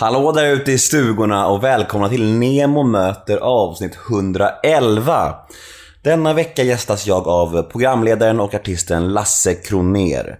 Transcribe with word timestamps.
Hallå 0.00 0.32
där 0.32 0.46
ute 0.52 0.72
i 0.72 0.78
stugorna 0.78 1.46
och 1.46 1.64
välkomna 1.64 2.08
till 2.08 2.24
Nemo 2.24 2.82
möter 2.82 3.36
avsnitt 3.36 3.98
111. 4.10 5.34
Denna 6.02 6.32
vecka 6.32 6.62
gästas 6.62 7.06
jag 7.06 7.28
av 7.28 7.62
programledaren 7.62 8.40
och 8.40 8.54
artisten 8.54 9.12
Lasse 9.12 9.54
Kroner. 9.54 10.38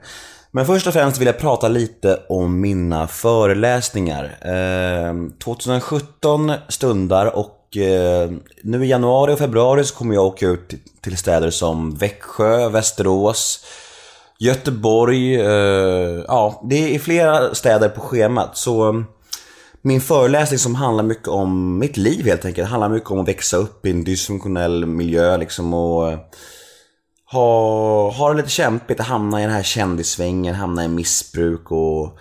Men 0.50 0.66
först 0.66 0.86
och 0.86 0.92
främst 0.92 1.20
vill 1.20 1.26
jag 1.26 1.38
prata 1.38 1.68
lite 1.68 2.20
om 2.28 2.60
mina 2.60 3.06
föreläsningar. 3.06 4.24
Eh, 4.40 5.14
2017 5.44 6.52
stundar 6.68 7.36
och 7.36 7.76
eh, 7.76 8.30
nu 8.62 8.84
i 8.84 8.88
januari 8.88 9.34
och 9.34 9.38
februari 9.38 9.84
så 9.84 9.94
kommer 9.94 10.14
jag 10.14 10.24
åka 10.24 10.46
ut 10.46 10.74
till 11.00 11.16
städer 11.16 11.50
som 11.50 11.94
Växjö, 11.94 12.68
Västerås, 12.68 13.64
Göteborg. 14.38 15.40
Eh, 15.40 16.24
ja, 16.28 16.62
det 16.70 16.94
är 16.94 16.98
flera 16.98 17.54
städer 17.54 17.88
på 17.88 18.00
schemat. 18.00 18.56
Så 18.56 18.88
ehm, 18.88 19.04
min 19.82 20.00
föreläsning 20.00 20.58
som 20.58 20.74
handlar 20.74 21.04
mycket 21.04 21.28
om 21.28 21.78
mitt 21.78 21.96
liv 21.96 22.26
helt 22.26 22.44
enkelt. 22.44 22.68
handlar 22.68 22.88
mycket 22.88 23.10
om 23.10 23.20
att 23.20 23.28
växa 23.28 23.56
upp 23.56 23.86
i 23.86 23.90
en 23.90 24.04
dysfunktionell 24.04 24.86
miljö 24.86 25.36
liksom 25.36 25.74
och 25.74 26.12
eh, 26.12 26.18
ha, 27.32 28.10
ha 28.10 28.30
det 28.30 28.36
lite 28.36 28.48
kämpigt 28.48 29.00
att 29.00 29.06
hamna 29.06 29.40
i 29.40 29.42
den 29.42 29.52
här 29.52 29.62
kändissvängen, 29.62 30.54
hamna 30.54 30.84
i 30.84 30.88
missbruk 30.88 31.72
och 31.72 32.18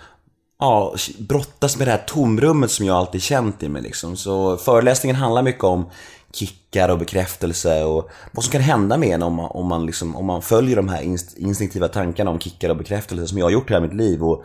ja, 0.60 0.96
brottas 1.20 1.78
med 1.78 1.88
det 1.88 1.92
här 1.92 2.04
tomrummet 2.08 2.72
som 2.72 2.86
jag 2.86 2.98
alltid 2.98 3.22
känt 3.22 3.64
i 3.64 3.70
mig 3.70 3.82
liksom. 3.82 4.18
Så 4.18 4.58
föreläsningen 4.58 5.16
handlar 5.16 5.42
mycket 5.42 5.64
om 5.64 5.90
kickar 6.34 6.90
och 6.90 7.00
bekräftelse 7.00 7.84
och 7.84 8.10
vad 8.32 8.44
som 8.44 8.52
kan 8.52 8.62
hända 8.62 8.98
med 8.98 9.10
en 9.10 9.24
om 9.24 9.34
man, 9.34 9.52
om 9.52 9.68
man, 9.68 9.86
liksom, 9.86 10.16
om 10.16 10.26
man 10.26 10.42
följer 10.42 10.76
de 10.76 10.90
här 10.90 11.02
instinktiva 11.38 11.88
tankarna 11.88 12.32
om 12.32 12.40
kickar 12.40 12.70
och 12.70 12.78
bekräftelse 12.78 13.28
som 13.28 13.38
jag 13.38 13.46
har 13.46 13.52
gjort 13.52 13.70
i 13.70 13.74
hela 13.74 13.86
mitt 13.86 13.98
liv. 13.98 14.24
Och 14.24 14.44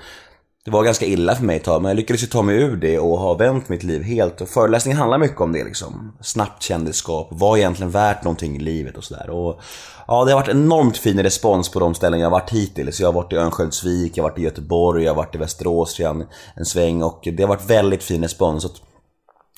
det 0.64 0.70
var 0.70 0.84
ganska 0.84 1.06
illa 1.06 1.36
för 1.36 1.44
mig 1.44 1.56
ett 1.56 1.64
tag, 1.64 1.82
men 1.82 1.88
jag 1.88 1.96
lyckades 1.96 2.22
ju 2.22 2.26
ta 2.26 2.42
mig 2.42 2.56
ur 2.56 2.76
det 2.76 2.98
och 2.98 3.18
ha 3.18 3.34
vänt 3.34 3.68
mitt 3.68 3.82
liv 3.82 4.02
helt. 4.02 4.40
Och 4.40 4.48
föreläsningen 4.48 4.98
handlar 4.98 5.18
mycket 5.18 5.40
om 5.40 5.52
det 5.52 5.64
liksom. 5.64 6.16
Snabbt 6.20 6.62
kändisskap, 6.62 7.28
vad 7.30 7.52
är 7.52 7.60
egentligen 7.60 7.90
värt 7.90 8.24
någonting 8.24 8.56
i 8.56 8.58
livet 8.58 8.96
och 8.96 9.04
sådär. 9.04 9.30
Och 9.30 9.60
ja, 10.06 10.24
det 10.24 10.32
har 10.32 10.40
varit 10.40 10.48
enormt 10.48 10.96
fin 10.96 11.22
respons 11.22 11.68
på 11.68 11.80
de 11.80 11.94
ställen 11.94 12.20
jag 12.20 12.26
har 12.26 12.40
varit 12.40 12.50
hittills. 12.50 13.00
Jag 13.00 13.08
har 13.08 13.12
varit 13.12 13.32
i 13.32 13.36
Örnsköldsvik, 13.36 14.16
jag 14.16 14.24
har 14.24 14.30
varit 14.30 14.38
i 14.38 14.42
Göteborg, 14.42 15.04
jag 15.04 15.10
har 15.10 15.16
varit 15.16 15.34
i 15.34 15.38
Västerås 15.38 15.98
redan 15.98 16.24
en 16.56 16.64
sväng 16.64 17.02
och 17.02 17.20
det 17.22 17.42
har 17.42 17.48
varit 17.48 17.70
väldigt 17.70 18.02
fin 18.02 18.22
respons. 18.22 18.62
Så 18.62 18.68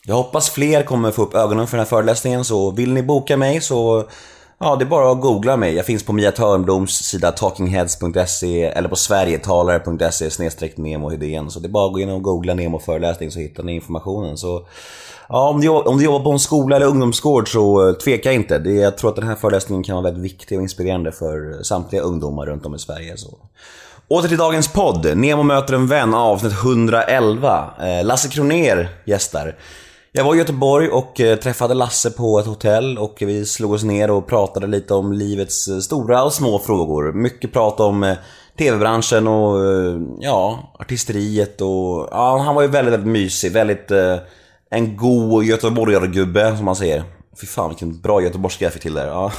jag 0.04 0.14
hoppas 0.14 0.50
fler 0.50 0.82
kommer 0.82 1.10
få 1.10 1.22
upp 1.22 1.34
ögonen 1.34 1.66
för 1.66 1.76
den 1.76 1.84
här 1.84 1.90
föreläsningen, 1.90 2.44
så 2.44 2.70
vill 2.70 2.92
ni 2.92 3.02
boka 3.02 3.36
mig 3.36 3.60
så 3.60 4.08
Ja, 4.58 4.76
det 4.76 4.84
är 4.84 4.86
bara 4.86 5.12
att 5.12 5.20
googla 5.20 5.56
mig. 5.56 5.74
Jag 5.74 5.86
finns 5.86 6.02
på 6.02 6.12
Mia 6.12 6.32
Törnbloms 6.32 6.90
sida 6.90 7.32
talkingheads.se 7.32 8.62
eller 8.62 8.88
på 8.88 8.96
sverigetalare.se 8.96 10.30
snedstreck 10.30 10.76
Nemo 10.76 11.10
Hedén. 11.10 11.50
Så 11.50 11.60
det 11.60 11.66
är 11.66 11.70
bara 11.70 11.86
att 11.86 11.92
gå 11.92 12.00
in 12.00 12.10
och 12.10 12.22
googla 12.22 12.54
Nemo 12.54 12.78
föreläsning 12.78 13.30
så 13.30 13.38
hittar 13.38 13.62
ni 13.62 13.74
informationen. 13.74 14.36
Så, 14.36 14.66
ja, 15.28 15.48
om, 15.48 15.60
du, 15.60 15.68
om 15.68 15.98
du 15.98 16.04
jobbar 16.04 16.24
på 16.24 16.30
en 16.30 16.38
skola 16.38 16.76
eller 16.76 16.86
ungdomsgård 16.86 17.52
så 17.52 17.88
eh, 17.88 17.94
tveka 17.94 18.32
inte. 18.32 18.58
Det, 18.58 18.72
jag 18.72 18.98
tror 18.98 19.10
att 19.10 19.16
den 19.16 19.26
här 19.26 19.34
föreläsningen 19.34 19.82
kan 19.82 19.96
vara 19.96 20.04
väldigt 20.04 20.24
viktig 20.24 20.58
och 20.58 20.62
inspirerande 20.62 21.12
för 21.12 21.62
samtliga 21.62 22.02
ungdomar 22.02 22.46
runt 22.46 22.66
om 22.66 22.74
i 22.74 22.78
Sverige. 22.78 23.16
Så. 23.16 23.38
Åter 24.08 24.28
till 24.28 24.38
dagens 24.38 24.68
podd. 24.68 25.16
Nemo 25.16 25.42
möter 25.42 25.74
en 25.74 25.86
vän 25.86 26.14
avsnitt 26.14 26.52
111. 26.52 27.70
Eh, 27.80 28.06
Lasse 28.06 28.28
Kroner 28.28 28.88
gästar. 29.04 29.54
Jag 30.16 30.24
var 30.24 30.34
i 30.34 30.38
Göteborg 30.38 30.88
och 30.88 31.20
eh, 31.20 31.38
träffade 31.38 31.74
Lasse 31.74 32.10
på 32.10 32.38
ett 32.38 32.46
hotell 32.46 32.98
och 32.98 33.16
vi 33.20 33.46
slog 33.46 33.72
oss 33.72 33.84
ner 33.84 34.10
och 34.10 34.26
pratade 34.26 34.66
lite 34.66 34.94
om 34.94 35.12
livets 35.12 35.68
eh, 35.68 35.78
stora 35.78 36.24
och 36.24 36.32
små 36.32 36.58
frågor. 36.58 37.12
Mycket 37.12 37.52
prat 37.52 37.80
om 37.80 38.02
eh, 38.02 38.16
TV-branschen 38.58 39.28
och 39.28 39.60
ja, 40.20 40.72
artisteriet 40.78 41.60
och 41.60 42.08
ja, 42.10 42.38
han 42.38 42.54
var 42.54 42.62
ju 42.62 42.68
väldigt, 42.68 42.94
väldigt 42.94 43.12
mysig. 43.12 43.52
Väldigt 43.52 43.90
en 44.70 44.96
god 44.96 45.44
göteborgargubbe 45.44 46.56
som 46.56 46.64
man 46.64 46.76
säger. 46.76 47.04
Fy 47.40 47.46
fan 47.46 47.68
vilken 47.68 48.00
bra 48.00 48.22
göteborgska 48.22 48.64
jag 48.64 48.72
fick 48.72 48.82
till 48.82 48.94
där. 48.94 49.06
Ja. 49.06 49.32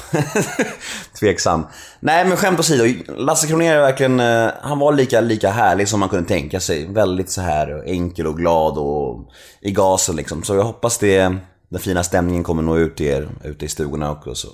Tveksam. 1.19 1.67
Nej 1.99 2.25
men 2.25 2.37
skämt 2.37 2.59
åsido, 2.59 3.03
Lasse 3.15 3.47
Kronér 3.47 3.75
är 3.75 3.81
verkligen, 3.81 4.19
eh, 4.19 4.49
han 4.61 4.79
var 4.79 4.93
lika, 4.93 5.21
lika 5.21 5.49
härlig 5.49 5.87
som 5.87 5.99
man 5.99 6.09
kunde 6.09 6.27
tänka 6.27 6.59
sig. 6.59 6.87
Väldigt 6.87 7.29
så 7.29 7.41
här 7.41 7.83
enkel 7.85 8.27
och 8.27 8.37
glad 8.37 8.77
och 8.77 9.29
i 9.61 9.71
gasen 9.71 10.15
liksom. 10.15 10.43
Så 10.43 10.55
jag 10.55 10.63
hoppas 10.63 10.97
det, 10.97 11.35
den 11.69 11.79
fina 11.79 12.03
stämningen 12.03 12.43
kommer 12.43 12.63
nå 12.63 12.77
ut 12.77 12.95
till 12.95 13.05
er 13.05 13.29
ute 13.43 13.65
i 13.65 13.67
stugorna 13.67 14.11
också. 14.11 14.47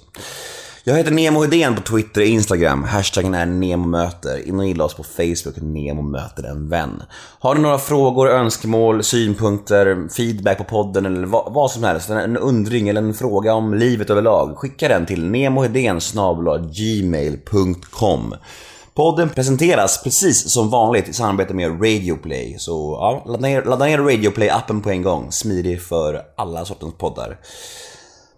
Jag 0.86 0.98
heter 0.98 1.12
Nemo 1.12 1.42
Hedén 1.42 1.76
på 1.76 1.82
Twitter 1.82 2.22
och 2.22 2.28
Instagram. 2.28 2.84
Hashtaggen 2.84 3.34
är 3.34 3.46
NEMOMÖTER. 3.46 4.48
In 4.48 4.60
och 4.60 4.68
gilla 4.68 4.84
oss 4.84 4.94
på 4.94 5.04
Facebook, 5.04 5.56
Nemo 5.62 6.02
möter 6.02 6.44
en 6.44 6.70
vän. 6.70 7.04
Har 7.40 7.56
ni 7.56 7.62
några 7.62 7.78
frågor, 7.78 8.30
önskemål, 8.30 9.04
synpunkter, 9.04 10.08
feedback 10.18 10.58
på 10.58 10.64
podden 10.64 11.06
eller 11.06 11.26
vad, 11.26 11.54
vad 11.54 11.72
som 11.72 11.84
helst, 11.84 12.10
en 12.10 12.38
undring 12.38 12.90
eller 12.90 13.02
en 13.02 13.14
fråga 13.14 13.54
om 13.54 13.74
livet 13.74 14.10
överlag, 14.10 14.58
skicka 14.58 14.88
den 14.88 15.06
till 15.06 15.26
nemohedén 15.26 16.00
gmail.com. 16.72 18.36
Podden 18.94 19.30
presenteras 19.30 20.04
precis 20.04 20.52
som 20.52 20.70
vanligt 20.70 21.10
i 21.10 21.14
samarbete 21.14 21.54
med 21.54 21.72
Radioplay. 21.72 22.56
Så 22.60 22.98
ja, 23.02 23.24
ladda 23.26 23.48
ner, 23.48 23.64
ladda 23.64 23.86
ner 23.86 23.98
Radioplay-appen 23.98 24.82
på 24.82 24.90
en 24.90 25.04
gång. 25.04 25.32
Smidig 25.32 25.82
för 25.82 26.22
alla 26.38 26.66
sortens 26.66 26.94
poddar. 26.98 27.38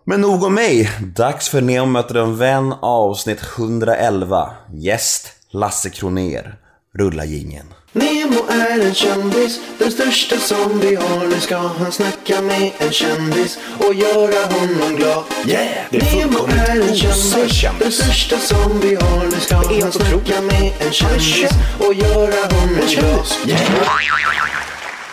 Men 0.07 0.21
nog 0.21 0.43
om 0.43 0.53
mig. 0.53 0.91
Dags 1.01 1.49
för 1.49 1.61
Neo 1.61 1.85
möter 1.85 2.15
en 2.15 2.37
vän 2.37 2.73
avsnitt 2.81 3.41
111. 3.57 4.49
Gäst 4.73 5.27
Lasse 5.51 5.89
Kroner. 5.89 6.55
Rulla 6.97 7.25
gingen. 7.25 7.65
Nemo 7.91 8.45
är 8.49 8.85
en 8.85 8.93
kändis, 8.93 9.59
den 9.79 9.91
största 9.91 10.37
som 10.37 10.79
vi 10.79 10.95
har. 10.95 11.27
Nu 11.27 11.39
ska 11.39 11.57
han 11.57 11.91
snacka 11.91 12.41
med 12.41 12.71
en 12.77 12.91
kändis 12.91 13.59
och 13.77 13.93
göra 13.93 14.45
honom 14.45 14.95
glad. 14.95 15.23
Yeah! 15.47 15.67
Det 15.91 15.97
är 15.97 16.15
Nemo 16.15 16.47
är 16.47 16.89
en 16.89 16.95
kändis, 16.95 17.65
den 17.79 17.91
största 17.91 18.37
som 18.37 18.79
vi 18.79 18.95
har. 18.95 19.25
Nu 19.25 19.39
ska 19.39 19.55
han 19.55 19.91
snacka 19.91 20.41
med 20.41 20.71
en 20.79 20.91
kändis 20.91 21.51
och 21.79 21.93
göra 21.93 22.55
honom 22.55 22.79
glad. 22.87 23.27
Yeah! 23.45 24.64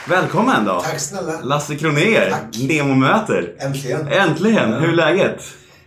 Välkommen 0.09 0.65
då! 0.65 0.81
Tack 0.81 1.01
snälla. 1.01 1.41
Lasse 1.41 1.77
Kroner. 1.77 2.49
Nemo 2.69 2.95
möter. 2.95 3.57
Äntligen. 3.59 4.09
Äntligen! 4.09 4.73
Hur 4.73 4.89
är 4.89 4.93
läget? 4.93 5.43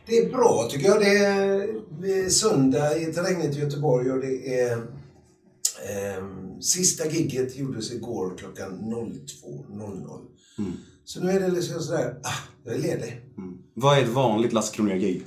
Det 0.05 0.17
är 0.17 0.29
bra 0.29 0.67
tycker 0.71 0.87
jag. 0.87 1.01
Det 1.01 1.15
är, 1.15 2.29
söndag 2.29 2.97
i 2.97 3.03
ett 3.03 3.17
regnigt 3.17 3.55
Göteborg 3.55 4.11
och 4.11 4.19
det 4.19 4.59
är 4.59 4.71
eh, 4.71 6.23
sista 6.61 7.07
gigget 7.07 7.55
gjordes 7.55 7.91
igår 7.91 8.37
klockan 8.37 8.79
02.00. 8.79 10.19
Mm. 10.57 10.71
Så 11.05 11.19
nu 11.19 11.31
är 11.31 11.39
det 11.39 11.47
liksom 11.47 11.81
sådär, 11.81 12.19
ah, 12.23 12.29
jag 12.63 12.75
är 12.75 12.79
ledig. 12.79 13.21
Mm. 13.37 13.57
Vad 13.73 13.97
är 13.97 14.01
ett 14.01 14.09
vanligt 14.09 14.53
Lasse 14.53 14.75
Kroner-gig? 14.75 15.23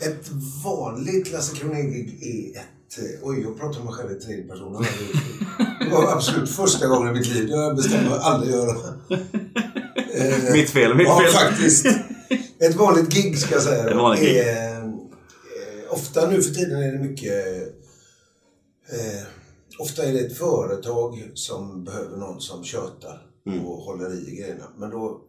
Ett 0.00 0.28
vanligt 0.64 1.32
Lasse 1.32 1.56
Kronér-gig 1.56 2.22
är 2.22 2.60
ett... 2.60 2.66
eh, 2.98 3.04
Oj, 3.22 3.40
jag 3.42 3.58
pratar 3.60 3.78
om 3.80 3.84
mig 3.86 3.94
själv 3.94 4.12
i 4.12 4.14
tredje 4.20 4.44
person. 4.44 4.86
Det 5.80 5.90
var 5.92 6.12
absolut 6.12 6.50
första 6.50 6.86
gången 6.86 7.16
i 7.16 7.18
mitt 7.18 7.28
liv. 7.34 7.48
Det 7.48 7.56
har 7.56 7.62
jag 7.64 7.76
bestämt 7.76 8.10
mig 8.10 8.18
aldrig 8.22 8.52
göra. 8.54 8.70
Eh, 10.14 10.52
Mitt 10.52 10.70
fel, 10.70 10.94
mitt 10.94 11.06
ja, 11.06 11.20
fel. 11.20 11.30
faktiskt. 11.32 11.86
Ett 12.58 12.74
vanligt 12.76 13.14
gig 13.14 13.38
ska 13.38 13.54
jag 13.54 13.62
säga. 13.62 13.88
Ett 13.90 13.96
vanligt 13.96 14.22
gig. 14.22 14.36
Är, 14.38 14.82
eh, 14.82 14.90
ofta 15.90 16.30
nu 16.30 16.42
för 16.42 16.54
tiden 16.54 16.82
är 16.82 16.92
det 16.92 16.98
mycket... 16.98 17.44
Eh, 18.92 19.22
ofta 19.78 20.02
är 20.02 20.12
det 20.12 20.18
ett 20.20 20.38
företag 20.38 21.30
som 21.34 21.84
behöver 21.84 22.16
någon 22.16 22.40
som 22.40 22.64
tjötar 22.64 23.24
Mm. 23.46 23.66
och 23.66 23.76
håller 23.82 24.28
i 24.28 24.36
grejerna. 24.36 24.64
Men 24.76 24.90
då, 24.90 25.20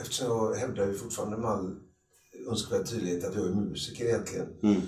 eftersom 0.00 0.26
jag 0.26 0.54
hävdar 0.54 0.86
ju 0.86 0.94
fortfarande 0.94 1.36
med 1.36 1.50
all 1.50 1.74
önskvärd 2.50 2.86
tydlighet 2.90 3.24
att 3.24 3.34
jag 3.34 3.44
är 3.44 3.50
musiker 3.50 4.04
egentligen. 4.04 4.46
Mm. 4.62 4.80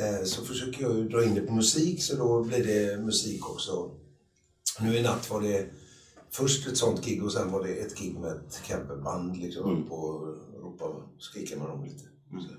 Eh, 0.00 0.24
så 0.24 0.44
försöker 0.44 0.82
jag 0.82 0.96
ju 0.96 1.08
dra 1.08 1.24
in 1.24 1.34
det 1.34 1.40
på 1.40 1.52
musik 1.52 2.02
så 2.02 2.16
då 2.16 2.42
blir 2.44 2.64
det 2.64 3.02
musik 3.02 3.50
också. 3.50 3.90
Nu 4.80 4.96
i 4.96 5.02
natt 5.02 5.30
var 5.30 5.40
det 5.40 5.66
först 6.30 6.66
ett 6.66 6.76
sånt 6.76 7.04
gig 7.04 7.24
och 7.24 7.32
sen 7.32 7.52
var 7.52 7.64
det 7.64 7.72
ett 7.72 7.98
gig 7.98 8.18
med 8.18 8.30
ett 8.32 8.62
camperband 8.66 9.36
liksom 9.36 9.70
Mm. 9.70 9.92
och 9.92 10.26
ropa 10.62 10.84
och 10.84 11.02
skrika 11.18 11.56
med 11.56 11.66
dem 11.68 11.84
lite. 11.84 12.04
Så. 12.30 12.54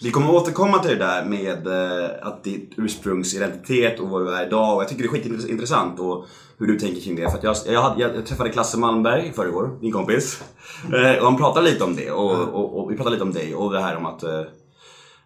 Vi 0.00 0.10
kommer 0.10 0.34
återkomma 0.34 0.78
till 0.78 0.90
det 0.90 1.04
där 1.04 1.24
med 1.24 1.66
eh, 1.66 2.10
att 2.26 2.44
ditt 2.44 2.70
ursprungsidentitet 2.76 4.00
och 4.00 4.08
vad 4.08 4.26
du 4.26 4.34
är 4.34 4.46
idag. 4.46 4.76
Och 4.76 4.82
jag 4.82 4.88
tycker 4.88 5.02
det 5.02 5.08
är 5.08 5.10
skitintressant 5.10 6.00
och 6.00 6.24
hur 6.58 6.66
du 6.66 6.78
tänker 6.78 7.00
kring 7.00 7.16
det. 7.16 7.30
För 7.30 7.38
jag, 7.42 7.56
jag, 7.66 7.82
hade, 7.82 8.00
jag 8.00 8.26
träffade 8.26 8.50
Klasse 8.50 8.78
Malmberg 8.78 9.28
i 9.28 9.32
förrgår, 9.32 9.78
din 9.80 9.92
kompis. 9.92 10.42
Eh, 10.84 11.18
och 11.18 11.24
han 11.24 11.36
pratade 11.36 11.70
lite 11.70 11.84
om 11.84 11.96
det 11.96 12.10
och, 12.10 12.48
och, 12.48 12.78
och 12.78 12.92
vi 12.92 12.96
pratade 12.96 13.16
lite 13.16 13.24
om 13.24 13.32
dig 13.32 13.54
och 13.54 13.72
det 13.72 13.80
här 13.80 13.96
om 13.96 14.06
att, 14.06 14.22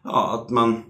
ja, 0.05 0.35
att 0.43 0.51
man 0.51 0.83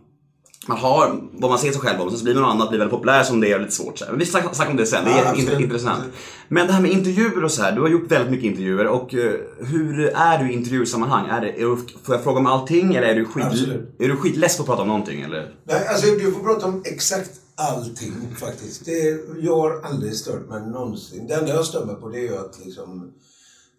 man 0.66 0.78
har 0.78 1.20
vad 1.32 1.50
man 1.50 1.58
ser 1.58 1.72
sig 1.72 1.81
själv 1.81 2.00
om, 2.00 2.10
sen 2.10 2.19
så 2.19 2.25
blir 2.25 2.34
man 2.34 2.43
något 2.43 2.50
annat, 2.52 2.69
blir 2.69 2.78
väldigt 2.78 2.94
populär 2.94 3.22
som 3.22 3.40
det 3.40 3.52
är 3.52 3.58
lite 3.58 3.72
svårt. 3.72 3.99
Så 3.99 4.05
här. 4.05 4.12
Men 4.12 4.19
vi 4.19 4.26
snackar 4.26 4.70
om 4.70 4.76
det 4.76 4.87
sen, 4.87 5.05
det 5.05 5.10
är 5.10 5.34
Ja, 5.52 5.60
intressant. 5.60 6.05
Men 6.49 6.66
det 6.66 6.72
här 6.72 6.82
med 6.82 6.90
intervjuer 6.90 7.44
och 7.44 7.50
så 7.50 7.62
här, 7.62 7.72
du 7.72 7.81
har 7.81 7.88
gjort 7.88 8.10
väldigt 8.10 8.31
mycket 8.31 8.46
intervjuer 8.46 8.87
och 8.87 9.14
eh, 9.14 9.32
hur 9.58 10.08
är 10.08 10.38
du 10.44 10.50
i 10.50 10.55
intervjusammanhang? 10.55 11.28
Är 11.28 11.40
det, 11.40 11.50
är 11.50 11.64
du, 11.64 11.76
får 12.02 12.14
jag 12.14 12.25
fråga 12.25 12.38
om 12.38 12.46
allting 12.46 12.94
eller 12.94 13.08
är 13.08 13.14
du, 13.14 13.25
skit, 13.25 13.44
Absolut. 13.44 13.96
är 13.99 14.08
du 14.08 14.16
skitless 14.16 14.56
på 14.56 14.62
att 14.62 14.66
prata 14.66 14.82
om 14.82 14.88
någonting 14.88 15.20
eller? 15.22 15.55
Nej, 15.64 15.87
alltså 15.88 16.06
du 16.06 16.32
får 16.32 16.40
prata 16.40 16.66
om 16.66 16.82
exakt 16.84 17.31
allting 17.55 18.14
faktiskt. 18.40 18.84
Det, 18.84 19.20
jag 19.40 19.56
har 19.56 19.81
aldrig 19.84 20.16
stört 20.16 20.49
mig 20.49 20.66
någonsin. 20.66 21.26
Det 21.26 21.34
enda 21.34 21.55
jag 21.55 21.64
stör 21.64 21.84
mig 21.84 21.94
på 21.94 22.08
det 22.08 22.19
är 22.19 22.22
ju 22.22 22.37
att 22.37 22.58
liksom 22.64 23.12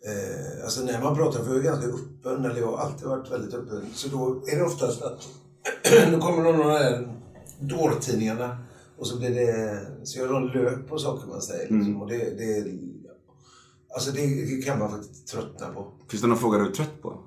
eh, 0.06 0.64
Alltså 0.64 0.82
när 0.82 1.02
man 1.02 1.16
pratar, 1.16 1.44
för 1.44 1.50
jag 1.50 1.60
är 1.60 1.64
ganska 1.64 1.88
öppen, 1.88 2.46
eller 2.46 2.60
jag 2.60 2.68
har 2.68 2.78
alltid 2.78 3.08
varit 3.08 3.32
väldigt 3.32 3.54
öppen. 3.54 3.86
Så 3.96 4.08
då 4.08 4.44
är 4.52 4.56
det 4.56 4.64
oftast 4.64 5.02
att 5.02 5.28
nu 6.12 6.20
kommer 6.20 6.44
någon 6.44 6.56
av 6.56 6.68
de 6.68 6.72
här 6.72 7.16
dårtidningarna 7.60 8.58
och 8.98 9.08
så 9.08 9.20
blir 9.20 9.30
det, 9.30 9.80
så 10.04 10.20
gör 10.20 10.34
de 10.34 10.48
löp 10.48 10.88
på 10.88 11.00
saker 11.00 11.28
man 11.28 11.42
säger. 11.42 11.74
Liksom, 11.74 12.02
och 12.02 12.08
det, 12.08 12.18
det, 12.18 12.72
alltså 13.94 14.12
det, 14.12 14.22
det 14.22 14.62
kan 14.62 14.80
man 14.80 14.92
faktiskt 14.92 15.28
tröttna 15.28 15.68
på. 15.68 15.92
Finns 16.10 16.22
det 16.22 16.28
någon 16.28 16.38
fråga 16.38 16.58
du 16.58 16.68
är 16.68 16.72
trött 16.72 17.02
på? 17.02 17.24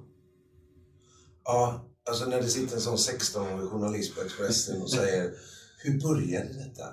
Ja, 1.45 1.85
alltså 2.09 2.27
när 2.27 2.43
det 2.43 2.49
sitter 2.49 2.75
en 2.75 2.81
sån 2.81 2.97
16-årig 2.97 3.69
journalist 3.69 4.17
på 4.17 4.23
Expressen 4.23 4.83
och 4.83 4.91
säger 4.91 5.31
Hur 5.79 6.01
började 6.01 6.49
detta? 6.49 6.85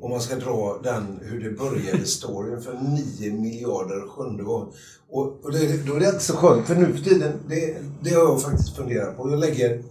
Och 0.00 0.10
man 0.10 0.20
ska 0.20 0.36
dra 0.36 0.80
den, 0.82 1.20
hur 1.22 1.40
det 1.40 1.50
började, 1.50 2.04
storyn 2.04 2.60
för 2.60 2.74
9 3.18 3.32
miljarder 3.32 4.08
sjunde 4.08 4.42
gång. 4.42 4.72
Och, 5.08 5.44
och 5.44 5.52
det, 5.52 5.86
då 5.86 5.94
är 5.94 6.00
det 6.00 6.06
inte 6.06 6.24
så 6.24 6.36
skönt, 6.36 6.66
för 6.66 6.74
nu 6.74 6.92
för 6.92 7.04
tiden, 7.04 7.32
det, 7.48 7.76
det 8.02 8.10
har 8.10 8.22
jag 8.22 8.42
faktiskt 8.42 8.76
funderat 8.76 9.16
på. 9.16 9.30
Jag 9.30 9.38
lägger, 9.38 9.82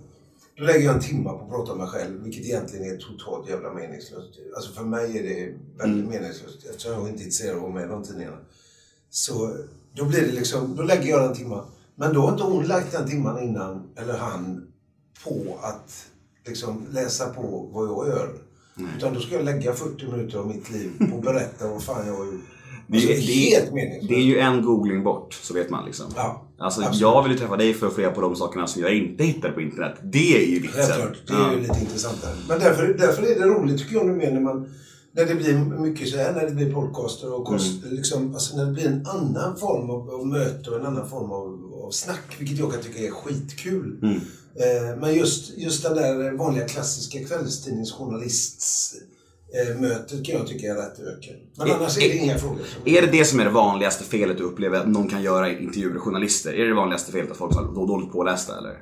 då 0.57 0.63
lägger 0.63 0.85
jag 0.85 0.95
en 0.95 1.01
timme 1.01 1.23
på 1.23 1.29
att 1.43 1.49
prata 1.49 1.71
om 1.71 1.77
mig 1.77 1.87
själv, 1.87 2.23
vilket 2.23 2.45
egentligen 2.45 2.93
är 2.93 2.97
totalt 2.97 3.49
jävla 3.49 3.73
meningslöst. 3.73 4.29
Alltså 4.55 4.71
för 4.71 4.83
mig 4.83 5.17
är 5.17 5.23
det 5.23 5.53
väldigt 5.83 6.09
meningslöst, 6.09 6.65
eftersom 6.69 6.91
jag 6.91 7.01
inte 7.01 7.21
är 7.21 7.25
intresserad 7.25 7.51
av 7.51 7.57
att 7.57 7.61
vara 7.63 7.73
med 7.73 7.83
i 7.85 7.89
de 7.89 8.03
tidningarna. 8.03 8.37
Så 9.09 9.57
då 9.95 10.05
blir 10.05 10.21
det 10.21 10.31
liksom, 10.31 10.75
då 10.75 10.83
lägger 10.83 11.09
jag 11.09 11.21
den 11.23 11.35
timman. 11.35 11.65
Men 11.95 12.13
då 12.13 12.21
har 12.21 12.31
inte 12.31 12.43
hon 12.43 12.63
lagt 12.65 12.91
den 12.91 13.09
timman 13.09 13.43
innan, 13.43 13.83
eller 13.95 14.17
han, 14.17 14.67
på 15.23 15.57
att 15.61 16.05
liksom 16.45 16.85
läsa 16.91 17.29
på 17.33 17.69
vad 17.73 17.87
jag 17.87 18.07
gör. 18.07 18.29
Utan 18.97 19.13
då 19.13 19.19
ska 19.19 19.35
jag 19.35 19.45
lägga 19.45 19.73
40 19.73 20.05
minuter 20.11 20.37
av 20.37 20.47
mitt 20.47 20.69
liv 20.71 20.91
på 21.11 21.17
att 21.17 21.23
berätta 21.23 21.67
vad 21.67 21.83
fan 21.83 22.07
jag 22.07 22.13
har 22.17 22.25
gjort. 22.25 22.41
Det, 22.87 22.97
Alltså, 22.97 23.09
är- 23.11 23.15
det, 23.15 23.21
är- 23.55 23.59
helt 23.59 23.73
meningslöst. 23.73 24.07
det 24.09 24.15
är 24.15 24.21
ju 24.23 24.39
en 24.39 24.61
googling 24.61 25.03
bort, 25.03 25.33
så 25.33 25.53
vet 25.53 25.69
man 25.69 25.85
liksom. 25.85 26.05
Ja, 26.15 26.46
Alltså 26.59 26.81
absolut. 26.81 27.01
jag 27.01 27.23
vill 27.23 27.31
ju 27.31 27.37
träffa 27.37 27.57
dig 27.57 27.73
för 27.73 27.87
att 27.87 27.93
få 27.93 28.01
reda 28.01 28.11
på 28.11 28.21
de 28.21 28.35
sakerna 28.35 28.67
som 28.67 28.81
jag 28.81 28.95
inte 28.95 29.23
hittar 29.23 29.51
på 29.51 29.61
internet. 29.61 29.95
Det 30.03 30.43
är 30.43 30.47
ju 30.47 30.59
vitsen. 30.59 31.01
Det 31.27 31.33
är 31.33 31.51
ju 31.53 31.59
lite 31.59 31.79
intressantare. 31.79 32.31
Men 32.49 32.59
därför, 32.59 32.87
därför 32.87 33.23
är 33.23 33.39
det 33.39 33.45
roligt 33.45 33.77
tycker 33.79 33.95
jag 33.95 34.05
nu 34.05 34.13
mer 34.13 34.31
när 34.31 34.41
man 34.41 34.69
när 35.11 35.25
det 35.25 35.35
blir 35.35 35.53
mycket 35.57 36.09
så 36.09 36.17
här, 36.17 36.33
när 36.33 36.45
det 36.45 36.51
blir 36.51 36.73
podcaster 36.73 37.33
och 37.33 37.45
kost, 37.45 37.83
Mm. 37.83 37.95
liksom, 37.95 38.33
alltså 38.33 38.57
när 38.57 38.65
det 38.65 38.71
blir 38.71 38.87
en 38.87 39.07
annan 39.07 39.57
form 39.57 39.89
av, 39.89 40.09
av 40.09 40.27
möte 40.27 40.69
och 40.69 40.79
en 40.79 40.85
annan 40.85 41.09
form 41.09 41.31
av, 41.31 41.73
av 41.85 41.91
snack, 41.91 42.35
vilket 42.39 42.57
jag 42.59 42.71
kan 42.73 42.81
tycka 42.81 42.99
är 42.99 43.11
skitkul. 43.11 43.99
Mm. 44.01 44.15
Eh, 44.55 44.99
men 44.99 45.15
just, 45.15 45.57
just 45.57 45.83
den 45.83 45.95
där 45.95 46.31
vanliga 46.37 46.67
klassiska 46.67 47.19
kvällstidningsjournalist-mötet 49.51 50.25
kan 50.25 50.35
jag 50.35 50.47
tycka 50.47 50.67
är 50.67 50.75
rätt 50.75 50.99
öken. 50.99 51.35
Men 51.57 51.67
Är- 51.67 51.73
annars 51.75 51.97
är 51.97 52.01
det 52.01 52.17
är- 52.19 52.23
inga 52.23 52.37
frågor. 52.37 52.59
Är 52.85 53.01
det 53.01 53.07
det 53.07 53.25
som 53.25 53.39
är 53.39 53.45
det 53.45 53.51
vanligaste 53.51 54.03
felet 54.03 54.37
du 54.37 54.43
upplever 54.43 54.79
att 54.79 54.87
någon 54.87 55.09
kan 55.09 55.21
göra 55.23 55.49
i 55.51 55.63
intervjuer 55.63 55.93
med 55.93 56.01
journalister? 56.01 56.53
Är 56.53 56.57
det 56.63 56.67
det 56.69 56.75
vanligaste 56.75 57.11
felet 57.11 57.31
att 57.31 57.37
folk 57.37 57.55
är 57.55 57.61
då 57.75 57.85
dåligt 57.85 58.11
pålästa 58.11 58.57
eller? 58.57 58.77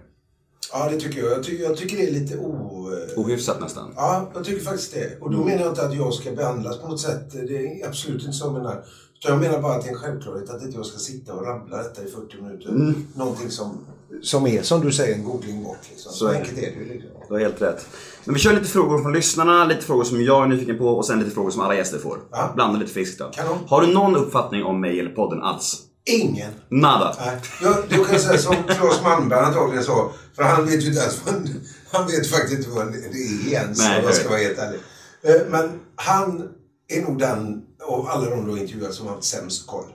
Ja, 0.72 0.90
det 0.92 1.00
tycker 1.00 1.20
jag. 1.24 1.32
Jag, 1.32 1.44
ty, 1.44 1.58
jag 1.62 1.78
tycker 1.78 1.98
det 1.98 2.04
är 2.08 2.12
lite 2.12 2.38
o... 2.38 2.90
eh, 3.16 3.20
Ohyfsat 3.20 3.62
nästan? 3.62 3.94
Ja, 3.96 4.32
jag 4.34 4.46
tycker 4.46 4.64
faktiskt 4.66 4.94
det. 4.94 5.18
Och 5.22 5.30
då 5.32 5.36
Mm. 5.38 5.48
menar 5.48 5.62
jag 5.64 5.72
inte 5.72 5.86
att 5.86 5.96
jag 5.96 6.14
ska 6.14 6.32
behandlas 6.32 6.78
på 6.80 6.88
något 6.88 7.00
sätt. 7.02 7.32
Det 7.48 7.58
är 7.82 7.88
absolut 7.88 8.22
inte 8.22 8.34
så 8.34 8.46
jag 8.46 8.54
menar. 8.54 8.84
Utan 9.20 9.32
jag 9.32 9.42
menar 9.42 9.62
bara 9.62 9.74
att 9.76 9.82
det 9.84 9.88
är 9.90 9.94
en 9.94 10.00
självklarhet 10.00 10.50
att 10.50 10.64
inte 10.64 10.78
jag 10.78 10.86
ska 10.86 11.00
sitta 11.00 11.34
och 11.34 11.46
rabbla 11.46 11.78
detta 11.78 12.04
i 12.04 12.08
40 12.08 12.42
minuter. 12.42 12.70
Mm. 12.70 13.08
Någonting 13.16 13.50
som, 13.50 13.78
som 14.22 14.48
är, 14.48 14.62
som 14.62 14.82
du 14.82 14.92
säger, 14.92 15.16
en 15.16 15.24
googling 15.24 15.64
bort. 15.64 15.78
Liksom. 15.90 16.12
Så, 16.12 16.18
Så 16.18 16.26
är 16.28 16.32
det. 16.34 16.40
enkelt 16.40 16.58
är 16.58 16.62
det 16.62 16.68
ju. 16.86 16.94
Liksom. 16.94 17.10
Du 17.28 17.34
har 17.34 17.42
helt 17.42 17.62
rätt. 17.62 17.88
Men 18.26 18.34
vi 18.34 18.40
kör 18.40 18.54
lite 18.54 18.66
frågor 18.68 19.02
från 19.02 19.14
lyssnarna, 19.14 19.66
lite 19.66 19.82
frågor 19.82 20.04
som 20.04 20.22
jag 20.24 20.44
är 20.44 20.48
nyfiken 20.48 20.78
på 20.78 20.88
och 20.88 21.06
sen 21.06 21.20
lite 21.20 21.32
frågor 21.32 21.52
som 21.52 21.62
alla 21.62 21.76
gäster 21.76 21.98
får. 22.00 22.18
Ja. 22.32 22.52
Blanda 22.56 22.80
lite 22.80 22.94
friskt 22.94 23.20
då. 23.20 23.26
Kanon. 23.34 23.58
Har 23.68 23.82
du 23.82 23.88
någon 23.94 24.16
uppfattning 24.16 24.64
om 24.64 24.82
mig 24.82 25.00
eller 25.00 25.12
podden 25.12 25.42
alls? 25.42 25.82
Ingen. 26.06 26.52
Nada? 26.70 27.16
Nej. 27.20 27.38
Jag, 27.62 27.76
jag 27.90 28.08
kan 28.08 28.20
säga 28.20 28.38
som 28.38 28.56
Claes 28.68 29.04
Malmberg 29.04 29.40
antagligen 29.40 29.84
sa. 29.84 30.12
För 30.36 30.44
han 30.44 30.66
vet 30.66 30.84
ju 30.84 30.88
inte 30.88 31.00
ens 31.02 31.22
vad, 31.26 31.50
Han 31.92 32.08
vet 32.08 32.28
faktiskt 32.28 32.54
inte 32.58 32.70
vad 32.70 32.88
det 32.92 32.98
är 32.98 33.54
ens. 33.54 33.80
Om 33.80 33.86
jag 34.04 34.14
ska 34.16 34.30
vara 34.30 34.40
helt 34.40 34.58
ärlig. 34.60 34.80
Eh, 35.24 35.42
Men 35.50 35.80
han 35.96 36.50
är 36.88 37.02
nog 37.02 37.20
den 37.20 37.62
av 37.88 38.08
alla 38.08 38.30
de 38.30 38.46
du 38.46 38.52
har 38.52 38.58
intervjuat 38.58 38.94
som 38.94 39.08
har 39.08 39.16
haft 39.16 39.28
sämst 39.28 39.68
koll. 39.68 39.86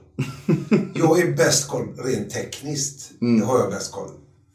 Jag 0.95 1.19
är 1.21 1.33
bäst 1.37 1.69
koll 1.69 1.89
rent 2.05 2.31
tekniskt. 2.31 3.11
Det 3.21 3.45
har 3.47 3.59
jag 3.59 3.71
bäst 3.71 3.93
koll. 3.93 4.09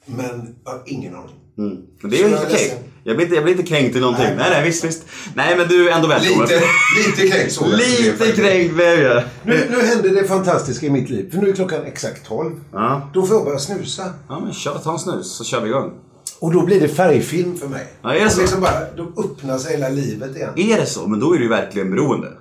Men 0.06 0.56
jag 0.66 0.72
har 0.72 0.82
ingen 0.86 1.16
aning. 1.16 1.36
Mm. 1.58 1.78
Men 2.02 2.12
det 2.12 2.22
är 2.24 2.30
ju 2.30 2.36
okej. 2.36 2.48
ledsen. 2.52 2.78
Jag 3.04 3.16
blir 3.16 3.26
inte, 3.26 3.36
jag 3.36 3.44
blir 3.44 3.54
inte 3.54 3.68
kränkt 3.68 3.96
i 3.96 4.00
någonting. 4.00 4.26
Nej, 4.26 4.36
Nej. 4.38 4.50
nej, 4.50 4.64
visst, 4.64 4.84
visst. 4.84 5.04
Nej, 5.34 5.58
men 5.58 5.68
du 5.68 5.90
är 5.90 5.96
ändå 5.96 6.08
välkommen. 6.08 6.48
Lite, 6.48 6.62
lite 7.08 7.28
kränkt 7.38 7.54
så. 7.54 7.68
Lite 7.68 8.32
kränkt 8.32 8.74
blev 8.74 9.02
jag. 9.02 9.24
Nu, 9.44 9.68
nu 9.70 9.86
händer 9.86 10.10
det 10.10 10.28
fantastiska 10.28 10.86
i 10.86 10.90
mitt 10.90 11.10
liv. 11.10 11.32
För 11.32 11.38
nu 11.38 11.50
är 11.50 11.54
klockan 11.54 11.86
exakt 11.86 12.28
12. 12.28 12.60
Ja. 12.72 13.10
Då 13.14 13.26
får 13.26 13.36
jag 13.36 13.46
börja 13.46 13.60
snusa. 13.60 14.14
ja, 14.30 14.40
men 14.40 14.54
kör, 14.54 14.78
ta 14.84 14.92
en 14.92 15.00
snus 15.00 15.32
så 15.38 15.44
kör 15.44 15.62
vi 15.62 15.70
igång. 15.70 15.92
Och 16.40 16.54
då 16.54 16.66
blir 16.66 16.80
det 16.80 16.88
färgfilm 16.88 17.58
för 17.58 17.68
mig. 17.68 17.88
Ja, 18.02 18.14
är 18.16 18.24
det 18.24 18.30
så? 18.30 18.42
Liksom 18.42 18.62
bara, 18.62 18.94
då 18.98 19.22
öppnar 19.22 19.58
sig 19.58 19.72
hela 19.72 19.90
livet 19.90 20.36
igen. 20.36 20.50
Är 20.56 20.78
det 20.78 20.86
så? 20.86 21.08
Men 21.08 21.20
då 21.20 21.34
är 21.34 21.38
du 21.38 21.44
ju 21.44 21.50
verkligen 21.50 21.92
beroende. 21.92 22.32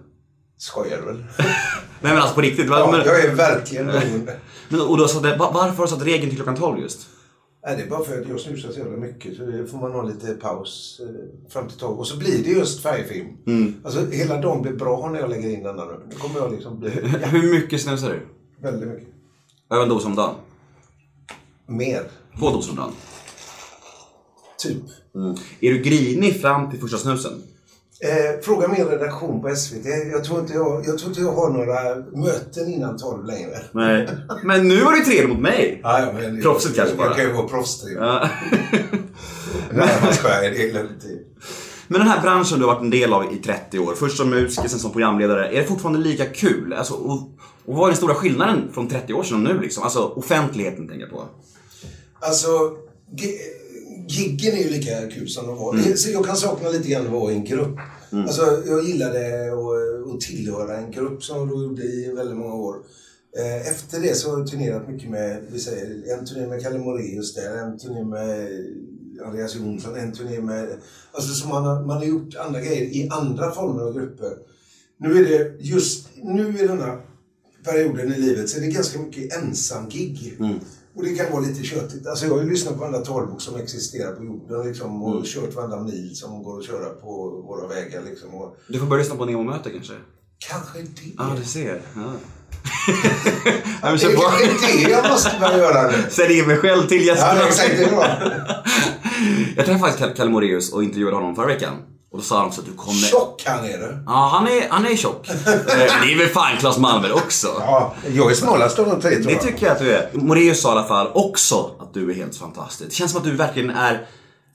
Skojar 0.59 0.97
du 0.99 1.05
väl? 1.07 1.25
Nej 1.39 2.13
men 2.13 2.19
alltså 2.19 2.35
på 2.35 2.41
riktigt. 2.41 2.67
Ja, 2.69 2.89
men, 2.93 3.01
jag 3.07 3.25
är 3.25 3.35
verkligen 3.35 3.87
beroende. 3.87 4.37
men, 4.69 4.81
och 4.81 4.99
va- 4.99 5.51
varför 5.55 5.77
har 5.77 5.85
du 5.87 5.91
satt 5.91 6.03
regeln 6.07 6.29
till 6.29 6.37
klockan 6.37 6.57
12 6.57 6.79
just? 6.81 7.01
Nej, 7.67 7.77
det 7.77 7.83
är 7.83 7.89
bara 7.91 8.05
för 8.05 8.21
att 8.21 8.29
jag 8.29 8.41
snusar 8.41 8.73
så 8.73 8.79
jävla 8.79 8.97
mycket. 8.97 9.37
Så 9.37 9.43
det 9.43 9.67
får 9.67 9.79
man 9.79 9.93
ha 9.93 10.03
lite 10.03 10.35
paus 10.35 11.01
eh, 11.03 11.51
fram 11.53 11.69
till 11.69 11.79
tolv. 11.79 11.99
Och 11.99 12.07
så 12.07 12.17
blir 12.19 12.45
det 12.45 12.51
just 12.51 12.83
färgfilm. 12.83 13.29
Mm. 13.47 13.75
Alltså 13.85 14.07
hela 14.11 14.41
dagen 14.41 14.63
blir 14.63 14.73
bra 14.73 15.11
när 15.11 15.21
jag 15.21 15.31
lägger 15.31 15.51
in 15.51 15.63
denna 15.63 15.85
nu. 15.85 16.01
Nu 16.11 16.17
kommer 16.17 16.41
jag 16.41 16.53
liksom 16.53 16.81
bli 16.81 16.91
ja, 17.23 17.29
Hur 17.29 17.61
mycket 17.61 17.81
snusar 17.81 18.11
du? 18.11 18.21
väldigt 18.63 18.89
mycket. 18.89 19.09
Över 19.71 19.83
en 19.83 19.89
dos 19.89 20.05
om 20.05 20.15
dagen? 20.15 20.35
Mer. 21.67 22.03
Två 22.39 22.51
doser 22.51 22.71
om 22.71 22.77
dagen? 22.77 22.93
Typ. 24.59 24.83
Är 25.61 25.73
du 25.73 25.79
grinig 25.83 26.41
fram 26.41 26.71
till 26.71 26.81
första 26.81 26.99
snusen? 26.99 27.33
Eh, 28.05 28.41
fråga 28.43 28.69
min 28.69 28.87
redaktion 28.87 29.43
på 29.43 29.57
SVT. 29.57 29.87
Jag 30.13 30.25
tror, 30.25 30.41
inte 30.41 30.53
jag, 30.53 30.85
jag 30.87 30.99
tror 30.99 31.09
inte 31.09 31.21
jag 31.21 31.33
har 31.33 31.51
några 31.51 31.95
möten 32.27 32.73
innan 32.73 32.99
tolv 32.99 33.25
längre. 33.25 33.59
Nej. 33.73 34.09
Men 34.43 34.69
nu 34.69 34.85
var 34.85 34.93
du 34.93 35.05
trevlig 35.05 35.29
mot 35.29 35.39
mig! 35.43 35.81
Ja, 35.83 36.01
ja, 36.01 36.13
men, 36.13 36.43
Proffsigt 36.43 36.77
kanske 36.77 36.97
bara. 36.97 37.07
Jag 37.07 37.17
kan 37.17 37.25
ju 37.25 37.33
vara 37.33 37.49
proffstrevlig. 37.49 38.03
Ja. 38.03 38.29
Nej, 39.71 39.89
jag 40.05 40.15
skojar. 40.15 40.41
Det 40.41 40.69
är 40.69 40.73
löjligt. 40.73 41.05
Men 41.89 42.01
den 42.01 42.09
här 42.09 42.23
branschen 42.23 42.59
du 42.59 42.65
har 42.65 42.75
varit 42.75 42.83
en 42.83 42.91
del 42.91 43.13
av 43.13 43.33
i 43.33 43.37
30 43.37 43.79
år, 43.79 43.95
först 43.95 44.17
som 44.17 44.31
musiker, 44.31 44.69
sen 44.69 44.79
som 44.79 44.93
programledare. 44.93 45.49
Är 45.49 45.61
det 45.61 45.67
fortfarande 45.67 46.01
lika 46.01 46.27
kul? 46.27 46.73
Alltså, 46.73 46.95
och, 46.95 47.19
och 47.65 47.75
vad 47.75 47.85
är 47.85 47.89
den 47.89 47.97
stora 47.97 48.15
skillnaden 48.15 48.71
från 48.75 48.89
30 48.89 49.15
år 49.15 49.23
sedan 49.23 49.37
och 49.47 49.55
nu 49.55 49.61
liksom? 49.61 49.83
Alltså 49.83 50.13
offentligheten 50.17 50.89
tänker 50.89 51.05
jag 51.05 51.11
på. 51.11 51.25
Alltså, 52.21 52.49
giggen 54.09 54.53
är 54.55 54.63
ju 54.63 54.71
lika 54.71 55.07
kul 55.11 55.29
som 55.29 55.47
de 55.47 55.57
var. 55.57 55.77
Det- 55.77 55.97
Så 55.97 56.11
jag 56.11 56.27
kan 56.27 56.37
sakna 56.37 56.69
lite 56.69 56.89
grann 56.89 57.07
att 57.07 57.13
vara 57.13 57.33
i 57.33 57.35
en 57.35 57.45
grupp. 57.45 57.79
Alltså, 58.13 58.63
jag 58.67 58.85
gillade 58.85 59.53
att, 59.53 60.15
att 60.15 60.21
tillhöra 60.21 60.77
en 60.77 60.91
grupp 60.91 61.25
som 61.25 61.37
jag 61.49 61.63
gjorde 61.63 61.83
i 61.83 62.13
väldigt 62.17 62.37
många 62.37 62.55
år. 62.55 62.77
Eh, 63.39 63.69
Efter 63.71 64.01
det 64.01 64.15
så 64.15 64.31
har 64.31 64.39
jag 64.39 64.51
turnerat 64.51 64.89
mycket 64.89 65.11
med, 65.11 65.43
vi 65.53 65.59
säger, 65.61 66.19
en 66.19 66.27
turné 66.27 66.47
med 66.47 66.63
Kalle 66.63 66.79
Moraeus 66.79 67.35
där, 67.35 67.57
en 67.59 67.79
turné 67.79 68.05
med 68.05 68.49
Andreas 69.27 69.55
Jonsson, 69.57 69.97
en 69.97 70.13
turné 70.13 70.41
med... 70.41 70.69
Alltså 71.13 71.35
så 71.35 71.49
man 71.49 71.65
har, 71.65 71.85
man 71.87 71.97
har 71.97 72.05
gjort 72.05 72.37
andra 72.37 72.61
grejer 72.61 72.83
i 72.83 73.09
andra 73.11 73.51
former 73.53 73.83
av 73.83 73.95
grupper. 73.95 74.33
Nu 74.99 75.19
är 75.19 75.25
det 75.29 75.57
just 75.61 76.09
nu 76.23 76.59
i 76.59 76.67
denna 76.67 76.99
perioden 77.65 78.13
i 78.15 78.19
livet 78.19 78.49
så 78.49 78.57
är 78.57 78.61
det 78.61 78.67
ganska 78.67 78.99
mycket 78.99 79.37
ensam-gig. 79.37 80.35
Och 80.97 81.05
det 81.05 81.15
kan 81.15 81.33
vara 81.33 81.41
lite 81.41 81.65
tjötigt. 81.65 82.07
Alltså 82.07 82.27
jag 82.27 82.35
har 82.35 82.43
ju 82.43 82.51
lyssnat 82.51 82.75
på 82.75 82.81
varenda 82.81 83.01
talbok 83.01 83.41
som 83.43 83.57
existerar 83.57 84.13
på 84.13 84.25
jorden 84.25 84.67
liksom, 84.67 85.03
och 85.03 85.25
kört 85.25 85.55
varenda 85.55 85.81
mil 85.81 86.17
som 86.17 86.43
går 86.43 86.59
att 86.59 86.67
köra 86.67 86.89
på 86.91 87.31
våra 87.49 87.69
vägar. 87.69 88.03
Liksom, 88.11 88.35
och 88.35 88.57
Du 88.69 88.79
får 88.79 88.87
börja 88.87 89.03
lyssna 89.03 89.17
på 89.17 89.25
Nemo-möte 89.25 89.71
kanske? 89.71 89.95
kanske 90.49 90.79
det. 90.79 91.15
Ja, 91.19 91.37
du 91.39 91.45
ser. 91.45 91.83
Ja. 91.97 92.03
Ja, 93.83 93.91
det 93.91 94.05
är 94.05 94.17
kanske 94.17 94.77
det 94.87 94.91
jag 94.91 95.11
måste 95.11 95.31
börja 95.41 95.59
göra 95.59 95.91
nu. 95.91 96.11
Säljer 96.11 96.47
mig 96.47 96.57
själv 96.57 96.87
till 96.87 97.07
gästerna. 97.07 97.41
Ja, 97.41 97.47
exakt. 97.47 97.71
Det 97.79 97.85
är 97.85 97.91
bra. 97.91 98.07
Jag 99.57 99.67
träffade 99.67 99.79
faktiskt 99.79 100.17
Kalle 100.17 100.31
Moraeus 100.31 100.73
och 100.73 100.85
intervjuade 100.85 101.17
honom 101.17 101.37
förra 101.37 101.47
veckan. 101.47 101.75
Och 102.15 102.21
då 102.21 102.25
sa 102.25 102.37
han 102.39 102.47
också 102.47 102.61
att 102.61 102.67
du 102.67 102.73
kommer... 102.73 102.95
Tjock 102.95 103.43
han 103.47 103.65
är 103.65 103.79
du. 103.79 104.03
Ja, 104.07 104.29
han 104.33 104.47
är, 104.49 104.69
han 104.71 104.87
är 104.87 104.97
tjock. 104.97 105.29
Eh, 105.47 105.55
det 106.03 106.13
är 106.13 106.19
väl 106.19 106.29
fan 106.29 106.57
Claes 106.61 106.79
Malmberg 106.79 107.13
också? 107.13 107.47
Ja, 107.61 107.95
jag 108.15 108.31
är 108.31 108.35
smalast 108.35 108.79
av 108.79 108.87
de 108.87 109.01
tre 109.01 109.11
tror 109.15 109.25
Det 109.25 109.33
jag. 109.33 109.41
tycker 109.43 109.67
jag 109.67 109.73
att 109.73 109.79
du 109.79 109.93
är. 109.93 110.11
Moraeus 110.13 110.61
sa 110.63 110.69
i 110.69 110.73
alla 110.73 110.85
fall 110.89 111.09
också 111.15 111.71
att 111.81 111.95
du 111.95 112.11
är 112.11 112.15
helt 112.15 112.37
fantastisk. 112.37 112.91
Det 112.91 112.95
känns 112.97 113.11
som 113.13 113.19
att 113.21 113.25
du 113.27 113.33
verkligen 113.37 113.71
är 113.71 114.07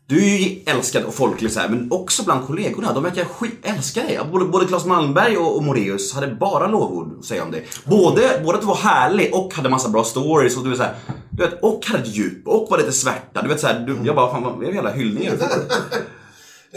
Du 0.08 0.18
är 0.34 0.38
ju 0.38 0.60
älskad 0.66 1.04
och 1.04 1.14
folklig 1.14 1.52
så 1.52 1.60
här, 1.60 1.70
men 1.70 1.88
också 1.92 2.24
bland 2.24 2.48
kollegorna. 2.48 2.94
De 2.94 3.04
verkar 3.04 3.26
skit- 3.26 3.60
älska 3.64 4.02
dig. 4.04 4.20
Både, 4.32 4.46
både 4.46 4.66
Claes 4.66 4.86
Malmberg 4.86 5.38
och, 5.38 5.56
och 5.58 5.64
Moreus 5.64 6.14
hade 6.14 6.28
bara 6.28 6.68
lovord 6.68 7.20
att 7.20 7.26
säga 7.26 7.44
om 7.44 7.52
dig. 7.52 7.68
Både, 7.86 8.42
både 8.46 8.56
att 8.58 8.62
du 8.62 8.68
var 8.68 8.76
härlig 8.76 9.30
och 9.36 9.54
hade 9.54 9.70
massa 9.70 9.90
bra 9.90 10.04
stories 10.04 10.58
och 10.58 10.64
du, 10.64 10.72
är 10.72 10.76
så 10.76 10.84
här, 10.84 10.96
du 11.30 11.44
vet, 11.44 11.64
och 11.64 11.86
hade 11.86 12.04
ett 12.04 12.16
djup 12.16 12.48
och 12.48 12.68
var 12.70 12.78
lite 12.78 12.92
svärta. 12.92 13.42
Du 13.42 13.48
vet 13.48 13.60
så 13.60 13.68
här, 13.68 13.80
du, 13.80 13.98
jag 14.04 14.16
bara, 14.16 14.32
fan 14.32 14.44
vad 14.44 14.54
vad 14.56 14.74
jävla 14.76 14.92
hyllningar 14.92 15.32
du 15.36 15.38
får. 15.38 15.48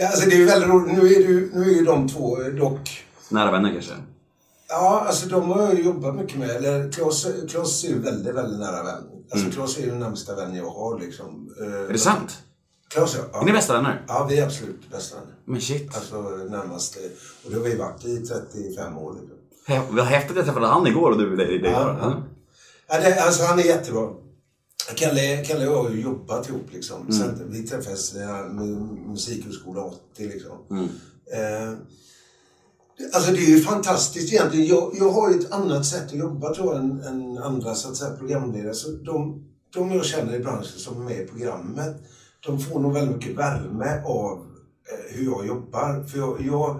Alltså, 0.01 0.29
det 0.29 0.41
är 0.41 0.45
väldigt 0.45 0.69
roligt. 0.69 0.93
Nu 0.93 1.13
är, 1.13 1.27
du, 1.27 1.51
nu 1.53 1.61
är 1.61 1.75
ju 1.75 1.85
de 1.85 2.09
två 2.09 2.37
dock... 2.37 3.05
Nära 3.29 3.51
vänner 3.51 3.73
kanske. 3.73 3.93
Ja, 4.69 5.03
alltså 5.07 5.27
de 5.27 5.49
har 5.49 5.61
jag 5.61 5.79
jobbat 5.79 6.15
mycket 6.15 6.39
med. 6.39 6.49
Eller 6.49 6.91
Claes 7.47 7.83
är 7.83 7.87
ju 7.87 7.99
väldigt, 7.99 8.35
väldigt 8.35 8.59
nära 8.59 8.83
vän. 8.83 9.03
Alltså 9.31 9.49
Claes 9.51 9.77
är 9.77 9.81
ju 9.81 9.89
den 9.89 9.99
närmsta 9.99 10.35
vän 10.35 10.55
jag 10.55 10.69
har 10.69 10.99
liksom. 10.99 11.53
Eh, 11.61 11.67
Mm. 11.67 11.85
Är 11.89 11.93
det 11.93 11.99
sant? 11.99 12.37
Claes 12.89 13.17
ja. 13.33 13.41
Är 13.41 13.45
ni 13.45 13.51
bästa 13.51 13.73
vänner? 13.73 14.05
Ja, 14.07 14.27
vi 14.29 14.39
är 14.39 14.45
absolut 14.45 14.91
bästa 14.91 15.15
vänner. 15.15 15.33
Men 15.45 15.61
shit. 15.61 15.95
Alltså 15.95 16.21
närmast. 16.49 16.97
Och 17.45 17.51
det 17.51 17.57
har 17.57 17.63
vi 17.63 17.75
varit 17.75 18.05
i 18.05 18.17
35 18.17 18.97
år. 18.97 19.15
Liksom. 19.21 19.95
Vad 19.95 20.05
häftigt 20.05 20.31
att 20.31 20.37
jag 20.37 20.45
träffade 20.45 20.67
han 20.67 20.87
igår 20.87 21.11
och 21.11 21.17
du 21.17 21.35
dig 21.35 21.61
Ja, 21.63 21.97
ja. 22.01 22.23
Ja, 22.87 22.99
det, 22.99 23.23
alltså 23.23 23.43
han 23.43 23.59
är 23.59 23.63
jättebra. 23.63 24.09
Kalle, 24.95 25.43
Kalle 25.45 25.67
och 25.67 25.73
jag 25.75 25.83
har 25.83 25.89
ju 25.89 26.01
jobbat 26.01 26.49
ihop 26.49 26.73
liksom. 26.73 27.01
Mm. 27.01 27.13
Sen, 27.13 27.51
vi 27.51 27.67
träffades 27.67 28.15
mu- 28.15 29.07
Musikhögskola 29.07 29.81
80 29.83 29.99
liksom. 30.17 30.57
Mm. 30.71 30.83
Eh, 31.33 31.77
alltså 33.13 33.31
det 33.31 33.37
är 33.37 33.49
ju 33.49 33.61
fantastiskt 33.61 34.33
egentligen. 34.33 34.67
Jag, 34.67 34.95
jag 34.99 35.11
har 35.11 35.29
ju 35.31 35.39
ett 35.39 35.51
annat 35.51 35.85
sätt 35.85 36.05
att 36.05 36.13
jobba 36.13 36.53
tror 36.53 36.73
jag 36.73 36.83
än, 36.83 37.01
än 37.01 37.37
andra 37.37 37.75
så 37.75 37.89
att 37.89 37.95
säga, 37.97 38.15
programledare. 38.17 38.73
Så 38.73 38.91
de, 38.91 39.45
de 39.73 39.91
jag 39.91 40.05
känner 40.05 40.35
i 40.35 40.39
branschen 40.39 40.79
som 40.79 41.01
är 41.01 41.05
med 41.05 41.19
i 41.21 41.27
programmet, 41.27 41.95
de 42.45 42.59
får 42.59 42.79
nog 42.79 42.93
väldigt 42.93 43.15
mycket 43.17 43.37
värme 43.37 44.01
av 44.05 44.37
eh, 44.91 45.15
hur 45.15 45.23
jag 45.25 45.47
jobbar. 45.47 46.03
För 46.03 46.17
jag, 46.17 46.41
jag, 46.41 46.79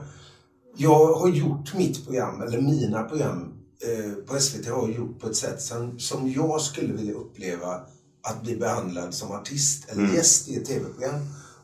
jag 0.77 1.13
har 1.13 1.29
gjort 1.29 1.73
mitt 1.77 2.05
program, 2.05 2.41
eller 2.41 2.61
mina 2.61 3.03
program 3.03 3.53
eh, 3.87 4.13
på 4.13 4.39
SVT 4.39 4.67
har 4.69 4.87
jag 4.87 4.91
gjort 4.97 5.19
på 5.19 5.27
ett 5.27 5.35
sätt 5.35 5.61
som, 5.61 5.99
som 5.99 6.31
jag 6.31 6.61
skulle 6.61 6.93
vilja 6.93 7.13
uppleva 7.13 7.81
att 8.23 8.43
bli 8.43 8.55
behandlad 8.55 9.13
som 9.13 9.31
artist 9.31 9.89
eller 9.91 10.13
gäst 10.13 10.49
i 10.49 10.55
ett 10.55 10.65
tv-program. 10.65 11.15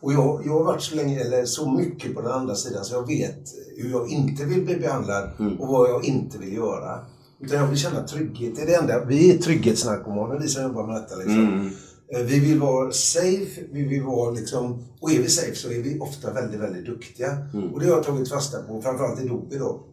Och 0.02 0.14
jag, 0.14 0.42
jag 0.46 0.54
har 0.54 0.64
varit 0.64 0.82
så 0.82 0.96
länge, 0.96 1.20
eller 1.20 1.46
så 1.46 1.72
mycket 1.72 2.16
på 2.16 2.22
den 2.22 2.32
andra 2.32 2.56
sidan 2.56 2.86
så 2.86 2.94
jag 2.96 3.08
vet 3.08 3.40
hur 3.78 3.90
jag 3.92 4.10
inte 4.10 4.46
vill 4.46 4.66
bli 4.66 4.76
behandlad 4.76 5.30
och 5.60 5.68
vad 5.68 5.90
jag 5.90 6.06
inte 6.06 6.38
vill 6.38 6.54
göra. 6.54 7.06
Utan 7.42 7.58
jag 7.60 7.68
vill 7.68 7.78
känna 7.78 8.08
trygghet. 8.08 8.56
Det 8.56 8.62
är 8.62 8.66
det 8.66 8.76
enda. 8.76 9.06
Vi 9.06 9.34
är 9.34 9.38
trygghetsnarkomaner, 9.38 10.40
vi 10.40 10.48
som 10.48 10.64
jobbar 10.64 10.88
med 10.88 10.96
detta. 10.96 11.16
Liksom. 11.16 11.72
Eh, 12.14 12.22
Vi 12.26 12.40
vill 12.40 12.60
vara 12.60 12.92
safe, 12.92 13.62
vi 13.72 13.84
vill 13.84 14.04
vara 14.04 14.32
liksom, 14.32 14.84
och 15.00 15.12
är 15.12 15.20
vi 15.20 15.30
safe 15.30 15.56
så 15.56 15.70
är 15.72 15.82
vi 15.84 16.00
ofta 16.00 16.34
väldigt, 16.34 16.60
väldigt 16.60 16.86
duktiga. 16.86 17.38
Och 17.74 17.80
det 17.80 17.86
har 17.86 17.94
jag 17.94 18.04
tagit 18.04 18.30
fasta 18.30 18.62
på, 18.62 18.82
framförallt 18.82 19.22
i 19.22 19.28
Dopi 19.28 19.58
då. 19.58 19.84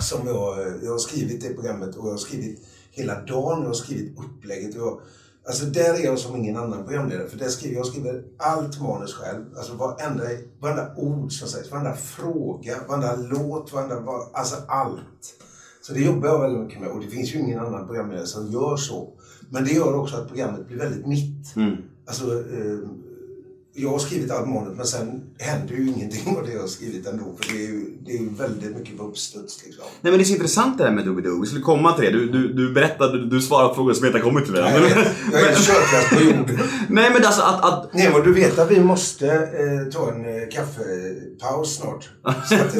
Som 0.00 0.26
jag, 0.26 0.60
eh, 0.66 0.72
jag 0.82 0.90
har 0.92 0.98
skrivit 0.98 1.40
det 1.40 1.54
programmet 1.54 1.96
och 1.96 2.06
jag 2.06 2.10
har 2.10 2.18
skrivit 2.18 2.60
hela 2.90 3.14
dagen, 3.20 3.60
jag 3.60 3.66
har 3.68 3.74
skrivit 3.74 4.18
upplägget. 4.18 4.74
Och 4.76 4.80
jag, 4.86 5.00
alltså 5.46 5.64
där 5.66 5.94
är 5.94 6.04
jag 6.04 6.18
som 6.18 6.36
ingen 6.36 6.56
annan 6.56 6.84
programledare, 6.84 7.28
för 7.28 7.38
där 7.38 7.48
skriver 7.48 7.76
jag 7.76 7.86
skriver 7.86 8.22
allt 8.38 8.80
manus 8.80 9.14
själv. 9.14 9.44
Alltså 9.56 9.74
varenda, 9.74 10.24
varenda 10.60 10.90
ord 10.96 11.32
som 11.32 11.48
sägs, 11.48 11.70
varenda 11.70 11.92
fråga, 11.96 12.76
varenda 12.88 13.16
låt, 13.16 13.72
varenda, 13.72 14.00
var- 14.00 14.28
alltså 14.32 14.56
allt. 14.68 15.34
Så 15.82 15.92
det 15.92 16.00
jobbar 16.00 16.28
jag 16.28 16.40
väldigt 16.40 16.60
mycket 16.62 16.80
med 16.80 16.90
och 16.90 17.00
det 17.00 17.06
finns 17.08 17.34
ju 17.34 17.38
ingen 17.38 17.58
annan 17.60 17.86
programledare 17.86 18.26
som 18.26 18.46
gör 18.46 18.76
så. 18.76 19.12
Men 19.50 19.64
det 19.64 19.70
gör 19.70 19.94
också 19.94 20.16
att 20.16 20.28
programmet 20.28 20.66
blir 20.66 20.78
väldigt 20.78 21.06
mitt. 21.06 21.56
Alltså, 22.06 22.24
eh, 22.32 22.78
jag 23.78 23.90
har 23.90 23.98
skrivit 23.98 24.30
allt 24.30 24.48
manus 24.48 24.72
men 24.76 24.86
sen 24.86 25.22
händer 25.38 25.74
ju 25.74 25.82
ingenting 25.88 26.36
av 26.36 26.46
det 26.46 26.52
jag 26.52 26.60
har 26.60 26.68
skrivit 26.68 27.06
ändå. 27.06 27.24
För 27.40 27.52
det 27.52 27.58
är 27.64 27.66
ju, 27.68 27.84
det 28.06 28.12
är 28.12 28.18
ju 28.18 28.28
väldigt 28.38 28.76
mycket 28.76 28.98
på 28.98 29.04
uppstuds 29.04 29.64
liksom. 29.64 29.84
Nej 30.00 30.10
men 30.12 30.18
det 30.18 30.22
är 30.22 30.24
så 30.24 30.32
intressant 30.32 30.78
det 30.78 30.84
där 30.84 30.90
med 30.90 31.04
Doobidoo. 31.04 31.40
Vi 31.40 31.46
skulle 31.46 31.62
komma 31.62 31.92
till 31.92 32.04
det. 32.04 32.10
Du, 32.10 32.28
du, 32.28 32.52
du 32.52 32.72
berättade, 32.74 33.18
du, 33.18 33.26
du 33.26 33.40
svarade 33.42 33.68
på 33.68 33.74
frågor 33.74 33.92
som 33.92 34.06
inte 34.06 34.18
har 34.18 34.24
kommit 34.24 34.44
till 34.44 34.54
det. 34.54 34.60
Jag 34.60 34.68
är, 34.70 35.08
jag 35.32 35.40
är 35.50 35.54
körklass 35.54 36.08
på 36.18 36.24
jorden. 36.24 36.58
Nej 36.88 37.10
men 37.12 37.24
alltså 37.24 37.42
att, 37.42 37.64
att 37.64 37.94
Nemo, 37.94 38.20
du 38.20 38.32
vet 38.34 38.58
att 38.58 38.70
vi 38.70 38.80
måste 38.80 39.26
eh, 39.34 39.92
ta 39.92 40.12
en 40.12 40.24
eh, 40.24 40.48
kaffepaus 40.52 41.76
snart. 41.76 42.08
Så 42.48 42.54
att 42.54 42.72
det, 42.72 42.78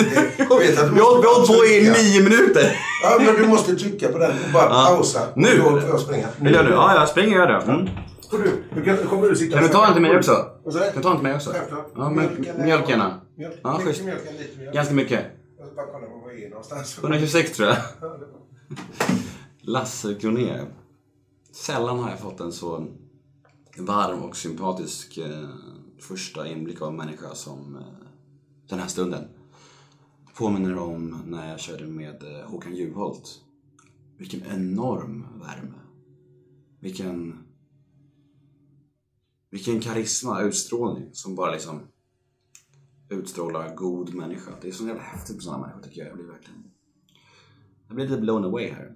du 0.48 0.58
vet 0.58 0.78
att 0.78 0.88
du 0.88 0.94
vi 0.94 1.00
har 1.00 1.34
hållit 1.34 1.48
på 1.48 1.64
i 1.64 1.90
nio 2.02 2.22
minuter. 2.22 2.78
Ja, 3.02 3.20
men 3.26 3.34
du 3.42 3.46
måste 3.48 3.74
trycka 3.76 4.08
på 4.08 4.18
den 4.18 4.30
och 4.30 4.52
bara 4.52 4.64
Ja. 4.64 4.86
pausa. 4.88 5.20
Nu? 5.36 5.58
Då 5.58 5.80
får 5.80 5.90
jag 5.90 6.00
springa. 6.00 6.26
Vill 6.40 6.54
jag 6.54 6.64
nu? 6.64 6.70
Ja, 6.70 6.94
jag 6.94 7.08
springer 7.08 7.38
jag 7.38 7.48
då. 7.48 7.72
Mm. 7.72 7.88
Får 8.30 8.38
du, 8.38 8.64
du 8.74 8.84
kan, 8.84 8.96
kommer 8.96 9.28
du 9.28 9.36
sitta 9.36 9.54
Kan 9.58 9.62
du 9.66 9.72
ta 9.72 9.86
en 9.86 9.92
till 9.92 10.02
mig 10.02 10.16
också? 10.16 10.50
Vad 10.64 10.74
sa 10.74 10.80
Kan 10.80 10.96
du 10.96 11.02
ta 11.02 11.10
en 11.10 11.16
till 11.16 11.22
mig 11.22 11.34
också? 11.34 11.50
Självklart. 11.50 11.92
Ja, 11.94 12.10
men, 12.10 12.46
mjölk 12.64 12.88
gärna. 12.88 13.20
Mjölk. 13.36 13.60
Ja, 13.62 13.72
Mycket 13.72 13.86
schysst. 13.86 14.04
mjölk, 14.04 14.22
en 14.28 14.36
liter 14.36 14.58
mjölk. 14.58 14.74
Ganska 14.74 14.94
mycket. 14.94 15.24
Jag 15.58 15.66
ska 15.66 15.76
bara 15.76 15.86
kolla 15.86 16.06
var 16.08 16.32
vi 16.34 16.44
är 16.44 16.50
någonstans. 16.50 16.98
126 16.98 17.56
tror 17.56 17.68
jag. 17.68 17.76
Lasse 19.60 20.14
Kronér. 20.14 20.66
Sällan 21.52 21.98
har 21.98 22.10
jag 22.10 22.20
fått 22.20 22.40
en 22.40 22.52
så 22.52 22.86
varm 23.78 24.22
och 24.22 24.36
sympatisk 24.36 25.18
eh, 25.18 25.48
första 26.00 26.48
inblick 26.48 26.82
av 26.82 26.88
en 26.88 26.96
människa 26.96 27.34
som 27.34 27.76
eh, 27.76 27.82
den 28.68 28.78
här 28.78 28.86
stunden. 28.88 29.24
Påminner 30.36 30.78
om 30.78 31.22
när 31.26 31.50
jag 31.50 31.60
körde 31.60 31.86
med 31.86 32.22
eh, 32.22 32.50
Håkan 32.50 32.74
Juholt. 32.74 33.40
Vilken 34.18 34.42
enorm 34.52 35.26
värme. 35.40 35.78
Vilken... 36.80 37.38
Vilken 39.56 39.80
karisma, 39.80 40.42
utstrålning 40.42 41.08
som 41.12 41.34
bara 41.34 41.52
liksom 41.52 41.80
utstrålar 43.10 43.74
god 43.74 44.14
människa. 44.14 44.50
Det 44.62 44.68
är 44.68 44.72
så 44.72 44.86
jävla 44.86 45.02
häftigt 45.02 45.36
med 45.36 45.42
sådana 45.44 45.62
människor 45.66 45.82
tycker 45.82 46.00
jag. 46.00 46.08
Jag 46.08 46.16
blir 46.16 46.26
verkligen... 46.26 46.62
Jag 47.86 47.96
blir 47.96 48.08
lite 48.08 48.20
blown 48.20 48.44
away 48.44 48.70
här. 48.70 48.92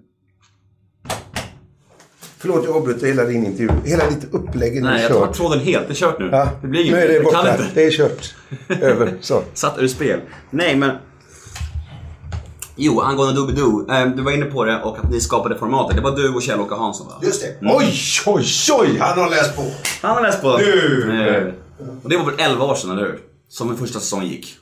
Förlåt, 2.37 2.65
jag 2.65 2.75
avbryter 2.75 3.07
hela 3.07 3.25
din 3.25 3.45
intervju. 3.45 3.69
Hela 3.85 4.09
ditt 4.09 4.33
upplägg 4.33 4.77
är 4.77 4.81
Nej, 4.81 5.01
jag 5.01 5.11
tar 5.11 5.33
tråden 5.33 5.59
helt. 5.59 5.87
Det 5.87 5.93
är 5.93 5.95
kört 5.95 6.19
nu. 6.19 6.29
Ja, 6.31 6.51
Det 6.61 6.67
blir 6.67 6.81
inget. 6.81 6.93
nu 6.93 6.99
är 7.01 7.07
det 7.13 7.23
borta. 7.23 7.51
inte. 7.51 7.71
Det 7.73 7.83
är 7.83 7.91
kört. 7.91 8.35
Över. 8.69 9.17
Så. 9.21 9.43
Satt 9.53 9.79
ur 9.79 9.87
spel. 9.87 10.21
Nej, 10.49 10.75
men... 10.75 10.95
Jo, 12.75 12.99
angående 13.01 13.33
Doobidoo. 13.33 13.91
Eh, 13.91 14.07
du 14.15 14.23
var 14.23 14.31
inne 14.31 14.45
på 14.45 14.65
det 14.65 14.81
och 14.83 14.97
att 14.97 15.11
ni 15.11 15.21
skapade 15.21 15.57
formatet. 15.57 15.95
Det 15.95 16.01
var 16.01 16.15
du 16.15 16.33
och 16.33 16.41
Kjell-Åke 16.41 16.75
Hansson 16.75 17.07
va? 17.07 17.13
Just 17.23 17.41
det. 17.41 17.57
Oj, 17.61 17.93
oj, 18.25 18.45
oj! 18.79 18.97
Han 18.99 19.19
har 19.19 19.29
läst 19.29 19.55
på. 19.55 19.63
Han 20.01 20.15
har 20.15 20.21
läst 20.21 20.41
på. 20.41 20.57
Nu! 20.57 21.53
Eh, 21.79 21.87
Och 22.03 22.09
det 22.09 22.17
var 22.17 22.25
väl 22.25 22.35
11 22.39 22.65
år 22.65 22.75
sedan, 22.75 22.91
eller 22.91 23.01
hur? 23.01 23.19
Som 23.49 23.67
den 23.67 23.77
första 23.77 23.99
säsongen 23.99 24.27
gick. 24.27 24.57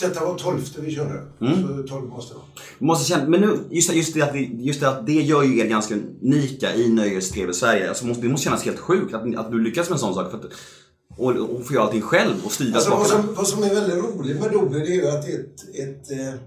Detta 0.00 0.24
var 0.24 0.34
tolfte 0.38 0.80
vi 0.80 0.94
körde. 0.94 1.22
Så 1.38 1.88
tolv 1.88 2.08
måste 2.08 2.34
det 2.34 2.38
vara. 2.38 2.46
Måste 2.78 3.08
känna, 3.10 3.28
men 3.28 3.40
nu, 3.40 3.58
just, 3.70 3.94
just, 3.94 4.14
det 4.14 4.22
att 4.22 4.34
just 4.36 4.80
det 4.80 4.88
att 4.88 5.06
det 5.06 5.12
gör 5.12 5.42
ju 5.42 5.58
er 5.58 5.66
ganska 5.66 5.94
unika 6.22 6.74
i 6.74 6.88
nöjes-tv-Sverige. 6.88 7.88
Alltså, 7.88 8.06
måste, 8.06 8.22
det 8.22 8.28
måste 8.28 8.44
kännas 8.44 8.62
helt 8.64 8.78
sjukt 8.78 9.14
att, 9.14 9.36
att 9.36 9.50
du 9.50 9.62
lyckas 9.62 9.88
med 9.88 9.94
en 9.94 9.98
sån 10.00 10.14
sak. 10.14 10.30
För 10.30 10.38
att, 10.38 10.44
och, 11.16 11.30
och 11.36 11.66
få 11.66 11.74
göra 11.74 11.84
allting 11.84 12.02
själv 12.02 12.34
och 12.44 12.52
styra 12.52 12.74
Alltså, 12.74 12.90
vad, 12.90 13.06
som, 13.06 13.34
vad 13.34 13.46
som 13.48 13.62
är 13.62 13.74
väldigt 13.74 14.04
roligt 14.04 14.40
med 14.40 14.52
Dobby 14.52 14.78
det 14.78 14.86
är 14.86 14.94
ju 14.94 15.08
att 15.08 15.22
det 15.26 15.32
är 15.32 15.38
ett, 15.40 15.62
ett, 15.74 16.10
eh, 16.10 16.40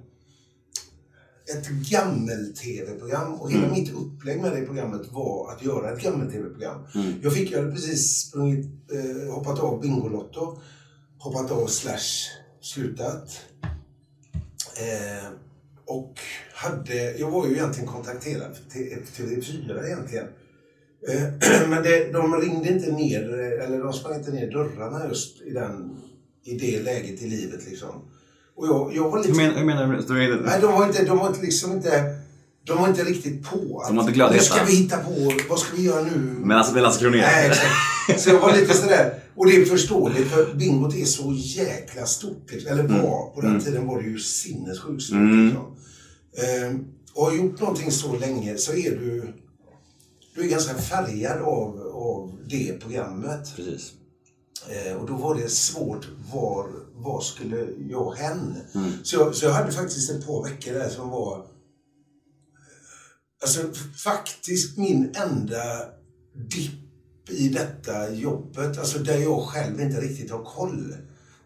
ett 1.58 1.68
gammel-tv-program. 1.68 3.34
Och 3.34 3.52
hela 3.52 3.68
mitt 3.68 3.94
upplägg 3.94 4.42
med 4.42 4.52
det 4.52 4.66
programmet 4.66 5.02
var 5.12 5.52
att 5.52 5.64
göra 5.64 5.92
ett 5.92 6.04
gammel-tv-program. 6.04 6.82
Jag 7.22 7.34
fick, 7.34 7.52
jag 7.52 7.60
hade 7.60 7.72
precis 7.72 8.28
sprungit, 8.28 8.66
eh, 8.92 9.34
hoppat 9.34 9.60
av 9.60 9.82
Bingolotto, 9.82 10.60
hoppat 11.18 11.52
av 11.52 11.68
Slash, 11.68 12.30
slutat. 12.62 13.40
Eh, 14.76 15.30
och 15.86 16.20
hade, 16.54 17.18
jag 17.18 17.32
var 17.32 17.48
ju 17.48 17.54
egentligen 17.54 17.90
kontakterad 17.90 18.58
till 18.70 18.98
TV4 19.18 19.86
egentligen. 19.86 20.28
Eh, 21.08 21.24
Men 21.70 21.84
det, 21.84 22.12
de 22.12 22.36
ringde 22.42 22.70
inte 22.70 22.92
ner, 22.92 23.34
eller 23.34 23.80
de 23.80 23.94
sprang 23.94 24.16
inte 24.16 24.32
ner 24.32 24.52
dörrarna 24.52 25.08
just 25.08 25.42
i, 25.42 25.50
den, 25.50 25.98
i 26.44 26.58
det 26.58 26.82
läget 26.84 27.22
i 27.22 27.28
livet 27.28 27.66
liksom. 27.70 28.11
Och 28.62 28.68
jag, 28.68 28.96
jag 28.96 29.10
var 29.10 29.18
lite... 29.18 29.30
Hur 29.30 29.38
menar, 29.38 29.56
hur 29.56 29.66
menar 29.66 29.88
du? 29.88 30.38
du? 30.38 30.42
Nej, 30.46 30.62
de 30.62 30.72
var 30.72 30.86
inte, 30.86 31.06
de 31.06 31.18
var 31.18 31.28
inte 31.28 31.42
liksom 31.42 31.72
inte... 31.72 32.16
De 32.64 32.78
var 32.78 32.88
inte 32.88 33.04
riktigt 33.04 33.50
på. 33.50 33.80
Att, 33.82 33.88
De 33.88 33.96
var 33.96 34.04
inte 34.04 34.14
glada 34.14 34.32
Nu 34.32 34.38
i 34.38 34.42
ska 34.42 34.54
detta." 34.56 34.66
vi 34.66 34.76
hitta 34.76 34.98
på, 34.98 35.34
vad 35.50 35.60
ska 35.60 35.76
vi 35.78 35.84
göra 35.84 36.04
nu? 36.04 36.36
Men 36.40 36.58
alltså, 36.58 36.74
med 36.74 36.84
Lasse 36.84 37.00
Kronér? 37.00 37.22
Nej, 37.22 37.48
exakt. 37.48 38.22
Så 38.24 38.30
jag 38.30 38.40
var 38.40 38.54
lite 38.54 38.74
sådär. 38.74 39.14
Och 39.36 39.46
det 39.46 39.56
är 39.56 39.66
förståeligt 39.66 40.28
för 40.32 40.54
bingot 40.54 40.96
är 40.96 41.06
så 41.06 41.34
jäkla 41.36 42.06
stort. 42.06 42.52
Liksom. 42.52 42.72
Eller 42.72 42.84
var. 42.84 43.36
På 43.36 43.42
den 43.42 43.60
tiden 43.60 43.88
var 43.88 44.02
det 44.02 44.08
ju 44.08 44.20
sinnessjukt 44.20 45.04
stort. 45.04 45.18
Liksom. 45.18 45.76
Ehm, 46.38 46.86
och 47.14 47.26
har 47.26 47.34
gjort 47.36 47.60
någonting 47.60 47.92
så 47.92 48.16
länge 48.18 48.58
så 48.58 48.74
är 48.74 48.92
du... 48.92 49.34
Du 50.36 50.42
är 50.44 50.48
ganska 50.48 50.74
färgad 50.74 51.42
av, 51.42 51.92
av 51.94 52.32
det 52.50 52.82
programmet. 52.82 53.56
Precis. 53.56 53.92
Eh, 54.70 54.94
och 54.96 55.08
då 55.08 55.14
var 55.14 55.36
det 55.36 55.50
svårt, 55.50 56.08
var, 56.34 56.70
var 56.96 57.22
skulle 57.22 57.68
jag 57.90 58.12
hän? 58.16 58.58
Så, 59.04 59.16
jag, 59.16 59.36
så 59.36 59.46
jag 59.46 59.54
hade 59.54 59.72
faktiskt 59.72 60.10
ett 60.12 60.28
par 60.28 60.44
veckor 60.44 60.74
där 60.74 60.90
som 60.90 61.10
var... 61.10 61.38
eh, 61.38 61.44
Alltså 63.42 63.62
faktiskt 64.04 64.78
min 64.78 65.16
enda 65.16 65.64
dipp 66.34 67.30
i 67.30 67.50
detta 67.50 68.12
jobbet, 68.14 68.78
alltså 68.78 69.00
där 69.00 69.18
jag 69.18 69.42
själv 69.48 69.82
inte 69.82 70.02
riktigt 70.02 70.32
har 70.32 70.44
koll. 70.44 70.96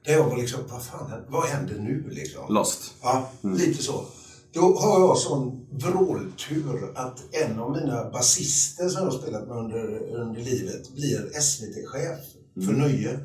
Där 0.05 0.13
jag 0.13 0.29
var 0.29 0.37
liksom, 0.37 0.59
vad 0.69 0.85
fan, 0.85 1.11
vad 1.29 1.43
händer 1.47 1.79
nu 1.79 2.09
liksom? 2.09 2.53
Lost. 2.53 2.93
Ja, 3.01 3.31
lite 3.41 3.83
så. 3.83 4.05
Då 4.53 4.77
har 4.79 4.99
jag 4.99 5.17
sån 5.17 5.65
vråltur 5.71 6.91
att 6.95 7.23
en 7.31 7.59
av 7.59 7.71
mina 7.71 8.09
basister 8.09 8.89
som 8.89 9.03
jag 9.03 9.11
har 9.11 9.19
spelat 9.19 9.47
med 9.47 9.57
under, 9.57 9.99
under 10.15 10.41
livet 10.41 10.95
blir 10.95 11.39
SVT-chef 11.41 12.19
för 12.55 12.73
nöje. 12.73 13.19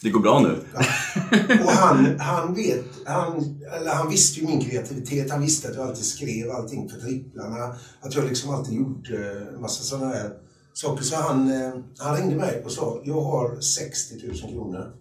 Det 0.00 0.10
går 0.10 0.20
bra 0.20 0.40
nu. 0.40 0.60
Och 1.64 1.70
han, 1.72 2.20
han 2.20 2.54
vet, 2.54 2.84
han, 3.04 3.60
eller 3.76 3.94
han 3.94 4.10
visste 4.10 4.40
ju 4.40 4.46
min 4.46 4.60
kreativitet. 4.64 5.30
Han 5.30 5.40
visste 5.40 5.68
att 5.68 5.74
jag 5.74 5.88
alltid 5.88 6.04
skrev 6.04 6.50
allting 6.50 6.88
för 6.88 7.00
tripplarna. 7.00 7.74
Att 8.00 8.14
jag 8.14 8.24
liksom 8.24 8.54
alltid 8.54 8.74
gjorde 8.74 9.48
en 9.54 9.60
massa 9.60 9.82
sådana 9.82 10.14
här 10.14 10.30
saker. 10.72 11.04
Så 11.04 11.16
han, 11.16 11.50
eh, 11.50 11.72
han 11.98 12.16
ringde 12.16 12.36
mig 12.36 12.62
och 12.64 12.72
sa, 12.72 13.02
jag 13.04 13.20
har 13.20 13.60
60 13.60 14.26
000 14.26 14.36
kronor. 14.52 14.92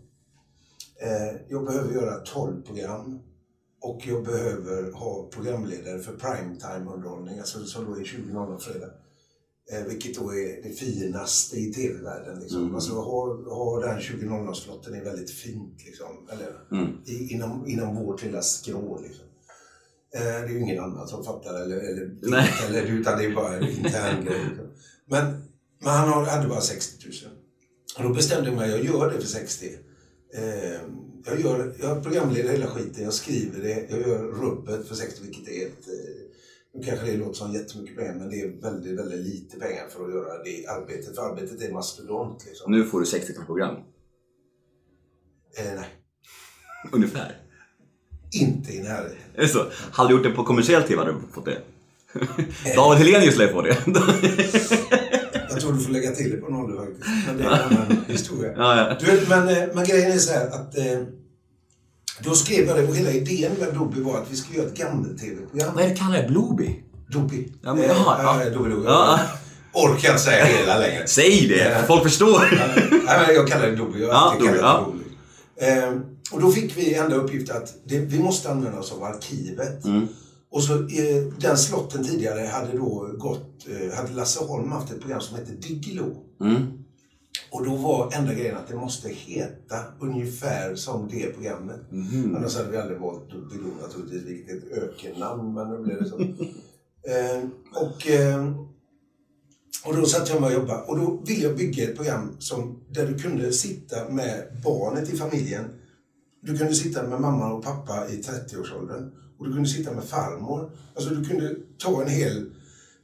Eh, 1.02 1.40
Jag 1.50 1.66
behöver 1.66 1.94
göra 1.94 2.16
12 2.18 2.62
program. 2.62 3.20
Och 3.82 4.08
jag 4.08 4.24
behöver 4.24 4.92
ha 4.92 5.28
programledare 5.32 6.00
för 6.00 6.12
primetime-underhållning, 6.14 7.40
alltså 7.40 7.66
som 7.66 7.86
då 7.86 7.92
är 7.96 8.04
20.00 8.04 8.58
fredag. 8.60 8.88
Eh, 9.72 9.84
vilket 9.88 10.16
då 10.16 10.34
är 10.34 10.64
det 10.64 10.70
finaste 10.70 11.58
i 11.58 11.74
tv-världen. 11.74 12.40
Liksom. 12.40 12.76
Alltså 12.76 12.94
ha, 12.94 13.50
ha 13.50 13.80
den 13.80 14.00
20.00-slotten 14.00 14.94
är 14.96 15.04
väldigt 15.04 15.32
fint. 15.32 15.86
Liksom. 15.86 16.28
Eller, 16.32 16.54
i, 17.06 17.34
inom, 17.34 17.68
inom 17.68 17.96
vårt 17.96 18.24
lilla 18.24 18.42
skrå. 18.42 19.00
Liksom. 19.04 19.26
Eh, 20.16 20.22
det 20.22 20.30
är 20.30 20.50
ju 20.50 20.60
ingen 20.62 20.84
annan 20.84 21.08
som 21.08 21.24
fattar 21.24 21.62
eller, 21.62 21.78
eller, 21.78 22.16
Nej. 22.22 22.50
eller 22.70 22.84
utan 22.84 23.18
det 23.20 23.26
är 23.26 23.36
bara 23.36 23.56
en 23.58 23.64
intern 23.70 24.26
grej. 24.26 24.40
Liksom. 24.50 24.66
Men, 25.10 25.26
men 25.82 25.94
han 25.94 26.10
har- 26.10 26.26
hade 26.26 26.48
bara 26.48 26.62
60 26.62 27.06
000. 27.08 27.14
Och 27.98 28.04
då 28.04 28.16
bestämde 28.16 28.50
jag 28.50 28.58
mig, 28.58 28.70
jag 28.72 28.86
gör 28.86 29.12
det 29.12 29.20
för 29.22 29.28
60. 29.28 29.66
Eh, 30.34 30.44
jag, 31.26 31.42
gör, 31.42 31.76
jag 31.80 32.04
programleder 32.04 32.50
hela 32.50 32.68
skiten, 32.68 33.04
jag 33.04 33.14
skriver 33.14 33.62
det, 33.64 33.88
jag 33.90 34.00
gör 34.08 34.20
rubbet 34.24 34.88
för 34.88 34.96
60 34.96 35.22
vilket 35.24 35.48
är 35.48 35.66
ett... 35.68 35.86
Eh, 36.76 36.80
nu 36.80 36.86
kanske 36.86 37.06
det 37.06 37.18
låter 37.18 37.34
som 37.34 37.54
jättemycket 37.54 37.98
pengar 37.98 38.14
men 38.14 38.30
det 38.30 38.42
är 38.42 38.62
väldigt, 38.62 39.00
väldigt 39.00 39.26
lite 39.26 39.60
pengar 39.60 39.88
för 39.90 40.06
att 40.06 40.14
göra 40.14 40.44
det 40.44 40.68
arbetet. 40.68 41.16
För 41.16 41.32
arbetet 41.32 41.62
är 41.62 41.74
mastodont 41.74 42.46
liksom. 42.46 42.72
Nu 42.72 42.86
får 42.86 43.00
du 43.00 43.06
60 43.06 43.34
program. 43.46 43.76
Eh, 45.58 45.74
nej, 45.76 45.90
Ungefär. 46.92 47.38
inte 48.32 48.74
i 48.74 48.84
närheten. 48.84 49.18
Är 49.36 49.42
det 49.42 49.48
så? 49.48 49.66
Hade 49.92 50.10
du 50.10 50.16
gjort 50.16 50.24
det 50.24 50.32
på 50.32 50.44
kommersiell 50.44 50.84
TV 50.84 51.02
hade 51.02 51.12
du 51.12 51.20
fått 51.34 51.46
det. 51.46 51.62
David 52.76 52.98
Hellenius 53.00 53.38
lär 53.38 53.48
få 53.48 53.62
det. 53.62 53.78
Jag 55.50 55.60
tror 55.62 55.74
du 55.74 55.80
får 55.80 55.92
lägga 55.92 56.12
till 56.12 56.32
det 56.32 56.38
på 56.38 56.50
noll 56.50 56.78
faktiskt. 56.78 57.08
Men 57.28 57.38
det 57.38 57.44
är 57.44 57.48
en 57.48 57.78
annan 57.78 58.06
historia. 58.08 58.54
Ja, 58.58 58.78
ja. 58.78 58.98
Du 59.00 59.26
men, 59.30 59.50
eh, 59.50 59.64
men 59.76 59.86
grejen 59.86 60.12
är 60.12 60.18
så 60.18 60.34
här 60.34 60.48
att 60.48 60.78
eh, 60.78 61.02
då 62.24 62.36
skrev 62.36 62.68
jag 62.68 62.78
det 62.78 62.88
och 62.88 62.96
hela 62.96 63.12
idén 63.12 63.52
med 63.60 63.74
Dobby 63.74 64.02
var 64.02 64.18
att 64.18 64.32
vi 64.32 64.36
skulle 64.36 64.58
göra 64.58 64.68
ett 64.68 64.78
gammel-tv-program. 64.78 65.76
Vad 65.76 65.84
är 65.84 65.90
det 65.90 65.96
kallar 65.96 66.22
det? 66.22 66.28
Blooby? 66.28 66.84
Dobby. 67.12 67.48
Ja, 67.64 67.74
men- 67.74 67.84
Eh, 67.84 67.90
jaha, 67.90 68.24
ja. 68.24 68.44
ja, 68.44 68.50
Dobby, 68.50 68.70
Dobby. 68.70 68.86
Ja. 68.86 69.20
Orkar 69.74 70.10
inte 70.10 70.22
säga 70.24 70.46
hela 70.46 70.78
längre. 70.80 71.08
Säg 71.08 71.48
det! 71.48 71.70
Ja. 71.80 71.88
Folk 71.88 72.04
förstår. 72.04 72.40
Nej, 73.06 73.26
men 73.28 73.36
jag 73.36 73.48
kallar 73.48 73.68
det 73.68 73.76
Dobby. 73.76 74.00
Jag 74.02 74.10
Ja, 74.10 74.36
Dobby, 74.40 74.58
ja. 74.62 74.92
Eh, 75.58 75.92
och 76.32 76.42
då 76.42 76.52
fick 76.52 76.78
vi 76.78 76.94
enda 76.94 77.16
uppgift 77.16 77.52
att 77.52 77.74
det, 77.86 78.00
vi 78.00 78.20
måste 78.20 78.50
använda 78.52 78.80
oss 78.80 78.92
av 78.92 79.04
arkivet. 79.04 79.86
Mm. 79.86 80.08
Och 80.52 80.64
så 80.64 80.74
eh, 80.74 81.24
den 81.40 81.58
slotten 81.58 82.04
tidigare 82.04 82.48
hade 82.48 82.78
då 82.78 83.10
gått, 83.18 83.66
eh, 83.68 83.98
hade 83.98 84.14
Lasse 84.14 84.44
Holm 84.44 84.72
haft 84.72 84.92
ett 84.92 85.00
program 85.02 85.22
som 85.22 85.36
hette 85.38 85.52
Diggiloo. 85.52 86.16
Mm. 86.42 86.68
Och 87.56 87.66
då 87.66 87.76
var 87.76 88.12
enda 88.14 88.34
grejen 88.34 88.58
att 88.58 88.68
det 88.68 88.76
måste 88.76 89.10
heta 89.10 89.76
ungefär 90.00 90.76
som 90.76 91.08
det 91.08 91.34
programmet. 91.34 91.92
Mhm. 91.92 92.36
Annars 92.36 92.58
hade 92.58 92.72
vi 92.72 92.78
aldrig 92.78 93.00
valt 93.00 93.30
Diggiloo 93.30 93.74
naturligtvis, 93.82 94.24
vilket 94.24 94.52
är 94.52 94.58
ett 94.58 94.84
ökennamn, 94.84 95.54
men 95.54 95.70
nu 95.70 95.84
blev 95.84 96.04
det 96.04 96.10
så. 96.10 96.20
eh, 97.12 97.44
och, 97.84 98.08
eh, 98.08 98.52
och 99.86 99.96
då 99.96 100.06
satt 100.06 100.30
jag 100.30 100.42
med 100.42 100.48
och 100.48 100.54
jobbade 100.54 100.82
och 100.82 100.98
då 100.98 101.22
ville 101.26 101.44
jag 101.44 101.58
bygga 101.58 101.84
ett 101.84 101.96
program 101.96 102.36
som, 102.40 102.84
där 102.90 103.08
du 103.08 103.18
kunde 103.20 103.54
sitta 103.54 104.10
med 104.10 104.44
barnet 104.64 105.14
i 105.14 105.18
familjen. 105.18 105.66
Du 106.42 106.58
kunde 106.58 106.76
sitta 106.76 107.04
med 107.08 107.22
mamma 107.22 107.54
och 107.54 107.64
pappa 107.64 108.08
i 108.10 108.22
30-årsåldern. 108.22 109.12
Och 109.40 109.46
du 109.46 109.54
kunde 109.54 109.70
sitta 109.70 109.94
med 109.94 110.04
farmor. 110.04 110.72
Alltså 110.96 111.10
du 111.10 111.26
kunde 111.26 111.56
ta 111.78 112.02
en 112.02 112.10
hel... 112.10 112.52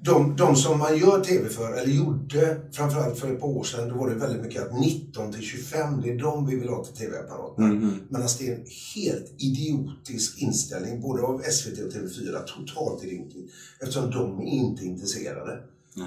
De, 0.04 0.36
de 0.36 0.56
som 0.56 0.80
man 0.80 0.98
gör 0.98 1.24
TV 1.24 1.50
för, 1.50 1.74
eller 1.74 1.94
gjorde, 1.94 2.62
framförallt 2.72 3.20
för 3.20 3.34
ett 3.34 3.40
par 3.42 3.48
år 3.48 3.64
sedan, 3.64 3.90
då 3.90 3.96
var 3.96 4.10
det 4.10 4.16
väldigt 4.16 4.42
mycket 4.42 4.62
att 4.64 4.80
19 4.80 5.32
till 5.34 5.42
25, 5.42 6.02
det 6.02 6.10
är 6.10 6.18
de 6.20 6.46
vi 6.48 6.56
vill 6.56 6.70
ha 6.70 6.84
till 6.84 6.94
TV-apparaterna. 6.96 7.68
Men 8.10 8.22
alltså 8.22 8.44
det 8.44 8.50
är 8.50 8.56
en 8.56 8.66
helt 8.96 9.34
idiotisk 9.38 10.38
inställning, 10.42 11.02
både 11.02 11.22
av 11.24 11.42
SVT 11.52 11.80
och 11.80 11.92
TV4, 11.92 12.44
totalt 12.46 13.04
idiotisk. 13.04 13.54
Eftersom 13.80 14.12
de 14.12 14.40
är 14.42 14.46
inte 14.46 14.86
intresserade. 14.86 15.60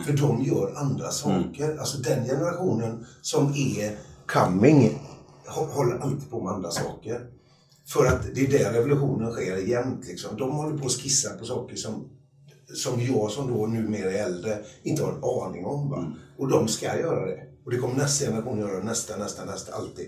För 0.06 0.12
de 0.12 0.42
gör 0.44 0.74
andra 0.76 1.10
saker. 1.10 1.76
Alltså 1.78 1.98
den 1.98 2.24
generationen 2.24 3.06
som 3.22 3.46
är 3.54 3.96
coming 4.26 4.98
hå- 5.46 5.66
håller 5.72 5.98
alltid 5.98 6.30
på 6.30 6.40
med 6.44 6.52
andra 6.52 6.70
saker. 6.70 7.20
För 7.86 8.06
att 8.06 8.22
det 8.34 8.40
är 8.40 8.58
där 8.58 8.72
revolutionen 8.72 9.32
sker 9.32 9.56
jämt. 9.56 10.06
Liksom. 10.08 10.36
De 10.36 10.50
håller 10.50 10.78
på 10.78 10.86
att 10.86 10.92
skissa 10.92 11.30
på 11.38 11.44
saker 11.44 11.76
som, 11.76 12.08
som 12.74 13.00
jag 13.00 13.30
som 13.30 13.52
då 13.52 13.66
numera 13.66 14.12
är 14.12 14.24
äldre 14.24 14.58
inte 14.82 15.02
har 15.02 15.12
en 15.12 15.24
aning 15.24 15.64
om. 15.64 15.90
Va? 15.90 16.14
Och 16.38 16.48
de 16.48 16.68
ska 16.68 16.86
göra 16.86 17.26
det. 17.26 17.40
Och 17.64 17.70
det 17.70 17.78
kommer 17.78 17.94
nästa 17.94 18.26
generation 18.26 18.58
göra, 18.58 18.84
nästa, 18.84 19.16
nästa, 19.16 19.44
nästa, 19.44 19.72
alltid. 19.72 20.06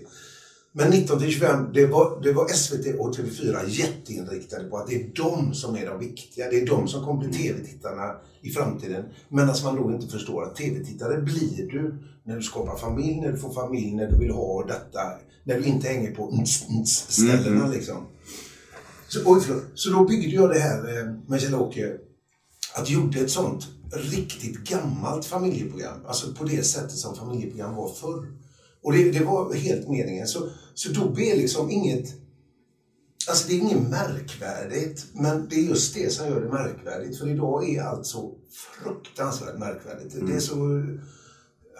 Men 0.71 0.89
19 0.89 1.19
till 1.19 1.31
25, 1.31 1.69
det 1.73 1.85
var, 1.85 2.21
det 2.23 2.33
var 2.33 2.47
SVT 2.47 2.99
och 2.99 3.15
TV4 3.15 3.67
jätteinriktade 3.67 4.63
på 4.63 4.77
att 4.77 4.87
det 4.87 4.95
är 4.95 5.11
de 5.15 5.53
som 5.53 5.75
är 5.75 5.85
de 5.85 5.99
viktiga. 5.99 6.49
Det 6.49 6.61
är 6.61 6.65
de 6.65 6.87
som 6.87 7.05
kommer 7.05 7.27
bli 7.27 7.37
TV-tittarna 7.37 8.15
i 8.41 8.49
framtiden. 8.49 9.03
Medan 9.29 9.55
man 9.63 9.75
då 9.75 9.91
inte 9.91 10.07
förstår 10.07 10.43
att 10.43 10.55
TV-tittare 10.55 11.21
blir 11.21 11.71
du 11.71 11.95
när 12.23 12.35
du 12.35 12.41
skapar 12.41 12.75
familj, 12.75 13.21
när 13.21 13.31
du 13.31 13.37
får 13.37 13.53
familj, 13.53 13.95
när 13.95 14.11
du 14.11 14.17
vill 14.17 14.31
ha 14.31 14.65
detta. 14.65 14.99
När 15.43 15.59
du 15.59 15.65
inte 15.65 15.87
hänger 15.87 16.11
på 16.11 16.31
ns, 16.31 16.65
ns 16.69 17.11
ställena 17.11 17.67
liksom. 17.67 18.07
Så, 19.07 19.19
oj, 19.25 19.41
så 19.75 19.89
då 19.89 20.05
byggde 20.05 20.35
jag 20.35 20.49
det 20.49 20.59
här 20.59 20.77
eh, 20.77 21.13
med 21.27 21.41
Kjell-Åke. 21.41 21.97
Att 22.77 22.89
gjorde 22.89 23.19
ett 23.19 23.31
sånt 23.31 23.67
riktigt 23.91 24.57
gammalt 24.57 25.25
familjeprogram. 25.25 26.05
Alltså 26.05 26.33
på 26.33 26.43
det 26.43 26.63
sättet 26.63 26.97
som 26.97 27.15
familjeprogram 27.15 27.75
var 27.75 27.93
förr. 27.93 28.27
Och 28.83 28.93
det, 28.93 29.11
det 29.11 29.23
var 29.23 29.53
helt 29.53 29.89
meningen. 29.89 30.27
Så, 30.27 30.49
så 30.73 30.91
då 30.91 31.09
blir 31.09 31.35
liksom 31.37 31.69
inget... 31.69 32.13
Alltså 33.29 33.47
det 33.47 33.53
är 33.53 33.59
inget 33.59 33.89
märkvärdigt. 33.89 35.05
Men 35.13 35.47
det 35.49 35.55
är 35.55 35.63
just 35.63 35.95
det 35.95 36.13
som 36.13 36.27
gör 36.27 36.41
det 36.41 36.49
märkvärdigt. 36.49 37.19
För 37.19 37.29
idag 37.29 37.69
är 37.69 37.81
allt 37.81 38.05
så 38.05 38.35
fruktansvärt 38.51 39.59
märkvärdigt. 39.59 40.15
Det 40.27 40.33
är 40.33 40.39
så... 40.39 40.83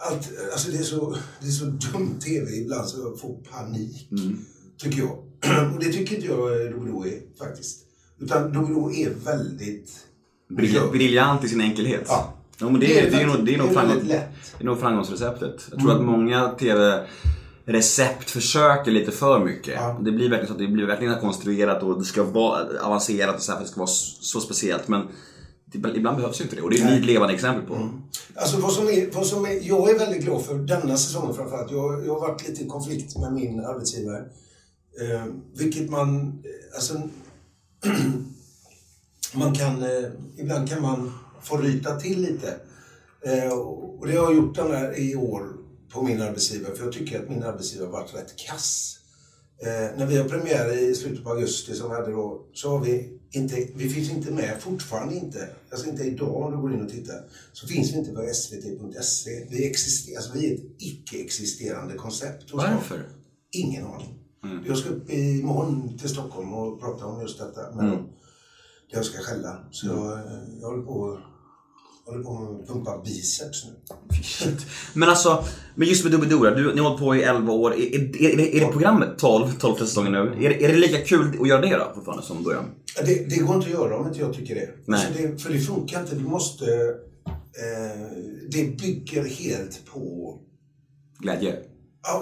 Allt, 0.09 0.29
alltså 0.51 0.71
det 0.71 0.77
är 0.77 0.83
så, 0.83 1.17
det 1.41 1.47
är 1.47 1.51
så 1.51 1.65
dum 1.65 2.19
tv 2.19 2.51
ibland 2.51 2.89
så 2.89 2.99
jag 2.99 3.19
får 3.19 3.35
panik. 3.35 4.09
Tycker 4.77 4.99
jag. 4.99 5.17
Och 5.73 5.79
det 5.79 5.93
tycker 5.93 6.15
inte 6.15 6.27
jag 6.27 6.71
Dodo 6.71 7.05
är 7.05 7.37
faktiskt. 7.37 7.85
Utan 8.19 8.53
Dodo 8.53 8.91
är 8.91 9.09
väldigt... 9.09 10.06
Brill- 10.49 10.91
Briljant 10.91 11.43
i 11.43 11.47
sin 11.49 11.61
enkelhet. 11.61 12.03
Ja. 12.07 12.33
Ja, 12.59 12.69
men 12.69 12.79
det, 12.79 12.99
är, 12.99 13.11
det, 13.11 13.17
är, 13.21 13.27
nog, 13.27 13.45
det 13.45 13.53
är 13.53 13.57
nog 13.57 13.67
det 13.67 13.71
är 13.71 13.73
framgång, 13.73 13.89
väldigt 13.95 14.07
lätt. 14.07 14.29
det 14.57 14.63
är 14.63 14.65
nog 14.65 14.79
framgångsreceptet. 14.79 15.67
Jag 15.71 15.79
tror 15.79 15.91
att 15.95 16.01
många 16.01 16.49
TV-recept 16.49 18.29
försöker 18.29 18.91
lite 18.91 19.11
för 19.11 19.39
mycket. 19.45 19.73
Ja. 19.75 19.99
Det 20.01 20.11
blir 20.11 20.29
verkligen 20.29 20.47
så 20.47 20.53
att 20.53 20.59
det 20.59 20.67
blir 20.67 20.85
verkligen 20.85 21.19
konstruerat 21.19 21.83
och 21.83 21.99
det 21.99 22.05
ska 22.05 22.23
vara 22.23 22.65
avancerat 22.81 23.35
och 23.35 23.41
så 23.41 23.51
här 23.51 23.59
för 23.59 23.65
det 23.65 23.71
ska 23.71 23.79
vara 23.79 23.87
så, 23.87 24.39
speciellt. 24.39 24.87
Men 24.87 25.07
ibland 25.73 26.17
behövs 26.17 26.39
ju 26.39 26.43
inte 26.43 26.55
det 26.55 26.61
och 26.61 26.69
det 26.69 26.79
är 26.79 26.85
ni 26.85 26.97
ett 26.97 27.05
levande 27.05 27.33
exempel 27.33 27.65
på. 27.65 27.89
Alltså 28.35 28.59
vad 28.59 28.71
som 28.71 28.87
är, 28.87 29.09
vad 29.13 29.25
som 29.25 29.45
är, 29.45 29.67
jag 29.67 29.89
är 29.89 29.99
väldigt 29.99 30.23
glad 30.23 30.45
för 30.45 30.55
denna 30.55 30.97
säsongen 30.97 31.35
framförallt. 31.35 31.71
Jag, 31.71 32.05
jag 32.05 32.13
har 32.13 32.19
varit 32.19 32.47
lite 32.49 32.63
i 32.63 32.67
konflikt 32.67 33.17
med 33.17 33.33
min 33.33 33.59
arbetsgivare. 33.59 34.17
Eh, 35.01 35.25
vilket 35.57 35.89
man, 35.89 36.43
alltså, 36.75 36.93
man 39.37 39.53
kan, 39.53 39.83
eh, 39.83 40.09
ibland 40.37 40.69
kan 40.69 40.81
man 40.81 41.11
få 41.41 41.57
ryta 41.57 41.99
till 41.99 42.21
lite. 42.21 42.55
Eh, 43.25 43.49
och 43.99 44.07
det 44.07 44.15
har 44.15 44.23
jag 44.23 44.35
gjort 44.35 44.55
den 44.55 44.71
här 44.71 44.99
i 44.99 45.15
år 45.15 45.57
på 45.93 46.01
min 46.01 46.21
arbetsgivare, 46.21 46.75
för 46.75 46.83
jag 46.83 46.93
tycker 46.93 47.23
att 47.23 47.29
min 47.29 47.43
arbetsgivare 47.43 47.87
har 47.87 47.93
varit 47.93 48.15
rätt 48.15 48.35
kass. 48.37 48.93
Eh, 49.61 49.97
när 49.97 50.05
vi 50.05 50.17
har 50.17 50.29
premiär 50.29 50.77
i 50.77 50.95
slutet 50.95 51.23
på 51.23 51.29
augusti 51.29 51.75
som 51.75 51.89
vi 51.89 51.95
hade 51.95 52.11
då, 52.11 52.45
så 52.53 52.69
har 52.69 52.79
vi 52.79 53.19
inte, 53.31 53.67
vi 53.75 53.89
finns 53.89 54.11
inte 54.11 54.31
med, 54.31 54.57
fortfarande 54.59 55.15
inte, 55.15 55.49
alltså 55.71 55.89
inte 55.89 56.03
idag 56.03 56.35
om 56.35 56.51
du 56.51 56.57
går 56.57 56.73
in 56.73 56.81
och 56.81 56.91
tittar, 56.91 57.23
så 57.53 57.67
finns 57.67 57.93
vi 57.93 57.97
inte 57.97 58.11
på 58.11 58.29
svt.se. 58.33 59.47
Vi, 59.49 59.69
existerar, 59.69 60.17
alltså 60.17 60.33
vi 60.33 60.51
är 60.51 60.55
ett 60.55 60.65
icke-existerande 60.77 61.95
koncept. 61.95 62.53
Varför? 62.53 63.09
Ingen 63.51 63.85
aning. 63.85 64.13
Jag 64.67 64.77
ska 64.77 64.89
upp 64.89 65.09
imorgon 65.09 65.97
till 65.97 66.09
Stockholm 66.09 66.53
och 66.53 66.79
prata 66.79 67.05
om 67.05 67.21
just 67.21 67.39
detta 67.39 67.75
med 67.75 67.85
dem. 67.85 68.09
Jag 68.91 69.05
ska 69.05 69.17
skälla. 69.21 69.59
Så 69.71 69.87
jag, 69.87 70.13
eh, 70.13 70.21
jag 70.61 70.67
håller 70.67 70.83
på 70.83 71.19
håller 72.05 72.23
på 72.23 72.59
att 72.61 72.67
pumpa 72.67 73.01
biceps 73.05 73.65
nu. 73.65 73.71
Men 74.93 75.09
alltså, 75.09 75.43
men 75.75 75.87
just 75.87 76.03
med 76.03 76.11
Doobidoo, 76.13 76.43
du, 76.55 76.73
ni 76.75 76.81
har 76.81 76.89
hållit 76.89 76.99
på 77.03 77.15
i 77.15 77.23
11 77.23 77.53
år. 77.53 77.73
Är, 77.73 77.77
är, 77.77 78.31
är, 78.31 78.37
det- 78.37 78.57
är 78.57 78.65
det 78.65 78.71
programmet 78.71 79.09
12, 79.17 79.51
12 79.59 79.75
säsonger 79.75 80.11
nu? 80.11 80.45
Är, 80.45 80.49
är 80.63 80.67
det 80.67 80.77
lika 80.77 81.01
kul 81.05 81.37
att 81.41 81.47
göra 81.47 81.61
det 81.61 81.77
då 81.77 81.91
fortfarande 81.95 82.23
som 82.23 82.43
början? 82.43 82.65
Ja, 82.97 83.03
Det, 83.05 83.29
det 83.29 83.37
går 83.39 83.55
inte 83.55 83.67
att 83.67 83.73
göra 83.73 83.97
om 83.97 84.07
inte 84.07 84.19
jag 84.19 84.33
tycker 84.33 84.55
det. 84.55 84.69
Nej. 84.85 85.05
Alltså 85.07 85.21
det 85.21 85.37
för 85.37 85.53
det 85.53 85.59
funkar 85.59 86.01
inte. 86.01 86.15
Du 86.15 86.23
måste... 86.23 86.65
Eh, 87.25 88.17
det 88.51 88.77
bygger 88.81 89.23
helt 89.25 89.85
på... 89.85 90.33
Glädje? 91.19 91.55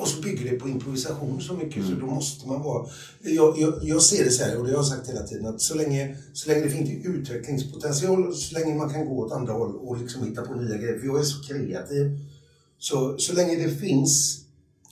Och 0.01 0.07
så 0.07 0.21
bygger 0.21 0.51
det 0.51 0.59
på 0.59 0.69
improvisation 0.69 1.41
så 1.41 1.53
mycket 1.53 1.75
Mm. 1.83 1.89
så 1.89 1.95
då 2.05 2.05
måste 2.05 2.47
man 2.47 2.63
vara... 2.63 2.87
Jag, 3.21 3.57
jag, 3.59 3.73
jag 3.81 4.01
ser 4.01 4.23
det 4.25 4.31
så 4.31 4.43
här, 4.43 4.57
och 4.57 4.63
det 4.65 4.71
har 4.71 4.77
jag 4.77 4.85
sagt 4.85 5.09
hela 5.09 5.23
tiden, 5.23 5.45
att 5.45 5.61
så 5.61 5.75
länge, 5.75 6.17
så 6.33 6.49
länge 6.49 6.63
det 6.63 6.69
finns 6.69 7.05
utvecklingspotential, 7.05 8.35
så 8.35 8.53
länge 8.59 8.75
man 8.75 8.89
kan 8.89 9.05
gå 9.05 9.25
åt 9.25 9.31
andra 9.31 9.53
håll 9.53 9.75
och 9.75 9.97
liksom 10.01 10.23
hitta 10.23 10.41
på 10.41 10.53
nya 10.53 10.77
grejer, 10.77 10.99
för 10.99 11.05
jag 11.05 11.19
är 11.19 11.23
så 11.23 11.43
kreativ. 11.43 12.19
Så, 12.77 13.17
så 13.17 13.33
länge 13.33 13.55
det 13.55 13.69
finns 13.75 14.41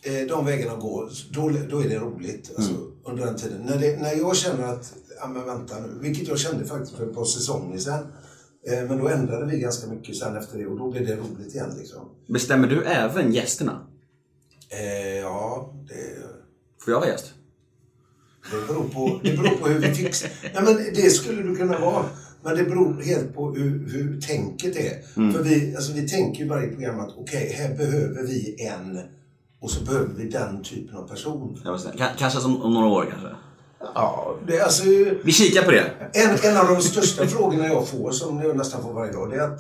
eh, 0.04 0.28
de 0.28 0.46
vägarna 0.46 0.72
att 0.74 0.82
gå, 0.82 1.10
då, 1.32 1.52
då 1.70 1.80
är 1.80 1.90
det 1.90 1.98
roligt. 2.00 2.52
Alltså, 2.58 2.74
Under 3.06 3.26
den 3.26 3.36
tiden. 3.38 3.62
När, 3.66 3.78
det, 3.80 4.02
när 4.02 4.14
jag 4.16 4.36
känner 4.36 4.64
att, 4.64 4.94
ja 5.20 5.28
men 5.28 5.46
vänta 5.46 5.80
nu, 5.80 6.00
vilket 6.02 6.28
jag 6.28 6.40
kände 6.40 6.66
faktiskt 6.66 6.96
för 6.96 7.08
ett 7.08 7.16
par 7.16 7.26
säsonger 7.26 7.78
sedan. 7.78 8.06
Eh, 8.68 8.84
men 8.90 8.98
då 8.98 9.08
ändrade 9.08 9.46
vi 9.46 9.60
ganska 9.60 9.88
mycket 9.88 10.16
sen 10.18 10.38
efter 10.38 10.58
det 10.58 10.68
och 10.68 10.78
då 10.78 10.92
blev 10.92 11.06
det 11.08 11.16
roligt 11.16 11.56
igen 11.56 11.70
liksom. 11.78 12.00
Bestämmer 12.28 12.68
du 12.68 12.84
även 12.84 13.34
gästerna? 13.34 13.88
Eh, 14.80 15.18
ja, 15.20 15.74
det... 15.88 15.94
Får 16.84 16.94
jag 16.94 17.00
vara 17.00 17.10
gäst? 17.10 17.34
Det 18.52 18.68
beror 18.68 18.84
på, 18.90 19.20
det 19.24 19.38
beror 19.38 19.58
på 19.58 19.68
hur 19.68 19.80
vi 19.80 19.94
fixar... 19.94 20.30
Nej, 20.54 20.64
men 20.64 20.76
det 20.76 21.10
skulle 21.10 21.44
du 21.44 21.56
kunna 21.56 21.80
vara. 21.80 22.06
Men 22.44 22.58
det 22.58 22.64
beror 22.64 23.02
helt 23.02 23.36
på 23.36 23.52
hur, 23.52 23.88
hur 23.90 24.22
tänket 24.22 24.76
är. 24.76 25.02
För 25.34 25.44
vi, 25.44 25.76
alltså, 25.76 25.94
vi 25.94 26.08
tänker 26.10 26.40
ju 26.40 26.46
i 26.46 26.50
varje 26.50 26.68
program 26.68 27.00
att 27.00 27.14
okej, 27.18 27.54
här 27.58 27.76
behöver 27.78 28.24
vi 28.24 28.68
en 28.68 29.00
och 29.62 29.72
så 29.72 29.84
behöver 29.86 30.14
vi 30.14 30.30
den 30.30 30.64
typen 30.64 30.98
av 30.98 31.08
person. 31.08 31.62
K- 31.98 32.04
kanske 32.18 32.40
som, 32.40 32.62
om 32.62 32.74
några 32.74 32.88
år 32.88 33.08
kanske? 33.12 33.30
Ja, 33.96 34.38
det 34.48 34.62
alltså... 34.62 34.84
Vi 35.24 35.32
kikar 35.32 35.62
på 35.64 35.72
det. 35.72 35.92
En, 36.14 36.52
en 36.52 36.58
av 36.58 36.68
de 36.68 36.82
största 36.82 37.28
frågorna 37.28 37.68
jag 37.68 37.88
får, 37.88 38.12
som 38.12 38.42
jag 38.42 38.58
nästan 38.58 38.84
får 38.84 38.94
varje 38.94 39.12
dag, 39.12 39.30
det 39.30 39.36
är 39.36 39.42
att... 39.42 39.60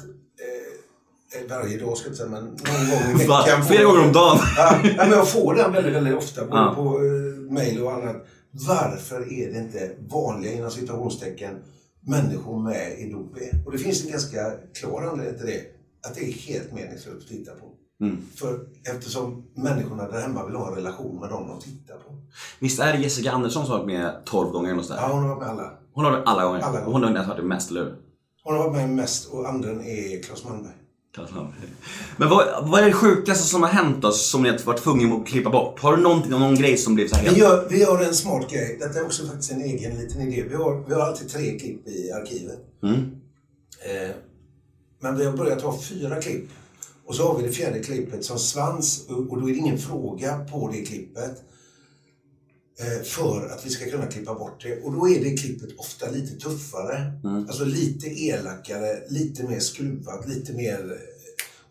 Eh, 1.35 1.49
varje 1.49 1.77
dag 1.79 1.97
ska 1.97 2.07
jag 2.09 2.17
säga, 2.17 2.29
men 2.29 2.43
någon 2.43 2.53
gång 2.89 3.21
i 3.21 3.27
veckan. 3.27 3.63
Flera 3.67 3.83
gånger 3.83 4.05
om 4.05 4.11
dagen? 4.13 4.37
Ja, 4.57 4.79
men 4.97 5.09
jag 5.09 5.27
får 5.29 5.55
den 5.55 5.71
väldigt, 5.71 5.93
väldigt 5.93 6.15
ofta, 6.17 6.45
både 6.45 6.57
Ja. 6.61 6.73
på 6.75 6.83
eh, 6.83 7.51
mail 7.53 7.83
och 7.83 7.93
annat. 7.93 8.15
Varför 8.51 9.33
är 9.33 9.51
det 9.53 9.57
inte 9.59 9.91
vanliga, 10.09 10.53
inom 10.53 10.71
citationstecken, 10.71 11.55
människor 12.01 12.59
med 12.63 12.99
i 12.99 13.11
Dobe? 13.11 13.39
Och 13.65 13.71
det 13.71 13.77
finns 13.77 14.05
en 14.05 14.11
ganska 14.11 14.51
klar 14.79 15.01
anledning 15.11 15.37
till 15.37 15.47
det. 15.47 15.61
Att 16.07 16.15
det 16.15 16.21
är 16.21 16.31
helt 16.31 16.73
meningslöst 16.73 17.17
att 17.21 17.27
titta 17.27 17.51
på. 17.51 17.65
Mm. 18.05 18.17
För 18.35 18.59
eftersom 18.95 19.43
människorna 19.55 20.07
där 20.11 20.21
hemma 20.21 20.45
vill 20.45 20.55
ha 20.55 20.67
en 20.69 20.75
relation 20.75 21.19
med 21.19 21.29
dem 21.29 21.47
de 21.47 21.59
tittar 21.59 21.95
på. 21.95 22.15
Visst 22.59 22.79
är 22.79 22.93
det 22.93 22.99
Jessica 22.99 23.31
Andersson 23.31 23.65
som 23.65 23.71
har 23.71 23.79
varit 23.79 23.87
med 23.87 24.15
12 24.25 24.51
gånger 24.51 24.71
eller 24.71 24.83
Ja, 24.89 25.09
hon 25.11 25.21
har 25.23 25.29
varit 25.29 25.39
med 25.39 25.49
alla. 25.49 25.71
Hon 25.93 26.05
har 26.05 26.11
varit 26.11 26.27
alla 26.27 26.43
gånger. 26.45 26.59
Alla 26.61 26.79
gånger. 26.81 26.93
Hon 26.93 27.03
har 27.17 27.25
varit 27.27 27.45
mest, 27.45 27.69
eller 27.71 27.81
hur? 27.83 27.95
Hon 28.43 28.55
har 28.57 28.63
varit 28.63 28.75
med 28.75 28.89
mest 28.89 29.29
och 29.33 29.49
andra 29.49 29.69
är 29.69 30.23
Claes 30.23 30.43
Malmberg. 30.45 30.73
Men 32.17 32.29
vad, 32.29 32.69
vad 32.69 32.81
är 32.81 32.85
det 32.85 32.93
sjukaste 32.93 33.47
som 33.47 33.63
har 33.63 33.69
hänt 33.69 34.01
då, 34.01 34.11
som 34.11 34.43
ni 34.43 34.49
har 34.49 34.57
varit 34.65 34.83
tvungna 34.83 35.15
att 35.15 35.27
klippa 35.27 35.49
bort? 35.49 35.79
Har 35.79 35.97
du 35.97 36.03
någonting, 36.03 36.31
någon 36.31 36.55
grej 36.55 36.77
som 36.77 36.95
blev 36.95 37.07
så 37.07 37.15
här 37.15 37.29
Vi 37.29 37.39
gör, 37.39 37.67
vi 37.69 37.79
gör 37.79 38.03
en 38.03 38.13
smart 38.13 38.51
grej. 38.51 38.77
Detta 38.79 38.99
är 38.99 39.05
också 39.05 39.27
faktiskt 39.27 39.51
en 39.51 39.61
egen 39.61 39.97
liten 39.97 40.21
idé. 40.21 40.43
Vi 40.49 40.55
har, 40.55 40.83
vi 40.87 40.93
har 40.93 41.01
alltid 41.01 41.29
tre 41.29 41.59
klipp 41.59 41.87
i 41.87 42.11
arkivet. 42.11 42.59
Mm. 42.83 42.95
Eh, 42.95 44.15
men 45.01 45.17
vi 45.17 45.25
har 45.25 45.37
börjat 45.37 45.61
ha 45.61 45.79
fyra 45.81 46.21
klipp. 46.21 46.49
Och 47.05 47.15
så 47.15 47.27
har 47.27 47.37
vi 47.37 47.47
det 47.47 47.53
fjärde 47.53 47.79
klippet 47.79 48.25
som 48.25 48.39
svans 48.39 49.05
och 49.09 49.31
och 49.31 49.41
då 49.41 49.49
är 49.49 49.53
det 49.53 49.59
ingen 49.59 49.77
fråga 49.77 50.45
på 50.51 50.69
det 50.73 50.81
klippet. 50.81 51.43
Eh, 52.79 53.03
för 53.03 53.49
att 53.49 53.65
vi 53.65 53.69
ska 53.69 53.89
kunna 53.89 54.05
klippa 54.05 54.33
bort 54.33 54.63
det. 54.63 54.81
Och 54.83 54.91
då 54.93 55.09
är 55.09 55.23
det 55.23 55.37
klippet 55.37 55.69
ofta 55.79 56.09
lite 56.11 56.35
tuffare. 56.35 57.13
Alltså 57.47 57.65
lite 57.65 58.07
elakare, 58.07 58.99
lite 59.09 59.43
mer 59.43 59.59
skruvat, 59.59 60.27
lite 60.27 60.53
mer... 60.53 60.79
eh, 60.91 60.97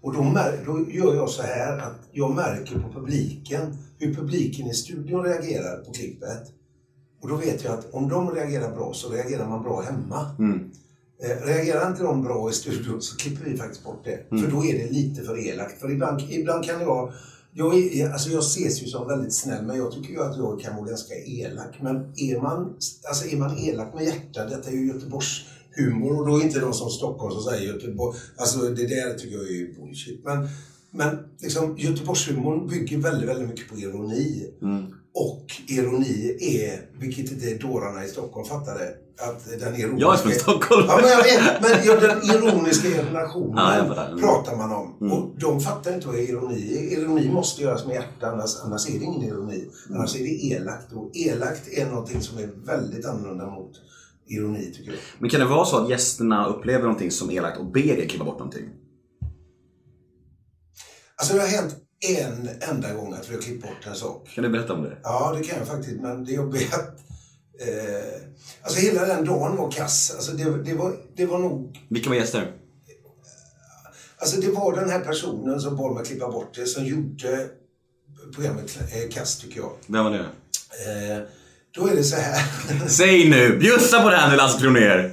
Och 0.00 0.12
då, 0.14 0.34
då 0.66 0.90
gör 0.90 1.14
jag 1.14 1.28
så 1.30 1.42
här 1.42 1.78
att 1.78 1.98
jag 2.12 2.34
märker 2.34 2.78
på 2.78 2.92
publiken 3.00 3.76
hur 3.98 4.14
publiken 4.14 4.66
i 4.66 4.74
studion 4.74 5.24
reagerar 5.24 5.76
på 5.84 5.92
klippet. 5.92 6.42
Och 7.22 7.28
då 7.28 7.36
vet 7.36 7.64
jag 7.64 7.72
att 7.78 7.94
om 7.94 8.08
de 8.08 8.30
reagerar 8.30 8.74
bra 8.74 8.94
så 8.94 9.08
reagerar 9.08 9.48
man 9.48 9.62
bra 9.62 9.80
hemma. 9.80 10.26
Eh, 11.22 11.46
reagerar 11.46 11.90
inte 11.90 12.02
de 12.02 12.22
bra 12.24 12.50
i 12.50 12.52
studion 12.52 13.02
så 13.02 13.16
klipper 13.16 13.50
vi 13.50 13.56
faktiskt 13.56 13.84
bort 13.84 14.04
det. 14.04 14.26
För 14.28 14.50
då 14.50 14.64
är 14.64 14.78
det 14.78 14.90
lite 14.90 15.22
för 15.22 15.38
elakt. 15.46 15.80
För 15.80 15.90
ibland, 15.90 16.20
ibland 16.30 16.64
kan 16.64 16.80
jag... 16.80 17.12
Jag, 17.54 17.78
är, 17.78 18.10
alltså 18.10 18.30
jag 18.30 18.42
ses 18.42 18.82
ju 18.82 18.86
som 18.86 19.08
väldigt 19.08 19.34
snäll 19.34 19.64
men 19.64 19.76
jag 19.76 19.92
tycker 19.92 20.10
ju 20.10 20.22
att 20.22 20.36
jag 20.36 20.60
kan 20.60 20.76
vara 20.76 20.88
ganska 20.88 21.14
elak. 21.14 21.74
Men 21.80 21.96
är 22.16 22.40
man, 22.42 22.76
alltså 23.08 23.28
är 23.28 23.36
man 23.36 23.58
elak 23.58 23.94
med 23.94 24.04
hjärta, 24.04 24.44
detta 24.44 24.70
är 24.70 24.74
ju 24.74 24.86
Göteborgs 24.86 25.40
humor 25.76 26.20
och 26.20 26.26
då 26.26 26.38
är 26.38 26.42
inte 26.42 26.60
de 26.60 26.72
som 26.72 26.90
Stockholm 26.90 27.34
som 27.34 27.42
säger 27.42 27.74
Göteborg. 27.74 28.18
Alltså 28.36 28.60
det 28.60 28.86
där 28.86 29.18
tycker 29.18 29.36
jag 29.36 29.50
är 29.50 29.80
bullshit. 29.80 30.24
Men, 30.24 30.48
men 30.90 31.18
liksom, 31.40 31.78
Göteborgshumorn 31.78 32.68
bygger 32.68 32.98
väldigt, 32.98 33.28
väldigt 33.28 33.48
mycket 33.48 33.68
på 33.68 33.78
ironi. 33.78 34.50
Och 35.14 35.46
ironi 35.68 36.36
är, 36.40 36.98
vilket 37.00 37.32
inte 37.32 37.54
dårarna 37.54 38.04
i 38.04 38.08
Stockholm 38.08 38.46
fattade, 38.46 38.94
att 39.18 39.60
den 39.60 39.74
ironiska... 39.74 40.00
Jag 40.06 40.14
är 40.14 40.18
från 40.18 40.32
Stockholm. 40.32 40.84
Ja, 40.88 40.98
men 41.02 41.10
jag 41.10 41.22
vet. 41.24 41.62
Men 41.62 41.70
ja, 41.84 42.00
den 42.00 42.22
ironiska 42.22 42.88
intonationen 42.88 43.54
Ja. 43.56 43.74
Mm. 44.06 44.20
pratar 44.20 44.56
man 44.56 44.72
om. 44.72 45.12
Och 45.12 45.30
de 45.40 45.60
fattar 45.60 45.94
inte 45.94 46.06
vad 46.06 46.16
ironi 46.16 46.76
är. 46.76 46.98
Ironi 46.98 47.28
måste 47.28 47.62
göras 47.62 47.86
med 47.86 47.94
hjärta, 47.94 48.26
annars, 48.30 48.56
annars 48.64 48.88
är 48.88 48.98
det 48.98 49.04
ingen 49.04 49.22
ironi. 49.22 49.70
Annars 49.90 50.16
är 50.16 50.18
det 50.20 50.44
elakt. 50.44 50.92
Och 50.92 51.10
elakt 51.16 51.68
är 51.68 51.86
någonting 51.86 52.22
som 52.22 52.38
är 52.38 52.48
väldigt 52.66 53.06
annorlunda 53.06 53.46
mot 53.46 53.72
ironi, 54.26 54.72
tycker 54.76 54.90
jag. 54.90 55.00
Men 55.18 55.30
kan 55.30 55.40
det 55.40 55.46
vara 55.46 55.64
så 55.64 55.82
att 55.82 55.90
gästerna 55.90 56.46
upplever 56.46 56.82
någonting 56.82 57.10
som 57.10 57.30
elakt 57.30 57.58
och 57.58 57.66
ber 57.66 57.80
er 57.80 58.08
klippa 58.08 58.24
bort 58.24 58.38
någonting? 58.38 58.68
Alltså 61.16 61.34
det 61.34 61.40
har 61.40 61.48
hänt 61.48 61.76
en 62.08 62.48
enda 62.70 62.92
gång 62.94 63.12
att 63.12 63.30
vi 63.30 63.34
har 63.34 63.42
klippt 63.42 63.62
bort 63.62 63.86
en 63.86 63.94
sak. 63.94 64.28
Kan 64.34 64.44
du 64.44 64.50
berätta 64.50 64.72
om 64.74 64.82
det? 64.82 64.96
Ja, 65.02 65.34
det 65.38 65.44
kan 65.44 65.58
jag 65.58 65.68
faktiskt. 65.68 66.00
Men 66.00 66.24
det 66.24 66.32
jobbiga 66.32 66.62
är 66.62 66.74
att... 66.74 67.01
Eh, 67.66 68.20
alltså 68.62 68.80
hela 68.80 69.06
den 69.06 69.24
dagen 69.24 69.56
var 69.56 69.70
kass. 69.70 70.12
Alltså 70.14 70.32
det, 70.32 70.62
det, 70.62 70.74
var, 70.74 70.96
det 71.16 71.26
var 71.26 71.38
nog... 71.38 71.78
Vilka 71.88 72.08
var 72.10 72.16
gäster? 72.16 72.52
Alltså 74.16 74.40
det 74.40 74.48
var 74.48 74.76
den 74.76 74.90
här 74.90 75.00
personen 75.00 75.60
som 75.60 75.76
bad 75.76 75.94
mig 75.94 76.04
klippa 76.04 76.28
bort 76.30 76.54
det 76.54 76.66
som 76.66 76.84
gjorde 76.84 77.48
programmet 78.34 78.78
eh, 78.80 79.10
kass, 79.10 79.38
tycker 79.38 79.60
jag. 79.60 79.72
Vem 79.86 80.04
var 80.04 80.10
det? 80.10 80.18
Eh, 80.18 81.22
då 81.74 81.86
är 81.88 81.96
det 81.96 82.04
så 82.04 82.16
här. 82.16 82.42
Säg 82.88 83.28
nu! 83.30 83.58
Bjussa 83.58 84.02
på 84.02 84.10
det 84.10 84.16
här 84.16 84.30
nu 84.30 84.36
Lasse 84.36 84.60
Kronér! 84.60 85.12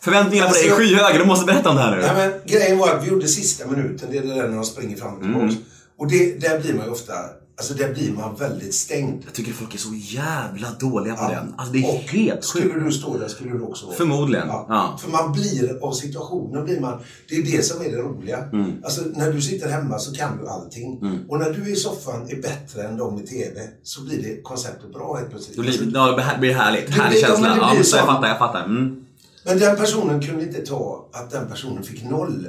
Förväntningarna 0.00 0.48
på 0.50 0.54
dig 0.54 0.66
är 0.66 0.70
Alltså- 0.70 0.82
skyhöga, 0.82 1.18
du 1.18 1.24
måste 1.24 1.46
berätta 1.46 1.70
om 1.70 1.76
det 1.76 1.82
här 1.82 1.96
nu. 1.96 2.02
Nej, 2.02 2.14
men 2.16 2.40
grejen 2.46 2.78
var 2.78 2.94
att 2.94 3.04
vi 3.04 3.08
gjorde 3.08 3.28
sista 3.28 3.66
minuten, 3.66 4.08
det 4.10 4.18
är 4.18 4.22
det 4.22 4.34
där 4.34 4.48
när 4.48 4.56
de 4.56 4.64
springer 4.64 4.96
fram 4.96 5.14
och 5.14 5.22
tillbaka. 5.22 5.54
Och 5.98 6.08
det, 6.10 6.40
där 6.40 6.60
blir 6.60 6.74
man 6.74 6.84
ju 6.86 6.92
ofta, 6.92 7.14
alltså 7.58 7.74
där 7.74 7.94
blir 7.94 8.12
man 8.12 8.34
väldigt 8.36 8.74
stängd. 8.74 9.22
Jag 9.24 9.34
tycker 9.34 9.52
folk 9.52 9.74
är 9.74 9.78
så 9.78 9.94
jävla 9.94 10.68
dåliga 10.80 11.14
på 11.14 11.22
Ja. 11.22 11.30
den. 11.30 11.54
Alltså 11.56 11.72
det 11.72 11.78
är 11.78 11.88
Och 11.88 11.94
helt 11.94 12.44
sjukt. 12.44 12.44
Skulle 12.44 12.84
du 12.84 12.92
stå 12.92 13.18
där 13.18 13.28
skulle 13.28 13.50
du 13.50 13.60
också 13.60 13.86
vara. 13.86 13.96
Förmodligen. 13.96 14.48
Ja. 14.48 14.66
Ja. 14.68 14.98
För 15.02 15.10
man 15.10 15.32
blir, 15.32 15.78
av 15.82 15.92
situationen 15.92 16.64
blir 16.64 16.80
man, 16.80 16.98
det 17.28 17.36
är 17.36 17.42
det 17.42 17.64
som 17.64 17.80
är 17.86 17.90
det 17.90 17.96
roliga. 17.96 18.38
Mm. 18.52 18.72
Alltså 18.84 19.02
när 19.14 19.32
du 19.32 19.40
sitter 19.42 19.68
hemma 19.68 19.98
så 19.98 20.14
kan 20.14 20.38
du 20.38 20.48
allting. 20.48 21.24
Och 21.28 21.38
när 21.38 21.52
du 21.52 21.70
i 21.72 21.76
soffan 21.76 22.28
är 22.28 22.42
bättre 22.42 22.82
än 22.82 22.96
de 22.96 23.20
i 23.22 23.26
TV 23.26 23.60
så 23.82 24.02
blir 24.04 24.22
det 24.22 24.42
konceptet 24.42 24.92
bra 24.92 25.16
helt 25.16 25.30
plötsligt. 25.30 25.56
Det 25.56 25.62
blir, 25.62 25.90
ja, 25.94 26.16
det 26.32 26.38
blir 26.40 26.54
härligt. 26.54 26.86
Det 26.86 26.92
Härlig 26.92 27.20
känsla. 27.20 27.56
Ja, 27.60 27.74
jag 27.76 28.06
fattar, 28.06 28.28
jag 28.28 28.38
fattar. 28.38 28.64
Mm. 28.64 29.04
Men 29.44 29.58
den 29.58 29.76
personen 29.76 30.22
kunde 30.22 30.42
inte 30.42 30.66
ta 30.66 31.08
att 31.12 31.30
den 31.30 31.48
personen 31.48 31.82
fick 31.82 32.04
noll. 32.04 32.46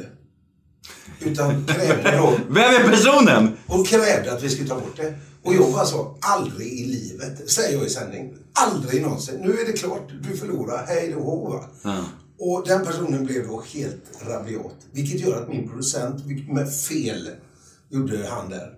Utan 1.20 1.66
krävde 1.66 2.18
då, 2.18 2.38
Vem 2.50 2.64
är 2.76 2.90
personen? 2.90 3.58
och 3.68 3.88
krävde 3.88 4.34
att 4.34 4.44
vi 4.44 4.50
skulle 4.50 4.70
ta 4.70 4.76
bort 4.76 4.98
det. 4.98 5.14
Och 5.44 5.56
jag 5.56 5.72
bara 5.72 5.86
sa, 5.86 6.18
aldrig 6.22 6.68
i 6.68 6.86
livet, 6.86 7.50
säger 7.50 7.78
jag 7.78 7.88
i 7.88 7.90
sändning. 7.90 8.34
Aldrig 8.54 9.02
någonsin. 9.02 9.36
Nu 9.42 9.60
är 9.60 9.66
det 9.66 9.74
klart, 9.74 10.10
du 10.30 10.38
förlorar, 10.38 10.86
hej 10.88 11.12
då. 11.18 11.66
Ja. 11.84 12.06
Och 12.40 12.64
den 12.68 12.86
personen 12.86 13.26
blev 13.26 13.48
då 13.48 13.64
helt 13.74 14.04
rabiat. 14.28 14.76
Vilket 14.92 15.20
gör 15.20 15.42
att 15.42 15.50
min 15.50 15.70
producent, 15.70 16.26
med 16.48 16.74
fel 16.76 17.30
gjorde 17.90 18.28
han 18.30 18.50
där, 18.50 18.74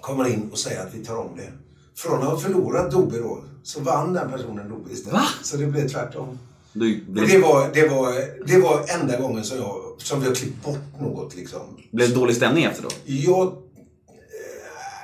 kommer 0.00 0.28
in 0.28 0.48
och 0.52 0.58
säger 0.58 0.80
att 0.86 0.94
vi 0.94 1.04
tar 1.04 1.16
om 1.16 1.36
det. 1.36 1.52
Från 1.96 2.22
att 2.22 2.28
ha 2.28 2.38
förlorat 2.40 2.90
Dobby 2.90 3.18
då, 3.18 3.44
så 3.62 3.80
vann 3.80 4.12
den 4.12 4.30
personen 4.30 4.68
Dobby 4.68 4.92
istället. 4.92 5.12
Va? 5.12 5.26
Så 5.42 5.56
det 5.56 5.66
blev 5.66 5.88
tvärtom. 5.88 6.38
Du, 6.72 7.04
Och 7.08 7.28
det 7.28 7.38
var, 7.38 7.70
det 7.74 7.88
var, 7.88 8.12
det 8.46 8.58
var 8.58 8.84
enda 9.00 9.20
gången 9.20 9.44
som, 9.44 9.58
jag, 9.58 9.94
som 9.98 10.20
vi 10.20 10.26
har 10.26 10.34
klippt 10.34 10.64
bort 10.64 11.00
något 11.00 11.36
liksom. 11.36 11.60
blev 11.90 12.08
det 12.08 12.14
dålig 12.14 12.36
stämning 12.36 12.64
efter 12.64 12.82
då? 12.82 12.88
Jag, 13.04 13.52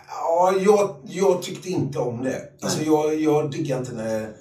ja, 0.08 0.54
jag, 0.64 0.96
jag 1.04 1.42
tyckte 1.42 1.68
inte 1.68 1.98
om 1.98 2.24
det. 2.24 2.42
Alltså 2.60 2.84
jag, 2.84 3.20
jag 3.20 3.50
diggar 3.50 3.78
inte 3.78 3.92
när... 3.92 4.32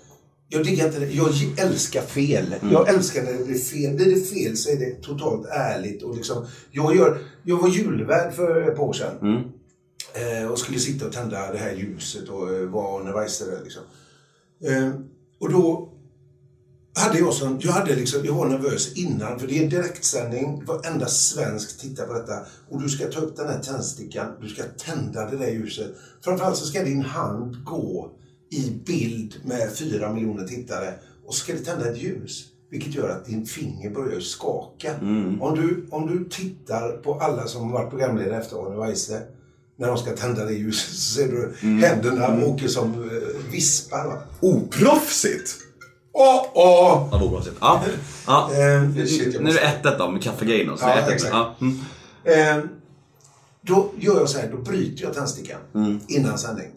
Jag 0.50 0.64
diggar 0.64 0.88
inte 0.88 1.00
det. 1.00 1.12
Jag 1.12 1.60
älskar 1.60 2.02
fel. 2.02 2.56
Mm. 2.62 2.74
Jag 2.74 2.90
älskar 2.90 3.24
när 3.24 3.34
det 3.34 3.44
blir 3.46 3.60
fel. 3.60 3.96
Blir 3.96 4.16
det 4.16 4.22
fel 4.22 4.58
så 4.58 4.70
är 4.70 4.76
det 4.76 5.02
totalt 5.02 5.46
ärligt. 5.46 6.04
Och 6.04 6.16
liksom, 6.16 6.46
jag, 6.72 6.96
gör, 6.96 7.18
jag 7.44 7.58
var 7.58 7.70
julvärd 7.70 8.34
för 8.34 8.70
ett 8.70 8.76
par 8.76 8.84
år 8.84 8.94
sedan. 8.94 9.18
Mm. 9.22 9.44
Eh, 10.14 10.52
och 10.52 10.60
skulle 10.60 10.80
sitta 10.80 11.06
och 11.06 11.14
tända 11.14 11.52
det 11.52 11.58
här 11.58 11.72
ljuset 11.76 12.30
och 12.30 12.54
eh, 12.54 12.62
vara 12.62 13.20
Weise 13.20 13.46
där 13.46 13.64
liksom. 13.64 13.84
Eh, 14.64 14.90
och 15.40 15.52
då 15.52 15.95
hade 16.96 17.20
jag 17.20 17.34
som, 17.34 17.60
jag 17.62 17.72
hade 17.72 17.96
liksom, 17.96 18.26
jag 18.26 18.34
var 18.34 18.50
nervös 18.50 18.94
innan 18.94 19.40
för 19.40 19.48
det 19.48 19.60
är 19.60 19.64
en 19.64 19.70
direktsändning. 19.70 20.66
Varenda 20.66 21.08
svensk 21.08 21.82
tittar 21.82 22.06
på 22.08 22.14
detta. 22.14 22.40
Och 22.70 22.82
du 22.82 22.90
ska 22.90 23.08
ta 23.08 23.20
upp 23.20 23.36
den 23.38 23.48
här 23.48 23.60
tändstickan, 23.60 24.28
du 24.42 24.50
ska 24.50 24.64
tända 24.64 25.30
det 25.30 25.38
där 25.38 25.52
ljuset. 25.52 25.96
Framförallt 26.24 26.58
så 26.58 26.66
ska 26.66 26.84
din 26.84 27.02
hand 27.02 27.64
gå 27.64 28.12
i 28.52 28.72
bild 28.86 29.36
med 29.44 29.72
fyra 29.76 30.14
miljoner 30.14 30.48
tittare 30.48 30.94
och 31.26 31.34
så 31.34 31.40
ska 31.40 31.54
det 31.54 31.60
tända 31.60 31.92
ett 31.92 32.04
ljus. 32.04 32.46
Vilket 32.72 32.96
gör 32.96 33.10
att 33.10 33.26
din 33.26 33.46
finger 33.46 33.90
börjar 33.90 34.20
skaka. 34.20 34.96
Om, 35.42 35.56
du, 35.56 35.88
om 35.92 36.08
du 36.08 36.30
tittar 36.30 36.92
på 36.92 37.14
alla 37.14 37.48
som 37.48 37.64
har 37.64 37.74
varit 37.74 37.90
programledare 37.90 38.42
efter 38.42 38.68
Arne 38.68 38.86
Weise 38.86 39.22
när 39.78 39.88
de 39.88 39.98
ska 39.98 40.12
tända 40.16 40.46
det 40.46 40.54
ljuset 40.54 40.96
så 40.96 41.14
ser 41.14 41.28
du 41.28 41.54
händerna 41.68 42.46
åker 42.46 42.68
som 42.68 42.94
eh, 42.94 43.52
vispar. 43.52 44.22
Oproffsigt! 44.40 45.65
Åh, 46.18 46.46
åh! 46.54 47.08
Ja, 47.12 47.24
oproffsigt. 47.24 47.56
Ja. 47.62 47.84
ja. 48.28 48.50
Eh, 48.54 49.06
shit, 49.06 49.42
Nu 49.42 49.50
är 49.50 49.54
det 49.54 49.90
1-1 49.90 49.98
då 49.98 50.12
med 50.12 50.24
kaffegrejen. 50.24 50.78
Ja, 50.82 50.96
det 50.96 51.02
1-1. 51.02 51.14
exakt. 51.14 51.34
Ja. 51.34 51.56
Mm. 51.62 51.80
Eh, 52.60 52.66
då 53.62 53.92
gör 54.00 54.20
jag 54.20 54.30
så 54.30 54.40
här, 54.40 54.52
då 54.52 54.58
bryter 54.58 55.04
jag 55.04 55.14
tändstickan 55.14 55.60
innan 56.08 56.38
sändning. 56.38 56.68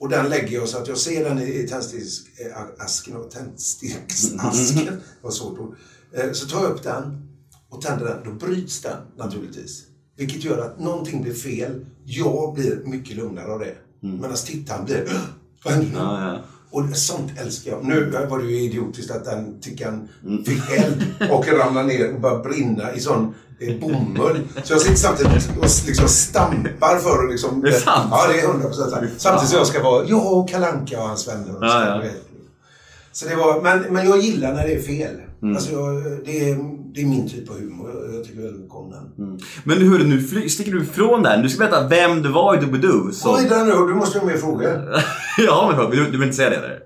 Och 0.00 0.08
den 0.08 0.28
lägger 0.28 0.58
jag 0.58 0.68
så 0.68 0.78
att 0.78 0.88
jag 0.88 0.98
ser 0.98 1.24
den 1.24 1.38
i, 1.38 1.44
i 1.60 1.68
tändsticksasken 1.68 3.16
och 3.16 3.30
tändsticksasken. 3.30 4.84
Det 4.86 5.00
var 5.22 5.30
ett 5.30 5.36
svårt 5.36 5.58
ord. 5.58 5.76
Eh, 6.12 6.32
så 6.32 6.46
tar 6.48 6.62
jag 6.62 6.70
upp 6.70 6.82
den 6.82 7.28
och 7.70 7.80
tänder 7.82 8.04
den. 8.06 8.18
Då 8.24 8.46
bryts 8.46 8.80
den 8.82 8.96
naturligtvis. 9.16 9.82
Vilket 10.16 10.44
gör 10.44 10.58
att 10.58 10.80
någonting 10.80 11.22
blir 11.22 11.34
fel. 11.34 11.86
Jag 12.04 12.54
blir 12.54 12.82
mycket 12.84 13.16
lugnare 13.16 13.52
av 13.52 13.58
det. 13.58 13.74
Medan 14.00 14.36
tittaren 14.46 14.84
blir 14.84 15.04
"Åh, 15.10 15.20
vad 15.64 15.74
händer 15.74 15.90
nu? 16.32 16.38
Ja, 16.74 16.80
ja. 16.82 16.90
Och 16.90 16.96
sånt 16.96 17.32
älskar 17.40 17.70
jag. 17.70 17.84
Nu 17.84 18.26
var 18.30 18.38
det 18.38 18.44
ju 18.44 18.60
idiotiskt 18.60 19.10
att 19.10 19.24
den 19.24 19.60
tickan 19.60 20.08
fick 20.46 20.70
eld 20.70 21.04
och 21.30 21.48
ramlade 21.48 21.86
ner 21.86 22.14
och 22.14 22.20
började 22.20 22.42
brinna 22.42 22.94
i 22.94 23.00
sån 23.00 23.34
eh, 23.60 23.80
bomull. 23.80 24.40
Så 24.64 24.72
jag 24.72 24.80
sitter 24.80 24.96
samtidigt 24.96 25.50
och 25.58 25.64
liksom 25.86 26.08
stampar 26.08 26.98
för 26.98 27.24
att 27.24 27.30
liksom... 27.30 27.60
Det 27.62 27.68
är 27.68 27.80
sant? 27.80 28.08
Ja, 28.10 28.26
det 28.28 28.40
är 28.40 28.46
100% 28.46 28.72
sant. 28.72 29.10
Samtidigt 29.16 29.50
som 29.50 29.58
jag 29.58 29.66
ska 29.66 29.82
vara 29.82 30.04
jag 30.04 30.32
och 30.32 30.48
Kalle 30.48 30.66
Anka 30.66 31.02
och 31.02 31.08
hans 31.08 31.28
vänner. 31.28 31.56
Och 31.56 31.64
Ja, 31.64 32.02
ja. 32.04 32.10
Så 33.12 33.28
det 33.28 33.36
var, 33.36 33.62
men, 33.62 33.80
men 33.92 34.06
jag 34.06 34.18
gillar 34.18 34.54
när 34.54 34.66
det 34.66 34.74
är 34.74 34.82
fel. 34.82 35.14
Mm. 35.42 35.56
Alltså 35.56 35.72
jag, 35.72 36.02
det, 36.24 36.50
är, 36.50 36.56
det 36.94 37.00
är 37.00 37.06
min 37.06 37.28
typ 37.28 37.50
av 37.50 37.60
humor. 37.60 37.90
Jag, 37.90 38.14
jag 38.14 38.24
tycker 38.24 38.40
väldigt 38.40 38.60
mycket 38.60 38.74
om 38.74 38.90
den. 38.90 39.40
Men 39.64 39.78
hur, 39.78 40.04
nu 40.04 40.22
fly, 40.22 40.48
sticker 40.48 40.72
du 40.72 40.82
ifrån 40.82 41.22
den. 41.22 41.42
Du 41.42 41.48
ska 41.48 41.58
berätta 41.58 41.88
vem 41.88 42.22
du 42.22 42.28
var 42.28 42.56
i 42.56 42.60
Doobidoo. 42.60 43.12
Så... 43.12 43.36
Oj, 43.36 43.46
där 43.48 43.64
nu. 43.64 43.70
Du 43.72 43.94
måste 43.94 44.18
ha 44.18 44.26
mer 44.26 44.36
frågor. 44.36 44.94
ja, 45.38 45.74
men 45.76 45.90
du, 45.90 45.96
du 45.96 46.10
vill 46.10 46.22
inte 46.22 46.36
säga 46.36 46.50
det 46.50 46.56
eller? 46.56 46.78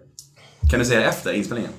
Kan 0.71 0.79
du 0.79 0.85
säga 0.85 1.01
det 1.01 1.07
efter 1.07 1.33
inspelningen? 1.33 1.73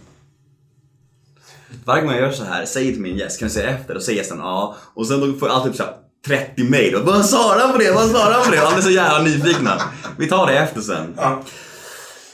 Varje 1.85 2.03
gång 2.03 2.11
jag 2.11 2.21
gör 2.21 2.31
så 2.31 2.43
här, 2.43 2.65
säger 2.65 2.91
till 2.91 3.01
min 3.01 3.17
gäst, 3.17 3.39
kan 3.39 3.47
du 3.47 3.53
säga 3.53 3.69
efter? 3.69 3.93
Då 3.93 3.99
säger 3.99 4.17
gästen 4.17 4.37
ja. 4.37 4.75
Och 4.93 5.07
sen 5.07 5.19
då 5.19 5.33
får 5.33 5.47
jag 5.47 5.55
alltid 5.55 5.71
typ 5.71 5.77
så 5.77 5.83
här 5.83 5.93
30 6.27 6.63
mail. 6.63 6.95
Och, 6.95 7.05
Vad 7.05 7.25
svarar 7.25 7.59
han 7.59 7.71
på 7.71 7.77
det? 7.77 7.91
Vad 7.91 8.09
svarar 8.09 8.33
han 8.33 8.45
på 8.45 8.51
det? 8.51 8.61
Alla 8.61 8.77
är 8.77 8.81
så 8.81 8.89
jävla 8.89 9.23
nyfikna. 9.23 9.81
Vi 10.17 10.27
tar 10.27 10.47
det 10.47 10.57
efter 10.57 10.81
sen. 10.81 11.13
Ja. 11.17 11.43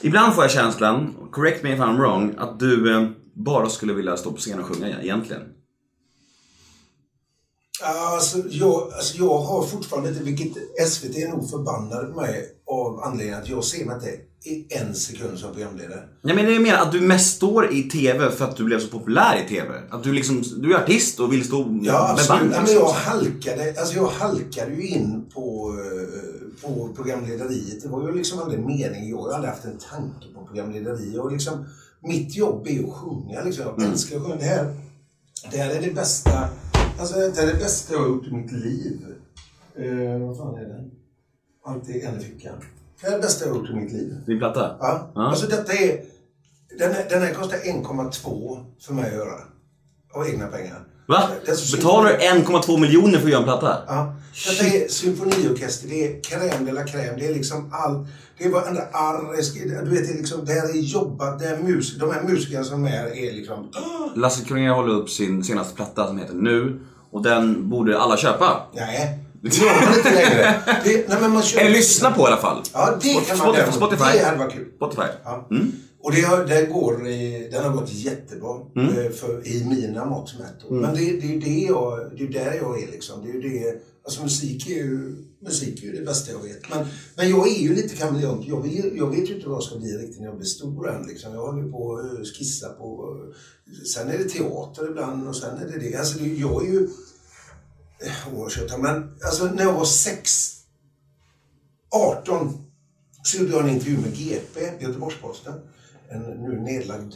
Ibland 0.00 0.34
får 0.34 0.44
jag 0.44 0.50
känslan, 0.50 1.14
correct 1.32 1.62
me 1.62 1.74
if 1.74 1.80
I'm 1.80 1.96
wrong, 1.96 2.34
att 2.38 2.60
du 2.60 2.96
eh, 2.96 3.08
bara 3.34 3.68
skulle 3.68 3.92
vilja 3.92 4.16
stå 4.16 4.32
på 4.32 4.36
scen 4.36 4.60
och 4.60 4.66
sjunga 4.66 5.02
egentligen. 5.02 5.42
Alltså 7.82 8.38
jag, 8.50 8.92
alltså 8.92 9.16
jag 9.18 9.38
har 9.38 9.62
fortfarande 9.66 10.08
inte, 10.08 10.22
vilket 10.22 10.52
SVT 10.88 11.16
är 11.16 11.28
nog 11.28 11.50
förbannade 11.50 12.06
på 12.06 12.20
mig 12.20 12.44
av 12.70 13.00
anledningen 13.04 13.42
att 13.42 13.48
jag 13.48 13.64
ser 13.64 13.84
mig 13.84 13.94
inte 13.94 14.08
i 14.50 14.66
en 14.78 14.94
sekund 14.94 15.38
som 15.38 15.52
programledare. 15.52 16.02
Jag 16.22 16.36
menar, 16.36 16.50
jag 16.50 16.62
menar 16.62 16.78
att 16.82 16.92
du 16.92 17.00
mest 17.00 17.36
står 17.36 17.72
i 17.72 17.82
TV 17.82 18.30
för 18.30 18.44
att 18.44 18.56
du 18.56 18.64
blev 18.64 18.80
så 18.80 18.88
populär 18.88 19.42
i 19.46 19.48
TV. 19.48 19.68
Att 19.90 20.02
du 20.02 20.12
liksom, 20.12 20.42
du 20.56 20.74
är 20.74 20.82
artist 20.82 21.20
och 21.20 21.32
vill 21.32 21.44
stå 21.44 21.58
Ja, 21.58 21.64
med 21.66 21.94
absolut. 22.10 22.28
band. 22.28 22.52
Ja, 22.52 22.56
men 22.56 22.60
liksom. 22.60 22.74
jag 22.74 22.88
halkade, 22.92 23.74
alltså 23.78 23.94
jag 23.96 24.06
halkade 24.06 24.74
ju 24.74 24.88
in 24.88 25.24
på, 25.34 25.74
eh, 25.78 26.62
på 26.68 26.88
programlederiet. 26.96 27.82
Det 27.82 27.88
var 27.88 28.08
ju 28.08 28.14
liksom 28.16 28.38
aldrig 28.38 28.60
meningen. 28.60 29.08
Jag 29.08 29.18
har 29.22 29.32
aldrig 29.32 29.50
haft 29.50 29.64
en 29.64 29.78
tanke 29.90 30.26
på 30.34 30.44
programlederi. 30.46 31.18
Och 31.18 31.32
liksom, 31.32 31.64
mitt 32.02 32.34
jobb 32.36 32.66
är 32.68 32.84
att 32.84 32.94
sjunga. 32.94 33.42
Liksom. 33.44 33.64
Jag 33.64 33.78
Mm. 33.78 33.92
älskar 33.92 34.16
att 34.16 34.22
sjunga. 34.22 34.36
Det 34.36 34.44
här, 34.44 34.74
det 35.50 35.56
här 35.58 35.70
är 35.70 35.80
det 35.80 35.94
bästa, 35.94 36.48
alltså, 36.98 37.14
det 37.16 37.38
är 37.42 37.46
det 37.46 37.54
bästa 37.58 37.94
jag 37.94 38.00
har 38.00 38.08
gjort 38.08 38.26
i 38.26 38.32
mitt 38.32 38.52
liv. 38.52 39.06
Eh, 39.76 40.18
vad 40.26 40.36
fan 40.36 40.54
är 40.54 40.64
det? 40.68 40.84
Allt 41.64 41.88
i 41.88 42.00
en 42.00 42.20
i 42.20 42.24
fickan. 42.24 42.54
Det 43.00 43.06
är 43.06 43.12
det 43.12 43.18
bästa 43.18 43.44
jag 43.44 43.52
har 43.52 43.60
gjort 43.60 43.70
i 43.70 43.74
mitt 43.74 43.92
liv. 43.92 44.16
Din 44.26 44.38
platta? 44.38 44.76
Ja. 44.80 45.10
Ja. 45.14 45.28
Alltså 45.28 45.46
detta 45.46 45.72
är... 45.72 46.00
Den 46.78 46.92
här, 46.92 47.06
den 47.10 47.22
här 47.22 47.34
kostar 47.34 47.56
1,2 47.56 48.64
för 48.80 48.94
mig 48.94 49.06
att 49.06 49.16
göra. 49.16 49.38
Av 50.14 50.28
egna 50.28 50.46
pengar. 50.46 50.84
Va? 51.08 51.28
Betalar 51.72 52.10
du 52.10 52.16
1,2 52.16 52.80
miljoner 52.80 53.18
för 53.18 53.26
att 53.26 53.30
göra 53.30 53.38
en 53.38 53.44
platta? 53.44 53.78
Ja. 53.86 54.16
Detta 54.48 54.64
är 54.76 54.88
symfoniorkester, 54.88 55.88
det 55.88 56.06
är 56.06 56.20
crème 56.20 56.64
de 56.66 56.72
la 56.72 56.84
crème. 56.84 57.16
Det 57.18 57.26
är 57.26 57.34
liksom 57.34 57.70
allt. 57.72 58.08
Det 58.38 58.44
är 58.44 58.50
varenda 58.50 58.82
arr. 58.92 59.36
Du 59.84 59.90
vet, 59.90 60.06
det 60.08 60.12
är 60.14 60.16
liksom, 60.18 60.44
det 60.44 60.52
här 60.52 60.68
är 60.68 60.72
jobbat. 60.80 61.38
Det 61.38 61.46
är 61.46 61.58
mus, 61.62 61.98
de 61.98 62.10
här 62.10 62.22
musikerna 62.22 62.64
som 62.64 62.84
är 62.84 62.88
här 62.88 63.06
är 63.16 63.32
liksom... 63.32 63.68
Lasse 64.14 64.44
Kronér 64.44 64.70
håller 64.70 64.94
upp 64.94 65.10
sin 65.10 65.44
senaste 65.44 65.74
platta 65.76 66.06
som 66.06 66.18
heter 66.18 66.34
Nu. 66.34 66.80
Och 67.10 67.22
den 67.22 67.68
borde 67.70 67.98
alla 67.98 68.16
köpa. 68.16 68.66
Nej, 68.74 69.18
det 69.42 69.56
gör 69.56 69.84
man 69.86 69.94
inte 69.98 70.14
längre. 70.14 70.54
Det, 70.84 71.08
nej, 71.08 71.18
men 71.20 71.30
man 71.32 71.42
kör, 71.42 71.60
Eller 71.60 71.70
lyssna 71.70 72.10
på 72.10 72.22
i 72.22 72.26
alla 72.26 72.36
fall. 72.36 72.62
Ja, 72.72 72.98
det 73.02 73.14
kan 73.14 73.38
man 73.38 73.46
Spotify. 73.54 73.72
Spotify. 73.72 74.18
Det 74.18 74.24
hade 74.24 74.38
varit 74.38 74.52
kul. 74.52 74.66
Spotify. 74.76 75.02
Ja. 75.24 75.46
Mm. 75.50 75.72
Och 76.02 76.12
det, 76.12 76.20
har, 76.20 76.44
det 76.44 76.66
går, 76.66 77.06
i- 77.06 77.48
den 77.52 77.64
har 77.64 77.70
gått 77.70 77.92
jättebra 77.92 78.50
eh, 78.76 79.12
för, 79.12 79.46
i 79.48 79.64
mina 79.64 80.04
mått 80.04 80.34
mätt. 80.38 80.70
Men 80.70 80.94
det, 80.94 81.00
det 81.00 81.26
är 81.26 81.32
ju 81.32 81.40
det 81.40 81.60
jag, 81.68 81.98
det 82.18 82.24
är 82.24 82.44
där 82.44 82.54
jag 82.62 82.82
är 82.82 82.86
liksom. 82.90 83.22
Det 83.24 83.30
är 83.30 83.34
ju 83.34 83.40
det, 83.40 83.74
alltså 84.06 84.22
musik 84.22 84.66
är 84.70 84.74
ju, 84.74 85.16
musik 85.42 85.82
är 85.82 85.86
ju 85.86 85.92
det 85.92 86.04
bästa 86.06 86.32
jag 86.32 86.42
vet. 86.42 86.70
Men, 86.70 86.86
men 87.16 87.30
jag 87.30 87.48
är 87.48 87.60
ju 87.60 87.74
lite 87.74 87.96
kameleont. 87.96 88.46
Jag, 88.46 88.62
vill- 88.62 88.92
jag 88.96 89.10
vet 89.10 89.30
ju 89.30 89.34
inte 89.34 89.48
vad 89.48 89.56
jag 89.56 89.62
ska 89.62 89.78
bli 89.78 89.92
riktigt 89.92 90.18
när 90.20 90.26
jag 90.26 90.36
blir 90.36 90.46
stor 90.46 90.90
än. 90.90 91.06
Liksom. 91.06 91.32
Jag 91.34 91.46
håller 91.52 91.70
på 91.72 91.96
att 91.98 92.04
eh, 92.18 92.24
skissa 92.24 92.68
på... 92.68 93.16
Eh, 93.26 93.84
sen 93.94 94.08
är 94.08 94.18
det 94.18 94.24
teater 94.28 94.90
ibland 94.90 95.28
och 95.28 95.36
sen 95.36 95.58
är 95.58 95.66
det 95.68 95.78
det. 95.78 95.96
Alltså 95.96 96.18
det, 96.18 96.28
jag 96.34 96.66
är 96.66 96.72
ju... 96.72 96.88
eh, 98.00 98.34
Oerhört, 98.34 98.80
men 98.80 99.10
alltså 99.24 99.44
när 99.44 99.62
jag 99.62 99.72
var 99.72 99.84
sex 99.84 100.52
18 101.90 102.52
så 103.22 103.38
gjorde 103.38 103.50
jag 103.52 103.68
en 103.68 103.74
intervju 103.74 103.98
med 103.98 104.16
GP, 104.16 104.60
Göteborgs-Posten. 104.80 105.54
En 106.08 106.20
nu 106.22 106.60
nedlagd 106.60 107.12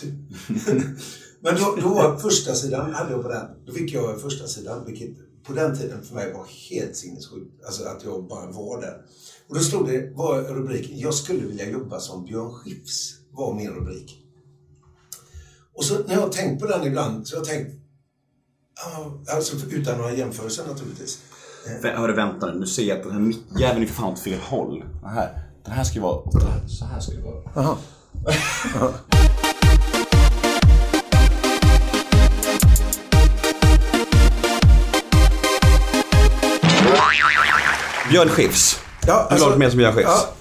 tidning. 0.00 0.30
Men 1.40 1.54
då, 1.56 1.76
då 1.80 1.88
var 1.88 2.18
första 2.18 2.54
sidan, 2.54 2.94
hade 2.94 3.10
jag 3.12 3.22
på 3.22 3.28
den, 3.28 3.46
då 3.66 3.72
fick 3.72 3.92
jag 3.92 4.20
första 4.20 4.46
sidan 4.46 4.86
vilket 4.86 5.10
på 5.46 5.52
den 5.52 5.78
tiden 5.78 6.02
för 6.04 6.14
mig 6.14 6.32
var 6.32 6.46
helt 6.70 6.96
sinnessjukt. 6.96 7.64
Alltså 7.66 7.84
att 7.84 8.04
jag 8.04 8.24
bara 8.28 8.46
var 8.50 8.80
där. 8.80 9.02
Och 9.48 9.54
då 9.54 9.60
stod 9.60 9.86
det, 9.88 10.10
var 10.14 10.42
rubriken, 10.42 10.98
jag 10.98 11.14
skulle 11.14 11.46
vilja 11.46 11.70
jobba 11.70 12.00
som 12.00 12.24
Björn 12.24 12.52
Skifs, 12.52 13.14
var 13.32 13.54
min 13.54 13.70
rubrik. 13.70 14.20
Och 15.76 15.84
så 15.84 15.98
när 16.06 16.14
jag 16.14 16.20
har 16.20 16.28
tänkt 16.28 16.60
på 16.62 16.66
den 16.68 16.86
ibland, 16.86 17.26
så 17.28 17.36
har 17.36 17.40
jag 17.40 17.46
tänkt, 17.48 17.70
ja, 18.76 19.20
alltså 19.34 19.56
utan 19.70 19.98
några 19.98 20.12
jämförelser 20.12 20.64
naturligtvis. 20.66 21.18
Vä- 21.82 21.96
Hörru, 21.96 22.12
vänta 22.14 22.46
nu. 22.52 22.58
Nu 22.60 22.66
ser 22.66 22.82
jag 22.82 22.96
att 22.98 23.02
den 23.04 23.12
här 23.12 23.20
mickjäveln 23.20 23.82
är 23.82 23.86
för 23.86 23.94
fan 23.94 24.12
åt 24.12 24.18
fel 24.18 24.38
håll. 24.40 24.84
Den 25.00 25.10
här. 25.10 25.42
Den 25.64 25.72
här 25.72 25.84
ska 25.84 25.94
ju 25.94 26.00
vara... 26.00 26.16
åt 26.18 26.40
det 26.40 26.46
här- 26.46 26.68
Så 26.68 26.84
här 26.84 27.00
ska 27.00 27.12
det 27.16 27.22
vara. 27.22 27.76
Björn 38.14 38.28
Skifs. 38.28 38.78
Ja, 39.06 39.28
Hur 39.30 39.38
långt 39.38 39.58
med 39.58 39.70
som 39.70 39.78
Björn 39.78 39.92
Skifs? 39.92 40.08
Ja, 40.08 40.34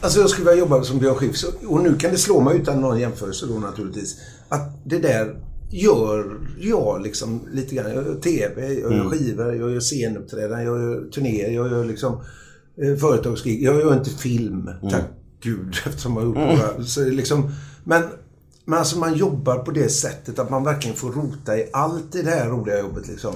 alltså 0.00 0.20
jag 0.20 0.30
skulle 0.30 0.50
vilja 0.50 0.60
jobba 0.60 0.82
som 0.82 0.98
Björn 0.98 1.14
Skifs. 1.14 1.44
Och 1.44 1.82
nu 1.82 1.96
kan 1.96 2.10
det 2.10 2.18
slå 2.18 2.40
mig 2.40 2.56
utan 2.56 2.80
någon 2.80 3.00
jämförelse 3.00 3.46
då 3.46 3.54
naturligtvis. 3.54 4.16
Att 4.48 4.80
det 4.84 4.98
där 4.98 5.36
gör 5.70 6.38
jag 6.60 7.02
liksom 7.02 7.40
lite 7.52 7.74
grann. 7.74 7.94
Jag 7.94 8.04
gör 8.04 8.14
TV, 8.14 8.72
jag 8.72 8.92
gör 8.92 9.04
skivor, 9.04 9.54
jag 9.54 9.70
gör 9.70 9.80
scenuppträdanden, 9.80 10.66
jag 10.66 10.80
gör 10.80 11.10
turnéer, 11.10 11.50
jag 11.50 11.70
gör 11.70 11.84
liksom 11.84 12.20
eh, 12.82 12.96
företagsgig. 12.96 13.62
Jag 13.62 13.80
gör 13.80 13.94
inte 13.94 14.10
film, 14.10 14.70
tack 14.90 15.04
gud, 15.42 15.76
eftersom 15.86 16.16
jag 16.16 16.46
har 16.46 16.52
gjort. 16.52 16.88
Så 16.88 17.00
det 17.00 17.06
är 17.06 17.12
liksom, 17.12 17.50
men, 17.84 18.02
men 18.68 18.78
alltså 18.78 18.98
man 18.98 19.14
jobbar 19.14 19.56
på 19.58 19.70
det 19.70 19.88
sättet 19.88 20.38
att 20.38 20.50
man 20.50 20.64
verkligen 20.64 20.96
får 20.96 21.12
rota 21.12 21.58
i 21.58 21.68
allt 21.72 22.14
i 22.14 22.22
det 22.22 22.30
här 22.30 22.48
roliga 22.48 22.78
jobbet 22.80 23.08
liksom. 23.08 23.34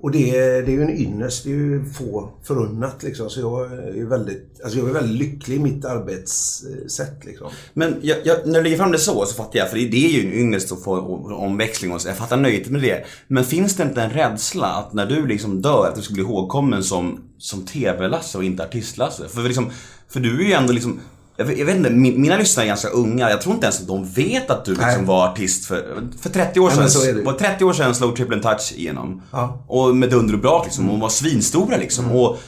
Och 0.00 0.10
det, 0.10 0.36
är- 0.38 0.62
det 0.62 0.72
är 0.72 0.76
ju 0.76 0.82
en 0.82 0.90
ynnest. 0.98 1.44
Det 1.44 1.50
är 1.50 1.54
ju 1.54 1.84
få 1.84 2.28
förunnat 2.42 3.02
liksom. 3.02 3.30
Så 3.30 3.40
jag 3.40 3.72
är 3.72 4.04
väldigt, 4.04 4.60
alltså 4.64 4.78
jag 4.78 4.88
är 4.88 4.92
väldigt 4.92 5.18
lycklig 5.18 5.56
i 5.56 5.58
mitt 5.58 5.84
arbetssätt 5.84 7.24
liksom. 7.24 7.50
Men 7.74 7.96
jag, 8.02 8.18
jag, 8.24 8.46
när 8.46 8.54
du 8.54 8.62
lägger 8.62 8.76
fram 8.76 8.92
det 8.92 8.98
så, 8.98 9.26
så 9.26 9.34
fattar 9.34 9.58
jag. 9.58 9.70
För 9.70 9.76
det, 9.76 9.88
det 9.88 10.06
är 10.06 10.10
ju 10.10 10.20
en 10.26 10.32
ynnest 10.38 10.72
att 10.72 10.82
få 10.82 10.96
omväxling 11.36 11.92
och 11.92 12.00
så. 12.00 12.08
Jag 12.08 12.16
fattar 12.16 12.36
nöjet 12.36 12.68
med 12.70 12.82
det. 12.82 13.04
Men 13.28 13.44
finns 13.44 13.76
det 13.76 13.82
inte 13.82 14.02
en 14.02 14.10
rädsla 14.10 14.66
att 14.66 14.92
när 14.92 15.06
du 15.06 15.26
liksom 15.26 15.62
dör, 15.62 15.86
att 15.88 15.94
du 15.96 16.02
ska 16.02 16.14
bli 16.14 16.22
ihågkommen 16.22 16.84
som, 16.84 17.20
som 17.38 17.66
TV-Lasse 17.66 18.38
och 18.38 18.44
inte 18.44 18.62
artist-Lasse? 18.64 19.28
För, 19.28 19.42
liksom, 19.42 19.70
för 20.08 20.20
du 20.20 20.40
är 20.44 20.46
ju 20.46 20.52
ändå 20.52 20.72
liksom 20.72 21.00
jag 21.42 21.46
vet, 21.46 21.58
jag 21.58 21.66
vet 21.66 21.76
inte, 21.76 21.90
min- 21.90 22.20
mina 22.20 22.36
lyssnare 22.36 22.66
är 22.66 22.68
ganska 22.68 22.88
unga. 22.88 23.30
Jag 23.30 23.40
tror 23.40 23.54
inte 23.54 23.66
ens 23.66 23.80
att 23.80 23.86
de 23.86 24.08
vet 24.08 24.50
att 24.50 24.64
du 24.64 24.70
liksom 24.70 24.88
Nej. 24.88 25.04
var 25.04 25.28
artist 25.28 25.66
för, 25.66 26.02
för 26.22 26.30
30 26.30 26.60
år 26.60 26.72
Nej, 26.76 26.90
sedan. 26.90 27.16
det. 27.16 27.22
var 27.22 27.32
30 27.32 27.64
år 27.64 27.72
sedan 27.72 27.94
slog 27.94 28.16
Triple 28.16 28.42
Touch 28.42 28.72
igenom. 28.76 29.22
Ja. 29.30 29.64
Och 29.68 29.96
med 29.96 30.10
dunder 30.10 30.34
och 30.34 30.40
brak 30.40 30.64
liksom. 30.64 30.90
Och 30.90 31.00
var 31.00 31.08
svinstora 31.08 31.76
liksom. 31.76 32.12
Och, 32.12 32.38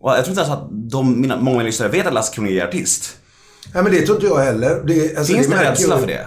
och 0.00 0.10
jag 0.10 0.24
tror 0.24 0.28
inte 0.28 0.40
ens 0.40 0.52
att 0.52 0.68
de, 0.70 1.20
mina, 1.20 1.36
många 1.36 1.56
mina 1.56 1.66
lyssnare 1.66 1.90
vet 1.90 2.06
att 2.06 2.14
Lasse 2.14 2.34
Kronér 2.34 2.60
är 2.62 2.68
artist. 2.68 3.16
Nej 3.74 3.82
men 3.82 3.92
det 3.92 4.00
tror 4.00 4.16
inte 4.16 4.26
jag 4.26 4.38
heller. 4.38 4.82
Det, 4.86 5.16
alltså, 5.16 5.32
Finns 5.34 5.46
det 5.46 5.54
märker 5.54 5.70
rädsla 5.70 5.98
för 5.98 6.06
det? 6.06 6.26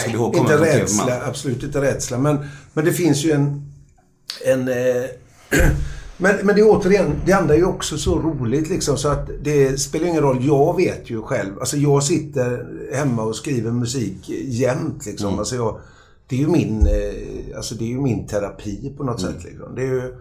Ska 0.00 0.16
Nej, 0.16 0.38
inte 0.38 0.56
rädsla. 0.56 1.26
Absolut 1.26 1.62
inte 1.62 1.80
rädsla. 1.80 2.18
Men, 2.18 2.48
men 2.72 2.84
det 2.84 2.92
finns 2.92 3.24
ju 3.24 3.32
en... 3.32 3.72
en 4.44 4.68
eh, 4.68 5.04
men, 6.18 6.36
men 6.46 6.54
det 6.54 6.60
är 6.60 6.68
återigen, 6.70 7.12
det 7.26 7.32
andra 7.32 7.54
är 7.54 7.58
ju 7.58 7.64
också 7.64 7.98
så 7.98 8.18
roligt 8.18 8.68
liksom 8.70 8.96
så 8.96 9.08
att 9.08 9.30
det 9.42 9.80
spelar 9.80 10.06
ingen 10.06 10.22
roll. 10.22 10.38
Jag 10.46 10.76
vet 10.76 11.10
ju 11.10 11.22
själv. 11.22 11.58
Alltså 11.58 11.76
jag 11.76 12.02
sitter 12.02 12.66
hemma 12.94 13.22
och 13.22 13.36
skriver 13.36 13.70
musik 13.70 14.28
jämt 14.44 15.06
liksom. 15.06 15.26
Mm. 15.28 15.38
Alltså 15.38 15.54
jag, 15.56 15.78
det 16.28 16.36
är 16.36 16.40
ju 16.40 16.48
min, 16.48 16.86
eh, 16.86 17.56
alltså 17.56 17.74
det 17.74 17.84
är 17.84 17.88
ju 17.88 18.00
min 18.00 18.26
terapi 18.26 18.94
på 18.96 19.04
något 19.04 19.20
Mm. 19.22 19.32
sätt 19.32 19.44
liksom. 19.44 19.74
Det 19.74 19.82
är 19.82 19.86
ju, 19.86 20.14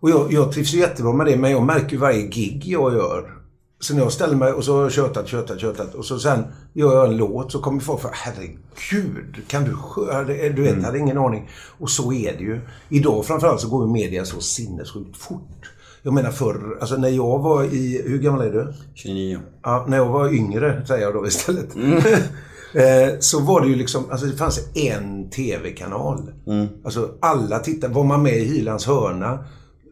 och 0.00 0.10
jag, 0.10 0.32
jag 0.32 0.52
trivs 0.52 0.74
ju 0.74 0.78
jättebra 0.78 1.12
med 1.12 1.26
det 1.26 1.36
men 1.36 1.50
jag 1.50 1.62
märker 1.62 1.92
ju 1.92 1.98
varje 1.98 2.22
gig 2.26 2.62
jag 2.66 2.92
gör 2.94 3.32
så 3.80 3.94
när 3.94 4.02
jag 4.02 4.12
ställer 4.12 4.36
mig 4.36 4.52
och 4.52 4.64
så 4.64 4.74
har 4.76 4.82
jag 4.82 4.92
tjötat, 4.92 5.28
tjötat, 5.28 5.60
tjötat 5.60 5.94
och 5.94 6.04
så 6.04 6.18
sen 6.18 6.44
gör 6.72 6.94
jag 6.96 7.04
en 7.08 7.16
låt 7.16 7.52
så 7.52 7.58
kommer 7.58 7.80
folk 7.80 8.00
för 8.00 8.10
herregud, 8.12 9.36
kan 9.48 9.64
du 9.64 9.72
sjö... 9.76 10.24
Du 10.24 10.62
vet, 10.62 10.72
Mm. 10.72 10.84
hade 10.84 10.98
ingen 10.98 11.18
aning. 11.18 11.50
Och 11.78 11.90
så 11.90 12.12
är 12.12 12.32
det 12.32 12.44
ju. 12.44 12.60
Idag 12.88 13.24
framförallt 13.26 13.60
så 13.60 13.68
går 13.68 13.86
ju 13.86 13.92
media 13.92 14.24
så 14.24 14.40
sinnessjukt 14.40 15.16
fort. 15.16 15.70
Jag 16.02 16.14
menar 16.14 16.30
förr, 16.30 16.78
alltså 16.80 16.96
när 16.96 17.08
jag 17.08 17.38
var 17.38 17.64
i... 17.64 18.02
Hur 18.06 18.18
gammal 18.18 18.40
är 18.46 18.50
du? 18.52 18.74
29. 18.94 19.38
Ja, 19.62 19.84
när 19.88 19.96
jag 19.96 20.06
var 20.08 20.34
yngre, 20.34 20.86
säger 20.86 21.02
jag 21.02 21.14
då 21.14 21.26
istället. 21.26 21.74
Mm. 21.74 21.96
eh, 22.74 23.18
så 23.20 23.40
var 23.40 23.60
det 23.60 23.68
ju 23.68 23.74
liksom, 23.74 24.10
alltså 24.10 24.26
det 24.26 24.36
fanns 24.36 24.60
en 24.76 25.30
TV-kanal. 25.30 26.32
Mm. 26.46 26.66
Alltså 26.84 27.10
alla 27.20 27.58
tittade. 27.58 27.94
Var 27.94 28.04
man 28.04 28.22
med 28.22 28.36
i 28.36 28.44
Hylands 28.44 28.86
hörna 28.86 29.44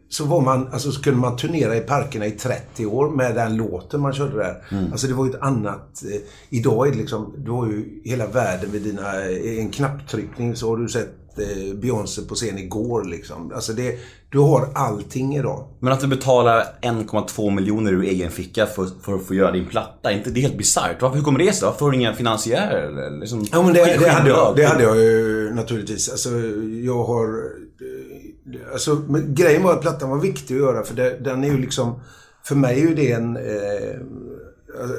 så 0.09 0.25
var 0.25 0.41
man, 0.41 0.69
alltså 0.73 0.93
så 0.93 1.03
kunde 1.03 1.21
man 1.21 1.37
turnera 1.37 1.77
i 1.77 1.81
parkerna 1.81 2.27
i 2.27 2.31
30 2.31 2.87
år 2.87 3.11
med 3.11 3.35
den 3.35 3.57
låten 3.57 4.01
man 4.01 4.13
körde 4.13 4.37
där. 4.37 4.65
Mm. 4.71 4.93
Alltså 4.93 5.07
det 5.07 5.15
var 5.15 5.25
ju 5.27 5.31
ett 5.31 5.41
annat... 5.43 6.03
Eh, 6.13 6.21
idag 6.51 6.87
är 6.87 6.93
det 6.93 6.99
liksom, 6.99 7.35
du 7.39 7.51
har 7.51 7.67
ju 7.67 8.01
hela 8.05 8.27
världen 8.27 8.71
vid 8.73 8.83
dina... 8.83 9.21
eh, 9.31 9.59
En 9.59 9.71
knapptryckning 9.71 10.57
så 10.57 10.69
har 10.69 10.77
du 10.77 10.89
sett 10.89 11.15
eh, 11.39 11.75
Beyoncé 11.75 12.23
på 12.23 12.35
scen 12.35 12.59
igår 12.59 13.05
liksom. 13.05 13.53
Alltså 13.55 13.73
det, 13.73 13.95
du 14.29 14.39
har 14.39 14.69
allting 14.75 15.37
idag. 15.37 15.69
Men 15.81 15.93
att 15.93 16.01
du 16.01 16.07
betalar 16.07 16.65
1,2 16.83 17.51
miljoner 17.55 17.93
ur 17.93 18.03
egen 18.03 18.31
ficka 18.31 18.67
för, 18.67 18.87
för 19.03 19.15
att 19.15 19.27
få 19.27 19.35
göra 19.35 19.53
din 19.53 19.67
platta, 19.67 20.11
är 20.13 20.17
inte 20.17 20.31
det 20.31 20.41
helt 20.41 20.59
bisarrt? 20.59 21.03
Varför- 21.03 21.17
Hur 21.17 21.25
kommer 21.25 21.39
det 21.39 21.53
sig 21.53 21.69
då? 21.69 21.75
Får 21.75 21.91
du 21.91 21.97
inga 21.97 22.15
finansiärer? 22.15 23.21
Liksom, 23.21 23.47
Ja, 23.53 23.63
men 23.63 23.73
det, 23.75 23.85
det, 24.01 24.09
hade 24.09 24.29
jag, 24.29 24.57
det 24.57 24.65
hade 24.65 24.83
jag 24.83 24.97
ju 24.97 25.51
naturligtvis. 25.55 26.09
Alltså, 26.11 26.29
jag 26.85 27.05
har... 27.05 27.43
Alltså, 28.73 29.03
men 29.09 29.35
grejen 29.35 29.63
var 29.63 29.73
att 29.73 29.81
plattan 29.81 30.11
var 30.11 30.19
viktig 30.21 30.55
att 30.55 30.61
göra 30.61 30.83
för 30.85 30.95
det, 30.95 31.19
den 31.25 31.45
är 31.45 31.49
ju 31.49 31.59
liksom... 31.59 32.01
För 32.45 32.55
mig 32.55 32.83
är 32.83 32.89
ju 32.89 32.95
det 32.95 33.13
en... 33.13 33.37
Eh, 33.37 34.01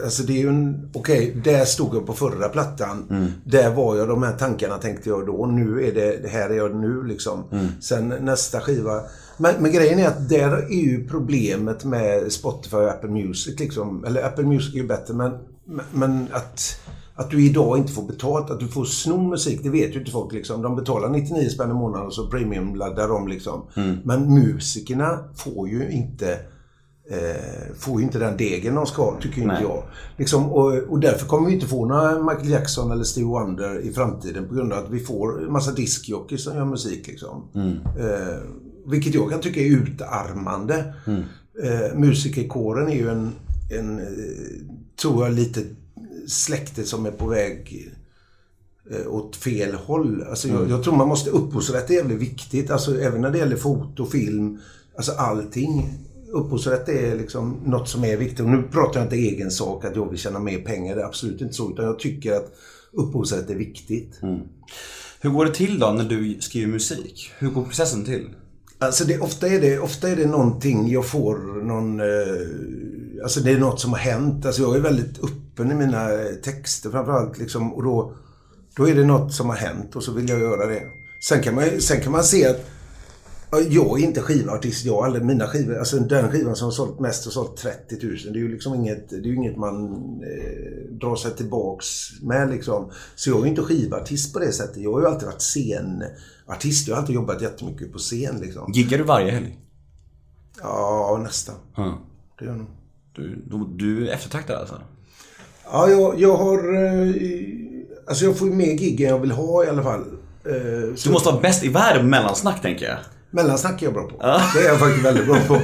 alltså 0.03 0.23
det 0.23 0.33
är 0.33 0.37
ju 0.41 0.47
en... 0.49 0.89
Okej, 0.93 1.37
där 1.43 1.65
stod 1.65 1.95
jag 1.95 2.05
på 2.07 2.13
förra 2.13 2.49
plattan. 2.49 3.05
Där 3.45 3.73
var 3.75 3.95
jag, 3.95 4.07
de 4.07 4.23
här 4.23 4.33
tankarna 4.37 4.77
tänkte 4.77 5.09
jag 5.09 5.25
då. 5.25 5.45
Nu 5.45 5.87
är 5.87 5.91
det, 5.93 6.29
här 6.29 6.49
är 6.49 6.53
jag 6.53 6.75
nu 6.75 7.03
liksom. 7.03 7.43
Sen 7.81 8.07
nästa 8.21 8.61
skiva. 8.61 9.01
Men, 9.37 9.55
men 9.59 9.71
grejen 9.71 9.99
är 9.99 10.07
att 10.07 10.29
där 10.29 10.51
är 10.57 10.81
ju 10.83 11.07
problemet 11.07 11.85
med 11.85 12.31
Spotify 12.31 12.75
och 12.77 12.89
Apple 12.89 13.09
Music 13.09 13.59
liksom. 13.59 14.05
Eller 14.05 14.23
Apple 14.25 14.43
Music 14.45 14.73
är 14.73 14.77
ju 14.77 14.87
bättre 14.87 15.13
men- 15.13 15.37
men 15.91 16.27
att... 16.31 16.79
Att 17.17 17.31
du 17.31 17.45
idag 17.45 17.77
inte 17.77 17.93
får 17.93 18.03
betalt, 18.03 18.49
att 18.49 18.59
du 18.59 18.67
får 18.67 18.85
sno 18.85 19.17
musik, 19.17 19.59
det 19.63 19.69
vet 19.69 19.95
ju 19.95 19.99
inte 19.99 20.11
folk 20.11 20.33
liksom. 20.33 20.61
De 20.61 20.75
betalar 20.75 21.09
99 21.09 21.49
spänn 21.49 21.71
i 21.71 21.73
månaden 21.73 22.07
och 22.07 22.13
så 22.13 22.27
premiumladdar 22.27 23.07
de 23.07 23.27
liksom. 23.27 23.61
Men 24.03 24.33
musikerna 24.33 25.19
får 25.35 25.69
ju 25.69 25.89
inte 25.89 26.39
eh, 27.09 27.75
får 27.77 27.99
ju 27.99 28.05
inte 28.05 28.19
den 28.19 28.37
degen 28.37 28.75
de 28.75 28.85
ska, 28.85 29.15
tycker 29.21 29.41
inte 29.41 29.53
Nej. 29.53 29.63
jag. 29.63 29.83
Liksom, 30.17 30.51
och, 30.51 30.73
och 30.73 30.99
därför 30.99 31.27
kommer 31.27 31.47
vi 31.47 31.53
inte 31.53 31.67
få 31.67 31.85
några 31.85 32.23
Michael 32.23 32.49
Jackson 32.49 32.91
eller 32.91 33.03
Stevie 33.03 33.27
Wonder 33.27 33.79
i 33.79 33.93
framtiden 33.93 34.47
på 34.47 34.55
grund 34.55 34.73
av 34.73 34.83
att 34.83 34.89
vi 34.89 34.99
får 34.99 35.43
en 35.43 35.51
massa 35.51 35.71
diskjockeys 35.71 36.43
som 36.43 36.57
gör 36.57 36.65
musik. 36.65 37.07
Liksom. 37.07 37.43
Eh, 37.99 38.37
vilket 38.85 39.13
jag 39.13 39.29
kan 39.29 39.41
tycka 39.41 39.59
är 39.59 39.65
utarmande. 39.65 40.93
Eh, 41.63 41.97
musikerkåren 41.97 42.87
är 42.87 42.95
ju 42.95 43.09
en, 43.09 43.31
en 43.71 43.99
eh, 43.99 44.05
tror 45.01 45.25
jag, 45.25 45.33
lite 45.33 45.61
släkte 46.27 46.83
som 46.83 47.05
är 47.05 47.11
på 47.11 47.27
väg 47.27 47.91
eh, 48.91 49.13
åt 49.13 49.35
fel 49.35 49.73
håll. 49.75 50.23
Alltså 50.29 50.47
jag, 50.47 50.69
jag 50.69 50.83
tror 50.83 50.95
man 50.95 51.07
måste, 51.07 51.29
upphovsrätt 51.29 51.89
är 51.89 51.93
jävligt 51.93 52.19
viktigt. 52.19 52.71
Alltså 52.71 53.01
även 53.01 53.21
när 53.21 53.31
det 53.31 53.37
gäller 53.37 53.57
foto, 53.57 54.05
film, 54.05 54.59
alltså 54.97 55.11
allting. 55.11 55.93
Upphovsrätt 56.31 56.89
är 56.89 57.15
liksom 57.15 57.57
något 57.65 57.89
som 57.89 58.03
är 58.03 58.17
viktigt. 58.17 58.39
Och 58.39 58.49
nu 58.49 58.63
pratar 58.71 58.99
jag 58.99 59.05
inte 59.05 59.15
egen 59.15 59.51
sak 59.51 59.85
att 59.85 59.95
jag 59.95 60.09
vill 60.09 60.19
tjäna 60.19 60.39
mer 60.39 60.59
pengar. 60.59 60.95
Det 60.95 61.01
är 61.01 61.05
absolut 61.05 61.41
inte 61.41 61.53
så. 61.53 61.71
Utan 61.71 61.85
jag 61.85 61.99
tycker 61.99 62.31
att 62.31 62.55
upphovsrätt 62.91 63.49
är 63.49 63.55
viktigt. 63.55 64.19
Hur 65.21 65.29
går 65.29 65.45
det 65.45 65.53
till 65.53 65.79
då 65.79 65.91
när 65.91 66.03
du 66.03 66.37
skriver 66.41 66.67
musik? 66.67 67.31
Hur 67.37 67.49
går 67.49 67.63
processen 67.63 68.05
till? 68.05 68.29
Alltså 68.79 69.05
det, 69.05 69.19
ofta, 69.19 69.47
är 69.47 69.61
det, 69.61 69.79
ofta 69.79 70.09
är 70.09 70.15
det 70.15 70.25
någonting 70.25 70.91
jag 70.91 71.05
får 71.05 71.63
någon... 71.63 71.99
Eh, 71.99 72.05
alltså 73.23 73.39
det 73.39 73.51
är 73.51 73.57
något 73.57 73.79
som 73.79 73.91
har 73.91 73.99
hänt. 73.99 74.45
Alltså 74.45 74.61
jag 74.61 74.75
är 74.75 74.79
väldigt 74.79 75.23
öppen 75.23 75.71
i 75.71 75.75
mina 75.75 76.11
eh, 76.13 76.35
texter 76.43 76.89
framförallt. 76.89 77.37
Liksom, 77.37 77.73
och 77.73 77.83
då, 77.83 78.13
då 78.75 78.89
är 78.89 78.95
det 78.95 79.03
något 79.03 79.33
som 79.33 79.49
har 79.49 79.55
hänt 79.55 79.95
och 79.95 80.03
så 80.03 80.11
vill 80.11 80.29
jag 80.29 80.39
göra 80.39 80.65
det. 80.65 80.83
Sen 81.27 81.43
kan 81.43 81.55
man, 81.55 81.81
sen 81.81 82.01
kan 82.01 82.11
man 82.11 82.23
se 82.23 82.47
att 82.47 82.65
ja, 83.51 83.59
jag 83.59 83.99
är 83.99 84.03
inte 84.03 84.21
skivartist. 84.21 84.85
Jag 84.85 84.95
har 84.95 85.05
aldrig 85.05 85.25
mina 85.25 85.47
skivor. 85.47 85.77
Alltså 85.77 85.99
den 85.99 86.31
skivan 86.31 86.55
som 86.55 86.65
har 86.65 86.71
sålt 86.71 86.99
mest 86.99 87.25
har 87.25 87.31
sålt 87.31 87.57
30 87.57 88.05
000. 88.05 88.17
Det 88.23 88.29
är 88.29 88.41
ju 88.41 88.51
liksom 88.51 88.75
inget, 88.75 89.09
det 89.09 89.15
är 89.15 89.33
inget 89.33 89.57
man 89.57 89.85
eh, 90.23 90.95
drar 90.99 91.15
sig 91.15 91.31
tillbaks 91.31 91.85
med 92.21 92.49
liksom. 92.49 92.91
Så 93.15 93.29
jag 93.29 93.39
är 93.39 93.43
ju 93.43 93.49
inte 93.49 93.61
skivartist 93.61 94.33
på 94.33 94.39
det 94.39 94.51
sättet. 94.51 94.77
Jag 94.77 94.93
har 94.93 95.01
ju 95.01 95.07
alltid 95.07 95.27
varit 95.27 95.41
scenartist. 95.41 96.87
Jag 96.87 96.95
har 96.95 97.01
alltid 97.01 97.15
jobbat 97.15 97.41
jättemycket 97.41 97.91
på 97.91 97.97
scen 97.97 98.39
liksom. 98.41 98.71
Giggar 98.73 98.97
du 98.97 99.03
varje 99.03 99.31
helg? 99.31 99.59
Ja, 100.61 101.19
nästan. 101.23 101.55
Mm. 101.77 101.93
Det 102.39 102.45
gör 102.45 102.51
jag 102.51 102.57
nog. 102.57 102.67
Du, 103.15 103.43
du, 103.75 104.07
är 104.07 104.13
eftertraktad 104.13 104.59
alltså? 104.59 104.81
Ja, 105.71 105.89
jag, 105.89 106.19
jag 106.19 106.37
har... 106.37 106.57
Eh, 106.85 107.15
alltså 108.07 108.25
jag 108.25 108.37
får 108.37 108.47
ju 108.47 108.53
mer 108.53 108.73
gig 108.73 109.01
än 109.01 109.09
jag 109.09 109.19
vill 109.19 109.31
ha 109.31 109.63
i 109.63 109.67
alla 109.69 109.83
fall. 109.83 110.01
Eh, 110.45 110.95
så 110.95 111.09
Du 111.09 111.13
måste 111.13 111.29
vara 111.29 111.41
bäst 111.41 111.63
i 111.63 111.69
världen 111.69 112.01
på 112.01 112.07
mellansnack 112.07 112.61
tänker 112.61 112.85
jag. 112.85 112.97
Mellansnack 113.31 113.81
är 113.81 113.85
jag 113.85 113.93
bra 113.93 114.03
på. 114.03 114.17
Det 114.53 114.65
är 114.65 114.67
jag 114.67 114.79
faktiskt 114.79 115.05
väldigt 115.05 115.25
bra 115.25 115.37
på. 115.47 115.61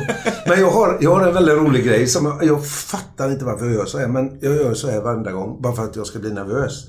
Men 0.47 0.59
jag 0.59 0.71
har, 0.71 0.97
jag 1.01 1.15
har 1.15 1.27
en 1.27 1.33
väldigt 1.33 1.55
rolig 1.55 1.85
grej 1.85 2.07
som 2.07 2.25
jag, 2.25 2.43
jag 2.43 2.67
fattar 2.67 3.31
inte 3.31 3.45
varför 3.45 3.65
jag 3.65 3.73
gör 3.73 3.85
så 3.85 3.97
här. 3.97 4.07
Men 4.07 4.39
jag 4.41 4.55
gör 4.55 4.73
så 4.73 4.89
här 4.89 5.01
varenda 5.01 5.31
gång. 5.31 5.61
Bara 5.61 5.73
för 5.73 5.83
att 5.83 5.95
jag 5.95 6.07
ska 6.07 6.19
bli 6.19 6.33
nervös. 6.33 6.87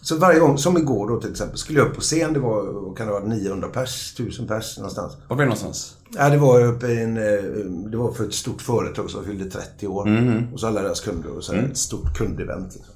Så 0.00 0.16
varje 0.16 0.38
gång, 0.40 0.58
som 0.58 0.76
igår 0.78 1.08
då 1.08 1.20
till 1.20 1.30
exempel, 1.30 1.58
skulle 1.58 1.78
jag 1.78 1.88
upp 1.88 1.94
på 1.94 2.00
scen. 2.00 2.32
Det 2.32 2.40
var, 2.40 2.94
kan 2.96 3.06
det 3.06 3.12
vara, 3.12 3.24
900 3.24 3.68
pers, 3.68 4.12
1000 4.14 4.46
pers 4.46 4.76
någonstans. 4.78 5.12
Var 5.28 5.36
blir 5.36 5.44
det 5.44 5.48
någonstans? 5.48 5.94
Ja, 6.16 6.28
det 6.28 6.36
var 6.38 6.64
uppe 6.64 6.86
i 6.86 7.02
en... 7.02 7.16
eh, 7.16 7.90
Det 7.90 7.96
var 7.96 8.12
för 8.12 8.24
ett 8.24 8.34
stort 8.34 8.62
företag 8.62 9.10
som 9.10 9.24
fyllde 9.24 9.50
30 9.50 9.86
år. 9.86 10.06
Och 10.54 10.60
så 10.60 10.66
alla 10.66 10.82
deras 10.82 11.00
kunder 11.00 11.30
och 11.36 11.44
så 11.44 11.52
här, 11.54 11.62
ett 11.62 11.76
stort 11.78 12.16
kundevent. 12.18 12.74
Liksom. 12.74 12.94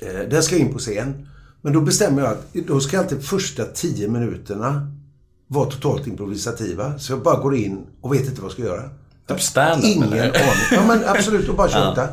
Eh, 0.00 0.28
Där 0.28 0.40
ska 0.40 0.54
jag 0.56 0.66
in 0.66 0.72
på 0.72 0.78
scen. 0.78 1.26
Men 1.62 1.72
då 1.72 1.80
bestämmer 1.80 2.22
jag 2.22 2.30
att 2.30 2.54
då 2.66 2.80
ska 2.80 2.98
alltid 2.98 3.24
första 3.24 3.64
10 3.64 4.08
minuterna 4.08 4.90
vara 5.46 5.70
totalt 5.70 6.06
improvisativa. 6.06 6.98
Så 6.98 7.12
jag 7.12 7.22
bara 7.22 7.40
går 7.42 7.56
in 7.56 7.86
och 8.00 8.14
vet 8.14 8.20
inte 8.26 8.40
vad 8.40 8.44
jag 8.44 8.52
ska 8.52 8.62
göra. 8.62 8.82
Typ 9.28 9.40
stand-up 9.42 9.84
Ingen 9.84 10.08
aning. 10.12 10.32
Ja 10.72 10.82
men 10.88 11.00
absolut, 11.06 11.48
och 11.48 11.56
bara 11.56 11.68
köta. 11.94 12.08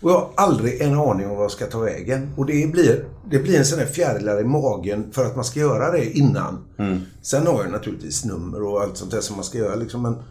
Och 0.00 0.10
jag 0.10 0.14
har 0.14 0.30
aldrig 0.34 0.80
en 0.80 0.94
aning 0.98 1.26
om 1.26 1.36
vad 1.36 1.44
jag 1.44 1.50
ska 1.50 1.66
ta 1.66 1.78
vägen. 1.78 2.32
Och 2.36 2.46
det 2.46 2.72
blir, 2.72 3.04
det 3.30 3.38
blir 3.38 3.58
en 3.58 3.64
sån 3.64 3.78
här 3.78 3.86
fjärilar 3.86 4.40
i 4.40 4.44
magen 4.44 5.12
för 5.12 5.24
att 5.24 5.36
man 5.36 5.44
ska 5.44 5.60
göra 5.60 5.92
det 5.92 6.18
innan. 6.18 6.64
Mm. 6.78 7.00
Sen 7.22 7.46
har 7.46 7.62
jag 7.62 7.72
naturligtvis 7.72 8.24
nummer 8.24 8.62
och 8.62 8.82
allt 8.82 8.96
sånt 8.96 9.10
där 9.10 9.20
som 9.20 9.36
man 9.36 9.44
ska 9.44 9.58
göra 9.58 9.74
liksom. 9.74 10.02
Men, 10.02 10.22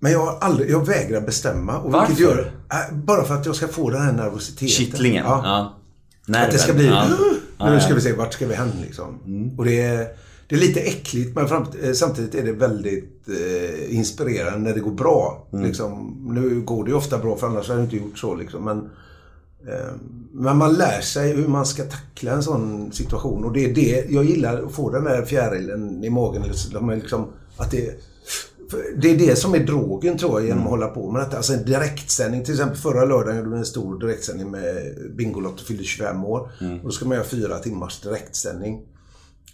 men 0.00 0.12
jag 0.12 0.26
har 0.26 0.38
aldrig, 0.40 0.70
jag 0.70 0.86
vägrar 0.86 1.20
bestämma. 1.20 1.78
Och 1.78 1.92
Varför? 1.92 2.22
Gör, 2.22 2.52
äh, 2.72 2.96
bara 2.96 3.24
för 3.24 3.34
att 3.34 3.46
jag 3.46 3.56
ska 3.56 3.68
få 3.68 3.90
den 3.90 4.02
här 4.02 4.12
nervositeten. 4.12 4.68
Kittlingen? 4.68 5.24
Ja. 5.24 5.40
Ja. 5.44 5.78
Nerven. 6.26 6.46
Att 6.46 6.52
det 6.52 6.58
ska 6.58 6.72
bli... 6.72 6.86
Ja. 7.58 7.70
Nu 7.70 7.80
ska 7.80 7.94
vi 7.94 8.00
se, 8.00 8.12
vart 8.12 8.32
ska 8.32 8.46
vi 8.46 8.54
hän 8.54 8.72
liksom? 8.82 9.20
Och 9.58 9.64
det 9.64 10.16
det 10.52 10.56
är 10.56 10.60
lite 10.60 10.80
äckligt 10.80 11.34
men 11.34 11.48
fram, 11.48 11.66
eh, 11.82 11.92
samtidigt 11.92 12.34
är 12.34 12.42
det 12.42 12.52
väldigt 12.52 13.28
eh, 13.28 13.96
inspirerande 13.96 14.58
när 14.58 14.74
det 14.74 14.80
går 14.80 14.90
bra. 14.90 15.46
Liksom, 15.50 16.16
nu 16.34 16.60
går 16.60 16.84
det 16.84 16.90
ju 16.90 16.96
ofta 16.96 17.18
bra 17.18 17.36
för 17.36 17.46
annars 17.46 17.68
hade 17.68 17.80
jag 17.80 17.86
inte 17.86 17.96
gjort 17.96 18.18
så 18.18 18.34
liksom. 18.34 18.64
Men, 18.64 18.78
eh, 19.68 19.92
men 20.32 20.56
man 20.56 20.74
lär 20.74 21.00
sig 21.00 21.32
hur 21.32 21.48
man 21.48 21.66
ska 21.66 21.82
tackla 21.84 22.32
en 22.32 22.42
sån 22.42 22.92
situation. 22.92 23.44
Och 23.44 23.52
det 23.52 23.64
är 23.64 23.74
det 23.74 24.06
jag 24.10 24.24
gillar, 24.24 24.62
att 24.62 24.72
få 24.72 24.90
den 24.90 25.04
där 25.04 25.24
fjärilen 25.24 26.04
i 26.04 26.10
magen. 26.10 26.42
Liksom, 26.42 27.26
att 27.56 27.70
det, 27.70 28.00
det 28.96 29.10
är 29.10 29.18
det 29.18 29.36
som 29.36 29.54
är 29.54 29.66
drogen 29.66 30.18
tror 30.18 30.40
jag 30.40 30.48
genom 30.48 30.64
att 30.64 30.70
hålla 30.70 30.88
på 30.88 31.10
med 31.10 31.22
detta. 31.22 31.36
Alltså 31.36 31.52
en 31.52 31.64
direktsändning. 31.64 32.44
Till 32.44 32.54
exempel 32.54 32.76
förra 32.76 33.04
lördagen 33.04 33.36
gjorde 33.36 33.50
vi 33.50 33.56
en 33.56 33.64
stor 33.64 33.98
direktsändning 33.98 34.50
med 34.50 34.96
Bingolotto 35.16 35.64
fyllde 35.64 35.84
25 35.84 36.24
år. 36.24 36.40
Och 36.60 36.84
då 36.84 36.90
ska 36.90 37.04
man 37.04 37.16
göra 37.16 37.26
fyra 37.26 37.58
timmars 37.58 38.00
direktsändning. 38.00 38.82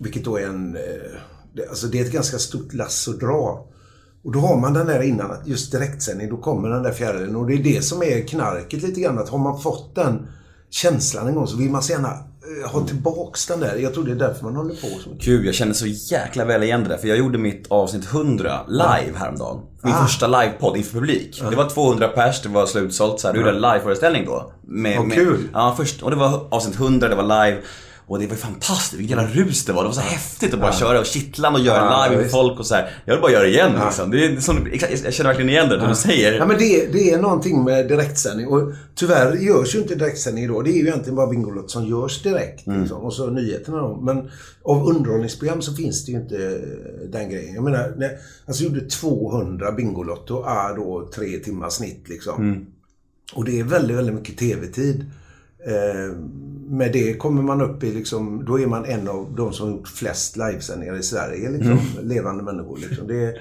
Vilket 0.01 0.25
då 0.25 0.37
är 0.39 0.47
en... 0.47 0.77
eh, 0.77 0.83
Alltså 1.71 1.87
det 1.87 2.01
är 2.01 2.05
ett 2.05 2.13
ganska 2.13 2.39
stort 2.39 2.73
lass 2.75 3.09
att 3.09 3.21
dra. 3.21 3.67
Och 4.25 4.33
då 4.33 4.39
har 4.39 4.57
man 4.57 4.75
den 4.75 4.87
där 4.87 5.03
innan, 5.03 5.31
att 5.31 5.47
just 5.47 5.73
direktsändning, 5.73 6.29
då 6.31 6.37
kommer 6.37 6.69
den 6.69 6.83
där 6.83 6.93
fjärilen. 6.93 7.37
Och 7.37 7.47
det 7.47 7.55
är 7.55 7.63
det 7.63 7.85
som 7.85 8.03
är 8.03 8.29
knarket 8.29 8.83
lite 8.83 9.01
grann. 9.01 9.19
Att 9.19 9.29
har 9.29 9.39
man 9.39 9.61
fått 9.61 9.95
den 9.95 10.27
känslan 10.71 11.27
en 11.29 11.35
gång 11.35 11.47
så 11.47 11.57
vill 11.57 11.71
man 11.71 11.83
så 11.83 11.93
gärna 11.93 12.09
eh, 12.09 12.71
ha 12.71 12.87
tillbaks 12.87 13.47
den 13.47 13.61
där. 13.61 13.77
Jag 13.77 13.95
tror 13.95 14.05
det 14.05 14.11
är 14.11 14.15
därför 14.17 14.45
man 14.45 14.57
håller 14.57 14.75
på 14.75 14.87
så 15.05 15.11
mycket. 15.11 15.25
Gud, 15.25 15.47
jag 15.47 15.55
känner 15.55 15.73
så 15.73 15.87
jäkla 15.87 16.45
väl 16.45 16.63
igen 16.63 16.83
det 16.83 16.89
där. 16.89 16.97
För 16.97 17.09
jag 17.09 17.19
gjorde 17.19 17.39
mitt 17.39 17.67
avsnitt 17.69 18.05
100 18.13 18.61
live 18.69 19.13
häromdagen. 19.19 19.61
Min 19.83 19.95
Ah. 19.95 20.03
första 20.07 20.27
livepodd 20.27 20.77
inför 20.77 20.93
publik. 20.93 21.43
Det 21.51 21.57
var 21.57 21.69
200 21.69 22.09
pers, 22.09 22.43
det 22.43 22.49
var 22.49 22.67
slutsålt 22.67 23.21
så 23.21 23.27
här. 23.27 23.35
Då 23.35 23.41
gjorde 23.41 23.51
jag 23.53 23.57
en 23.57 23.63
liveföreställning 23.73 24.25
då. 24.27 24.53
Med, 24.63 24.99
Vad 24.99 25.07
med, 25.07 25.17
kul. 25.17 25.49
Ja, 25.53 25.75
först. 25.77 26.03
Och 26.03 26.11
det 26.11 26.17
var 26.17 26.49
avsnitt 26.55 26.75
100, 26.77 27.09
det 27.09 27.15
var 27.15 27.47
live. 27.47 27.61
Och 28.09 28.19
det 28.19 28.27
var 28.27 28.37
fantastiskt, 28.37 29.01
vilken 29.01 29.19
jävla 29.19 29.35
rus 29.35 29.65
det 29.65 29.73
var. 29.73 29.83
Det 29.83 29.89
var 29.89 29.95
så 29.95 30.01
häftigt 30.01 30.55
att 30.55 30.61
bara 30.61 30.73
köra 30.73 31.01
och 31.01 31.07
kittlande 31.07 31.59
och 31.59 31.65
göra 31.65 32.07
live 32.07 32.23
med 32.23 32.31
folk 32.31 32.59
och 32.59 32.67
så 32.67 32.75
här. 32.75 32.91
Jag 33.05 33.15
vill 33.15 33.23
bara 33.23 33.33
göra 33.33 33.43
det 33.43 33.49
igen 33.49 33.73
liksom. 33.85 34.11
Det 34.11 34.25
är 34.25 34.41
som, 34.41 34.69
jag 35.05 35.15
känner 35.15 35.31
verkligen 35.31 35.51
igen 35.51 35.69
det, 35.69 35.81
som 35.81 35.89
du 35.89 35.95
säger. 35.95 36.33
Ja, 36.33 36.47
men 36.47 36.59
det, 36.59 36.93
det 36.93 37.11
är 37.11 37.19
någonting 37.19 37.65
med 37.65 37.89
direktsändning. 37.89 38.47
Och 38.47 38.73
tyvärr 38.95 39.37
görs 39.37 39.75
ju 39.75 39.79
inte 39.79 39.95
direktsändning 39.95 40.45
idag. 40.45 40.65
Det 40.65 40.71
är 40.71 40.75
ju 40.75 40.87
egentligen 40.87 41.17
bara 41.17 41.27
Bingolotto 41.27 41.69
som 41.69 41.87
görs 41.87 42.23
direkt. 42.23 42.67
Liksom. 42.67 43.03
Och 43.03 43.15
så 43.15 43.27
nyheterna 43.27 43.79
då. 43.79 44.01
Men 44.01 44.31
av 44.65 44.89
underhållningsprogram 44.89 45.63
så 45.63 45.75
finns 45.75 46.05
det 46.05 46.13
ju 46.13 46.19
inte 46.19 46.37
eh, 46.37 47.11
den 47.11 47.31
grejen. 47.31 47.55
Jag 47.55 47.65
menar, 47.65 47.95
när, 47.97 48.11
alltså 48.47 48.65
gjorde 48.65 48.81
200 48.81 49.73
Bingolotto, 49.73 50.45
är 50.45 50.77
då 50.77 51.11
tre 51.15 51.39
timmars 51.39 51.73
snitt 51.73 52.09
liksom. 52.09 52.67
Och 53.35 53.45
det 53.45 53.61
är 53.61 53.65
väldigt, 53.65 53.97
väldigt 53.97 54.15
mycket 54.15 54.39
TV-tid. 54.39 55.05
Eh, 55.67 56.17
med 56.69 56.93
det 56.93 57.15
kommer 57.15 57.43
man 57.43 57.61
upp 57.63 57.85
i 57.85 57.93
liksom, 57.93 58.45
då 58.45 58.61
är 58.61 58.67
man 58.67 58.85
en 58.85 59.09
av 59.09 59.35
de 59.37 59.53
som 59.53 59.67
har 59.67 59.77
gjort 59.77 59.89
flest 59.89 60.37
livesändningar 60.37 60.97
i 60.97 61.03
Sverige. 61.03 61.51
Liksom, 61.51 61.79
Levande 62.03 62.43
människor. 62.43 62.79
Liksom. 62.79 63.07
Det 63.07 63.25
är, 63.25 63.41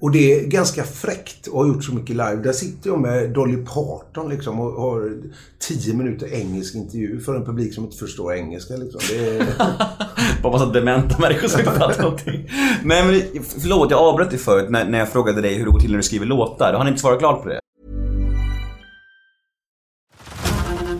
och 0.00 0.10
det 0.10 0.40
är 0.40 0.46
ganska 0.46 0.84
fräckt 0.84 1.48
att 1.48 1.54
ha 1.54 1.66
gjort 1.66 1.84
så 1.84 1.94
mycket 1.94 2.16
live. 2.16 2.36
Där 2.36 2.52
sitter 2.52 2.90
jag 2.90 3.00
med 3.00 3.30
Dolly 3.30 3.56
Parton 3.56 4.28
liksom 4.28 4.60
och 4.60 4.82
har 4.82 5.12
10 5.58 5.94
minuter 5.94 6.34
engelsk 6.34 6.74
intervju 6.74 7.20
för 7.20 7.34
en 7.34 7.44
publik 7.44 7.74
som 7.74 7.84
inte 7.84 7.96
förstår 7.96 8.34
engelska. 8.34 8.76
Liksom. 8.76 9.00
Det 9.10 9.36
är... 9.36 9.46
Bara 10.42 10.52
massa 10.52 10.66
dementa 10.66 11.18
människor 11.18 11.48
som 11.48 11.60
inte 11.60 11.72
fattar 11.72 12.02
någonting. 12.02 12.50
Nej 12.84 13.06
men 13.06 13.42
förlåt, 13.60 13.90
jag 13.90 14.00
avbröt 14.00 14.30
dig 14.30 14.38
förut 14.38 14.70
när, 14.70 14.88
när 14.88 14.98
jag 14.98 15.08
frågade 15.08 15.40
dig 15.40 15.54
hur 15.54 15.64
det 15.64 15.70
går 15.70 15.80
till 15.80 15.90
när 15.90 15.96
du 15.96 16.02
skriver 16.02 16.26
låtar. 16.26 16.72
Har 16.72 16.84
ni 16.84 16.90
inte 16.90 17.00
svarat 17.00 17.18
klart 17.18 17.42
på 17.42 17.48
det. 17.48 17.61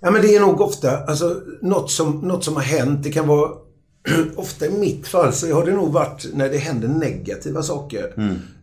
Ja, 0.00 0.10
men 0.10 0.22
det 0.22 0.34
är 0.36 0.40
nog 0.40 0.60
ofta, 0.60 1.04
alltså 1.04 1.42
något 1.62 1.90
som, 1.90 2.18
något 2.18 2.44
som 2.44 2.54
har 2.54 2.62
hänt. 2.62 3.02
Det 3.02 3.12
kan 3.12 3.28
vara, 3.28 3.50
ofta 4.36 4.66
i 4.66 4.78
mitt 4.78 5.08
fall 5.08 5.32
så 5.32 5.54
har 5.54 5.66
det 5.66 5.72
nog 5.72 5.92
varit 5.92 6.26
när 6.34 6.48
det 6.48 6.58
händer 6.58 6.88
negativa 6.88 7.62
saker. 7.62 8.12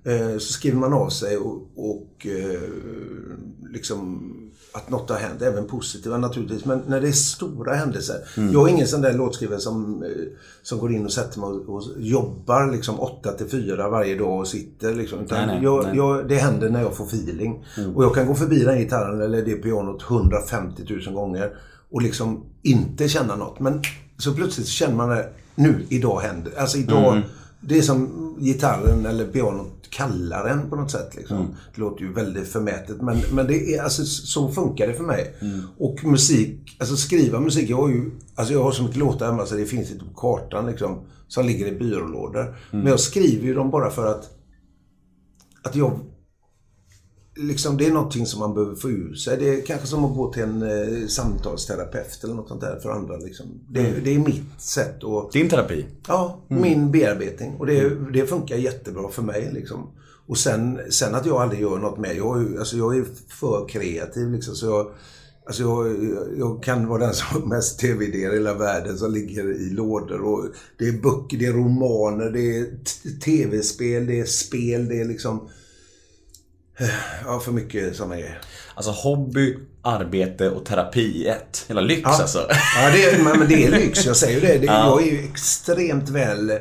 Eh, 0.03 0.37
så 0.37 0.53
skriver 0.53 0.77
man 0.77 0.93
av 0.93 1.09
sig 1.09 1.37
och, 1.37 1.61
och 1.75 2.27
eh, 2.27 2.69
liksom 3.73 4.29
att 4.73 4.89
något 4.89 5.09
har 5.09 5.17
hänt. 5.17 5.41
Även 5.41 5.67
positiva 5.67 6.17
naturligtvis. 6.17 6.65
Men 6.65 6.81
när 6.87 7.01
det 7.01 7.07
är 7.07 7.11
stora 7.11 7.75
händelser. 7.75 8.15
Jag 8.35 8.69
är 8.69 8.73
ingen 8.73 8.87
sån 8.87 9.01
där 9.01 9.13
låtskrivare 9.13 9.59
som, 9.59 10.03
eh, 10.03 10.09
som 10.63 10.79
går 10.79 10.93
in 10.93 11.05
och 11.05 11.11
sätter 11.11 11.39
mig 11.39 11.49
och, 11.49 11.75
och 11.75 11.83
jobbar 11.97 12.71
liksom 12.71 12.99
8 12.99 13.31
till 13.31 13.49
4 13.49 13.89
varje 13.89 14.15
dag 14.15 14.39
och 14.39 14.47
sitter 14.47 14.95
liksom. 14.95 15.19
Utan 15.19 15.37
Nej, 15.37 15.47
nej, 15.47 15.63
jag, 15.63 15.83
nej. 15.83 15.97
jag, 15.97 16.27
det 16.27 16.35
händer 16.35 16.69
när 16.69 16.81
jag 16.81 16.95
får 16.95 17.05
feeling. 17.05 17.65
Och 17.95 18.03
jag 18.03 18.15
kan 18.15 18.27
gå 18.27 18.35
förbi 18.35 18.63
den 18.63 18.77
gitarren 18.77 19.21
eller 19.21 19.41
det 19.41 19.55
pianot 19.55 20.03
150 20.03 20.83
000 20.89 21.15
gånger 21.15 21.53
och 21.91 22.01
liksom 22.01 22.43
inte 22.61 23.09
känna 23.09 23.35
något. 23.35 23.59
Men 23.59 23.81
så 24.17 24.33
plötsligt 24.33 24.67
känner 24.67 24.95
man 24.95 25.09
det, 25.09 25.29
nu, 25.55 25.85
idag 25.89 26.19
händer 26.19 26.51
Alltså 26.57 26.77
idag, 26.77 27.21
det 27.59 27.77
är 27.77 27.81
som 27.81 28.35
gitarren 28.39 29.05
eller 29.05 29.25
pianot 29.25 29.82
kallar 29.93 30.47
en 30.47 30.69
på 30.69 30.75
något 30.75 30.91
sätt. 30.91 31.15
Liksom. 31.15 31.55
Det 31.75 31.81
låter 31.81 32.01
ju 32.01 32.13
väldigt 32.13 32.47
förmätet 32.47 33.01
men, 33.01 33.17
men 33.31 33.47
det 33.47 33.75
är, 33.75 33.83
alltså, 33.83 34.05
så 34.05 34.51
funkar 34.51 34.87
det 34.87 34.93
för 34.93 35.03
mig. 35.03 35.35
Och 35.77 36.03
musik, 36.03 36.77
alltså 36.79 36.95
skriva 36.95 37.39
musik, 37.39 37.69
jag 37.69 37.77
har 37.77 37.89
ju 37.89 38.11
alltså, 38.35 38.53
jag 38.53 38.63
har 38.63 38.71
så 38.71 38.83
mycket 38.83 38.97
låtar 38.97 39.25
hemma 39.25 39.45
så 39.45 39.55
det 39.55 39.65
finns 39.65 39.91
inte 39.91 40.05
på 40.05 40.13
kartan 40.13 40.65
liksom, 40.65 41.05
som 41.27 41.45
ligger 41.45 41.67
i 41.67 41.71
byrålådor. 41.71 42.55
Men 42.71 42.87
jag 42.87 42.99
skriver 42.99 43.45
ju 43.45 43.53
dem 43.53 43.71
bara 43.71 43.89
för 43.89 44.05
att 44.05 44.29
att 45.63 45.75
jag 45.75 45.99
liksom, 47.35 47.77
det 47.77 47.85
är 47.85 47.91
någonting 47.91 48.25
som 48.25 48.39
man 48.39 48.53
behöver 48.53 48.75
få 48.75 48.89
ur 48.89 49.13
sig. 49.13 49.37
Det 49.37 49.49
är 49.49 49.61
kanske 49.65 49.87
som 49.87 50.05
att 50.05 50.15
gå 50.15 50.33
till 50.33 50.43
en 50.43 50.61
eh, 50.61 51.07
samtalsterapeut 51.07 52.23
eller 52.23 52.33
något 52.33 52.47
sånt 52.47 52.61
där 52.61 52.79
för 52.79 52.89
andra. 52.89 53.17
Liksom. 53.17 53.45
Det, 53.69 53.93
det 54.03 54.15
är 54.15 54.19
mitt 54.19 54.61
sätt 54.61 55.03
att... 55.03 55.31
Din 55.31 55.49
terapi. 55.49 55.85
Ja, 56.07 56.39
min 56.47 56.91
bearbetning. 56.91 57.55
Och 57.59 57.65
det, 57.65 58.11
det 58.13 58.27
funkar 58.27 58.55
jättebra 58.55 59.09
för 59.09 59.21
mig. 59.21 59.51
Liksom. 59.53 59.89
Och 60.27 60.37
sen, 60.37 60.79
sen 60.89 61.15
att 61.15 61.25
jag 61.25 61.41
aldrig 61.41 61.61
gör 61.61 61.77
något 61.77 61.99
mer. 61.99 62.13
Jag, 62.13 62.57
alltså, 62.57 62.77
jag 62.77 62.97
är 62.97 63.05
för 63.27 63.67
kreativ. 63.67 64.31
Liksom, 64.31 64.55
så 64.55 64.65
jag, 64.65 64.91
alltså, 65.45 65.63
jag, 65.63 65.95
jag 66.37 66.63
kan 66.63 66.87
vara 66.87 67.05
den 67.05 67.13
som 67.13 67.41
har 67.41 67.47
mest 67.47 67.79
tv-idéer 67.79 68.31
i 68.31 68.33
hela 68.33 68.53
världen 68.53 68.97
som 68.97 69.11
ligger 69.11 69.51
i 69.51 69.69
lådor. 69.69 70.21
Och 70.21 70.45
det 70.77 70.87
är 70.87 71.01
böcker, 71.01 71.37
det 71.37 71.45
är 71.45 71.53
romaner, 71.53 72.29
det 72.29 72.57
är 72.57 72.67
tv-spel, 73.19 74.05
det 74.05 74.19
är 74.19 74.25
spel, 74.25 74.87
det 74.87 75.01
är 75.01 75.05
liksom... 75.05 75.49
Ja, 77.25 77.39
för 77.39 77.51
mycket 77.51 77.95
sådana 77.95 78.15
grejer. 78.15 78.39
Alltså 78.75 78.91
hobby, 78.91 79.57
arbete 79.81 80.49
och 80.49 80.65
terapi 80.65 81.01
i 81.01 81.27
ett. 81.27 81.65
Hela 81.67 81.81
lyx 81.81 82.05
alltså. 82.05 82.47
Ja, 82.49 82.89
det 82.93 83.05
är, 83.05 83.37
men 83.37 83.47
det 83.47 83.65
är 83.65 83.71
lyx. 83.71 84.05
Jag 84.05 84.17
säger 84.17 84.41
ju 84.41 84.47
det. 84.47 84.57
det 84.57 84.65
Jag 84.65 85.01
är 85.01 85.11
ju 85.11 85.23
extremt 85.23 86.09
väl 86.09 86.51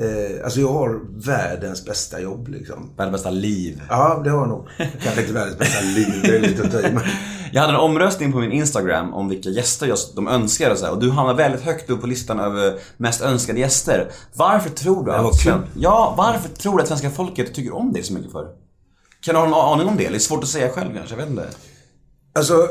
Eh, 0.00 0.44
alltså 0.44 0.60
jag 0.60 0.72
har 0.72 1.00
världens 1.26 1.84
bästa 1.84 2.20
jobb 2.20 2.48
liksom. 2.48 2.90
Världens 2.96 3.12
bästa 3.12 3.30
liv. 3.30 3.82
Ja, 3.88 4.20
det 4.24 4.30
har 4.30 4.38
jag 4.38 4.48
nog. 4.48 4.68
Kanske 4.76 5.20
inte 5.20 5.32
världens 5.32 5.58
bästa 5.58 5.84
liv, 5.84 6.20
det 6.22 6.36
är 6.36 6.40
lite 6.40 6.62
att 6.62 6.72
ta 6.72 6.80
i. 6.80 6.98
Jag 7.52 7.60
hade 7.60 7.72
en 7.72 7.80
omröstning 7.80 8.32
på 8.32 8.38
min 8.38 8.52
Instagram 8.52 9.14
om 9.14 9.28
vilka 9.28 9.48
gäster 9.48 9.86
jag, 9.86 9.98
de 10.14 10.28
önskar 10.28 10.70
och 10.70 10.78
så 10.78 10.84
här, 10.84 10.92
och 10.92 11.00
du 11.00 11.10
hamnar 11.10 11.34
väldigt 11.34 11.60
högt 11.60 11.90
upp 11.90 12.00
på 12.00 12.06
listan 12.06 12.40
över 12.40 12.78
mest 12.96 13.22
önskade 13.22 13.60
gäster. 13.60 14.10
Varför 14.34 14.70
tror 14.70 15.04
du 15.04 15.12
att... 15.12 15.20
Ja, 15.74 16.14
varför 16.18 16.48
tror 16.48 16.76
du 16.76 16.82
att 16.82 16.88
svenska 16.88 17.10
folket 17.10 17.54
tycker 17.54 17.74
om 17.74 17.92
dig 17.92 18.02
så 18.02 18.12
mycket 18.12 18.32
för? 18.32 18.46
Kan 19.20 19.34
du 19.34 19.40
ha 19.40 19.46
en 19.46 19.54
aning 19.54 19.88
om 19.88 19.96
det? 19.96 20.08
Det 20.08 20.14
är 20.14 20.18
svårt 20.18 20.42
att 20.42 20.48
säga 20.48 20.68
själv 20.68 20.94
kanske, 20.94 21.14
jag 21.14 21.20
vet 21.20 21.30
inte. 21.30 21.48
Alltså... 22.32 22.68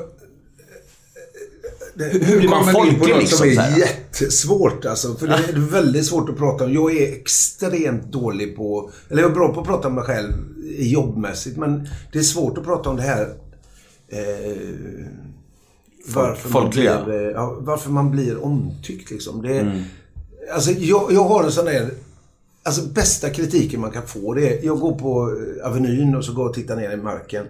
Det, 1.95 2.03
hur 2.03 2.39
blir 2.39 2.49
man 2.49 2.71
folklig, 2.71 3.15
liksom, 3.15 3.37
som 3.37 3.37
så 3.37 3.45
är 3.45 3.55
här? 3.55 3.79
jättesvårt 3.79 4.85
alltså. 4.85 5.15
För 5.15 5.27
det 5.27 5.33
är 5.33 5.71
väldigt 5.71 6.05
svårt 6.05 6.29
att 6.29 6.37
prata 6.37 6.65
om. 6.65 6.73
Jag 6.73 6.95
är 6.95 7.13
extremt 7.13 8.11
dålig 8.11 8.55
på... 8.55 8.91
Eller 9.09 9.21
jag 9.21 9.31
är 9.31 9.35
bra 9.35 9.53
på 9.53 9.59
att 9.59 9.67
prata 9.67 9.87
om 9.87 9.95
mig 9.95 10.03
själv 10.03 10.33
jobbmässigt. 10.79 11.57
Men 11.57 11.89
det 12.11 12.19
är 12.19 12.23
svårt 12.23 12.57
att 12.57 12.63
prata 12.63 12.89
om 12.89 12.95
det 12.95 13.01
här... 13.01 13.21
Eh, 14.07 14.57
varför, 16.07 16.49
man 16.49 16.61
folkliga. 16.61 17.03
blir, 17.05 17.25
eh, 17.25 17.31
ja, 17.31 17.57
varför 17.59 17.89
man 17.89 18.11
blir 18.11 18.43
omtyckt 18.43 19.11
liksom. 19.11 19.41
Det, 19.41 19.59
Mm. 19.59 19.83
Alltså 20.53 20.71
jag, 20.71 21.11
jag 21.11 21.23
har 21.23 21.43
en 21.43 21.51
sån 21.51 21.65
där... 21.65 21.91
Alltså 22.67 22.81
bästa 22.81 23.29
kritiken 23.29 23.81
man 23.81 23.91
kan 23.91 24.07
få 24.07 24.33
det 24.33 24.53
är... 24.53 24.65
Jag 24.65 24.79
går 24.79 24.99
på 24.99 25.37
eh, 25.59 25.67
Avenyn 25.67 26.15
och 26.15 26.25
så 26.25 26.33
går 26.33 26.45
och 26.45 26.53
tittar 26.53 26.75
ner 26.75 26.91
i 26.91 26.97
marken. 26.97 27.45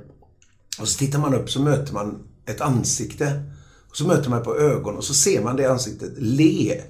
Och 0.79 0.87
så 0.87 0.97
tittar 0.97 1.19
man 1.19 1.33
upp 1.33 1.49
så 1.49 1.61
möter 1.61 1.93
man 1.93 2.19
ett 2.45 2.61
ansikte. 2.61 3.43
Och 3.89 3.97
så 3.97 4.07
möter 4.07 4.29
man 4.29 4.43
på 4.43 4.57
ögon 4.57 4.95
och 4.95 5.03
så 5.03 5.13
ser 5.13 5.41
man 5.41 5.55
det 5.55 5.65
ansiktet 5.65 6.11
le. 6.17 6.81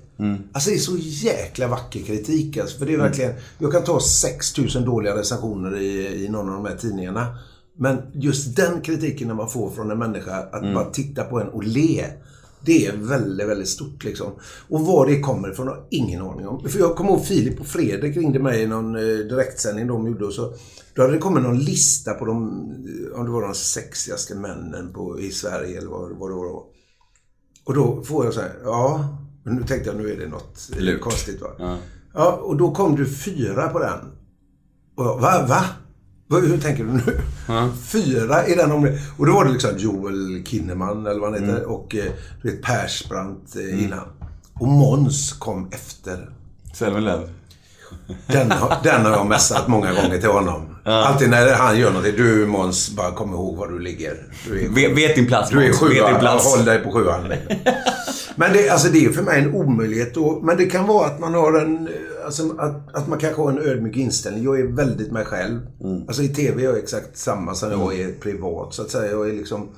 Alltså 0.51 0.69
det 0.69 0.75
är 0.75 0.80
så 0.80 0.97
jäkla 0.97 1.67
vacker 1.67 1.99
kritik 1.99 2.57
alltså. 2.57 2.78
För 2.78 2.86
det 2.86 2.93
är 2.93 2.97
verkligen... 2.97 3.34
Jag 3.57 3.71
kan 3.71 3.84
ta 3.84 3.99
6000 3.99 4.86
dåliga 4.86 5.15
recensioner 5.15 5.78
i, 5.78 6.25
i 6.25 6.30
någon 6.30 6.49
av 6.49 6.55
de 6.55 6.65
här 6.65 6.78
tidningarna. 6.78 7.38
Men 7.78 7.97
just 8.13 8.55
den 8.55 8.82
kritiken 8.82 9.28
när 9.28 9.36
man 9.36 9.49
får 9.49 9.69
från 9.69 9.91
en 9.91 9.99
människa, 9.99 10.36
att 10.51 10.73
bara 10.73 10.86
titta 10.86 11.23
på 11.23 11.39
en 11.39 11.47
och 11.47 11.63
le. 11.63 12.05
Det 12.62 12.86
är 12.86 12.97
väldigt, 12.97 13.47
väldigt 13.47 13.70
stort 13.70 14.03
liksom. 14.03 14.32
Och 14.70 14.86
var 14.86 15.05
det 15.05 15.20
kommer 15.20 15.51
ifrån 15.51 15.68
har 15.68 15.88
ingen 15.91 16.22
aning 16.22 16.47
om. 16.47 16.70
För 16.70 16.80
jag 16.80 16.95
kommer 16.95 17.12
ihåg 17.12 17.26
Filip 17.26 17.60
och 17.60 17.68
Fredrik 17.68 18.18
ringde 18.18 18.39
mig 18.39 18.62
i 18.62 18.68
någon 18.68 18.95
eh, 18.95 19.01
direktsändning 19.01 19.88
de 19.88 20.08
gjorde 20.08 20.26
och 20.26 20.34
så. 20.34 20.53
Då 20.93 21.01
hade 21.01 21.14
det 21.14 21.20
kommit 21.20 21.43
någon 21.43 21.60
lista 21.60 22.14
på 22.14 22.26
de, 22.26 22.38
om 23.16 23.26
det 23.26 23.32
var 23.32 23.41
de 23.41 23.53
sexigaste 23.53 24.36
männen 24.36 24.93
på, 24.93 25.20
i 25.20 25.32
Sverige 25.32 25.78
eller 25.78 25.89
vad, 25.89 26.18
vad 26.18 26.30
det 26.30 26.36
var. 26.36 26.64
Och 27.66 27.74
då 27.74 28.03
får 28.03 28.26
jag 28.26 28.34
så 28.34 28.41
här, 28.41 28.51
ja. 28.64 29.18
Nu 29.43 29.64
tänkte 29.64 29.89
jag, 29.89 29.97
nu 29.97 30.12
är 30.12 30.18
det 30.18 30.28
något 30.28 30.70
eh, 30.76 30.82
Lurt. 30.82 31.01
konstigt 31.01 31.41
va. 31.41 31.47
Ja. 31.60 31.78
Ja, 32.14 32.32
och 32.32 32.58
då 32.58 32.72
kom 32.72 32.95
du 32.95 33.05
fyra 33.05 33.68
på 33.70 33.80
den. 33.80 33.99
Och 34.95 35.05
jag, 35.05 35.20
va? 35.20 35.45
Va? 35.49 35.64
Hur 36.30 36.57
tänker 36.57 36.84
du 36.84 36.91
nu? 36.91 37.21
Fyra 37.88 38.47
i 38.47 38.55
den 38.55 38.71
om 38.71 38.97
Och 39.17 39.25
då 39.25 39.34
var 39.34 39.45
det 39.45 39.51
liksom 39.51 39.71
Joel 39.78 40.43
Kinnaman 40.45 41.07
eller 41.07 41.19
vad 41.19 41.34
han 41.34 41.43
heter 41.43 41.63
och 41.65 41.95
eh, 41.95 42.05
du 42.41 42.51
vet 42.51 42.61
Persbrandt 42.61 43.55
eh, 43.55 43.84
innan. 43.84 44.07
Och 44.53 44.67
Måns 44.67 45.34
kom 45.34 45.69
efter. 45.71 46.30
Selmelöv. 46.73 47.30
Den, 48.28 48.51
har- 48.51 48.78
den 48.84 49.05
har 49.05 49.11
jag 49.11 49.28
messat 49.28 49.67
många 49.67 49.93
gånger 49.93 50.17
till 50.17 50.30
honom. 50.30 50.61
Alltid 50.84 51.30
när 51.30 51.53
han 51.53 51.80
gör 51.80 51.89
någonting. 51.89 52.13
Du 52.17 52.45
Måns, 52.47 52.89
bara 52.89 53.11
kom 53.11 53.34
ihåg 53.34 53.57
var 53.57 53.67
du 53.67 53.80
ligger. 53.80 54.13
Du 54.47 54.65
är, 54.65 54.69
Vet, 54.69 54.97
vet 54.97 55.15
din 55.15 55.28
plats 55.28 55.49
du 55.49 55.65
är 55.65 55.73
sjua. 55.73 56.07
Håll 56.55 56.65
dig 56.65 56.80
på 56.84 56.91
sjuan. 56.91 57.34
Men 58.36 58.53
det, 58.53 58.69
alltså 58.69 58.88
det 58.89 59.05
är 59.05 59.09
för 59.11 59.21
mig 59.23 59.41
en 59.41 59.53
omöjlighet. 59.53 60.17
Och, 60.17 60.43
men 60.43 60.57
det 60.57 60.65
kan 60.65 60.88
vara 60.88 61.07
att 61.07 61.19
man 61.19 61.34
har 61.34 61.59
en... 61.59 61.89
Alltså, 62.28 62.55
att, 62.57 62.95
att 62.95 63.07
man 63.07 63.19
kanske 63.19 63.41
har 63.41 63.51
en 63.51 63.59
ödmjuk 63.59 63.95
inställning. 63.97 64.43
Jag 64.43 64.59
är 64.59 64.67
väldigt 64.67 65.11
mig 65.11 65.25
själv. 65.25 65.59
Alltså 66.07 66.23
i 66.23 66.28
TV 66.28 66.61
är 66.61 66.65
jag 66.65 66.78
exakt 66.78 67.17
samma 67.17 67.55
som 67.55 67.71
jag 67.71 67.99
är 67.99 68.11
privat. 68.11 68.73
Så 68.73 68.82
att 68.82 68.89
säga. 68.91 69.11
Jag 69.11 69.30
är 69.30 69.34
liksom... 69.34 69.69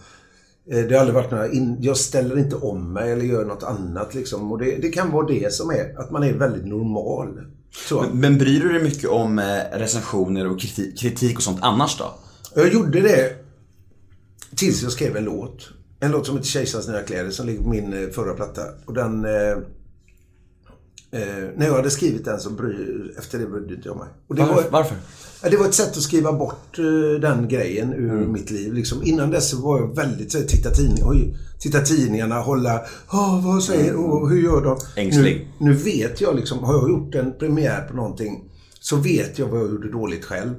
eh, 0.72 0.80
Det 0.80 0.94
har 0.94 1.00
aldrig 1.00 1.16
varit 1.16 1.32
några... 1.32 1.52
In, 1.52 1.78
jag 1.82 1.98
ställer 1.98 2.38
inte 2.40 2.56
om 2.56 2.94
mig 2.94 3.12
eller 3.12 3.26
gör 3.26 3.46
något 3.46 3.64
annat 3.64 4.14
liksom. 4.16 4.52
Och 4.52 4.58
det, 4.60 4.78
det 4.82 4.90
kan 4.90 5.12
vara 5.12 5.28
det 5.28 5.54
som 5.54 5.70
är. 5.70 6.00
Att 6.00 6.12
man 6.12 6.24
är 6.24 6.34
väldigt 6.34 6.66
normal. 6.66 7.42
Men, 8.02 8.20
men 8.20 8.38
bryr 8.38 8.60
du 8.60 8.70
dig 8.74 8.84
mycket 8.84 9.10
om 9.10 9.40
eh, 9.40 9.78
recensioner 9.78 10.52
och 10.52 10.60
kritik, 10.60 11.00
kritik 11.00 11.38
och 11.38 11.44
sånt 11.44 11.60
annars 11.62 11.98
då? 11.98 12.14
Jag 12.56 12.74
gjorde 12.74 13.02
det 13.02 13.36
tills 14.56 14.84
jag 14.84 14.92
skrev 14.92 15.18
en 15.18 15.24
låt. 15.24 15.70
En 16.00 16.12
låt 16.12 16.26
som 16.26 16.36
heter 16.38 16.50
Kejsarens 16.50 16.88
nya 16.88 17.02
kläder 17.02 17.32
som 17.32 17.46
ligger 17.46 17.62
på 17.64 17.70
min 17.70 17.94
eh, 18.04 18.10
förra 18.10 18.34
platta. 18.34 18.62
Och 18.86 18.94
den... 18.94 19.26
Eh, 21.12 21.22
när 21.58 21.66
jag 21.66 21.74
hade 21.74 21.90
skrivit 21.90 22.26
den 22.26 22.40
så 22.40 22.50
bry, 22.50 22.76
efter 23.18 23.40
det 23.40 23.46
brydde 23.46 23.82
jag 23.86 23.98
mig. 23.98 24.08
Och 24.28 24.36
det, 24.36 24.42
Varför? 24.42 24.56
var, 24.64 24.70
Varför? 24.72 24.96
det 25.52 25.58
var 25.58 25.66
ett 25.66 25.74
sätt 25.74 25.98
att 25.98 26.02
skriva 26.04 26.34
bort 26.34 26.80
eh, 26.80 27.22
den 27.22 27.48
grejen 27.48 27.94
ur 27.94 28.28
mitt 28.28 28.52
liv. 28.52 28.74
Liksom. 28.74 29.04
Innan 29.04 29.32
dess 29.32 29.54
var 29.54 29.80
jag 29.80 29.96
väldigt 29.96 30.32
så 30.32 30.38
här, 30.38 30.46
titta, 30.46 30.70
tidning, 30.70 31.04
oj, 31.06 31.38
titta 31.60 31.80
tidningarna, 31.80 32.36
hålla... 32.40 32.82
Åh, 33.14 33.46
vad 33.46 33.64
säger 33.64 33.96
oh, 33.96 34.30
Hur 34.30 34.42
gör 34.42 34.62
de? 34.64 34.78
Ängslig. 35.02 35.48
Nu, 35.60 35.70
nu 35.70 35.74
vet 35.78 36.22
jag 36.22 36.36
liksom, 36.36 36.60
har 36.64 36.74
jag 36.74 36.90
gjort 36.90 37.16
en 37.16 37.34
premiär 37.40 37.82
på 37.82 37.96
någonting 37.96 38.44
så 38.80 38.96
vet 38.96 39.40
jag 39.40 39.48
vad 39.48 39.60
jag 39.62 39.70
gjorde 39.70 39.92
dåligt 39.92 40.26
själv. 40.26 40.54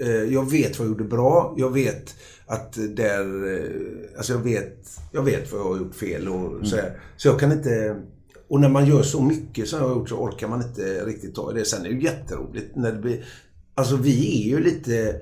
Eh, 0.00 0.08
Jag 0.08 0.50
vet 0.50 0.78
vad 0.78 0.88
jag 0.88 0.92
gjorde 0.92 1.04
bra. 1.04 1.54
Jag 1.56 1.70
vet 1.72 2.14
att 2.46 2.78
där... 2.96 3.54
eh, 3.54 4.16
Alltså 4.16 4.32
jag 4.32 4.40
vet, 4.40 4.88
jag 5.12 5.22
vet 5.22 5.52
vad 5.52 5.60
jag 5.60 5.64
har 5.68 5.76
gjort 5.78 5.94
fel 5.94 6.28
och 6.28 6.66
så 6.66 6.76
här. 6.76 7.00
Så 7.16 7.28
jag 7.28 7.40
kan 7.40 7.52
inte... 7.52 7.96
Och 8.54 8.60
när 8.60 8.68
man 8.68 8.86
gör 8.86 9.02
så 9.02 9.22
mycket 9.22 9.68
som 9.68 9.78
jag 9.78 9.88
har 9.88 9.94
gjort 9.94 10.08
så 10.08 10.16
orkar 10.16 10.48
man 10.48 10.62
inte 10.62 11.04
riktigt 11.04 11.34
ta 11.34 11.50
i 11.50 11.54
det. 11.54 11.64
Sen 11.64 11.80
är 11.80 11.88
det 11.88 11.94
ju 11.94 12.02
jätteroligt 12.02 12.76
när 12.76 12.92
det 12.92 12.98
blir... 12.98 13.24
Alltså 13.74 13.96
vi 13.96 14.42
är 14.42 14.48
ju 14.48 14.64
lite... 14.64 15.20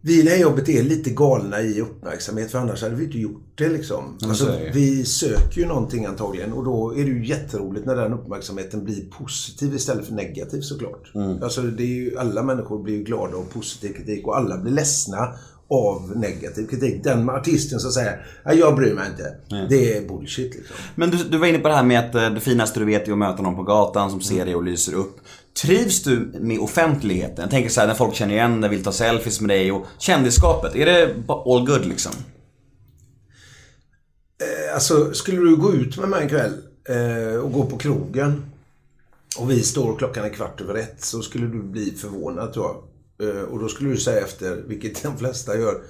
Vi 0.00 0.20
i 0.20 0.22
det 0.22 0.30
här 0.30 0.38
jobbet 0.38 0.68
är 0.68 0.82
lite 0.82 1.10
galna 1.10 1.60
i 1.60 1.80
uppmärksamhet 1.80 2.50
för 2.50 2.58
annars 2.58 2.82
hade 2.82 2.94
vi 2.94 3.04
inte 3.04 3.18
gjort 3.18 3.42
det 3.54 3.68
liksom. 3.68 4.18
Alltså, 4.22 4.58
vi 4.74 5.04
söker 5.04 5.60
ju 5.60 5.66
någonting 5.66 6.04
antagligen 6.04 6.52
och 6.52 6.64
då 6.64 6.92
är 6.92 7.04
det 7.04 7.10
ju 7.10 7.26
jätteroligt 7.26 7.86
när 7.86 7.96
den 7.96 8.12
uppmärksamheten 8.12 8.84
blir 8.84 9.10
positiv 9.10 9.74
istället 9.74 10.06
för 10.06 10.14
negativ 10.14 10.60
såklart. 10.60 11.12
Alltså 11.42 11.62
det 11.62 11.82
är 11.82 11.86
ju, 11.86 12.18
alla 12.18 12.42
människor 12.42 12.82
blir 12.82 12.94
ju 12.94 13.04
glada 13.04 13.36
av 13.36 13.44
positiv 13.52 13.92
kritik 13.92 14.26
och 14.26 14.36
alla 14.36 14.58
blir 14.58 14.72
ledsna 14.72 15.34
av 15.70 16.12
negativ 16.16 16.66
kritik. 16.66 17.04
Den 17.04 17.30
artisten 17.30 17.80
som 17.80 17.90
säger 17.92 18.26
"Nej, 18.44 18.58
jag 18.58 18.76
bryr 18.76 18.94
mig 18.94 19.08
inte. 19.10 19.34
Det 19.68 19.96
är 19.96 20.08
bullshit 20.08 20.54
liksom. 20.54 20.76
Men 20.94 21.10
du, 21.10 21.16
du 21.16 21.38
var 21.38 21.46
inne 21.46 21.58
på 21.58 21.68
det 21.68 21.74
här 21.74 21.82
med 21.84 21.98
att 21.98 22.14
eh, 22.14 22.30
det 22.30 22.40
finaste 22.40 22.80
du 22.80 22.86
vet 22.86 23.08
är 23.08 23.12
att 23.12 23.18
möta 23.18 23.42
någon 23.42 23.56
på 23.56 23.62
gatan 23.62 24.10
som 24.10 24.20
ser 24.20 24.44
dig 24.44 24.54
och 24.54 24.64
lyser 24.64 24.94
upp. 24.94 25.16
Trivs 25.62 26.02
du 26.02 26.32
med 26.40 26.58
offentligheten? 26.58 27.36
Jag 27.42 27.50
tänker 27.50 27.70
så 27.70 27.80
här 27.80 27.88
när 27.88 27.94
folk 27.94 28.14
känner 28.14 28.34
igen 28.34 28.60
dig, 28.60 28.70
vill 28.70 28.84
ta 28.84 28.92
selfies 28.92 29.40
med 29.40 29.48
dig 29.50 29.72
och 29.72 29.86
kändisskapet. 29.98 30.76
Är 30.76 30.86
det 30.86 31.14
all 31.28 31.66
good 31.66 31.86
liksom? 31.86 32.12
Alltså, 34.74 35.12
skulle 35.12 35.38
du 35.40 35.56
gå 35.56 35.72
ut 35.74 35.98
med 35.98 36.08
mig 36.08 36.22
en 36.22 36.28
kväll 36.28 36.52
eh, 36.88 37.40
och 37.40 37.52
gå 37.52 37.66
på 37.66 37.78
krogen 37.78 38.44
och 39.38 39.50
vi 39.50 39.62
står 39.62 39.96
klockan 39.96 40.24
är 40.24 40.28
kvart 40.28 40.60
över 40.60 40.74
ett 40.74 41.04
så 41.04 41.22
skulle 41.22 41.46
du 41.46 41.62
bli 41.62 41.90
förvånad 41.90 42.52
tror 42.52 42.66
jag. 42.66 42.76
Eh, 43.20 43.42
och 43.42 43.58
då 43.58 43.68
skulle 43.68 43.90
du 43.90 43.96
säga 43.96 44.20
efter, 44.20 44.62
vilket 44.66 45.02
de 45.02 45.18
flesta 45.18 45.58
gör, 45.58 45.82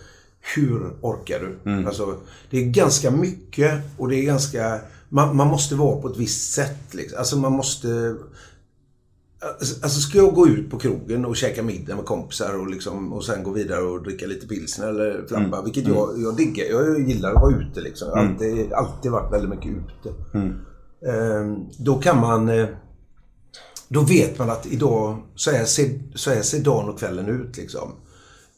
hur 0.57 0.91
orkar 1.01 1.41
du? 1.41 1.71
Alltså, 1.87 2.17
det 2.51 2.59
är 2.59 2.65
ganska 2.65 3.11
mycket 3.11 3.83
och 3.99 4.09
det 4.09 4.17
är 4.17 4.23
ganska... 4.25 4.81
Man, 5.09 5.37
man 5.37 5.47
måste 5.47 5.75
vara 5.75 6.01
på 6.01 6.09
ett 6.09 6.17
visst 6.17 6.53
sätt. 6.53 6.95
Liksom. 6.95 7.19
Alltså 7.19 7.39
man 7.39 7.53
måste... 7.53 8.17
Alltså 9.59 9.75
alltså, 9.83 10.01
ska 10.01 10.19
jag 10.19 10.35
gå 10.35 10.49
ut 10.49 10.71
på 10.71 10.79
krogen 10.79 11.25
och 11.25 11.37
käka 11.37 11.63
middag 11.63 11.97
med 11.97 12.05
kompisar 12.05 12.59
och, 12.59 12.71
liksom, 12.71 13.13
och 13.13 13.25
sen 13.25 13.43
gå 13.43 13.51
vidare 13.51 13.83
och 13.83 14.03
dricka 14.03 14.27
lite 14.27 14.47
pilsner 14.47 14.89
eller 14.89 15.27
flappa, 15.29 15.63
vilket 15.63 15.89
jag, 15.89 16.23
jag 16.23 16.37
diggar. 16.37 16.65
Jag 16.65 17.09
gillar 17.09 17.33
att 17.33 17.43
vara 17.43 17.57
ute 17.57 17.81
liksom. 17.81 18.09
Jag 18.09 18.17
har 18.17 18.29
alltid, 18.29 18.73
alltid 18.73 19.11
varit 19.11 19.33
väldigt 19.33 19.51
mycket 19.51 19.73
ute. 19.73 20.15
Ehm, 21.11 21.57
då 21.79 21.95
kan 21.99 22.21
man... 22.21 22.49
eh, 23.91 23.95
Då 23.95 24.01
vet 24.01 24.39
man 24.39 24.51
att 24.51 24.67
idag 24.67 25.23
så 25.35 25.51
är, 25.51 25.65
se, 25.65 25.99
så 26.15 26.31
är 26.31 26.43
ser 26.43 26.61
dagen 26.61 26.89
och 26.89 26.99
kvällen 26.99 27.29
ut 27.29 27.57
liksom. 27.57 27.93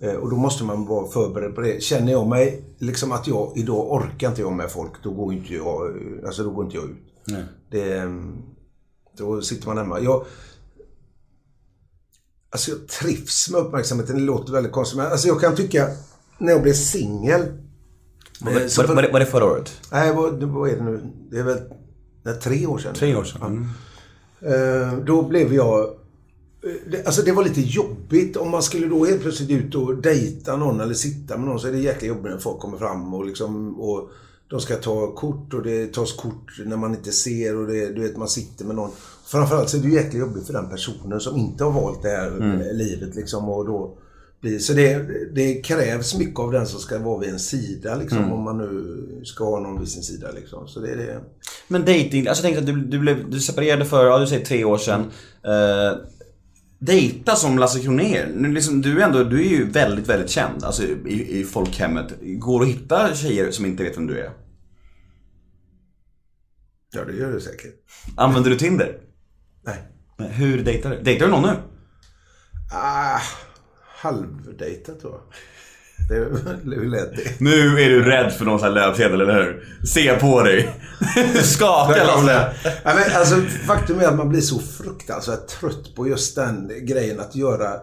Eh, 0.00 0.14
Och 0.14 0.30
då 0.30 0.36
måste 0.36 0.64
man 0.64 0.86
vara 0.86 1.08
förberedd 1.10 1.54
på 1.54 1.60
det. 1.60 1.82
Känner 1.82 2.12
jag 2.12 2.26
mig 2.28 2.64
liksom 2.78 3.12
att 3.12 3.26
jag 3.26 3.52
idag 3.56 3.92
orkar 3.92 4.28
inte 4.28 4.40
jag 4.40 4.52
med 4.52 4.70
folk, 4.70 4.92
då 5.02 5.10
går 5.10 5.32
inte 5.32 5.54
jag, 5.54 5.86
eh, 5.96 6.26
alltså 6.26 6.44
då 6.44 6.50
går 6.50 6.64
inte 6.64 6.76
jag 6.76 6.84
ut. 6.84 6.98
Det, 7.70 7.92
ehm, 7.98 8.42
då 9.18 9.42
sitter 9.42 9.66
man 9.66 9.78
hemma. 9.78 10.00
Jag, 10.00 10.24
Alltså 12.50 12.70
jag 12.70 12.88
trivs 12.88 13.50
med 13.50 13.60
uppmärksamheten. 13.60 14.16
Det 14.16 14.22
låter 14.22 14.52
väldigt 14.52 14.72
konstigt. 14.72 14.96
Men 14.98 15.06
alltså 15.06 15.28
jag 15.28 15.40
kan 15.40 15.56
tycka, 15.56 15.88
när 16.38 16.52
jag 16.52 16.62
blev 16.62 16.72
singel. 16.72 17.40
Var, 18.40 18.52
eh, 18.52 18.58
var, 18.78 18.94
var, 18.94 19.02
det, 19.02 19.08
var 19.12 19.20
det 19.20 19.26
förra 19.26 19.44
året? 19.44 19.72
Nej, 19.92 20.14
vad, 20.14 20.40
det- 20.40 20.46
vad 20.46 20.70
är 20.70 20.76
det 20.76 20.82
nu? 20.84 21.00
Det 21.30 21.38
är 21.38 21.42
väl 21.42 21.58
nej, 22.22 22.34
tre 22.40 22.66
år 22.66 22.78
sedan. 22.78 22.94
Tre 22.94 23.16
år 23.16 23.24
sedan. 23.24 23.38
Ja. 23.42 23.46
Eh, 23.46 23.62
Då 25.06 25.22
blev 25.22 25.54
jag... 25.54 25.80
eh, 25.82 27.00
Alltså 27.06 27.22
det 27.22 27.32
var 27.32 27.44
lite 27.44 27.60
jobbigt 27.60 28.36
om 28.36 28.50
man 28.50 28.62
skulle 28.62 28.86
då 28.86 29.04
helt 29.04 29.22
plötsligt 29.22 29.50
ut 29.50 29.74
och 29.74 29.96
dejta 29.96 30.56
någon 30.56 30.80
eller 30.80 30.94
sitta 30.94 31.38
med 31.38 31.46
någon 31.48 31.60
så 31.60 31.68
är 31.68 31.72
det 31.72 31.78
jäkla 31.78 32.08
jobbigt 32.08 32.32
när 32.32 32.38
folk 32.38 32.58
kommer 32.60 32.78
fram 32.78 33.14
och 33.14 33.26
liksom... 33.26 33.80
Och 33.80 34.10
de 34.50 34.60
ska 34.60 34.76
ta 34.76 35.14
kort 35.14 35.54
och 35.54 35.62
det 35.62 35.86
tas 35.92 36.12
kort 36.12 36.60
när 36.66 36.76
man 36.76 36.94
inte 36.94 37.12
ser 37.12 37.56
och 37.56 37.66
det, 37.66 37.92
du 37.92 38.00
vet, 38.02 38.16
man 38.16 38.28
sitter 38.28 38.64
med 38.64 38.76
någon. 38.76 38.90
Framförallt 39.24 39.68
så 39.68 39.76
är 39.76 39.80
det 39.80 39.88
jäkligt 39.88 40.20
jobbigt 40.20 40.46
för 40.46 40.52
den 40.52 40.68
personen 40.68 41.20
som 41.20 41.36
inte 41.36 41.64
har 41.64 41.70
valt 41.82 42.02
det 42.02 42.08
här 42.08 42.26
eh, 42.70 42.76
livet 42.76 43.14
liksom 43.14 43.48
och 43.48 43.66
då 43.66 43.94
blir, 44.42 44.58
så 44.58 44.72
det, 44.72 45.06
det 45.34 45.62
krävs 45.62 46.18
mycket 46.18 46.40
av 46.40 46.52
den 46.52 46.66
som 46.66 46.80
ska 46.80 46.98
vara 46.98 47.20
vid 47.20 47.30
en 47.30 47.38
sida 47.38 47.94
liksom 47.94 48.32
om 48.32 48.42
man 48.42 48.58
nu 48.58 49.22
ska 49.24 49.44
ha 49.44 49.60
någon 49.60 49.80
vid 49.80 49.88
sin 49.88 50.02
sida 50.02 50.30
liksom. 50.34 50.68
Så 50.68 50.80
det 50.80 50.90
är 50.90 50.96
det. 50.96 51.20
Men 51.68 51.80
dating, 51.80 52.26
alltså 52.26 52.42
tänkte 52.42 52.60
att 52.60 52.66
du, 52.66 52.84
du, 52.84 52.98
blev, 52.98 53.30
du 53.30 53.40
separerade 53.40 53.84
för, 53.84 54.06
ja 54.06 54.18
du 54.18 54.26
säger 54.26 54.44
tre 54.44 54.64
år 54.64 54.78
sedan. 54.78 55.00
Uh, 55.00 56.06
dejta 56.78 57.36
som 57.36 57.58
Lasse 57.58 57.80
Kronér. 57.80 58.32
Nu 58.34 58.52
Liksom, 58.52 58.82
du, 58.82 59.00
är 59.00 59.06
ändå, 59.06 59.24
du 59.24 59.40
är 59.40 59.50
ju 59.50 59.70
väldigt, 59.70 60.08
väldigt 60.08 60.30
känd 60.30 60.64
alltså, 60.64 60.82
i, 60.82 61.40
i 61.40 61.44
folkhemmet. 61.44 62.12
Går 62.22 62.60
det 62.60 62.66
att 62.66 62.72
hitta 62.72 63.14
tjejer 63.14 63.50
som 63.50 63.66
inte 63.66 63.82
vet 63.82 63.96
vem 63.96 64.06
du 64.06 64.18
är? 64.18 64.30
Ja, 66.92 67.04
det 67.04 67.12
gör 67.12 67.32
det 67.32 67.40
säkert. 67.40 67.74
Använder 68.16 68.50
du 68.50 68.58
Tinder? 68.58 68.98
Nej. 69.64 69.76
Nej, 70.18 70.28
Hur 70.32 70.64
dejtar 70.64 70.90
du? 70.90 71.02
Dejtar 71.02 71.26
du 71.26 71.32
någon 71.32 71.42
nu? 71.42 71.56
Ah, 72.72 73.20
halvdejtat 74.02 75.00
tror 75.00 75.12
jag. 75.12 75.22
Det, 76.08 76.14
hur 76.76 76.90
lät 76.90 77.16
det? 77.16 77.40
Nu 77.40 77.82
är 77.82 77.88
du 77.90 78.02
rädd 78.02 78.32
för 78.32 78.44
någon 78.44 78.58
sån 78.58 78.68
här 78.68 78.74
löpsedel, 78.74 79.20
eller 79.20 79.34
hur? 79.34 79.68
Se 79.86 80.14
på 80.14 80.42
dig. 80.42 80.74
Du 81.34 81.42
skakar 81.42 82.06
Lasse. 82.06 82.52
Alltså, 82.84 83.40
faktum 83.66 84.00
är 84.00 84.06
att 84.06 84.16
man 84.16 84.28
blir 84.28 84.40
så 84.40 84.58
fruktansvärt 84.58 85.46
trött 85.46 85.94
på 85.96 86.08
just 86.08 86.36
den 86.36 86.72
grejen 86.86 87.20
att 87.20 87.36
göra 87.36 87.80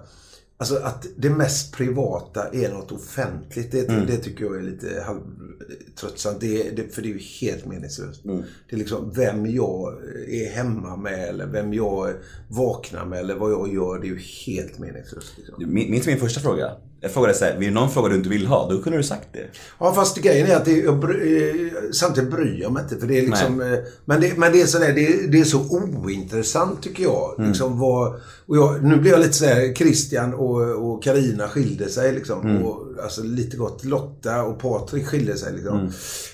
Alltså 0.62 0.76
att 0.76 1.06
det 1.18 1.30
mest 1.30 1.74
privata 1.76 2.48
är 2.54 2.72
något 2.74 2.92
offentligt. 2.92 3.72
Det, 3.72 3.90
det 4.08 4.18
tycker 4.18 4.46
jag 4.46 4.58
är 4.58 4.62
lite 4.62 5.04
halvtröttsamt. 5.06 6.40
Det, 6.42 6.70
det, 6.76 6.96
för 6.96 7.02
det 7.02 7.08
är 7.08 7.14
ju 7.14 7.20
helt 7.42 7.66
meningslöst. 7.66 8.22
Det 8.70 8.76
är 8.76 8.78
liksom 8.78 9.12
vem 9.16 9.46
jag 9.46 9.94
är 10.28 10.50
hemma 10.50 10.96
med 10.98 11.30
eller 11.30 11.46
vem 11.48 11.74
jag 11.74 12.14
vaknar 12.48 13.06
med 13.06 13.20
eller 13.20 13.36
vad 13.36 13.52
jag 13.52 13.74
gör. 13.74 14.00
Det 14.00 14.08
är 14.08 14.10
ju 14.10 14.20
helt 14.46 14.80
meningslöst. 14.80 15.34
Liksom. 15.38 15.56
Min- 15.74 15.92
Minns 15.92 16.08
min 16.08 16.20
första 16.20 16.40
fråga? 16.42 16.72
Jag 17.02 17.12
frågade 17.12 17.34
såhär, 17.34 17.52
är 17.52 17.60
det 17.60 17.72
någon 17.72 17.92
fråga 17.92 18.10
du 18.10 18.16
inte 18.16 18.30
vill 18.30 18.46
ha? 18.48 18.70
Då 18.70 18.82
kunde 18.82 18.98
du 19.00 19.04
sagt 19.04 19.28
det. 19.34 19.46
Ja, 19.80 19.94
fast 19.94 20.18
grejen 20.18 20.48
är 20.48 20.56
att 20.56 20.66
det, 20.66 20.72
jag, 20.78 21.04
bry- 21.06 21.66
eh, 21.66 21.92
samtidigt 21.92 22.32
bryr 22.32 22.62
jag 22.62 22.72
mig 22.72 22.84
inte. 22.84 22.98
För 22.98 23.08
det 23.08 23.18
är 23.20 23.22
liksom, 23.28 23.62
eh, 23.62 23.80
men, 24.06 24.22
det, 24.22 24.38
men 24.38 24.52
det 24.52 24.62
är 24.62 24.66
sådär, 24.66 24.94
det, 24.94 25.32
det 25.32 25.40
är 25.40 25.44
så 25.44 25.60
ointressant 25.70 26.84
tycker 26.84 27.04
jag. 27.04 27.36
Liksom 27.48 27.80
vad, 27.80 28.14
och 28.46 28.58
jag. 28.58 28.84
Nu 28.84 28.96
blir 28.98 29.12
jag 29.12 29.20
lite 29.20 29.34
sådär, 29.34 29.74
Christian 29.74 30.34
och 30.34 31.04
Karina 31.04 31.48
skilde 31.48 31.90
sig 31.90 32.14
liksom. 32.14 32.64
Och, 32.66 33.04
alltså 33.04 33.24
lite 33.24 33.58
gott. 33.58 33.84
Lotta 33.86 34.44
och 34.44 34.60
Patrik 34.60 35.06
skilde 35.08 35.38
sig 35.38 35.54
liksom. 35.54 35.92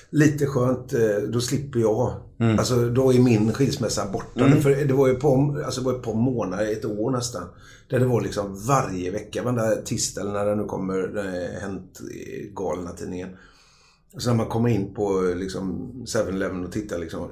Lite 0.09 0.45
skönt, 0.45 0.93
eh, 0.93 1.17
då 1.29 1.41
slipper 1.41 1.79
jag. 1.79 2.13
Alltså 2.59 2.89
då 2.89 3.13
är 3.13 3.19
min 3.19 3.53
skilsmässa 3.53 4.11
borta. 4.11 4.61
För 4.61 4.85
det 4.85 4.93
var 4.93 5.07
ju 5.07 5.15
på, 5.15 5.61
alltså, 5.65 5.81
det 5.81 5.85
var 5.85 5.93
ett 5.93 6.03
par 6.03 6.13
månader, 6.13 6.71
ett 6.71 6.85
år 6.85 7.11
nästan. 7.11 7.43
Där 7.89 7.99
det 7.99 8.05
var 8.05 8.21
liksom 8.21 8.65
varje 8.67 9.11
vecka, 9.11 9.43
varenda 9.43 9.75
tisdag 9.75 10.21
eller 10.21 10.31
när 10.31 10.45
det 10.45 10.55
nu 10.55 10.63
kommer, 10.63 11.23
här 11.23 11.59
Hänt 11.61 11.99
eh, 11.99 12.53
galna 12.53 12.91
tidningen. 12.91 13.29
Så 14.17 14.29
när 14.29 14.37
man 14.37 14.47
kommer 14.47 14.69
in 14.69 14.93
på 14.93 15.33
liksom 15.35 15.91
7-Eleven 16.05 16.65
och 16.65 16.71
tittar 16.71 16.99
liksom, 16.99 17.29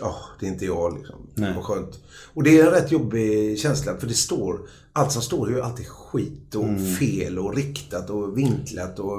ja, 0.00 0.16
det 0.40 0.46
är 0.46 0.50
inte 0.50 0.64
jag 0.64 0.98
liksom. 0.98 1.16
Nej. 1.34 1.52
Vad 1.54 1.64
skönt. 1.64 1.98
Och 2.34 2.42
det 2.42 2.58
är 2.58 2.66
en 2.66 2.72
rätt 2.72 2.92
jobbig 2.92 3.58
känsla 3.58 3.96
för 3.96 4.06
det 4.06 4.14
står, 4.14 4.60
allt 4.92 5.12
som 5.12 5.22
står 5.22 5.48
är 5.48 5.52
ju 5.52 5.60
alltid 5.60 5.86
skit 5.86 6.54
och 6.54 6.98
fel 6.98 7.38
och 7.38 7.56
riktat 7.56 8.10
och 8.10 8.38
vinklat 8.38 8.98
och, 8.98 9.18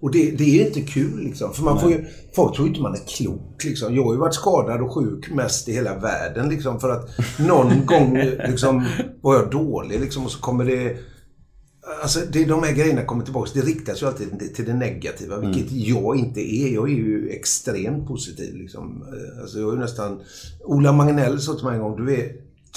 och 0.00 0.10
det, 0.10 0.30
det 0.30 0.60
är 0.60 0.66
inte 0.66 0.80
kul 0.80 1.20
liksom. 1.24 1.54
För 1.54 1.62
man 1.62 1.80
får 1.80 1.90
ju, 1.90 2.06
folk 2.34 2.54
tror 2.56 2.66
ju 2.66 2.72
inte 2.72 2.82
man 2.82 2.94
är 2.94 3.06
klok 3.16 3.64
liksom. 3.64 3.94
Jag 3.94 4.04
har 4.04 4.12
ju 4.12 4.18
varit 4.18 4.34
skadad 4.34 4.80
och 4.80 4.94
sjuk 4.94 5.30
mest 5.30 5.68
i 5.68 5.72
hela 5.72 5.98
världen 5.98 6.48
liksom 6.48 6.80
för 6.80 6.90
att 6.90 7.10
någon 7.38 7.86
gång 7.86 8.18
liksom 8.48 8.86
var 9.20 9.34
jag 9.34 9.50
dålig 9.50 10.00
liksom 10.00 10.24
och 10.24 10.30
så 10.30 10.40
kommer 10.40 10.64
det 10.64 10.96
Alltså 12.02 12.20
det, 12.32 12.44
de 12.44 12.62
här 12.62 12.72
grejerna 12.72 13.04
kommer 13.04 13.24
tillbaka. 13.24 13.50
Det 13.54 13.60
riktas 13.60 14.02
ju 14.02 14.06
alltid 14.06 14.54
till 14.54 14.64
det 14.64 14.74
negativa, 14.74 15.38
vilket 15.38 15.72
jag 15.72 16.16
inte 16.16 16.40
är. 16.40 16.74
Jag 16.74 16.90
är 16.90 16.94
ju 16.94 17.28
extremt 17.30 18.08
positiv. 18.08 18.56
Liksom. 18.56 19.02
Eh, 19.12 19.42
Alltså, 19.42 19.60
jag 19.60 19.72
är 19.72 19.76
nästan... 19.76 20.20
Ola 20.64 20.92
Magnell 20.92 21.40
sa 21.40 21.54
till 21.54 21.64
mig 21.64 21.74
en 21.74 21.80
gång, 21.82 22.06
du 22.06 22.14
är 22.14 22.32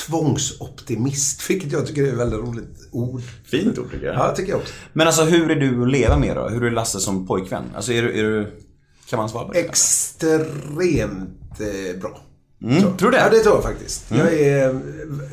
tvångsoptimist, 0.07 1.41
vilket 1.49 1.71
jag 1.71 1.87
tycker 1.87 2.03
är 2.03 2.07
ett 2.07 2.17
väldigt 2.17 2.39
roligt 2.39 2.87
ord. 2.91 3.21
Fint 3.45 3.77
ord 3.77 3.91
tycker 3.91 4.05
jag. 4.05 4.15
Ja, 4.15 4.33
tycker 4.35 4.51
jag 4.51 4.59
också. 4.59 4.73
Men 4.93 5.07
alltså 5.07 5.23
hur 5.23 5.51
är 5.51 5.55
du 5.55 5.83
att 5.83 5.91
leva 5.91 6.17
med 6.17 6.35
då? 6.35 6.47
Hur 6.49 6.63
är 6.63 6.71
Lasse 6.71 6.99
som 6.99 7.27
pojkvän? 7.27 7.63
Alltså 7.75 7.93
är 7.93 8.01
du, 8.01 8.19
är 8.19 8.23
du... 8.23 8.47
Kan 9.09 9.17
man 9.17 9.29
svara 9.29 9.45
på 9.47 9.53
det? 9.53 9.59
Extremt 9.59 11.59
eh, 11.59 11.99
bra. 12.01 12.21
Mm, 12.65 12.81
Så. 12.81 12.91
tror 12.97 13.11
du 13.11 13.17
det? 13.17 13.23
Ja, 13.23 13.29
det 13.29 13.39
tror 13.39 13.55
jag 13.55 13.63
faktiskt. 13.63 14.05
Jag 14.11 14.33
är 14.33 14.79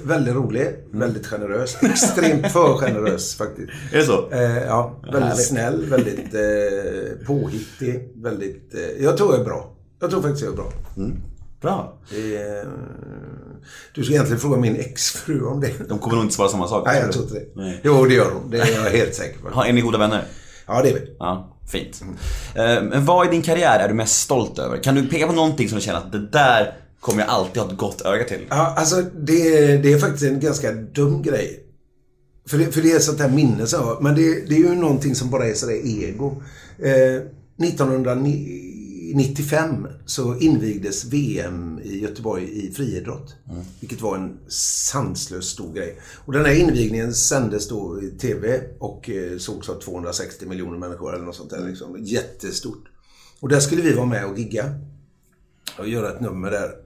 väldigt 0.04 0.34
rolig, 0.34 0.68
väldigt 0.92 1.26
generös. 1.26 1.76
Extremt 1.82 2.52
för 2.52 2.76
generös 2.78 3.34
faktiskt. 3.36 3.70
Är 3.92 3.98
det 3.98 4.04
så? 4.04 4.30
Eh, 4.30 4.40
ja, 4.64 5.00
väldigt 5.02 5.22
Härligt. 5.22 5.46
snäll, 5.46 5.84
väldigt 5.90 6.34
eh, 6.34 7.26
påhittig, 7.26 8.12
väldigt... 8.16 8.74
Eh, 8.74 9.04
jag 9.04 9.16
tror 9.16 9.32
jag 9.32 9.40
är 9.40 9.44
bra. 9.44 9.72
Jag 10.00 10.10
tror 10.10 10.22
faktiskt 10.22 10.42
jag 10.44 10.52
är 10.52 10.56
bra. 10.56 10.72
Bra. 11.60 11.98
Eh, 12.10 12.68
du 13.94 14.04
ska 14.04 14.12
egentligen 14.14 14.40
fråga 14.40 14.56
min 14.56 14.76
exfru 14.76 15.44
om 15.46 15.60
det. 15.60 15.88
De 15.88 15.98
kommer 15.98 16.14
nog 16.16 16.24
inte 16.24 16.34
svara 16.34 16.48
samma 16.48 16.68
sak. 16.68 16.86
Nej, 16.86 17.00
jag 17.00 17.12
tror 17.12 17.24
inte 17.24 17.34
det. 17.38 17.46
Nej. 17.54 17.80
Jo, 17.84 18.04
det 18.04 18.14
gör 18.14 18.30
hon. 18.30 18.50
Det 18.50 18.58
är 18.60 18.84
jag 18.84 18.90
helt 18.90 19.14
säker 19.14 19.38
på. 19.38 19.48
Ha, 19.48 19.66
är 19.66 19.72
ni 19.72 19.80
goda 19.80 19.98
vänner? 19.98 20.24
Ja, 20.66 20.82
det 20.82 20.88
är 20.90 20.94
vi. 20.94 21.16
Ja, 21.18 21.56
fint. 21.72 22.02
Eh, 22.54 22.62
Men 22.64 23.04
vad 23.04 23.26
i 23.26 23.30
din 23.30 23.42
karriär 23.42 23.78
är 23.78 23.88
du 23.88 23.94
mest 23.94 24.20
stolt 24.20 24.58
över? 24.58 24.82
Kan 24.82 24.94
du 24.94 25.06
peka 25.08 25.26
på 25.26 25.32
någonting 25.32 25.68
som 25.68 25.78
du 25.78 25.84
känner 25.84 25.98
att 25.98 26.12
det 26.12 26.28
där 26.30 26.74
kommer 27.02 27.20
jag 27.20 27.28
alltid 27.28 27.62
ha 27.62 27.70
ett 27.70 27.76
gott 27.76 28.00
öga 28.00 28.24
till? 28.24 28.46
Ja, 28.48 28.74
alltså 28.76 29.02
det, 29.02 29.76
det 29.76 29.92
är 29.92 29.98
faktiskt 29.98 30.24
en 30.24 30.40
ganska 30.40 30.72
dum 30.72 31.22
grej. 31.22 31.66
För 32.46 32.58
det, 32.58 32.72
för 32.72 32.82
det 32.82 32.92
är 32.92 32.98
sånt 32.98 33.20
här 33.20 33.30
minne, 33.30 33.66
så, 33.66 33.98
men 34.00 34.14
det, 34.14 34.48
det 34.48 34.54
är 34.54 34.58
ju 34.58 34.74
någonting 34.74 35.14
som 35.14 35.30
bara 35.30 35.46
är 35.46 35.54
sådär 35.54 35.86
ego. 35.86 36.42
Eh, 36.78 37.22
1995 37.66 39.88
så 40.06 40.38
invigdes 40.38 41.04
VM 41.04 41.80
i 41.84 42.00
Göteborg 42.00 42.66
i 42.66 42.72
friidrott. 42.72 43.34
Vilket 43.80 44.00
var 44.00 44.16
en 44.16 44.38
sanslös 44.48 45.44
stor 45.44 45.74
grej. 45.74 46.00
Och 46.24 46.32
den 46.32 46.44
här 46.44 46.54
invigningen 46.54 47.14
sändes 47.14 47.68
då 47.68 48.02
i 48.02 48.10
TV 48.10 48.60
och 48.78 49.10
eh, 49.10 49.38
sågs 49.38 49.68
av 49.68 49.80
260 49.80 50.46
miljoner 50.46 50.78
människor 50.78 51.14
eller 51.14 51.24
något 51.24 51.36
sånt 51.36 51.50
där. 51.50 51.68
Liksom. 51.68 51.96
Jättestort. 52.00 52.84
Och 53.40 53.48
där 53.48 53.60
skulle 53.60 53.82
vi 53.82 53.92
vara 53.92 54.06
med 54.06 54.26
och 54.26 54.38
gigga 54.38 54.74
och 55.78 55.88
göra 55.88 56.12
ett 56.12 56.20
nummer 56.20 56.50
där. 56.50 56.81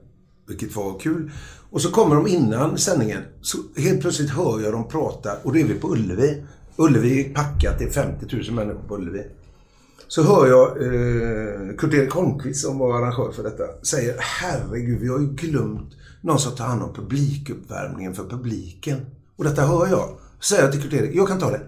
Vilket 0.47 0.75
var 0.75 0.99
kul. 0.99 1.31
Och 1.69 1.81
så 1.81 1.91
kommer 1.91 2.15
de 2.15 2.27
innan 2.27 2.77
sändningen. 2.77 3.21
Så 3.41 3.57
helt 3.77 4.01
plötsligt 4.01 4.29
hör 4.29 4.59
jag 4.61 4.73
dem 4.73 4.87
prata 4.87 5.31
och 5.43 5.53
då 5.53 5.59
är 5.59 5.63
vi 5.63 5.73
på 5.73 5.91
Ullevi. 5.91 6.43
Ullevi 6.75 7.25
är 7.25 7.33
packat, 7.33 7.79
det 7.79 7.85
är 7.85 7.89
50 7.89 8.35
000 8.35 8.51
människor 8.51 8.81
på 8.87 8.95
Ullevi. 8.95 9.23
Så 10.07 10.23
hör 10.23 10.47
jag 10.47 10.67
eh, 10.67 11.75
Kurt-Erik 11.77 12.11
Holmqvist 12.11 12.61
som 12.61 12.77
var 12.77 12.97
arrangör 12.97 13.31
för 13.31 13.43
detta 13.43 13.63
säger 13.83 14.15
Herregud, 14.19 14.99
vi 15.01 15.07
har 15.07 15.19
ju 15.19 15.27
glömt 15.27 15.93
någon 16.21 16.39
som 16.39 16.55
tar 16.55 16.65
hand 16.65 16.83
om 16.83 16.93
publikuppvärmningen 16.93 18.13
för 18.13 18.23
publiken. 18.23 19.05
Och 19.35 19.43
detta 19.43 19.61
hör 19.61 19.87
jag. 19.87 20.09
Så 20.39 20.45
säger 20.45 20.63
jag 20.63 20.71
till 20.71 20.81
Kurt-Erik, 20.81 21.15
jag 21.15 21.27
kan 21.27 21.39
ta 21.39 21.51
det. 21.51 21.61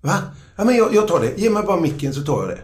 Va? 0.00 0.18
Ja, 0.56 0.64
men 0.64 0.76
jag, 0.76 0.94
jag 0.94 1.08
tar 1.08 1.20
det. 1.20 1.38
Ge 1.38 1.50
mig 1.50 1.62
bara 1.62 1.80
micken 1.80 2.14
så 2.14 2.22
tar 2.22 2.40
jag 2.40 2.48
det. 2.48 2.62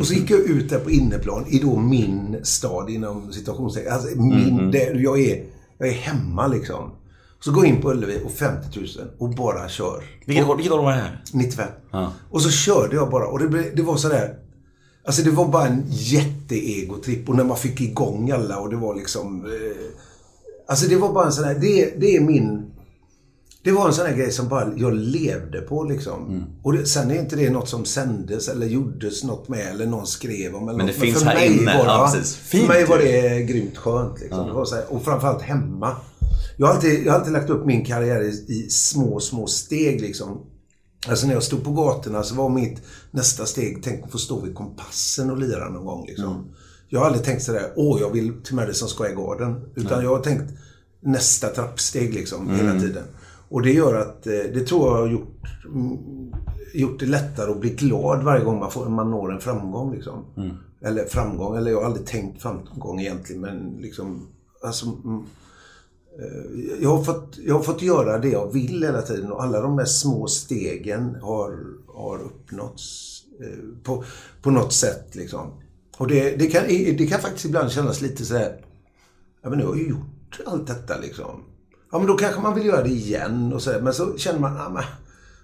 Och 0.00 0.06
så 0.06 0.14
gick 0.14 0.30
jag 0.30 0.40
ut 0.40 0.70
där 0.70 0.78
på 0.78 0.90
inneplan 0.90 1.44
i 1.48 1.58
då 1.58 1.76
min 1.76 2.36
stad 2.42 2.90
inom 2.90 3.32
situationstecken. 3.32 3.92
Alltså 3.92 4.08
min, 4.18 4.70
där 4.70 4.94
jag, 4.94 5.20
är, 5.20 5.44
jag 5.78 5.88
är 5.88 5.92
hemma 5.92 6.46
liksom. 6.46 6.90
Så 7.40 7.52
går 7.52 7.66
jag 7.66 7.74
in 7.76 7.82
på 7.82 7.90
Ullevi 7.90 8.20
och 8.24 8.32
50 8.32 8.78
000 8.80 8.88
och 9.18 9.30
bara 9.30 9.68
kör. 9.68 10.04
Vilket 10.26 10.46
år, 10.48 10.56
vilket 10.56 10.72
år 10.72 10.82
var 10.82 10.90
det 10.92 10.98
här? 10.98 11.22
95. 11.32 11.68
Ja. 11.92 12.12
Och 12.30 12.42
så 12.42 12.50
körde 12.50 12.96
jag 12.96 13.10
bara 13.10 13.26
och 13.26 13.38
det, 13.38 13.48
blev- 13.48 13.76
det 13.76 13.82
var 13.82 13.96
sådär. 13.96 14.34
Alltså 15.06 15.22
det 15.22 15.30
var 15.30 15.48
bara 15.48 15.66
en 15.66 15.82
jätteegotripp 15.88 17.28
och 17.28 17.36
när 17.36 17.44
man 17.44 17.56
fick 17.56 17.80
igång 17.80 18.30
alla 18.30 18.58
och 18.60 18.70
det 18.70 18.76
var 18.76 18.94
liksom... 18.94 19.44
Eh, 19.44 19.86
alltså 20.68 20.88
det 20.88 20.96
var 20.96 21.12
bara 21.12 21.26
en 21.26 21.32
sån 21.32 21.44
här, 21.44 21.54
det, 21.54 21.94
det 22.00 22.16
är 22.16 22.20
min... 22.20 22.65
Det 23.66 23.72
var 23.72 23.86
en 23.86 23.94
sån 23.94 24.06
här 24.06 24.16
grej 24.16 24.32
som 24.32 24.48
bara 24.48 24.72
jag 24.76 24.94
levde 24.94 25.60
på 25.60 25.84
liksom. 25.84 26.28
Mm. 26.28 26.44
Och 26.62 26.72
det, 26.72 26.86
sen 26.86 27.10
är 27.10 27.18
inte 27.20 27.36
det 27.36 27.50
något 27.50 27.68
som 27.68 27.84
sändes 27.84 28.48
eller 28.48 28.66
gjordes 28.66 29.24
något 29.24 29.48
med 29.48 29.70
eller 29.70 29.86
någon 29.86 30.06
skrev 30.06 30.54
om. 30.54 30.68
Eller 30.68 30.76
Men 30.76 30.86
något. 30.86 30.94
det 30.94 31.00
finns 31.00 31.18
för 31.18 31.26
här 31.26 31.34
mig 31.34 31.58
inne. 31.58 31.78
Var, 31.78 31.84
Ja, 31.84 32.10
precis. 32.12 32.36
För 32.36 32.48
Fint 32.48 32.68
mig 32.68 32.80
ju. 32.80 32.86
var 32.86 32.98
det 32.98 33.42
grymt 33.42 33.76
skönt 33.76 34.20
liksom. 34.20 34.46
Det 34.46 34.52
var 34.52 34.64
så 34.64 34.74
här, 34.74 34.84
och 34.88 35.04
framförallt 35.04 35.42
hemma. 35.42 35.96
Jag 36.56 36.66
har, 36.66 36.74
alltid, 36.74 37.06
jag 37.06 37.12
har 37.12 37.18
alltid 37.18 37.32
lagt 37.32 37.50
upp 37.50 37.66
min 37.66 37.84
karriär 37.84 38.20
i, 38.22 38.28
i 38.28 38.70
små, 38.70 39.20
små 39.20 39.46
steg 39.46 40.00
liksom. 40.00 40.46
Alltså 41.08 41.26
när 41.26 41.34
jag 41.34 41.42
stod 41.42 41.64
på 41.64 41.72
gatorna 41.72 42.22
så 42.22 42.34
var 42.34 42.48
mitt 42.48 42.82
nästa 43.10 43.46
steg, 43.46 43.82
tänk 43.82 44.04
att 44.04 44.12
få 44.12 44.18
stå 44.18 44.40
vid 44.40 44.54
kompassen 44.54 45.30
och 45.30 45.38
lira 45.38 45.68
någon 45.68 45.84
gång 45.84 46.06
liksom. 46.06 46.54
Jag 46.88 47.00
har 47.00 47.06
aldrig 47.06 47.24
tänkt 47.24 47.42
sådär, 47.42 47.72
åh 47.76 48.00
jag 48.00 48.12
vill 48.12 48.42
till 48.42 48.54
Madison 48.54 48.88
Square 48.88 49.14
Garden. 49.14 49.60
Utan 49.76 50.02
jag 50.04 50.10
har 50.10 50.22
tänkt 50.22 50.52
nästa 51.00 51.48
trappsteg 51.48 52.14
liksom 52.14 52.50
hela 52.50 52.80
tiden. 52.80 53.04
Och 53.48 53.62
det 53.62 53.72
gör 53.72 53.94
att, 53.94 54.26
eh, 54.26 54.32
det 54.32 54.66
tror 54.66 54.88
jag 54.88 54.96
har 54.96 55.08
gjort, 55.08 55.42
mm, 55.64 55.98
gjort 56.74 57.00
det 57.00 57.06
lättare 57.06 57.50
att 57.50 57.60
bli 57.60 57.70
glad 57.70 58.22
varje 58.22 58.44
gång 58.44 58.58
man, 58.58 58.70
får, 58.70 58.88
man 58.88 59.10
når 59.10 59.32
en 59.32 59.40
framgång 59.40 59.94
liksom. 59.94 60.24
Eller 60.80 61.04
framgång, 61.04 61.56
eller 61.56 61.70
jag 61.70 61.78
har 61.78 61.86
aldrig 61.86 62.06
tänkt 62.06 62.42
framgång 62.42 63.00
egentligen 63.00 63.40
men 63.42 63.76
liksom, 63.80 64.28
alltså, 64.62 64.86
mm, 64.86 65.24
eh, 66.18 66.82
jag 66.82 66.96
har, 66.96 67.04
fått, 67.04 67.38
jag 67.38 67.54
har 67.54 67.62
fått 67.62 67.82
göra 67.82 68.18
det 68.18 68.28
jag 68.28 68.52
vill 68.52 68.82
hela 68.82 69.02
tiden 69.02 69.32
och 69.32 69.42
alla 69.42 69.60
de 69.60 69.78
här 69.78 69.86
små 69.86 70.26
stegen 70.26 71.16
har, 71.22 71.58
har 71.94 72.18
uppnåtts 72.18 73.22
eh, 73.40 73.82
på, 73.82 74.04
på 74.42 74.50
något 74.50 74.72
sätt. 74.72 75.14
Liksom. 75.14 75.50
Och 75.98 76.08
det, 76.08 76.36
det, 76.36 76.46
kan, 76.46 76.62
det 76.68 77.06
kan 77.10 77.20
faktiskt 77.20 77.44
ibland 77.44 77.70
kännas 77.70 78.00
lite 78.00 78.24
så 78.24 78.36
här, 78.36 78.64
ja 79.42 79.50
men 79.50 79.58
nu 79.58 79.64
har 79.64 79.72
jag 79.72 79.82
ju 79.82 79.88
gjort 79.88 80.40
allt 80.46 80.66
detta 80.66 80.98
liksom. 80.98 81.42
Ja 81.92 81.98
men 81.98 82.06
då 82.06 82.16
kanske 82.16 82.40
man 82.40 82.54
vill 82.54 82.66
göra 82.66 82.82
det 82.82 82.88
igen 82.90 83.52
och 83.52 83.62
så 83.62 83.70
men 83.82 83.94
så 83.94 84.18
känner 84.18 84.40
man, 84.40 84.56
ja 84.56 84.68
men 84.68 84.82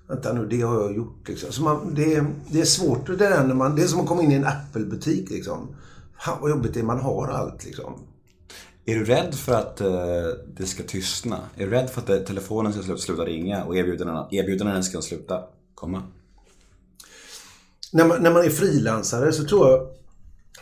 vänta 0.09 0.33
nu, 0.33 0.47
det 0.47 0.61
har 0.61 0.81
jag 0.83 0.97
gjort 0.97 1.29
liksom. 1.29 1.53
Så 1.53 1.63
man, 1.63 1.95
det, 1.95 2.25
det 2.51 2.61
är 2.61 2.65
svårt 2.65 3.07
det 3.07 3.17
där 3.17 3.45
när 3.47 3.55
man, 3.55 3.77
det 3.77 3.83
är 3.83 3.87
som 3.87 4.01
att 4.01 4.07
komma 4.07 4.23
in 4.23 4.33
i 4.33 4.35
en 4.35 4.47
Apple-butik 4.47 5.31
liksom. 5.31 5.69
Fan 6.19 6.39
vad 6.41 6.51
jobbigt 6.51 6.75
det 6.75 6.81
är, 6.81 6.85
man 6.85 7.01
har 7.01 7.29
allt 7.29 7.65
liksom. 7.65 7.95
Är 8.85 8.95
du 8.95 9.05
rädd 9.05 9.35
för 9.35 9.55
att 9.55 9.81
eh, 9.81 9.89
det 10.57 10.67
ska 10.67 10.83
tystna? 10.83 11.39
Är 11.57 11.65
du 11.65 11.71
rädd 11.71 11.91
för 11.91 12.01
att 12.01 12.11
eh, 12.11 12.17
telefonen 12.19 12.73
ska 12.73 12.83
slu- 12.83 12.97
sluta 12.97 13.23
ringa 13.25 13.65
och 13.65 13.77
erbjudandena, 13.77 14.29
erbjudandena 14.31 14.83
ska 14.83 15.03
sluta 15.03 15.41
komma? 15.75 16.03
när 17.93 18.07
man, 18.07 18.23
när 18.23 18.33
man 18.33 18.45
är 18.45 18.51
frilansare 18.51 19.33
så 19.33 19.45
tror 19.45 19.71
jag, 19.71 19.89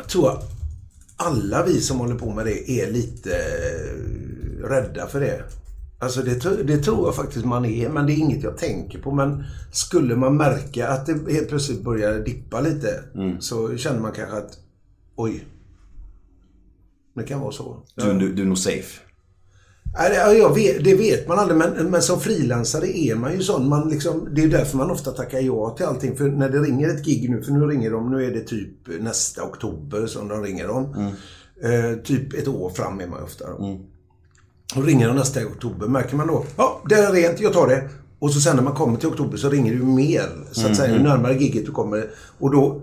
tror 0.09 0.25
jag 0.25 0.43
alla 1.17 1.65
vi 1.65 1.81
som 1.81 1.99
håller 1.99 2.15
på 2.15 2.31
med 2.31 2.47
det 2.47 2.71
är 2.71 2.91
lite 2.91 3.37
eh, 3.37 4.69
rädda 4.69 5.07
för 5.07 5.21
det. 5.21 5.43
Alltså 6.01 6.23
det, 6.23 6.63
det 6.65 6.79
tror 6.79 7.07
jag 7.07 7.15
faktiskt 7.15 7.45
man 7.45 7.65
är, 7.65 7.89
men 7.89 8.07
det 8.07 8.13
är 8.13 8.17
inget 8.17 8.43
jag 8.43 8.59
tänker 8.59 8.99
på. 8.99 9.11
Men 9.11 9.45
skulle 9.73 10.17
man 10.17 10.37
märka 10.37 10.89
att 10.89 11.07
det 11.07 11.33
helt 11.33 11.49
plötsligt 11.49 11.83
börjar 11.83 12.21
dippa 12.21 12.61
lite 12.61 13.05
så 13.41 13.77
känner 13.77 14.01
man 14.01 14.13
kanske 14.13 14.37
att 14.37 14.59
oj, 15.17 15.45
det 17.15 17.23
kan 17.23 17.41
vara 17.41 17.53
så. 17.53 17.83
Du, 17.95 18.13
du, 18.19 18.33
du 18.33 18.43
är 18.43 18.47
nog 18.47 18.59
safe. 18.59 19.01
Nej, 19.99 20.39
jag 20.39 20.55
vet, 20.55 20.85
det 20.85 20.95
vet 20.95 21.29
man 21.29 21.39
aldrig, 21.39 21.59
men, 21.59 21.91
men 21.91 22.03
som 22.03 22.21
frilansare 22.21 22.99
är 22.99 23.15
man 23.15 23.33
ju 23.33 23.43
sån. 23.43 23.69
Man 23.69 23.89
liksom, 23.89 24.29
det 24.35 24.43
är 24.43 24.49
därför 24.49 24.77
man 24.77 24.91
ofta 24.91 25.11
tackar 25.11 25.41
ja 25.41 25.71
till 25.71 25.87
allting. 25.87 26.17
För 26.17 26.29
när 26.29 26.49
det 26.49 26.59
ringer 26.59 26.89
ett 26.89 27.05
gig 27.05 27.31
nu, 27.31 27.43
för 27.43 27.53
nu 27.53 27.67
ringer 27.67 27.91
de, 27.91 28.11
nu 28.11 28.25
är 28.25 28.31
det 28.31 28.41
typ 28.41 28.71
nästa 29.01 29.45
oktober 29.45 30.07
som 30.07 30.29
de 30.29 30.43
ringer 30.43 30.69
dem. 30.69 31.13
Eh, 31.63 32.03
typ 32.05 32.35
ett 32.35 32.49
år 32.49 32.71
fram 32.71 33.01
är 33.01 33.07
man 33.07 33.23
ofta. 33.23 33.47
Då. 33.51 33.81
Och 34.77 34.85
ringer 34.85 35.09
de 35.09 35.17
nästa 35.17 35.47
oktober, 35.47 35.87
märker 35.87 36.17
man 36.17 36.27
då, 36.27 36.45
ja, 36.57 36.83
det 36.89 36.95
är 36.95 37.13
rent, 37.13 37.41
jag 37.41 37.53
tar 37.53 37.69
det. 37.69 37.89
Och 38.19 38.33
så 38.33 38.41
sen 38.41 38.57
när 38.57 38.63
man 38.63 38.75
kommer 38.75 38.99
till 38.99 39.09
oktober 39.09 39.37
så 39.37 39.51
ringer 39.51 39.75
du 39.75 39.83
mer, 39.83 40.29
så 40.53 40.67
att 40.67 40.77
säga, 40.77 40.97
ju 40.97 41.03
närmare 41.03 41.35
giget 41.35 41.67
du 41.67 41.73
kommer. 41.73 42.11
Och 42.39 42.51
då, 42.51 42.83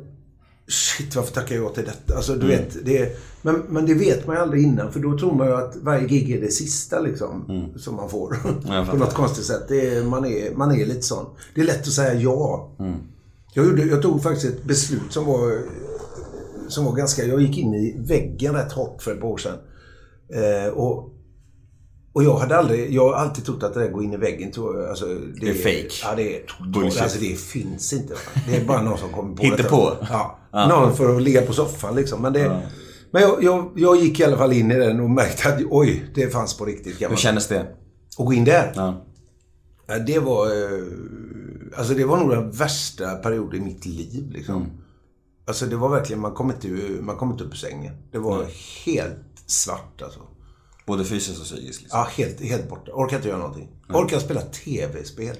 shit 0.67 1.15
varför 1.15 1.33
tackar 1.33 1.55
jag 1.55 1.63
ja 1.63 1.69
till 1.69 1.85
detta? 1.85 2.15
Alltså 2.15 2.35
du 2.35 2.47
vet, 2.47 2.85
det 2.85 3.17
men, 3.41 3.63
men 3.69 3.85
det 3.85 3.93
vet 3.93 4.27
man 4.27 4.35
ju 4.35 4.41
aldrig 4.41 4.63
innan 4.63 4.91
för 4.91 4.99
då 4.99 5.17
tror 5.17 5.35
man 5.35 5.47
ju 5.47 5.53
att 5.53 5.75
varje 5.75 6.07
gig 6.07 6.31
är 6.31 6.41
det 6.41 6.51
sista 6.51 6.99
liksom. 6.99 7.45
Som 7.75 7.95
man 7.95 8.09
får. 8.09 8.37
På 8.91 8.97
något 8.97 9.13
konstigt 9.13 9.45
sätt. 9.45 9.65
Det 9.67 9.95
är, 9.95 10.03
man, 10.03 10.25
är, 10.25 10.55
man 10.55 10.71
är 10.71 10.85
lite 10.85 11.01
sån. 11.01 11.25
Det 11.55 11.61
är 11.61 11.65
lätt 11.65 11.81
att 11.81 11.93
säga 11.93 12.13
ja. 12.13 12.71
Jag, 13.53 13.65
gjorde, 13.65 13.83
jag 13.83 14.01
tog 14.01 14.23
faktiskt 14.23 14.45
ett 14.45 14.63
beslut 14.63 15.13
som 15.13 15.25
var, 15.25 15.61
som 16.67 16.85
var 16.85 16.93
ganska... 16.93 17.25
Jag 17.25 17.41
gick 17.41 17.57
in 17.57 17.73
i 17.73 17.95
väggen 17.99 18.53
rätt 18.53 18.71
hårt 18.71 19.01
för 19.01 19.13
ett 19.13 19.21
par 19.21 19.27
år 19.27 19.37
sedan. 19.37 19.57
Eh, 20.29 20.73
och, 20.73 21.13
och 22.17 22.23
jag 22.23 22.37
hade 22.37 22.57
aldrig... 22.57 22.93
Jag 22.93 23.09
har 23.09 23.13
alltid 23.13 23.45
trott 23.45 23.63
att 23.63 23.73
det 23.73 23.79
där 23.79 23.91
går 23.91 24.03
in 24.03 24.13
i 24.13 24.17
väggen. 24.17 24.51
Alltså, 24.89 25.05
det, 25.05 25.39
Det 25.41 25.49
är 25.49 25.53
fake. 25.53 25.95
Ja, 26.03 26.15
det 26.15 26.35
är 26.37 26.41
totalt... 26.47 27.01
Alltså 27.01 27.19
det 27.19 27.39
finns 27.39 27.93
inte. 27.93 28.13
Det 28.47 28.55
är 28.55 28.65
bara 28.65 28.81
någon 28.81 28.97
som 28.97 29.09
kommer 29.09 29.35
på 29.35 29.43
Hittar 29.43 29.57
detta. 29.57 29.69
på. 29.69 29.97
Ja. 30.09 30.37
Någon 30.69 30.95
för 30.95 31.15
att 31.15 31.21
ligga 31.21 31.41
på 31.41 31.53
soffan 31.53 31.95
liksom. 31.95 32.21
Men, 32.21 32.33
det, 32.33 32.61
men 33.11 33.21
jag, 33.21 33.43
jag, 33.43 33.71
jag 33.75 33.97
gick 33.97 34.19
i 34.19 34.23
alla 34.23 34.37
fall 34.37 34.53
in 34.53 34.71
i 34.71 34.75
den 34.75 34.99
och 34.99 35.09
märkte 35.09 35.49
att 35.49 35.61
oj, 35.69 36.11
det 36.15 36.29
fanns 36.33 36.57
på 36.57 36.65
riktigt. 36.65 37.01
Hur 37.01 37.15
kändes 37.15 37.47
det? 37.47 37.67
Och 38.17 38.25
gå 38.25 38.33
in 38.33 38.45
där. 38.45 38.71
Ja. 38.75 39.03
Det 40.07 40.19
var... 40.19 40.45
eh, 40.47 40.83
Alltså 41.77 41.93
det 41.93 42.05
var 42.05 42.17
nog 42.17 42.29
den 42.29 42.51
värsta 42.51 43.15
perioden 43.15 43.61
i 43.61 43.65
mitt 43.65 43.85
liv 43.85 44.31
liksom. 44.31 44.65
Alltså 45.47 45.65
det 45.65 45.75
var 45.75 45.89
verkligen, 45.89 46.21
man 46.21 46.31
kom 46.33 46.51
inte, 46.51 46.67
man 47.01 47.15
kom 47.15 47.31
inte 47.31 47.43
upp 47.43 47.51
ur 47.53 47.57
sängen. 47.57 47.93
Det 48.11 48.17
var 48.19 48.45
helt 48.85 49.17
svart 49.45 50.01
alltså. 50.03 50.19
Både 50.87 51.05
fysiskt 51.05 51.39
och 51.39 51.45
psykiskt. 51.45 51.81
Liksom. 51.81 51.99
Ja, 51.99 52.07
helt, 52.11 52.41
helt 52.41 52.69
borta. 52.69 52.91
Orkar 52.93 53.17
inte 53.17 53.27
göra 53.27 53.39
någonting. 53.39 53.67
Orkar 53.89 54.19
spela 54.19 54.41
tv-spel. 54.41 55.35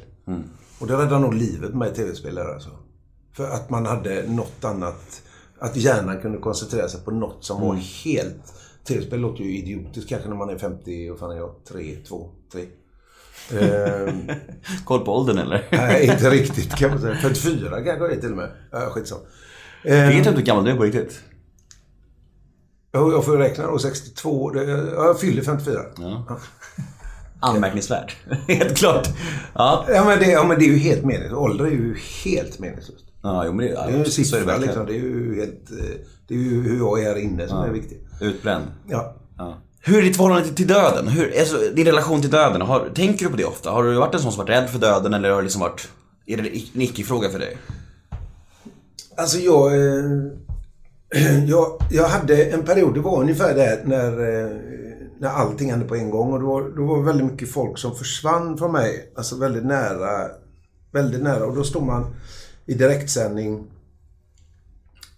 Och 0.80 0.88
det 0.88 0.94
räddade 0.94 1.20
nog 1.20 1.34
livet 1.34 1.74
med 1.74 1.96
tv-spel 1.96 2.36
där 2.36 2.54
alltså. 2.54 2.70
För 3.34 3.50
att 3.50 3.70
man 3.70 3.86
hade 3.86 4.24
något 4.28 4.64
annat. 4.66 5.22
Att 5.60 5.76
hjärnan 5.76 6.22
kunde 6.22 6.38
koncentrera 6.38 6.88
sig 6.90 7.02
på 7.02 7.12
något 7.12 7.46
som 7.46 7.62
var 7.62 7.76
helt... 7.76 8.54
Tv-spel 8.88 9.20
låter 9.20 9.44
ju 9.44 9.58
idiotiskt 9.58 10.10
kanske 10.10 10.30
när 10.30 10.36
man 10.36 10.50
är 10.50 10.58
50, 10.58 11.10
och 11.10 11.20
fan 11.20 11.32
är 11.32 11.36
jag? 11.36 11.56
3, 11.68 11.96
2, 12.08 12.30
3. 12.52 12.66
Ehm, 13.60 14.32
Koll 14.86 15.06
på 15.06 15.18
åldern 15.18 15.38
eller? 15.38 15.68
Nej, 15.72 16.06
inte 16.06 16.30
riktigt 16.30 16.76
kan 16.76 16.90
man 16.90 17.02
säga. 17.02 17.16
44 17.16 17.70
kanske 17.70 17.92
jag 17.92 18.12
är 18.12 18.22
till 18.22 18.32
och 18.32 18.38
med. 18.38 18.50
Ja, 18.72 18.80
skitsamma. 18.80 19.22
Ehm, 19.84 20.10
Vet 20.10 20.24
du 20.24 20.32
hur 20.32 20.42
gammal 20.42 20.66
du 20.66 20.72
är 20.72 20.76
på 20.76 20.84
riktigt? 20.84 21.22
Jo, 22.98 23.12
jag 23.12 23.26
får 23.26 23.38
räkna 23.38 23.68
då. 23.68 23.80
62. 23.80 24.50
Det, 24.50 24.64
ja, 24.64 25.06
jag 25.06 25.20
fyller 25.20 25.42
54. 25.42 25.80
Ja. 25.98 26.38
Anmärkningsvärt. 27.40 28.16
Helt 28.48 28.78
klart. 28.78 29.08
Ja. 29.56 29.86
Ja, 29.90 30.06
men 30.06 30.20
det, 30.20 30.26
ja, 30.32 30.44
men 30.44 30.60
det 30.60 30.66
är 30.66 30.70
ju 30.70 30.78
helt 30.78 31.06
meningslöst. 31.06 31.34
Ålder 31.36 31.66
är 31.66 31.70
ju 31.72 31.96
helt 32.26 32.60
meningslöst. 32.60 33.06
Ja, 33.22 33.46
jo 33.46 33.54
men 33.54 33.66
det, 33.66 33.72
ja, 33.72 33.82
Det 33.86 33.92
är 33.92 33.98
ju 33.98 34.04
en 34.04 34.12
siffra 34.12 34.38
verkligen. 34.40 34.62
liksom. 34.62 34.86
Det 34.86 34.92
är 34.94 35.02
ju 35.02 35.36
helt... 35.40 35.72
eh, 35.72 35.98
Det 36.28 36.34
är 36.34 36.38
ju 36.38 36.62
hur 36.64 36.78
jag 36.78 37.00
är 37.00 37.04
här 37.04 37.18
inne 37.18 37.48
som 37.48 37.58
är 37.64 37.70
viktigt. 37.70 38.04
Utbränd. 38.22 38.66
Ja. 38.88 39.16
Ja. 39.38 39.58
Hur 39.82 39.98
är 39.98 40.02
ditt 40.02 40.16
förhållande 40.16 40.46
till- 40.46 40.56
till 40.56 40.68
döden? 40.68 41.08
Hur, 41.08 41.40
alltså, 41.40 41.58
din 41.76 41.86
relation 41.86 42.22
till 42.22 42.30
döden, 42.30 42.62
har, 42.62 42.90
tänker 42.96 43.26
du 43.26 43.32
på 43.32 43.38
det 43.38 43.46
ofta? 43.46 43.70
Har 43.72 43.84
du 43.84 43.94
varit 43.94 44.14
en 44.16 44.20
sån 44.22 44.32
som 44.32 44.38
varit 44.46 44.50
rädd 44.50 44.70
för 44.70 44.80
döden 44.80 45.14
eller 45.14 45.30
har 45.30 45.38
det 45.38 45.44
liksom 45.44 45.62
varit... 45.62 45.88
Är 46.26 46.38
det 46.38 46.44
en 46.76 46.82
icke-fråga 46.82 47.30
för 47.30 47.40
dig? 47.40 47.58
Alltså 49.18 49.38
jag, 49.38 49.74
eh, 49.76 50.04
jag... 51.48 51.78
Jag 51.92 52.08
hade 52.08 52.44
en 52.46 52.64
period, 52.66 52.94
det 52.94 53.00
var 53.00 53.22
ungefär 53.22 53.56
där 53.56 53.82
när, 53.86 54.12
eh, 54.12 54.58
när 55.20 55.30
allting 55.30 55.72
hände 55.72 55.86
på 55.86 55.96
en 55.96 56.10
gång. 56.10 56.34
Och 56.34 56.40
då, 56.40 56.46
var- 56.48 56.70
då 56.78 56.86
var 56.86 57.02
väldigt 57.04 57.32
mycket 57.32 57.52
folk 57.52 57.78
som 57.78 57.96
försvann 57.96 58.58
från 58.58 58.72
mig. 58.72 59.12
Alltså 59.16 59.36
väldigt 59.38 59.66
nära. 59.66 60.28
Väldigt 60.92 61.24
nära. 61.24 61.46
Och 61.46 61.56
då 61.56 61.64
står 61.64 61.82
man 61.82 62.06
i 62.66 62.74
direktsändning 62.74 63.68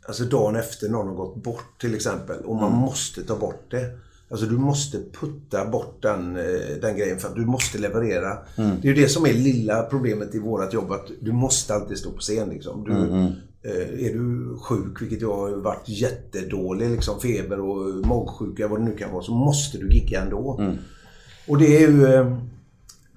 Alltså 0.08 0.24
dagen 0.24 0.56
efter 0.56 0.90
någon 0.90 1.08
har 1.08 1.16
gått 1.16 1.36
bort 1.44 1.82
till 1.82 1.96
exempel. 1.96 2.38
Och 2.46 2.56
man 2.56 2.72
måste 2.72 3.24
ta 3.24 3.36
bort 3.36 3.64
det. 3.72 3.86
Alltså 4.32 4.46
du 4.46 4.58
måste 4.58 4.98
putta 5.20 5.66
bort 5.66 5.98
den, 6.02 6.36
eh, 6.38 6.78
den 6.82 6.98
grejen 6.98 7.20
för 7.20 7.28
att 7.28 7.36
du 7.36 7.46
måste 7.46 7.78
leverera. 7.78 8.38
Det 8.82 8.88
är 8.88 8.94
ju 8.96 9.02
det 9.02 9.10
som 9.10 9.26
är 9.26 9.34
lilla 9.34 9.84
problemet 9.84 10.36
i 10.36 10.40
vårt 10.40 10.74
jobb. 10.74 10.92
Att 10.92 11.08
du 11.22 11.32
måste 11.32 11.74
alltid 11.76 11.98
stå 11.98 12.12
på 12.12 12.20
scen. 12.20 12.50
Liksom. 12.50 12.84
Du, 12.84 12.92
eh, 12.92 13.28
är 13.64 14.14
du 14.14 14.58
sjuk, 14.62 15.02
vilket 15.02 15.22
jag 15.22 15.36
har 15.36 15.50
varit 15.52 15.90
jättedålig, 15.90 16.90
liksom, 16.90 17.20
feber 17.20 17.60
och 17.60 18.08
magsjuka, 18.08 18.68
vad 18.68 18.80
det 18.80 18.86
nu 18.86 18.96
kan 18.96 19.12
vara, 19.12 19.24
så 19.24 19.32
måste 19.32 19.78
du 19.78 19.90
gigga 19.90 20.22
ändå. 20.22 20.62
Och 21.48 21.58
det 21.58 21.84
är 21.84 21.90
ju... 21.90 22.06
eh, 22.06 22.38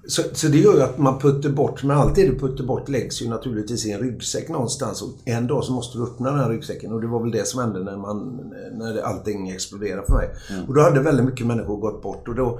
Så, 0.07 0.21
så 0.33 0.47
det 0.47 0.57
gör 0.57 0.73
ju 0.75 0.81
att 0.81 0.97
man 0.97 1.19
putter 1.19 1.49
bort, 1.49 1.83
men 1.83 1.97
allt 1.97 2.15
det 2.15 2.27
du 2.27 2.39
putter 2.39 2.63
bort 2.63 2.89
läggs 2.89 3.21
ju 3.21 3.29
naturligtvis 3.29 3.85
i 3.85 3.91
en 3.91 3.99
ryggsäck 3.99 4.49
någonstans. 4.49 5.01
Och 5.01 5.09
en 5.25 5.47
dag 5.47 5.63
så 5.63 5.71
måste 5.73 5.97
du 5.97 6.03
öppna 6.03 6.29
den 6.31 6.39
här 6.39 6.49
ryggsäcken. 6.49 6.91
Och 6.93 7.01
det 7.01 7.07
var 7.07 7.21
väl 7.21 7.31
det 7.31 7.47
som 7.47 7.59
hände 7.61 7.83
när, 7.83 7.97
man, 7.97 8.51
när 8.73 9.01
allting 9.01 9.49
exploderade 9.49 10.03
för 10.07 10.13
mig. 10.13 10.29
Och 10.67 10.73
då 10.73 10.81
hade 10.81 11.01
väldigt 11.01 11.25
mycket 11.25 11.47
människor 11.47 11.77
gått 11.77 12.01
bort. 12.01 12.27
Och 12.27 12.35
då, 12.35 12.59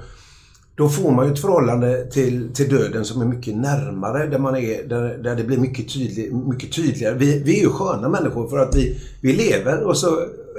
då 0.75 0.89
får 0.89 1.11
man 1.11 1.27
ju 1.27 1.33
ett 1.33 1.39
förhållande 1.39 2.05
till, 2.05 2.53
till 2.53 2.69
döden 2.69 3.05
som 3.05 3.21
är 3.21 3.25
mycket 3.25 3.55
närmare. 3.55 4.27
Där, 4.27 4.39
man 4.39 4.55
är, 4.55 4.83
där, 4.87 5.17
där 5.17 5.35
det 5.35 5.43
blir 5.43 5.57
mycket, 5.57 5.93
tydlig, 5.93 6.33
mycket 6.33 6.73
tydligare. 6.73 7.15
Vi, 7.15 7.39
vi 7.39 7.59
är 7.59 7.63
ju 7.63 7.69
sköna 7.69 8.09
människor 8.09 8.47
för 8.47 8.57
att 8.59 8.75
vi, 8.75 8.99
vi 9.21 9.33
lever 9.33 9.83
och 9.83 9.97
så 9.97 10.07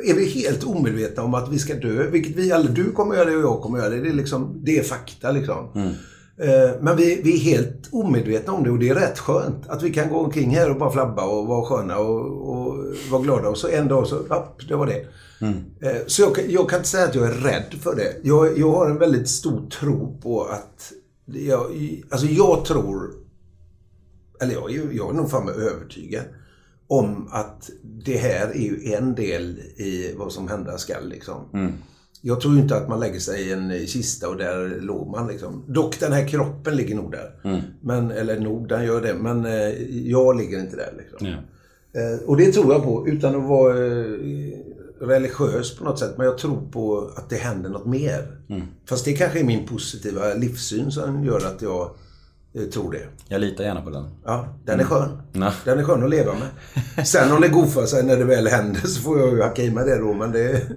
är 0.05 0.15
vi 0.15 0.29
helt 0.29 0.65
omedvetna 0.65 1.23
om 1.23 1.35
att 1.35 1.53
vi 1.53 1.59
ska 1.59 1.75
dö. 1.75 2.11
Vilket 2.11 2.37
vi 2.37 2.51
eller 2.51 2.69
du 2.69 2.93
kommer 2.93 3.15
göra 3.15 3.31
det 3.31 3.37
och 3.37 3.43
jag 3.43 3.61
kommer 3.61 3.79
göra 3.79 3.89
det. 3.89 4.01
Det 4.01 4.09
är, 4.09 4.15
liksom, 4.15 4.61
det 4.65 4.79
är 4.79 4.83
fakta 4.83 5.31
liksom. 5.31 5.69
Mm. 5.75 5.93
Men 6.81 6.97
vi, 6.97 7.21
vi 7.25 7.33
är 7.35 7.39
helt 7.39 7.89
omedvetna 7.93 8.53
om 8.53 8.65
det 8.65 8.71
och 8.71 8.79
det 8.79 8.89
är 8.89 8.95
rätt 8.95 9.19
skönt 9.19 9.69
att 9.69 9.83
vi 9.83 9.93
kan 9.93 10.09
gå 10.09 10.19
omkring 10.19 10.51
här 10.51 10.71
och 10.71 10.79
bara 10.79 10.91
flabba 10.91 11.25
och 11.25 11.47
vara 11.47 11.65
sköna 11.65 11.99
och, 11.99 12.49
och 12.51 12.85
vara 13.11 13.23
glada 13.23 13.49
och 13.49 13.59
så 13.59 13.69
en 13.69 13.89
dag 13.89 14.07
så, 14.07 14.19
ja, 14.29 14.57
det 14.69 14.75
var 14.75 14.87
det. 14.87 15.07
Eh, 15.81 15.97
Så 16.07 16.23
jag, 16.23 16.35
kan- 16.35 16.51
jag 16.51 16.71
kan 16.71 16.79
inte 16.79 16.89
säga 16.89 17.05
att 17.05 17.15
jag 17.15 17.27
är 17.27 17.33
rädd 17.33 17.75
för 17.81 17.97
det. 17.97 18.17
Jag, 18.23 18.59
jag 18.59 18.73
har 18.73 18.91
en 18.91 18.99
väldigt 18.99 19.29
stor 19.29 19.69
tro 19.71 20.19
på 20.23 20.43
att, 20.45 20.93
jag, 21.27 21.61
alltså 22.11 22.27
jag 22.27 22.65
tror, 22.65 23.11
eller 24.41 24.53
jag, 24.55 24.71
jag 24.95 25.11
är 25.11 25.13
nog 25.15 25.31
fan 25.31 25.49
övertygad 25.49 26.23
om 26.87 27.29
att 27.31 27.71
det 27.83 28.17
här 28.17 28.47
är 28.49 28.61
ju 28.61 28.93
en 28.95 29.15
del 29.15 29.59
i 29.77 30.15
vad 30.19 30.33
som 30.33 30.49
hända 30.49 30.79
skall 30.79 31.09
liksom. 31.09 31.41
Jag 32.27 32.41
tror 32.41 32.55
ju 32.55 32.61
inte 32.61 32.77
att 32.77 32.89
man 32.89 33.01
lägger 33.01 33.21
sig 33.21 33.41
i 33.41 33.53
en 33.53 33.87
kista 33.87 34.29
och 34.29 34.37
där 34.37 34.81
låg 34.81 35.09
man 35.09 35.29
liksom. 35.29 35.65
Dock 35.69 36.01
den 36.01 36.13
här 36.13 36.29
kroppen 36.29 36.77
ligger 36.77 36.95
nog 36.95 37.13
där. 37.13 37.31
Men, 37.81 38.11
eller 38.11 38.41
nog, 38.41 38.69
den 38.69 38.85
gör 38.85 39.03
det. 39.03 39.15
Men 39.15 39.47
eh, 39.47 39.69
jag 40.11 40.37
ligger 40.37 40.61
inte 40.61 40.77
där 40.77 40.93
liksom. 40.99 41.27
Eh, 41.93 42.27
och 42.27 42.37
det 42.37 42.53
tror 42.53 42.73
jag 42.73 42.83
på 42.83 43.09
utan 43.09 43.37
att 43.37 43.49
vara... 43.49 43.87
Eh, 43.87 44.05
religiös 45.01 45.77
på 45.77 45.85
något 45.85 45.99
sätt. 45.99 46.15
Men 46.17 46.27
jag 46.27 46.39
tror 46.39 46.71
på 46.71 47.11
att 47.17 47.31
det 47.31 47.37
händer 47.37 47.71
något 47.71 47.87
mer. 47.87 48.39
Fast 48.89 49.05
det 49.05 49.13
kanske 49.13 49.41
är 49.41 49.45
min 49.45 49.67
positiva 49.67 50.35
livssyn 50.35 50.91
som 50.91 51.25
gör 51.25 51.37
att 51.37 51.63
jag 51.63 51.91
eh, 52.55 52.63
tror 52.63 52.93
det. 52.93 53.03
Jag 53.29 53.41
litar 53.41 53.65
gärna 53.65 53.81
på 53.81 53.91
den. 53.91 54.05
Ja, 54.25 54.49
den 54.67 54.81
är 54.81 54.85
skön. 54.85 55.23
Ja. 55.33 55.53
Den 55.65 55.79
är 55.79 55.83
skön 55.85 56.05
att 56.05 56.11
leva 56.11 56.33
med. 56.33 57.07
Sen 57.07 57.33
om 57.33 57.41
det 57.41 57.49
går 57.49 57.67
för 57.67 57.87
sig 57.87 58.03
när 58.03 58.17
det 58.17 58.25
väl 58.25 58.49
händer 58.49 58.81
så 58.81 59.01
får 59.01 59.19
jag 59.19 59.33
ju 59.33 59.43
hacka 59.43 59.63
i 59.63 59.71
mig 59.71 59.85
det 59.85 59.99
då. 59.99 60.15
Men 60.15 60.33
det... 60.33 60.63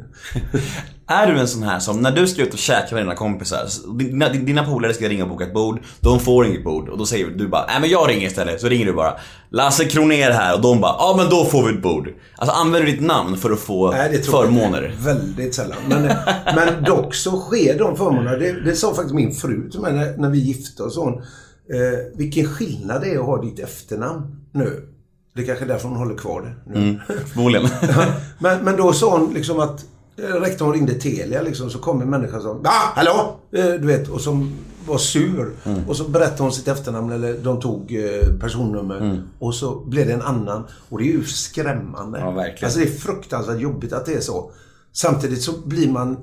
Är 1.09 1.27
du 1.27 1.39
en 1.39 1.47
sån 1.47 1.63
här 1.63 1.79
som, 1.79 2.01
när 2.01 2.11
du 2.11 2.27
ska 2.27 2.41
ut 2.41 2.53
och 2.53 2.59
käka 2.59 2.95
med 2.95 3.03
dina 3.03 3.15
kompisar, 3.15 3.67
dina, 3.97 4.29
dina 4.29 4.65
polare 4.65 4.93
ska 4.93 5.09
ringa 5.09 5.23
och 5.23 5.29
boka 5.29 5.43
ett 5.43 5.53
bord, 5.53 5.79
de 5.99 6.19
får 6.19 6.45
inget 6.45 6.63
bord 6.63 6.89
och 6.89 6.97
då 6.97 7.05
säger 7.05 7.27
du 7.27 7.47
bara 7.47 7.65
nej 7.67 7.81
men 7.81 7.89
jag 7.89 8.09
ringer 8.09 8.27
istället. 8.27 8.61
Så 8.61 8.67
ringer 8.67 8.85
du 8.85 8.93
bara 8.93 9.13
Lasse 9.49 9.85
Kroner 9.85 10.31
här 10.31 10.55
och 10.55 10.61
de 10.61 10.81
bara 10.81 10.95
ja 10.99 11.13
men 11.17 11.29
då 11.29 11.45
får 11.45 11.67
vi 11.67 11.73
ett 11.73 11.81
bord. 11.81 12.09
Alltså 12.35 12.55
använder 12.55 12.85
du 12.85 12.91
ditt 12.91 13.01
namn 13.01 13.37
för 13.37 13.51
att 13.51 13.59
få 13.59 13.91
Nej, 13.91 14.09
det 14.11 14.17
tror 14.17 14.35
jag 14.35 14.53
förmåner? 14.53 14.85
inte. 14.85 15.03
Väldigt 15.03 15.55
sällan. 15.55 15.77
Men, 15.89 16.11
men 16.55 16.83
dock 16.83 17.15
så 17.15 17.39
sker 17.39 17.79
de 17.79 17.97
förmånerna. 17.97 18.37
Det, 18.37 18.51
det 18.61 18.75
sa 18.75 18.93
faktiskt 18.93 19.15
min 19.15 19.31
fru 19.31 19.69
till 19.69 19.79
mig 19.79 19.93
när, 19.93 20.17
när 20.17 20.29
vi 20.29 20.39
gifte 20.39 20.83
oss. 20.83 20.97
Hon, 20.97 21.21
eh, 21.69 21.99
vilken 22.17 22.45
skillnad 22.45 23.01
det 23.01 23.13
är 23.13 23.19
att 23.19 23.25
ha 23.25 23.41
ditt 23.41 23.59
efternamn 23.59 24.45
nu. 24.51 24.89
Det 25.35 25.41
är 25.41 25.45
kanske 25.45 25.65
är 25.65 25.69
därför 25.69 25.87
hon 25.87 25.97
håller 25.97 26.15
kvar 26.15 26.41
det 26.41 26.73
nu. 26.73 26.89
Mm, 26.89 26.99
förmodligen. 27.25 27.69
Men, 28.39 28.63
men 28.65 28.77
då 28.77 28.93
sa 28.93 29.17
hon 29.17 29.33
liksom 29.33 29.59
att 29.59 29.85
eh, 30.17 30.23
rektorn 30.23 30.73
ringde 30.73 30.93
Telia 30.93 31.41
liksom, 31.41 31.69
så 31.69 31.79
kom 31.79 32.01
en 32.01 32.09
människa 32.09 32.39
som 32.39 32.61
ah, 32.63 32.91
hallå! 32.95 33.39
Eh, 33.51 33.65
Du 33.65 33.87
vet, 33.87 34.07
och 34.07 34.21
som 34.21 34.57
var 34.87 34.97
sur. 34.97 35.53
Mm. 35.63 35.87
Och 35.87 35.95
så 35.95 36.03
berättade 36.03 36.43
hon 36.43 36.51
sitt 36.51 36.67
efternamn, 36.67 37.11
eller 37.11 37.37
de 37.37 37.59
tog 37.59 37.95
eh, 37.95 38.39
personnummer. 38.39 39.23
Och 39.39 39.55
så 39.55 39.79
blev 39.79 40.07
det 40.07 40.13
en 40.13 40.21
annan. 40.21 40.63
Och 40.89 40.97
det 40.97 41.03
är 41.03 41.11
ju 41.13 41.23
skrämmande. 41.23 42.19
Ja, 42.19 42.31
verkligen. 42.31 42.65
Alltså 42.65 42.79
det 42.79 42.85
är 42.85 42.91
fruktansvärt 42.91 43.59
jobbigt 43.59 43.93
att 43.93 44.05
det 44.05 44.13
är 44.13 44.21
så. 44.21 44.51
Samtidigt 44.93 45.41
så 45.41 45.51
blir 45.65 45.91
man, 45.91 46.17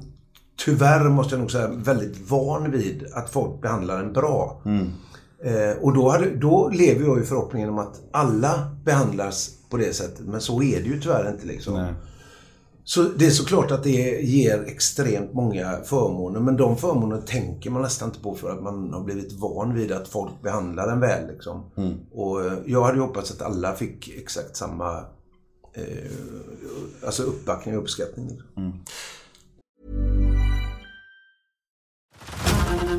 tyvärr 0.64 1.08
måste 1.08 1.34
jag 1.34 1.40
nog 1.40 1.50
säga, 1.50 1.68
väldigt 1.68 2.30
van 2.30 2.70
vid 2.70 3.06
att 3.14 3.30
folk 3.30 3.60
behandlar 3.60 4.00
en 4.00 4.12
bra. 4.12 4.60
Eh, 5.44 5.76
och 5.82 5.94
då, 5.94 6.08
hade, 6.10 6.30
då 6.30 6.68
lever 6.68 7.04
jag 7.04 7.20
i 7.20 7.22
förhoppningen 7.22 7.68
om 7.68 7.78
att 7.78 8.00
alla 8.10 8.76
behandlas 8.84 9.50
på 9.70 9.76
det 9.76 9.94
sättet. 9.94 10.26
Men 10.26 10.40
så 10.40 10.62
är 10.62 10.80
det 10.80 10.88
ju 10.88 11.00
tyvärr 11.00 11.30
inte 11.30 11.46
liksom. 11.46 11.74
Nej. 11.74 11.94
Så 12.84 13.02
det 13.02 13.26
är 13.26 13.30
såklart 13.30 13.70
att 13.70 13.82
det 13.82 14.20
ger 14.22 14.64
extremt 14.66 15.34
många 15.34 15.76
förmåner. 15.84 16.40
Men 16.40 16.56
de 16.56 16.76
förmånerna 16.76 17.22
tänker 17.22 17.70
man 17.70 17.82
nästan 17.82 18.08
inte 18.08 18.20
på 18.20 18.34
för 18.34 18.50
att 18.50 18.62
man 18.62 18.92
har 18.92 19.04
blivit 19.04 19.32
van 19.32 19.74
vid 19.74 19.92
att 19.92 20.08
folk 20.08 20.42
behandlar 20.42 20.88
en 20.88 21.00
väl. 21.00 21.26
Liksom. 21.26 21.70
Och 22.12 22.44
eh, 22.44 22.52
jag 22.66 22.84
hade 22.84 23.00
hoppats 23.00 23.30
att 23.30 23.42
alla 23.42 23.72
fick 23.72 24.08
exakt 24.08 24.56
samma 24.56 24.98
eh, 25.72 26.10
alltså 27.06 27.22
uppbackning 27.22 27.76
och 27.76 27.82
uppskattning. 27.82 28.28
Liksom. 28.28 28.84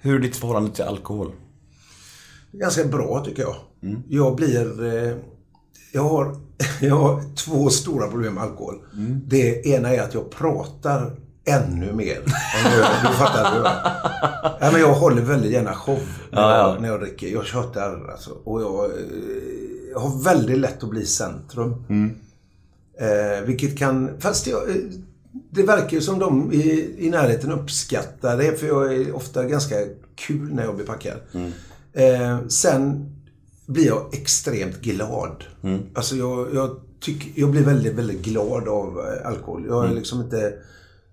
Hur 0.00 0.14
är 0.14 0.18
ditt 0.18 0.36
förhållande 0.36 0.70
till 0.74 0.84
alkohol? 0.84 1.32
Ganska 2.52 2.84
bra 2.84 3.24
tycker 3.24 3.42
jag. 3.42 3.56
Jag 4.08 4.36
blir... 4.36 4.84
Eh, 4.94 5.14
jag, 5.92 6.02
har, 6.02 6.36
jag 6.80 6.94
har 6.96 7.34
två 7.36 7.70
stora 7.70 8.08
problem 8.08 8.34
med 8.34 8.42
alkohol. 8.42 8.74
Det 9.26 9.66
ena 9.66 9.88
är 9.94 10.02
att 10.02 10.14
jag 10.14 10.30
pratar 10.30 11.16
ännu 11.44 11.92
mer. 11.92 12.16
än 12.18 12.72
jag, 12.78 12.86
du 13.02 13.16
fattar. 13.16 13.54
Du, 13.54 13.62
ja, 14.60 14.72
men 14.72 14.80
jag 14.80 14.94
håller 14.94 15.22
väldigt 15.22 15.52
gärna 15.52 15.74
show 15.74 15.98
när, 16.30 16.40
Ja, 16.42 16.56
ja. 16.56 16.72
jag, 16.72 16.82
när 16.82 16.88
jag 16.88 17.00
dricker. 17.00 17.28
Jag 17.28 17.46
tjötar 17.46 18.10
alltså. 18.12 18.30
Och 18.44 18.62
jag, 18.62 18.84
eh, 18.84 18.90
jag 19.92 20.00
har 20.00 20.22
väldigt 20.24 20.58
lätt 20.58 20.82
att 20.82 20.90
bli 20.90 21.06
centrum. 21.06 21.84
Eh, 23.00 23.44
vilket 23.46 23.78
kan... 23.78 24.20
Fast 24.20 24.46
jag, 24.46 24.70
eh, 24.70 24.76
det 25.50 25.62
verkar 25.62 25.96
ju 25.96 26.00
som 26.00 26.18
de 26.18 26.52
i, 26.52 26.94
i 26.98 27.10
närheten 27.10 27.52
uppskattar 27.52 28.36
det. 28.36 28.60
För 28.60 28.66
jag 28.66 28.94
är 28.94 29.12
ofta 29.16 29.44
ganska 29.44 29.74
kul 30.14 30.54
när 30.54 30.64
jag 30.64 30.76
blir 30.76 30.86
packad. 30.86 31.16
Eh, 31.92 32.48
sen 32.48 33.10
blir 33.66 33.86
jag 33.86 34.14
extremt 34.14 34.80
glad. 34.80 35.44
Alltså 35.94 36.16
jag, 36.16 36.54
jag, 36.54 36.80
tycker, 37.00 37.40
jag 37.40 37.50
blir 37.50 37.62
väldigt, 37.62 37.94
väldigt 37.94 38.22
glad 38.22 38.68
av 38.68 38.98
eh, 38.98 39.26
alkohol. 39.28 39.64
Jag 39.68 39.86
är 39.86 39.94
liksom 39.94 40.20
inte... 40.20 40.52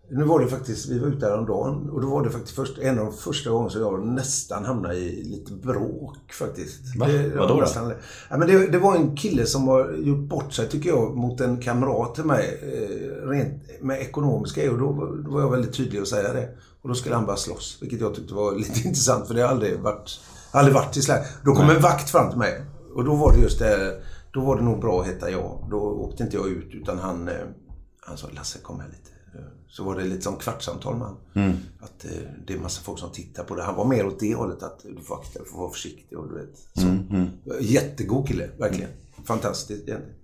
Nu 0.10 0.24
var 0.24 0.40
det 0.40 0.48
faktiskt, 0.48 0.90
vi 0.90 1.00
var 1.00 1.08
ute 1.08 1.26
häromdagen 1.26 1.90
och 1.90 2.02
då 2.02 2.08
var 2.10 2.24
det 2.24 2.30
faktiskt 2.30 2.56
först, 2.56 2.78
en 2.78 3.00
av 3.00 3.06
de 3.06 3.14
första 3.14 3.50
gångerna 3.50 3.70
som 3.70 3.82
jag 3.82 4.06
nästan 4.08 4.66
hamnade 4.66 4.96
i 4.96 5.24
lite 5.24 5.54
bråk 5.54 6.34
faktiskt. 6.34 6.96
Va? 7.00 7.08
Det, 7.08 7.30
Vadå 7.36 7.54
då? 7.54 7.60
nästan- 7.62 7.94
Ja, 8.30 8.38
men 8.38 8.48
det, 8.48 8.68
det 8.68 8.80
var 8.80 8.96
en 8.96 9.16
kille 9.16 9.46
som 9.46 9.68
har 9.68 9.92
gjort 9.94 10.30
bort 10.30 10.54
sig 10.54 10.70
tycker 10.70 10.90
jag 10.90 11.16
mot 11.18 11.42
en 11.42 11.62
kamrat 11.62 12.16
till 12.16 12.24
mig. 12.24 12.60
Eh, 12.64 13.28
rent 13.30 13.64
med 13.82 14.02
ekonomiska 14.02 14.72
och 14.72 14.78
då, 14.80 14.92
var- 14.92 15.16
då 15.26 15.32
var 15.32 15.42
jag 15.42 15.52
väldigt 15.52 15.74
tydlig 15.74 16.00
att 16.00 16.08
säga 16.08 16.34
det. 16.34 16.50
Och 16.82 16.90
då 16.90 16.96
skulle 16.96 17.16
han 17.16 17.26
bara 17.26 17.38
slåss. 17.38 17.78
Vilket 17.82 18.02
jag 18.02 18.16
tyckte 18.16 18.34
var 18.34 18.56
lite 18.58 18.80
intressant 18.88 19.28
för 19.28 19.34
det 19.34 19.42
har 19.42 19.50
aldrig 19.50 19.80
varit, 19.80 20.20
aldrig 20.52 20.76
varit 20.76 20.98
i 20.98 21.02
slag. 21.02 21.20
Då 21.46 21.56
kom 21.56 21.70
en 21.70 21.82
vakt 21.82 22.10
fram 22.10 22.30
till 22.30 22.40
mig. 22.40 22.62
Och 22.96 23.04
då 23.06 23.16
var 23.16 23.34
det 23.34 23.40
just 23.42 23.60
det, 23.60 24.02
då 24.34 24.42
var 24.42 24.56
det 24.56 24.64
nog 24.64 24.80
bra 24.82 25.02
att 25.02 25.08
heta 25.08 25.30
jag. 25.32 25.68
Då 25.72 25.78
åkte 25.78 26.24
inte 26.24 26.36
jag 26.38 26.48
ut 26.48 26.70
utan 26.74 27.00
han, 27.00 27.28
eh, 27.28 27.34
han 28.00 28.18
sa 28.18 28.28
Lasse 28.36 28.60
kom 28.60 28.80
här 28.80 28.88
lite. 28.88 29.10
Så 29.70 29.84
var 29.84 29.96
det 29.96 30.04
lite 30.04 30.22
som 30.22 30.36
kvartssamtal 30.36 30.98
med 30.98 31.08
han. 31.08 31.18
Att 31.80 32.06
eh, 32.06 32.12
det 32.48 32.54
är 32.54 32.60
massa 32.60 32.82
folk 32.82 33.00
som 33.00 33.12
tittar 33.12 33.44
på 33.44 33.56
det. 33.56 33.64
Han 33.64 33.76
var 33.76 33.86
mer 33.86 34.06
åt 34.06 34.20
det 34.20 34.36
hållet 34.36 34.64
att 34.64 34.80
du 34.84 35.04
får 35.04 35.16
akta 35.16 35.40
dig, 35.40 35.42
du 35.46 35.52
får 35.52 35.60
vara 35.60 35.72
försiktig 35.72 36.18
och 36.18 36.30
du 36.30 36.36
vet. 36.36 36.58
Så. 36.74 36.88
Jättegod 37.60 38.28
kille, 38.28 38.50
verkligen. 38.58 38.90
Fantastiskt 39.26 39.88
egentligen. 39.88 40.17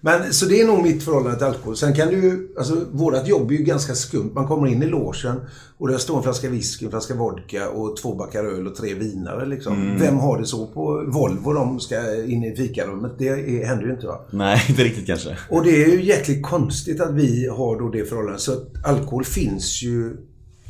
Men 0.00 0.32
så 0.32 0.46
det 0.46 0.60
är 0.60 0.66
nog 0.66 0.82
mitt 0.82 1.02
förhållande 1.02 1.38
till 1.38 1.46
alkohol. 1.46 1.76
Sen 1.76 1.94
kan 1.94 2.08
du 2.08 2.54
alltså 2.58 2.84
vårat 2.92 3.28
jobb 3.28 3.50
är 3.50 3.54
ju 3.54 3.64
ganska 3.64 3.94
skumt. 3.94 4.30
Man 4.34 4.46
kommer 4.46 4.66
in 4.66 4.82
i 4.82 4.86
logen 4.86 5.40
och 5.78 5.88
där 5.88 5.98
står 5.98 6.16
en 6.16 6.22
flaska 6.22 6.48
whisky, 6.48 6.84
en 6.84 6.90
flaska 6.90 7.14
vodka 7.14 7.68
och 7.68 7.96
två 7.96 8.14
backar 8.14 8.44
öl 8.44 8.66
och 8.66 8.76
tre 8.76 8.94
vinare 8.94 9.46
liksom. 9.46 9.96
Vem 9.98 10.18
har 10.18 10.38
det 10.38 10.46
så 10.46 10.66
på 10.66 11.04
Volvo 11.06 11.52
de 11.52 11.80
ska 11.80 12.24
in 12.24 12.44
i 12.44 12.56
fikarummet? 12.56 13.12
Det 13.18 13.28
är, 13.28 13.64
händer 13.64 13.86
ju 13.86 13.92
inte 13.92 14.06
va. 14.06 14.20
Nej, 14.30 14.64
inte 14.68 14.84
riktigt 14.84 15.06
kanske. 15.06 15.36
Och 15.50 15.64
det 15.64 15.84
är 15.84 15.88
ju 15.88 16.02
jäkligt 16.02 16.42
konstigt 16.42 17.00
att 17.00 17.14
vi 17.14 17.48
har 17.48 17.78
då 17.78 17.88
det 17.88 18.04
förhållandet. 18.04 18.40
Så 18.40 18.52
att 18.52 18.84
alkohol 18.84 19.24
finns 19.24 19.82
ju 19.82 20.16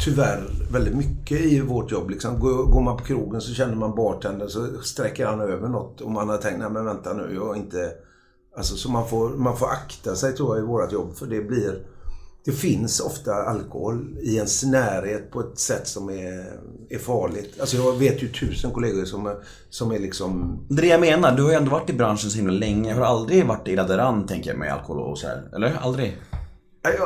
tyvärr 0.04 0.50
väldigt 0.72 0.96
mycket 0.96 1.40
i 1.40 1.60
vårt 1.60 1.92
jobb. 1.92 2.10
Liksom. 2.10 2.40
Går, 2.40 2.64
går 2.64 2.80
man 2.80 2.96
på 2.96 3.04
krogen 3.04 3.40
så 3.40 3.54
känner 3.54 3.74
man 3.74 3.94
bartendern 3.94 4.48
så 4.48 4.66
sträcker 4.82 5.26
han 5.26 5.40
över 5.40 5.68
något 5.68 6.00
och 6.00 6.10
man 6.10 6.28
har 6.28 6.36
tänkt, 6.36 6.58
nej 6.58 6.70
men 6.70 6.84
vänta 6.84 7.12
nu, 7.12 7.30
jag 7.34 7.46
har 7.46 7.56
inte... 7.56 7.90
Alltså 8.58 8.76
så 8.76 8.90
man 8.90 9.08
får, 9.08 9.28
man 9.28 9.56
får 9.56 9.66
akta 9.66 10.16
sig 10.16 10.36
tror 10.36 10.56
jag 10.56 10.64
i 10.64 10.66
vårt 10.66 10.92
jobb 10.92 11.16
för 11.16 11.26
det 11.26 11.40
blir... 11.40 11.82
Det 12.44 12.52
finns 12.52 13.00
ofta 13.00 13.34
alkohol 13.34 14.16
i 14.22 14.36
ens 14.36 14.64
närhet 14.64 15.30
på 15.30 15.40
ett 15.40 15.58
sätt 15.58 15.88
som 15.88 16.10
är, 16.10 16.60
är 16.88 16.98
farligt. 16.98 17.60
Alltså 17.60 17.76
jag 17.76 17.92
vet 17.98 18.22
ju 18.22 18.28
tusen 18.28 18.70
kollegor 18.70 19.04
som 19.04 19.34
som 19.70 19.90
är 19.92 19.98
liksom... 19.98 20.58
Det 20.68 20.80
är 20.80 20.82
det 20.82 20.88
jag 20.88 21.00
menar, 21.00 21.36
du 21.36 21.42
har 21.42 21.50
ju 21.50 21.56
ändå 21.56 21.70
varit 21.70 21.90
i 21.90 21.92
branschen 21.92 22.30
så 22.30 22.36
himla 22.36 22.52
länge. 22.52 22.92
Har 22.92 23.00
du 23.00 23.06
aldrig 23.06 23.46
varit 23.46 23.68
illa 23.68 23.86
däran 23.86 24.26
tänker 24.26 24.50
jag 24.50 24.58
med 24.58 24.72
alkohol 24.72 25.02
och 25.02 25.18
så 25.18 25.26
här? 25.26 25.48
Eller? 25.54 25.78
Aldrig? 25.82 26.16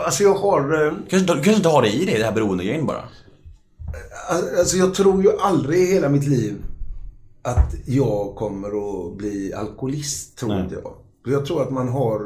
Alltså 0.04 0.22
jag 0.22 0.34
har... 0.34 0.86
eh, 0.86 0.92
Kanske, 1.08 1.34
du 1.34 1.34
kanske 1.34 1.54
inte 1.56 1.68
har 1.68 1.82
det 1.82 1.90
i 1.90 2.04
dig, 2.04 2.18
det 2.18 2.24
här 2.24 2.32
beroendegrejen 2.32 2.86
bara? 2.86 3.02
Alltså 4.58 4.76
jag 4.76 4.94
tror 4.94 5.22
ju 5.22 5.30
aldrig 5.40 5.80
i 5.82 5.92
hela 5.92 6.08
mitt 6.08 6.26
liv 6.26 6.54
att 7.42 7.74
jag 7.86 8.34
kommer 8.36 8.68
att 8.68 9.16
bli 9.16 9.52
alkoholist, 9.54 10.38
tror 10.38 10.48
Nej. 10.48 10.62
inte 10.62 10.74
jag. 10.74 10.92
Jag 11.24 11.46
tror 11.46 11.62
att 11.62 11.70
man 11.70 11.88
har 11.88 12.20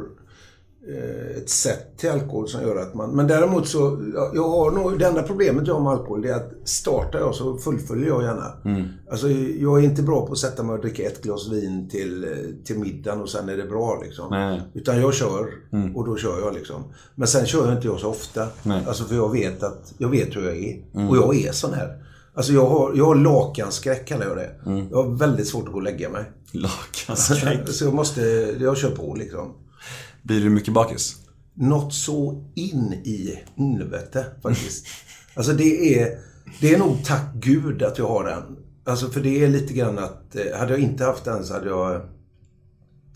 eh, 0.88 1.36
ett 1.36 1.50
sätt 1.50 1.98
till 1.98 2.10
alkohol 2.10 2.48
som 2.48 2.62
gör 2.62 2.76
att 2.76 2.94
man... 2.94 3.10
Men 3.10 3.26
däremot 3.26 3.68
så, 3.68 4.12
jag, 4.34 4.48
har 4.48 4.70
nog, 4.70 4.98
det 4.98 5.06
enda 5.06 5.22
problemet 5.22 5.66
jag 5.66 5.74
har 5.74 5.82
med 5.82 5.92
alkohol 5.92 6.22
det 6.22 6.28
är 6.28 6.34
att 6.34 6.52
startar 6.64 7.18
jag 7.18 7.34
så 7.34 7.58
fullföljer 7.58 8.06
jag 8.06 8.22
gärna. 8.22 8.52
Alltså 9.10 9.28
jag 9.30 9.78
är 9.78 9.84
inte 9.84 10.02
bra 10.02 10.26
på 10.26 10.32
att 10.32 10.38
sätta 10.38 10.62
mig 10.62 10.74
och 10.74 10.80
dricka 10.80 11.02
ett 11.02 11.22
glas 11.22 11.48
vin 11.48 11.88
till, 11.88 12.24
eh, 12.24 12.30
till 12.64 12.78
middagen 12.78 13.20
och 13.20 13.28
sen 13.28 13.48
är 13.48 13.56
det 13.56 13.64
bra 13.66 14.00
liksom. 14.04 14.26
Nej. 14.30 14.62
Utan 14.74 15.00
jag 15.00 15.14
kör 15.14 15.46
och 15.94 16.06
då 16.06 16.16
kör 16.16 16.40
jag 16.40 16.54
liksom. 16.54 16.84
Men 17.14 17.28
sen 17.28 17.46
kör 17.46 17.66
jag 17.66 17.76
inte 17.76 17.86
jag 17.86 18.00
så 18.00 18.08
ofta. 18.08 18.46
Nej. 18.62 18.84
Alltså 18.86 19.04
för 19.04 19.14
jag 19.14 19.32
vet 19.32 19.62
att, 19.62 19.94
jag 19.98 20.08
vet 20.08 20.36
hur 20.36 20.44
jag 20.44 20.56
är. 20.56 21.08
Och 21.10 21.16
jag 21.16 21.36
är 21.36 21.52
sån 21.52 21.74
här. 21.74 22.05
Alltså 22.36 22.52
jag 22.52 22.66
har, 22.66 22.94
jag 22.94 23.04
har 23.04 23.14
lakanskräck 23.14 24.08
kallar 24.08 24.26
jag 24.26 24.36
det. 24.36 24.50
Jag 24.90 25.02
har 25.02 25.16
väldigt 25.18 25.48
svårt 25.48 25.66
att 25.66 25.72
gå 25.72 25.78
och 25.78 25.82
lägga 25.82 26.08
mig. 26.08 26.24
Lakanskräck. 26.52 27.68
Så 27.68 27.84
jag 27.84 27.94
måste, 27.94 28.20
jag 28.60 28.76
kör 28.76 28.90
på 28.90 29.14
liksom. 29.14 29.52
Blir 30.22 30.40
du 30.40 30.50
mycket 30.50 30.74
bakis? 30.74 31.16
något 31.56 31.94
så 31.94 32.44
in 32.54 32.92
i 32.92 33.38
helvete 33.56 34.26
faktiskt. 34.42 34.86
alltså 35.34 35.52
det 35.52 36.00
är, 36.00 36.18
det 36.60 36.74
är 36.74 36.78
nog 36.78 37.04
tack 37.04 37.34
gud 37.34 37.82
att 37.82 37.98
jag 37.98 38.08
har 38.08 38.24
den. 38.24 38.56
Alltså 38.84 39.06
för 39.10 39.20
det 39.20 39.44
är 39.44 39.48
lite 39.48 39.74
grann 39.74 39.98
att, 39.98 40.36
eh, 40.36 40.58
hade 40.58 40.72
jag 40.72 40.80
inte 40.80 41.04
haft 41.04 41.24
den 41.24 41.44
så 41.44 41.54
hade 41.54 41.68
jag, 41.68 42.00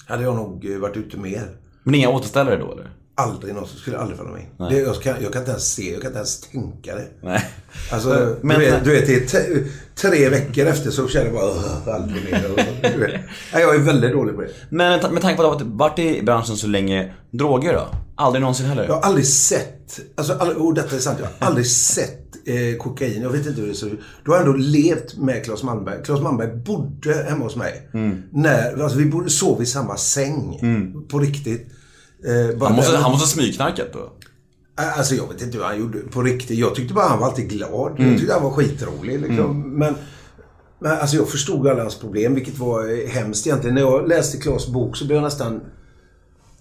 hade 0.06 0.22
jag 0.22 0.36
nog 0.36 0.72
eh, 0.72 0.78
varit 0.78 0.96
ute 0.96 1.16
mer. 1.16 1.56
Men 1.82 1.94
inga 1.94 2.10
återställare 2.10 2.56
då 2.56 2.72
eller? 2.72 2.90
Aldrig 3.20 3.54
något, 3.54 3.68
skulle 3.68 3.98
aldrig 3.98 4.18
falla 4.18 4.30
mig 4.30 4.48
in. 4.58 4.66
Det, 4.68 4.78
jag, 4.80 5.02
kan, 5.02 5.14
jag 5.22 5.32
kan 5.32 5.42
inte 5.42 5.50
ens 5.50 5.72
se, 5.74 5.92
jag 5.92 6.00
kan 6.02 6.08
inte 6.08 6.18
ens 6.18 6.40
tänka 6.40 6.94
det. 6.94 7.06
Nej. 7.22 7.44
Alltså, 7.92 8.36
Men- 8.42 8.58
du, 8.60 8.64
vet, 8.70 8.84
du 8.84 8.90
vet, 8.90 9.06
det 9.06 9.34
är 9.34 9.64
tre 9.94 10.28
veckor 10.28 10.66
efter 10.66 10.90
så 10.90 11.08
känner 11.08 11.26
jag 11.26 11.34
bara 11.34 11.50
"Ugh, 11.50 11.88
aldrig 11.94 12.24
mer. 12.24 13.28
Nej, 13.52 13.62
jag 13.62 13.74
är 13.74 13.78
väldigt 13.78 14.12
dålig 14.12 14.34
på 14.34 14.40
det. 14.40 14.48
Men 14.68 15.12
med 15.14 15.22
tanke 15.22 15.42
på 15.42 15.50
att 15.52 15.58
du 15.58 15.64
har 15.64 15.72
varit 15.72 15.98
i 15.98 16.22
branschen 16.22 16.56
så 16.56 16.66
länge, 16.66 17.14
droger 17.30 17.72
då? 17.72 17.88
Aldrig 18.16 18.40
någonsin 18.40 18.66
heller? 18.66 18.84
Jag 18.84 18.94
har 18.94 19.00
aldrig 19.02 19.26
sett, 19.26 20.00
alltså, 20.16 20.32
all, 20.32 20.52
och 20.56 20.74
detta 20.74 20.96
är 20.96 21.00
sant, 21.00 21.18
jag 21.20 21.26
har 21.26 21.46
aldrig 21.46 21.66
sett 21.66 22.18
eh, 22.46 22.76
kokain. 22.78 23.22
Jag 23.22 23.30
vet 23.30 23.46
inte 23.46 23.60
hur 23.60 23.68
det 23.68 23.74
ser 23.74 23.86
ut. 23.86 24.00
Du 24.24 24.30
har 24.30 24.38
ändå 24.38 24.52
levt 24.52 25.16
med 25.16 25.44
Claes 25.44 25.62
Malmberg. 25.62 26.02
Claes 26.04 26.20
Malmberg 26.20 26.56
bodde 26.56 27.14
hemma 27.28 27.44
hos 27.44 27.56
mig. 27.56 27.88
Mm. 27.94 28.22
När, 28.32 28.82
alltså, 28.82 28.98
vi 28.98 29.04
bodde, 29.06 29.30
sov 29.30 29.62
i 29.62 29.66
samma 29.66 29.96
säng. 29.96 30.58
På 31.10 31.18
riktigt. 31.18 31.68
Eh, 32.26 32.62
Han 32.62 32.74
måste, 32.76 32.92
där- 32.92 32.98
han 32.98 33.10
måste 33.12 33.28
smygknarkat 33.28 33.92
då? 33.92 34.12
Alltså 34.96 35.14
jag 35.14 35.28
vet 35.32 35.42
inte 35.42 35.58
vad 35.58 35.66
han 35.66 35.80
gjorde 35.80 35.98
på 35.98 36.22
riktigt. 36.22 36.58
Jag 36.58 36.74
tyckte 36.74 36.94
bara 36.94 37.08
han 37.08 37.18
var 37.18 37.26
alltid 37.26 37.48
glad. 37.50 37.92
Mm. 37.98 38.10
Jag 38.10 38.18
tyckte 38.18 38.34
han 38.34 38.42
var 38.42 38.50
skitrolig 38.50 39.20
liksom. 39.20 39.62
Men, 39.78 39.94
men 40.78 40.92
alltså 40.98 41.16
jag 41.16 41.28
förstod 41.28 41.68
alla 41.68 41.82
hans 41.82 41.98
problem, 41.98 42.34
vilket 42.34 42.58
var 42.58 43.02
eh, 43.02 43.08
hemskt 43.08 43.46
egentligen. 43.46 43.74
När 43.74 43.82
jag 43.82 44.08
läste 44.08 44.38
Klas 44.38 44.68
bok 44.68 44.96
så 44.96 45.04
blev 45.04 45.16
jag 45.16 45.24
nästan... 45.24 45.60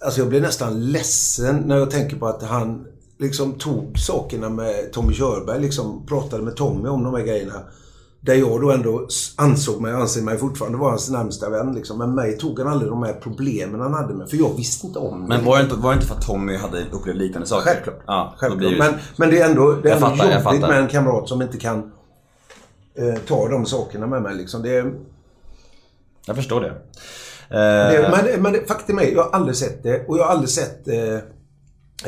Alltså 0.02 0.20
jag 0.22 0.30
blev 0.30 0.42
nästan 0.42 0.86
ledsen 0.92 1.56
när 1.66 1.78
jag 1.78 1.92
tänker 1.92 2.16
på 2.18 2.28
att 2.28 2.44
han 2.44 2.86
liksom 3.20 3.54
tog 3.54 4.00
sakerna 4.00 4.50
med 4.50 4.92
Tommy 4.94 5.14
Körberg, 5.14 5.62
liksom 5.62 6.06
pratade 6.06 6.44
med 6.44 6.56
Tommy 6.56 6.90
om 6.90 7.04
de 7.04 7.14
här 7.14 7.22
grejerna. 7.24 7.62
Där 8.22 8.34
jag 8.36 8.62
då 8.62 8.72
ändå 8.72 9.08
ansåg 9.36 9.82
mig, 9.82 9.94
anser 9.94 10.22
mig 10.22 10.38
fortfarande 10.38 10.78
vara 10.78 10.90
hans 10.90 11.10
närmsta 11.10 11.50
vän. 11.50 11.76
Liksom. 11.76 11.98
Men 11.98 12.16
mig 12.16 12.38
tog 12.38 12.60
han 12.60 12.68
aldrig 12.68 12.92
de 12.92 13.04
här 13.04 13.14
problemen 13.14 13.80
han 13.82 13.94
hade 13.94 14.14
med. 14.14 14.30
För 14.30 14.38
jag 14.38 14.54
visste 14.58 14.88
inte 14.88 15.00
om 15.00 15.22
det. 15.22 15.28
Men 15.28 15.46
var 15.46 15.58
det 15.58 15.64
inte, 15.64 15.76
var 15.76 15.90
det 15.90 15.96
inte 15.96 16.08
för 16.08 16.16
att 16.16 16.26
Tommy 16.28 16.56
hade 16.58 16.86
upplevt 16.92 17.16
liknande 17.18 17.48
saker? 17.48 17.66
Självklart. 17.72 18.00
Ja, 18.08 18.34
Självklart. 18.38 18.74
Men, 18.80 18.94
men 19.16 19.30
det 19.30 19.42
är 19.42 19.50
ändå, 19.50 19.72
det 19.84 19.90
är 19.90 19.96
ändå 19.96 20.08
fattar, 20.08 20.44
jobbigt 20.46 20.62
med 20.70 20.80
en 20.80 20.88
kamrat 20.88 21.30
som 21.30 21.42
inte 21.42 21.58
kan 21.58 21.92
eh, 22.96 23.16
ta 23.28 23.48
de 23.48 23.66
sakerna 23.66 24.08
med 24.08 24.22
mig. 24.22 24.36
Liksom. 24.36 24.62
Det, 24.62 24.76
är- 24.76 24.94
Jag 26.26 26.36
förstår 26.36 26.62
det. 26.62 26.68
Eh, 27.50 28.12
men 28.12 28.42
men 28.42 28.66
faktum 28.68 29.00
är, 29.00 29.04
jag 29.04 29.24
har 29.24 29.30
aldrig 29.32 29.56
sett 29.56 29.84
det. 29.84 30.06
Och 30.08 30.18
jag 30.18 30.24
har 30.24 30.32
aldrig 30.32 30.50
sett 30.50 30.88
eh, 30.88 31.14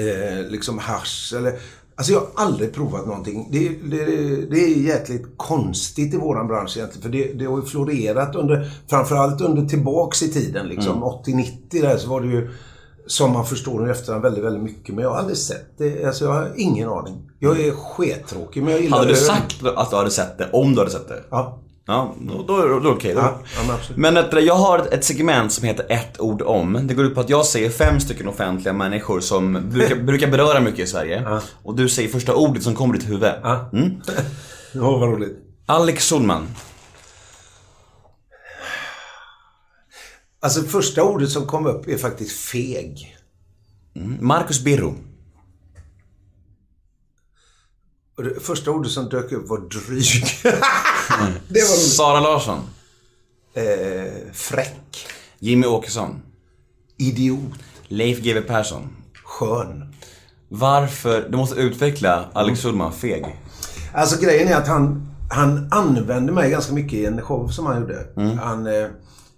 eh, 0.06 0.46
liksom 0.50 0.78
hasch 0.80 1.34
eller... 1.38 1.54
Alltså 2.02 2.14
jag 2.14 2.20
har 2.20 2.46
aldrig 2.46 2.74
provat 2.74 3.06
någonting. 3.06 3.50
Det, 3.52 3.70
det, 3.70 4.06
det 4.50 4.64
är 4.64 4.78
jäkligt 4.78 5.26
konstigt 5.38 6.14
i 6.14 6.18
våran 6.18 6.48
bransch 6.48 6.78
egentligen. 6.78 7.02
För 7.02 7.10
det, 7.10 7.34
det 7.34 7.46
har 7.46 7.58
ju 7.58 7.66
florerat 7.66 8.36
under, 8.36 8.72
framförallt 8.90 9.42
under 9.42 9.66
tillbaks 9.66 10.24
i 10.24 10.32
tiden 10.34 10.68
liksom. 10.68 10.92
Mm. 10.98 11.04
80-90 11.04 11.82
där 11.82 11.98
så 11.98 12.10
var 12.10 12.22
det 12.22 12.28
ju, 12.28 12.50
som 13.08 13.32
man 13.34 13.46
förstår 13.46 13.80
nu 13.80 13.92
efterhand, 13.92 14.24
väldigt, 14.24 14.44
väldigt 14.44 14.64
mycket. 14.64 14.96
Men 14.96 15.04
jag 15.04 15.12
har 15.12 15.18
aldrig 15.18 15.38
sett 15.38 15.78
det. 15.78 16.06
Alltså 16.06 16.26
jag 16.26 16.32
har 16.32 16.52
ingen 16.56 16.90
aning. 16.90 17.30
Jag 17.40 17.60
är 17.60 17.72
skittråkig 17.72 18.64
men 18.64 18.72
jag 18.74 18.82
gillar 18.82 18.98
hade 18.98 19.10
du 19.10 19.16
öl. 19.16 19.26
sagt 19.26 19.66
att 19.76 19.90
du 19.90 19.96
hade 19.96 20.12
sett 20.12 20.38
det, 20.38 20.50
om 20.54 20.74
du 20.74 20.80
hade 20.80 20.92
sett 20.92 21.08
det? 21.08 21.24
Ja. 21.30 21.60
Ja, 21.92 22.16
då, 22.20 22.44
då, 22.48 22.58
är 22.58 22.82
det 22.82 22.90
okej. 22.90 23.14
Då. 23.14 23.20
Ja, 23.20 23.40
ja, 23.56 23.78
men. 23.96 24.14
Men 24.14 24.46
jag 24.46 24.56
har 24.56 24.80
ett 24.92 25.06
segment 25.06 25.52
som 25.52 25.68
heter 25.68 25.86
ett 25.90 26.20
ord 26.20 26.42
om. 26.42 26.80
Det 26.88 26.94
går 26.94 27.06
ut 27.06 27.16
på 27.16 27.22
att 27.22 27.30
jag 27.30 27.46
säger 27.46 27.70
fem 27.70 28.00
stycken 28.00 28.28
offentliga 28.28 28.74
människor 28.74 29.20
som 29.20 29.70
brukar, 29.70 29.96
brukar 30.04 30.28
beröra 30.32 30.60
mycket 30.60 30.80
i 30.80 30.88
Sverige. 30.88 31.40
Och 31.64 31.76
du 31.76 31.90
säger 31.90 32.10
första 32.10 32.36
ordet 32.36 32.64
som 32.64 32.76
kommer 32.76 32.96
i 32.96 32.98
ditt 32.98 33.10
huvud. 33.10 33.32
Ja. 33.44 33.70
Mm. 33.74 33.92
Ja, 34.74 34.98
vad 34.98 35.10
roligt. 35.10 35.38
Alex 35.66 36.10
Schulman. 36.10 36.48
Alltså 40.40 40.62
första 40.62 41.04
ordet 41.04 41.30
som 41.30 41.46
kom 41.46 41.66
upp 41.66 41.88
är 41.88 41.98
faktiskt 41.98 42.32
feg. 42.32 43.18
Marcus 44.20 44.64
Birro. 44.64 44.96
Och 48.22 48.28
det 48.28 48.40
första 48.40 48.72
ordet 48.72 48.92
som 48.92 49.10
dök 49.10 49.32
upp 49.32 49.50
var 49.50 49.58
dryg. 49.58 50.26
det 51.48 51.62
var 51.62 51.78
roligt. 51.78 51.94
Sara 51.96 52.20
Larsson. 52.20 52.60
Eh, 53.54 54.34
fräck. 54.34 55.08
Jimmy 55.40 55.68
Åkesson. 55.68 56.22
Idiot. 56.98 57.54
Leif 57.88 58.20
GW 58.20 58.42
Persson. 58.42 58.90
Skön. 59.24 59.94
Varför, 60.50 61.28
du 61.30 61.38
måste 61.38 61.56
utveckla 61.56 62.26
Alex 62.34 62.62
Schulman 62.62 62.94
feg. 62.94 63.40
Alltså 63.94 64.22
grejen 64.22 64.48
är 64.48 64.56
att 64.56 64.68
han, 64.68 65.12
han 65.30 65.68
använde 65.72 66.32
mig 66.32 66.52
ganska 66.52 66.74
mycket 66.74 66.94
i 66.94 67.06
en 67.06 67.22
show 67.22 67.48
som 67.48 67.66
han 67.66 67.82
gjorde. 67.82 68.06
Han, 68.42 68.68
eh, 68.68 68.88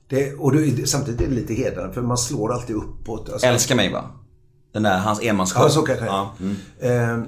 det, 0.09 0.33
och 0.33 0.51
det, 0.51 0.89
samtidigt 0.89 1.21
är 1.21 1.27
det 1.27 1.35
lite 1.35 1.53
hedrande 1.53 1.93
för 1.93 2.01
man 2.01 2.17
slår 2.17 2.53
alltid 2.53 2.75
uppåt. 2.75 3.29
Alltså, 3.29 3.47
Älska 3.47 3.75
mig 3.75 3.91
va? 3.91 4.03
Den 4.73 4.83
där, 4.83 4.97
hans 4.97 5.21
enmansshow. 5.21 5.63
Ja, 5.63 5.69
så 5.69 5.81
kanske 5.81 6.05
ja. 6.05 6.35
mm. 6.39 6.55
eh, 6.79 7.27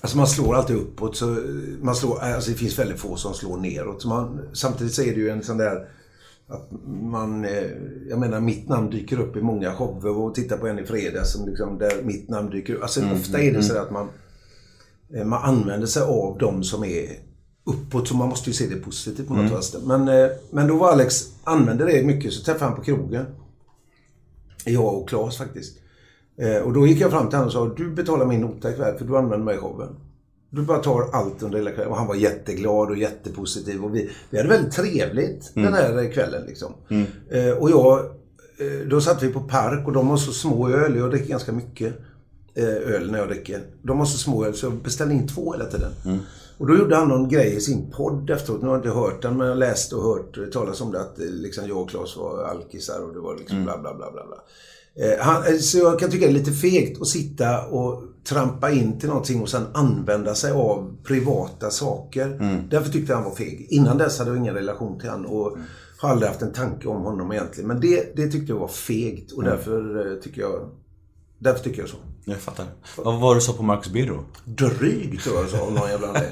Alltså 0.00 0.16
man 0.16 0.26
slår 0.26 0.54
alltid 0.54 0.76
uppåt. 0.76 1.16
Så 1.16 1.36
man 1.80 1.94
slår, 1.96 2.18
alltså 2.18 2.50
det 2.50 2.56
finns 2.56 2.78
väldigt 2.78 2.98
få 2.98 3.16
som 3.16 3.34
slår 3.34 3.56
neråt. 3.56 4.02
Så 4.02 4.08
man, 4.08 4.40
samtidigt 4.52 4.94
så 4.94 5.02
är 5.02 5.14
det 5.14 5.20
ju 5.20 5.30
en 5.30 5.42
sån 5.42 5.58
där... 5.58 5.88
Att 6.50 6.70
man, 6.86 7.44
eh, 7.44 7.70
jag 8.08 8.18
menar 8.18 8.40
mitt 8.40 8.68
namn 8.68 8.90
dyker 8.90 9.20
upp 9.20 9.36
i 9.36 9.40
många 9.40 9.74
shower 9.74 10.16
och 10.16 10.34
titta 10.34 10.56
på 10.56 10.66
en 10.66 10.78
i 10.78 10.86
fredags 10.86 11.32
som 11.32 11.48
liksom, 11.48 11.78
där 11.78 12.02
mitt 12.02 12.28
namn 12.28 12.50
dyker 12.50 12.74
upp. 12.74 12.82
Alltså 12.82 13.00
ofta 13.12 13.38
är 13.38 13.52
det 13.52 13.62
så 13.62 13.78
att 13.78 13.90
man, 13.90 14.08
eh, 15.14 15.24
man 15.24 15.42
använder 15.42 15.86
sig 15.86 16.02
av 16.02 16.38
de 16.38 16.64
som 16.64 16.84
är 16.84 17.08
uppåt. 17.64 18.08
Så 18.08 18.16
man 18.16 18.28
måste 18.28 18.50
ju 18.50 18.54
se 18.54 18.66
det 18.66 18.76
positivt 18.76 19.28
på 19.28 19.34
något 19.34 19.52
vänster. 19.52 19.80
Men, 19.84 20.08
eh, 20.08 20.30
men 20.50 20.68
då 20.68 20.76
var 20.76 20.92
Alex, 20.92 21.28
använde 21.44 21.84
det 21.84 22.06
mycket, 22.06 22.32
så 22.32 22.44
träffade 22.44 22.64
han 22.64 22.76
på 22.76 22.82
krogen. 22.82 23.24
Jag 24.64 24.94
och 24.94 25.08
Claes 25.08 25.38
faktiskt. 25.38 25.76
Eh, 26.40 26.62
och 26.62 26.72
då 26.72 26.86
gick 26.86 27.00
jag 27.00 27.10
fram 27.10 27.28
till 27.28 27.38
honom 27.38 27.46
och 27.46 27.52
sa, 27.52 27.74
du 27.76 27.90
betalar 27.90 28.26
min 28.26 28.40
nota 28.40 28.70
ikväll 28.70 28.98
för 28.98 29.04
du 29.04 29.16
använder 29.16 29.44
mig 29.44 29.54
i 29.54 29.58
showen. 29.58 29.88
Du 30.50 30.62
bara 30.62 30.78
tar 30.78 31.10
allt 31.12 31.42
under 31.42 31.58
hela 31.58 31.70
kvällen. 31.70 31.90
Och 31.90 31.96
han 31.96 32.06
var 32.06 32.14
jätteglad 32.14 32.90
och 32.90 32.96
jättepositiv. 32.96 33.84
Och 33.84 33.94
vi, 33.94 34.10
vi 34.30 34.36
hade 34.36 34.48
väldigt 34.48 34.72
trevligt 34.72 35.54
den 35.54 35.74
här 35.74 36.12
kvällen. 36.12 36.46
Liksom. 36.46 36.72
Eh, 37.30 37.50
och 37.50 37.70
jag, 37.70 37.98
eh, 38.58 38.88
då 38.90 39.00
satt 39.00 39.22
vi 39.22 39.32
på 39.32 39.40
park 39.40 39.86
och 39.86 39.92
de 39.92 40.08
har 40.08 40.16
så 40.16 40.32
små 40.32 40.68
öl. 40.68 40.96
Jag 40.96 41.10
dricker 41.10 41.28
ganska 41.28 41.52
mycket 41.52 41.94
eh, 42.54 42.64
öl 42.94 43.10
när 43.10 43.18
jag 43.18 43.28
dricker. 43.28 43.60
De 43.82 43.98
har 43.98 44.06
så 44.06 44.18
små 44.18 44.44
öl 44.44 44.54
så 44.54 44.66
jag 44.66 44.72
beställde 44.72 45.14
in 45.14 45.28
två 45.28 45.52
hela 45.52 45.64
tiden. 45.64 45.90
Och 46.58 46.66
då 46.66 46.76
gjorde 46.76 46.96
han 46.96 47.08
någon 47.08 47.28
grej 47.28 47.56
i 47.56 47.60
sin 47.60 47.90
podd 47.90 48.30
efteråt. 48.30 48.62
Nu 48.62 48.68
har 48.68 48.74
jag 48.74 48.86
inte 48.86 48.98
hört 48.98 49.22
den 49.22 49.36
men 49.36 49.46
jag 49.46 49.58
läst 49.58 49.92
och 49.92 50.02
hört 50.02 50.38
eh, 50.38 50.44
talas 50.44 50.80
om 50.80 50.92
det. 50.92 51.00
Att 51.00 51.18
eh, 51.18 51.26
liksom, 51.26 51.68
jag 51.68 51.78
och 51.78 51.90
Claes 51.90 52.16
var 52.16 52.44
alkisar 52.44 53.00
och 53.00 53.14
det 53.14 53.20
var 53.20 53.36
liksom 53.36 53.64
bla 53.64 53.78
bla 53.78 53.94
bla 53.94 54.12
bla. 54.12 54.26
bla. 54.26 54.36
Eh, 55.00 55.18
han, 55.20 55.42
eh, 55.42 55.58
så 55.58 55.78
jag 55.78 55.98
kan 55.98 56.10
tycka 56.10 56.26
det 56.26 56.32
är 56.32 56.34
lite 56.34 56.52
fegt 56.52 57.00
att 57.00 57.08
sitta 57.08 57.66
och 57.66 58.02
trampa 58.28 58.70
in 58.70 58.98
till 58.98 59.08
någonting 59.08 59.42
och 59.42 59.48
sen 59.48 59.66
använda 59.74 60.34
sig 60.34 60.52
av 60.52 60.96
privata 61.04 61.70
saker. 61.70 62.38
Därför 62.70 62.92
tyckte 62.92 63.12
jag 63.12 63.16
han 63.16 63.28
var 63.28 63.36
feg. 63.36 63.66
Innan 63.70 63.98
dess 63.98 64.18
hade 64.18 64.30
jag 64.30 64.38
ingen 64.38 64.54
relation 64.54 65.00
till 65.00 65.08
han 65.08 65.26
och 65.26 65.58
har 65.98 66.10
aldrig 66.10 66.28
haft 66.28 66.42
en 66.42 66.52
tanke 66.52 66.88
om 66.88 67.02
honom 67.02 67.32
egentligen. 67.32 67.68
Men 67.68 67.80
det, 67.80 68.16
det 68.16 68.28
tyckte 68.28 68.52
jag 68.52 68.58
var 68.58 68.68
fegt 68.68 69.32
och 69.32 69.44
därför 69.44 70.06
eh, 70.06 70.22
tycker 70.22 70.40
jag 70.40 70.68
Därför 71.38 71.64
tycker 71.64 71.80
jag 71.80 71.88
så. 71.88 71.96
Jag 72.24 72.36
fattar. 72.36 72.66
Vad 72.96 73.20
var 73.20 73.34
det 73.34 73.36
du 73.36 73.40
sa 73.40 73.52
på 73.52 73.62
Marcus 73.62 73.92
Birro? 73.92 74.24
Dryg 74.44 75.20
tror 75.22 75.36
jag 75.36 75.48
sa 75.48 75.60
av 75.60 75.72
någon 75.72 75.88
jävla. 75.88 76.12
Nej 76.12 76.22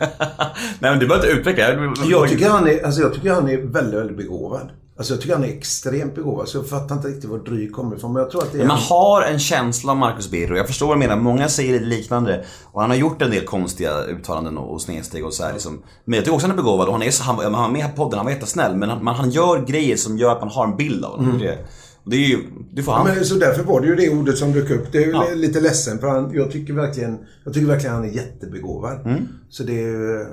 men 0.81 0.99
du 0.99 1.07
behöver 1.07 1.27
inte 1.27 1.41
utveckla. 1.41 1.95
Jag 2.07 2.29
tycker 2.29 2.49
han 2.49 2.67
är, 2.67 2.85
alltså 2.85 3.01
jag 3.01 3.15
tycker 3.15 3.31
han 3.31 3.49
är 3.49 3.57
väldigt, 3.59 4.01
väldigt 4.01 4.17
begåvad. 4.17 4.71
Alltså 4.99 5.13
jag 5.13 5.21
tycker 5.21 5.35
han 5.35 5.45
är 5.45 5.49
extremt 5.49 6.15
begåvad. 6.15 6.49
Så 6.49 6.59
jag 6.59 6.69
fattar 6.69 6.95
inte 6.95 7.09
riktigt 7.09 7.31
var 7.31 7.39
dryg 7.39 7.73
kommer 7.73 7.97
ifrån. 7.97 8.13
Men 8.13 8.23
jag 8.23 8.31
tror 8.31 8.43
att 8.43 8.53
det 8.53 8.57
är... 8.59 8.61
Men 8.61 8.69
man 8.69 8.79
har 8.79 9.23
en 9.23 9.39
känsla 9.39 9.93
av 9.93 9.99
Marcus 9.99 10.31
Birro. 10.31 10.57
Jag 10.57 10.67
förstår 10.67 10.87
vad 10.87 10.97
du 10.97 10.99
menar. 10.99 11.17
Många 11.17 11.49
säger 11.49 11.81
det 11.81 11.87
liknande. 11.87 12.45
Och 12.73 12.81
han 12.81 12.91
har 12.91 12.97
gjort 12.97 13.23
en 13.23 13.31
del 13.31 13.45
konstiga 13.45 14.03
uttalanden 14.05 14.59
och, 14.59 14.73
och 14.73 14.83
snedsteg 14.83 15.25
och 15.27 15.35
så 15.35 15.45
här, 15.45 15.53
liksom. 15.53 15.83
Men 16.05 16.15
jag 16.15 16.25
tycker 16.25 16.35
också 16.35 16.47
han 16.47 16.59
är 16.59 16.63
begåvad 16.63 16.87
och 16.87 16.93
han 16.93 17.03
är 17.03 17.11
så, 17.11 17.23
han, 17.23 17.39
han 17.39 17.53
var 17.53 17.69
med 17.69 17.91
på 17.97 18.03
podden, 18.03 18.17
han 18.19 18.27
var 18.27 18.33
jättesnäll. 18.33 18.77
Men 18.77 18.89
han, 18.91 19.07
han 19.07 19.31
gör 19.31 19.67
grejer 19.67 19.97
som 19.97 20.19
gör 20.19 20.33
att 20.33 20.41
man 20.41 20.49
har 20.51 20.65
en 20.67 20.77
bild 20.77 21.05
av 21.05 21.17
honom. 21.17 21.39
Det, 21.39 21.59
och 22.05 22.11
det 22.11 22.17
är 22.17 22.29
ju, 22.29 22.39
det 22.73 22.83
får 22.83 22.93
han. 22.93 23.07
Men 23.07 23.25
så 23.25 23.35
därför 23.35 23.63
var 23.63 23.81
det 23.81 23.87
ju 23.87 23.97
det 23.97 24.11
ordet 24.11 24.39
som 24.39 24.53
dök 24.53 24.71
upp. 24.71 24.93
Det 24.93 25.05
är 25.05 25.11
Ja. 25.11 25.25
lite 25.35 25.61
ledsen 25.61 25.99
för 25.99 26.09
han, 26.09 26.31
jag 26.35 26.51
tycker 26.53 26.73
verkligen, 26.73 27.19
jag 27.45 27.55
tycker 27.55 27.67
verkligen 27.67 27.95
han 27.95 28.05
är 28.05 28.09
jättebegåvad. 28.13 29.07
Mm. 29.07 29.29
Så 29.49 29.63
det 29.63 29.85
är 29.85 30.27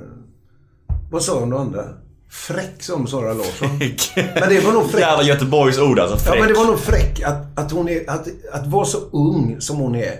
Vad 1.11 1.21
sa 1.23 1.39
hon 1.39 1.49
då 1.49 1.57
andra? 1.57 1.83
Fräck 2.33 2.83
som 2.83 3.07
Sara 3.07 3.33
Larsson. 3.33 3.69
Men 4.15 4.49
det 4.49 4.59
var 4.65 4.73
nog 4.73 4.91
fräck. 4.91 5.01
Jävla 5.01 5.23
Göteborgs 5.23 5.77
ord 5.79 5.99
alltså. 5.99 6.15
Ja 6.17 6.31
Fräck. 6.31 6.39
men 6.39 6.47
det 6.47 6.59
var 6.59 6.65
nog 6.65 6.79
fräck 6.79 7.21
att, 7.21 7.59
att 7.59 7.71
hon 7.71 7.89
är, 7.89 8.09
att, 8.09 8.27
att 8.51 8.67
vara 8.67 8.85
så 8.85 8.97
ung 9.11 9.55
som 9.61 9.77
hon 9.77 9.95
är. 9.95 10.19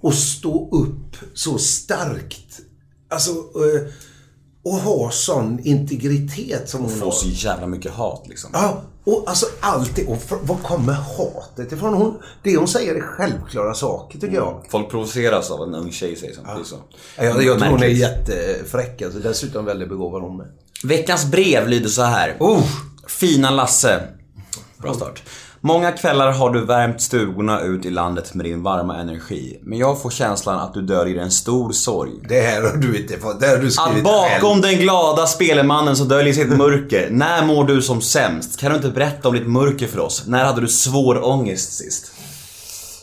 Och 0.00 0.14
stå 0.14 0.68
upp 0.72 1.16
så 1.34 1.58
starkt. 1.58 2.60
Alltså, 3.10 3.30
eh, 3.30 3.86
och 4.64 4.72
ha 4.74 5.10
sån 5.10 5.58
integritet 5.62 6.68
som 6.70 6.80
hon 6.80 6.90
Får 6.90 7.04
har. 7.04 7.12
så 7.12 7.28
jävla 7.28 7.66
mycket 7.66 7.92
hat 7.92 8.22
liksom. 8.28 8.50
Ja, 8.52 8.82
Och 9.04 9.24
alltså 9.26 9.46
allt 9.60 9.96
det, 9.96 10.06
och 10.06 10.22
för, 10.22 10.36
var 10.42 10.56
kommer 10.56 10.92
hatet 10.92 11.72
ifrån? 11.72 11.94
Hon, 11.94 12.14
det 12.42 12.56
hon 12.56 12.68
säger 12.68 12.94
är 12.94 13.00
självklara 13.00 13.74
saker 13.74 14.18
tycker 14.18 14.34
jag. 14.36 14.62
Folk 14.70 14.90
provoceras 14.90 15.50
av 15.50 15.62
en 15.68 15.74
ung 15.74 15.92
tjej 15.92 16.16
säger 16.16 16.32
är 16.32 16.64
så. 16.64 16.76
Ja, 17.16 17.24
Jag, 17.24 17.42
jag 17.42 17.58
tror 17.58 17.70
hon 17.70 17.82
är 17.82 17.86
jättefräck. 17.86 19.02
Alltså, 19.02 19.18
dessutom 19.18 19.64
väldigt 19.64 19.88
begåvad 19.88 20.22
hon 20.22 20.36
med. 20.36 20.46
Veckans 20.84 21.24
brev 21.26 21.68
lyder 21.68 21.88
så 21.88 22.02
här. 22.02 22.36
Oh. 22.40 22.64
Fina 23.08 23.50
Lasse. 23.50 24.00
Bra 24.82 24.94
start. 24.94 25.22
Många 25.60 25.92
kvällar 25.92 26.32
har 26.32 26.50
du 26.50 26.64
värmt 26.64 27.00
stugorna 27.00 27.60
ut 27.60 27.84
i 27.84 27.90
landet 27.90 28.34
med 28.34 28.46
din 28.46 28.62
varma 28.62 28.96
energi. 28.96 29.58
Men 29.62 29.78
jag 29.78 30.02
får 30.02 30.10
känslan 30.10 30.58
att 30.60 30.74
du 30.74 30.82
döljer 30.82 31.22
en 31.22 31.30
stor 31.30 31.72
sorg. 31.72 32.10
Det 32.28 32.40
här 32.40 32.62
har 32.62 32.76
du 32.76 32.96
inte 33.02 33.18
fått. 33.18 33.40
Det 33.40 33.46
har 33.46 33.56
du 33.56 33.66
Att 33.66 33.72
skrivit 33.72 34.04
bakom 34.04 34.50
själv. 34.52 34.62
den 34.62 34.74
glada 34.76 35.26
spelemannen 35.26 35.96
så 35.96 36.04
döljer 36.04 36.34
sig 36.34 36.42
ett 36.42 36.56
mörker. 36.58 37.08
När 37.10 37.44
mår 37.46 37.64
du 37.64 37.82
som 37.82 38.00
sämst? 38.02 38.60
Kan 38.60 38.70
du 38.70 38.76
inte 38.76 38.88
berätta 38.88 39.28
om 39.28 39.34
ditt 39.34 39.46
mörker 39.46 39.86
för 39.86 39.98
oss? 39.98 40.22
När 40.26 40.44
hade 40.44 40.60
du 40.60 40.68
svår 40.68 41.24
ångest 41.24 41.72
sist? 41.72 42.12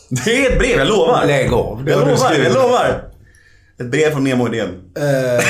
Det 0.08 0.46
är 0.46 0.52
ett 0.52 0.58
brev, 0.58 0.78
jag 0.78 0.88
lovar! 0.88 1.26
Lägg 1.26 1.52
av. 1.52 1.82
Jag 1.88 2.00
lovar, 2.00 2.34
jag 2.34 2.54
lovar! 2.54 3.04
Ett 3.78 3.90
brev 3.90 4.10
från 4.10 4.24
Nemo 4.24 4.48
Idén. 4.54 4.68
Eh, 4.96 5.44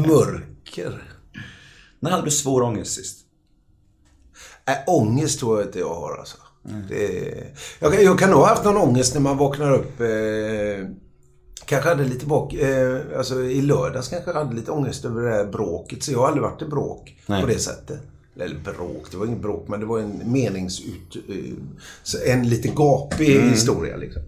mörker. 0.08 1.02
När 2.00 2.10
hade 2.10 2.24
du 2.24 2.30
svår 2.30 2.62
ångest 2.62 2.92
sist? 2.94 3.18
Äh, 4.68 4.74
ångest 4.94 5.38
tror 5.40 5.58
jag 5.58 5.68
inte 5.68 5.78
jag 5.78 5.94
har 5.94 6.16
alltså. 6.18 6.36
Det 6.88 7.28
är... 7.28 7.46
jag, 7.80 7.92
kan- 7.92 8.04
jag 8.04 8.18
kan 8.18 8.30
nog 8.30 8.38
ha 8.38 8.46
haft 8.48 8.64
någon 8.64 8.76
ångest 8.76 9.14
när 9.14 9.20
man 9.20 9.36
vaknar 9.36 9.72
upp. 9.72 10.00
Eh, 10.00 10.86
kanske 11.66 11.88
hade 11.88 12.04
lite 12.04 12.26
bak, 12.26 12.54
eh, 12.54 12.98
alltså 13.16 13.42
i 13.42 13.62
lördags 13.62 14.08
kanske 14.08 14.30
jag 14.30 14.38
hade 14.38 14.54
lite 14.56 14.70
ångest 14.70 15.04
över 15.04 15.22
det 15.22 15.30
här 15.30 15.44
bråket. 15.44 16.02
Så 16.02 16.12
jag 16.12 16.18
har 16.18 16.26
aldrig 16.26 16.42
varit 16.42 16.62
i 16.62 16.64
bråk 16.64 17.16
Nej. 17.26 17.40
på 17.42 17.46
det 17.48 17.58
sättet. 17.58 18.00
Eller 18.40 18.56
bråk, 18.64 19.06
det 19.10 19.16
var 19.16 19.26
inget 19.26 19.40
bråk 19.42 19.64
men 19.68 19.80
det 19.80 19.86
var 19.86 19.98
en 19.98 20.22
meningsut... 20.24 21.16
Eh, 21.28 22.32
en 22.32 22.48
lite 22.48 22.68
gapig 22.68 23.40
historia 23.40 23.96
liksom. 23.96 24.22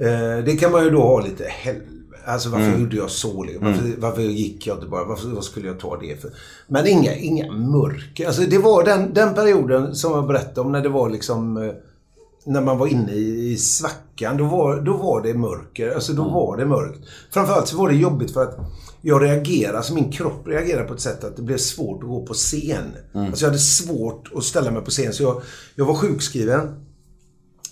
Eh, 0.00 0.44
det 0.44 0.56
kan 0.60 0.72
man 0.72 0.84
ju 0.84 0.90
då 0.90 1.02
ha 1.02 1.20
lite 1.20 1.44
helvete. 1.44 1.84
Alltså 2.24 2.48
varför 2.48 2.66
gjorde 2.80 2.96
jag 2.96 3.10
så? 3.10 3.42
liksom? 3.44 3.66
Varför, 3.66 3.88
varför 3.98 4.22
gick 4.22 4.66
jag 4.66 4.76
inte 4.76 4.86
bara? 4.86 5.04
Varför 5.04 5.28
vad 5.28 5.44
skulle 5.44 5.66
jag 5.68 5.80
ta 5.80 5.96
det 5.96 6.20
för? 6.22 6.30
Men 6.66 6.86
inga, 6.86 7.14
inga 7.14 7.52
mörker. 7.52 8.26
Alltså 8.26 8.42
det 8.42 8.58
var 8.58 8.84
den, 8.84 9.14
den 9.14 9.34
perioden 9.34 9.94
som 9.94 10.12
jag 10.12 10.26
berättade 10.26 10.60
om 10.60 10.72
när 10.72 10.82
det 10.82 10.88
var 10.88 11.10
liksom... 11.10 11.56
eh, 11.56 11.72
När 12.44 12.60
man 12.60 12.78
var 12.78 12.86
inne 12.86 13.12
i, 13.12 13.52
i 13.52 13.56
svackan. 13.56 14.36
Då 14.36 14.44
var, 14.44 14.80
då 14.80 14.92
var 14.96 15.22
det 15.22 15.34
mörker. 15.34 15.94
Alltså 15.94 16.12
då 16.12 16.22
var 16.28 16.56
det 16.56 16.66
mörkt. 16.66 16.98
Framförallt 17.30 17.68
så 17.68 17.76
var 17.76 17.88
det 17.88 17.94
jobbigt 17.96 18.30
för 18.30 18.42
att 18.42 18.58
jag 19.02 19.22
reagerade, 19.22 19.76
alltså 19.78 19.94
min 19.94 20.12
kropp 20.12 20.46
reagerade 20.48 20.88
på 20.88 20.94
ett 20.94 21.00
sätt 21.00 21.24
att 21.24 21.36
det 21.36 21.42
blev 21.42 21.56
svårt 21.56 22.02
att 22.02 22.08
gå 22.08 22.26
på 22.26 22.34
scen. 22.34 22.84
Alltså 23.14 23.44
jag 23.44 23.48
hade 23.50 23.58
svårt 23.62 24.30
att 24.34 24.44
ställa 24.44 24.70
mig 24.70 24.82
på 24.82 24.90
scen. 24.90 25.12
Så 25.12 25.22
jag, 25.22 25.42
jag 25.74 25.84
var 25.84 25.94
sjukskriven. 25.94 26.84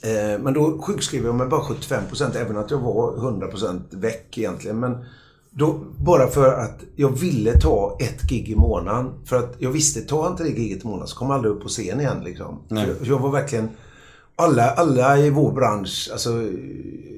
Eh, 0.03 0.39
Men 0.39 0.55
då 0.55 0.83
sjukskrev 0.83 1.25
jag 1.25 1.35
mig 1.35 1.47
bara 1.47 1.61
75% 1.61 2.37
även 2.37 2.57
att 2.57 2.71
jag 2.71 2.79
var 2.79 3.17
100% 3.17 3.81
väck 3.91 4.39
egentligen. 4.39 4.81
Men 4.81 5.05
då, 5.51 5.81
bara 5.99 6.27
för 6.27 6.53
att 6.53 6.81
jag 6.97 7.19
ville 7.19 7.61
ta 7.61 7.97
ett 8.01 8.23
gig 8.23 8.49
i 8.49 8.57
månaden. 8.57 9.11
För 9.25 9.37
att 9.37 9.55
jag 9.59 9.71
visste, 9.71 10.03
jag 10.09 10.31
inte 10.33 10.43
det 10.43 10.49
giget 10.49 10.85
i 10.85 10.87
månaden 10.87 11.09
så 11.09 11.17
kommer 11.17 11.31
jag 11.35 11.39
aldrig 11.39 11.55
upp 11.55 11.63
på 11.63 11.69
scen 11.69 12.01
igen. 12.01 12.25
Liksom. 12.25 12.59
Jag, 12.69 12.89
jag 13.03 13.19
var 13.19 13.31
verkligen... 13.31 13.69
Alla, 14.39 14.71
alla 14.71 15.19
i 15.19 15.31
vår 15.31 15.53
bransch, 15.53 16.09
alltså 16.13 16.31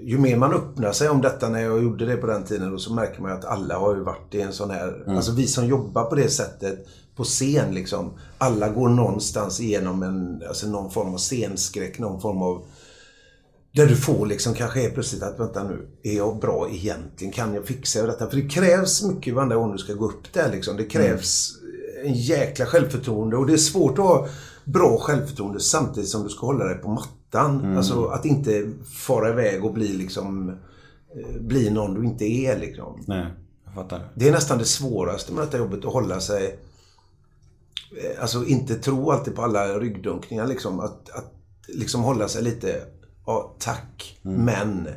ju 0.05 0.19
mer 0.19 0.37
man 0.37 0.53
öppnar 0.53 0.93
sig 0.93 1.09
om 1.09 1.21
detta 1.21 1.49
när 1.49 1.61
jag 1.61 1.83
gjorde 1.83 2.07
det 2.07 2.17
på 2.17 2.27
den 2.27 2.45
tiden 2.45 2.71
då, 2.71 2.79
så 2.79 2.93
märker 2.95 3.23
man 3.23 3.33
att 3.33 3.45
alla 3.45 3.79
har 3.79 3.95
ju 3.95 4.01
varit 4.03 4.35
i 4.35 4.41
en 4.41 4.53
sån 4.53 4.71
här, 4.71 5.05
alltså 5.09 5.33
vi 5.33 5.47
som 5.47 5.67
jobbar 5.67 6.05
på 6.05 6.15
det 6.15 6.29
sättet 6.29 6.87
på 7.19 7.25
scen 7.25 7.75
liksom. 7.75 8.11
Alla 8.39 8.69
går 8.69 8.89
någonstans 8.89 9.61
igenom 9.61 10.03
en, 10.03 10.43
alltså 10.49 10.67
någon 10.67 10.91
form 10.91 11.15
av 11.15 11.19
scenskräck, 11.19 11.99
någon 11.99 12.21
form 12.21 12.43
av 12.43 12.65
där 13.73 13.87
du 13.87 13.97
får 13.97 14.27
liksom 14.27 14.55
kanske 14.55 14.85
är 14.85 14.91
plötsligt 14.91 15.23
att 15.23 15.41
vänta 15.41 15.65
nu, 15.65 15.89
är 16.03 16.17
jag 16.17 16.39
bra 16.41 16.69
egentligen? 16.71 17.33
Kan 17.33 17.55
jag 17.55 17.67
fixa 17.67 18.07
detta? 18.07 18.31
För 18.31 18.37
det 18.37 18.49
krävs 18.49 19.03
mycket 19.03 19.35
varenda 19.35 19.57
gång 19.57 19.73
du 19.73 19.79
ska 19.79 19.93
gå 19.93 20.07
upp 20.07 20.33
där 20.33 20.53
liksom. 20.53 20.77
Det 20.77 20.85
krävs 20.85 21.51
en 22.05 22.15
jäkla 22.15 22.67
självförtroende 22.67 23.37
och 23.37 23.47
det 23.47 23.53
är 23.53 23.57
svårt 23.57 23.99
att 23.99 24.05
ha 24.05 24.29
bra 24.65 24.99
självförtroende 24.99 25.61
samtidigt 25.61 26.09
som 26.09 26.23
du 26.23 26.29
ska 26.29 26.47
hålla 26.47 26.65
dig 26.65 26.79
på 26.79 26.89
mattan. 26.89 27.77
Alltså 27.77 28.07
att 28.07 28.25
inte 28.25 28.71
fara 28.95 29.29
iväg 29.29 29.65
och 29.65 29.73
bli 29.73 29.89
liksom 29.89 30.49
eh, 30.49 31.41
bli 31.41 31.71
någon 31.71 31.95
du 31.95 32.05
inte 32.05 32.25
är 32.25 32.59
liksom. 32.59 33.05
Nej, 33.07 33.27
jag 33.65 33.75
fattar. 33.75 34.09
Det 34.15 34.29
är 34.29 34.33
nästan 34.33 34.59
det 34.59 34.65
svåraste 34.65 35.33
med 35.33 35.45
detta 35.45 35.59
jobbet, 35.59 35.85
att 35.85 35.93
hålla 35.93 36.21
sig... 36.21 36.59
eh, 37.97 38.23
Alltså 38.23 38.45
inte 38.45 38.75
tro 38.75 39.11
alltid 39.11 39.35
på 39.37 39.43
alla 39.43 39.65
ryggdunkningar 39.79 40.47
liksom. 40.47 40.81
Att, 40.81 41.11
att 41.11 41.33
liksom 41.69 42.03
hålla 42.03 42.29
sig 42.29 42.43
lite, 42.43 42.81
ja 43.27 43.55
tack, 43.59 44.19
men 44.23 44.89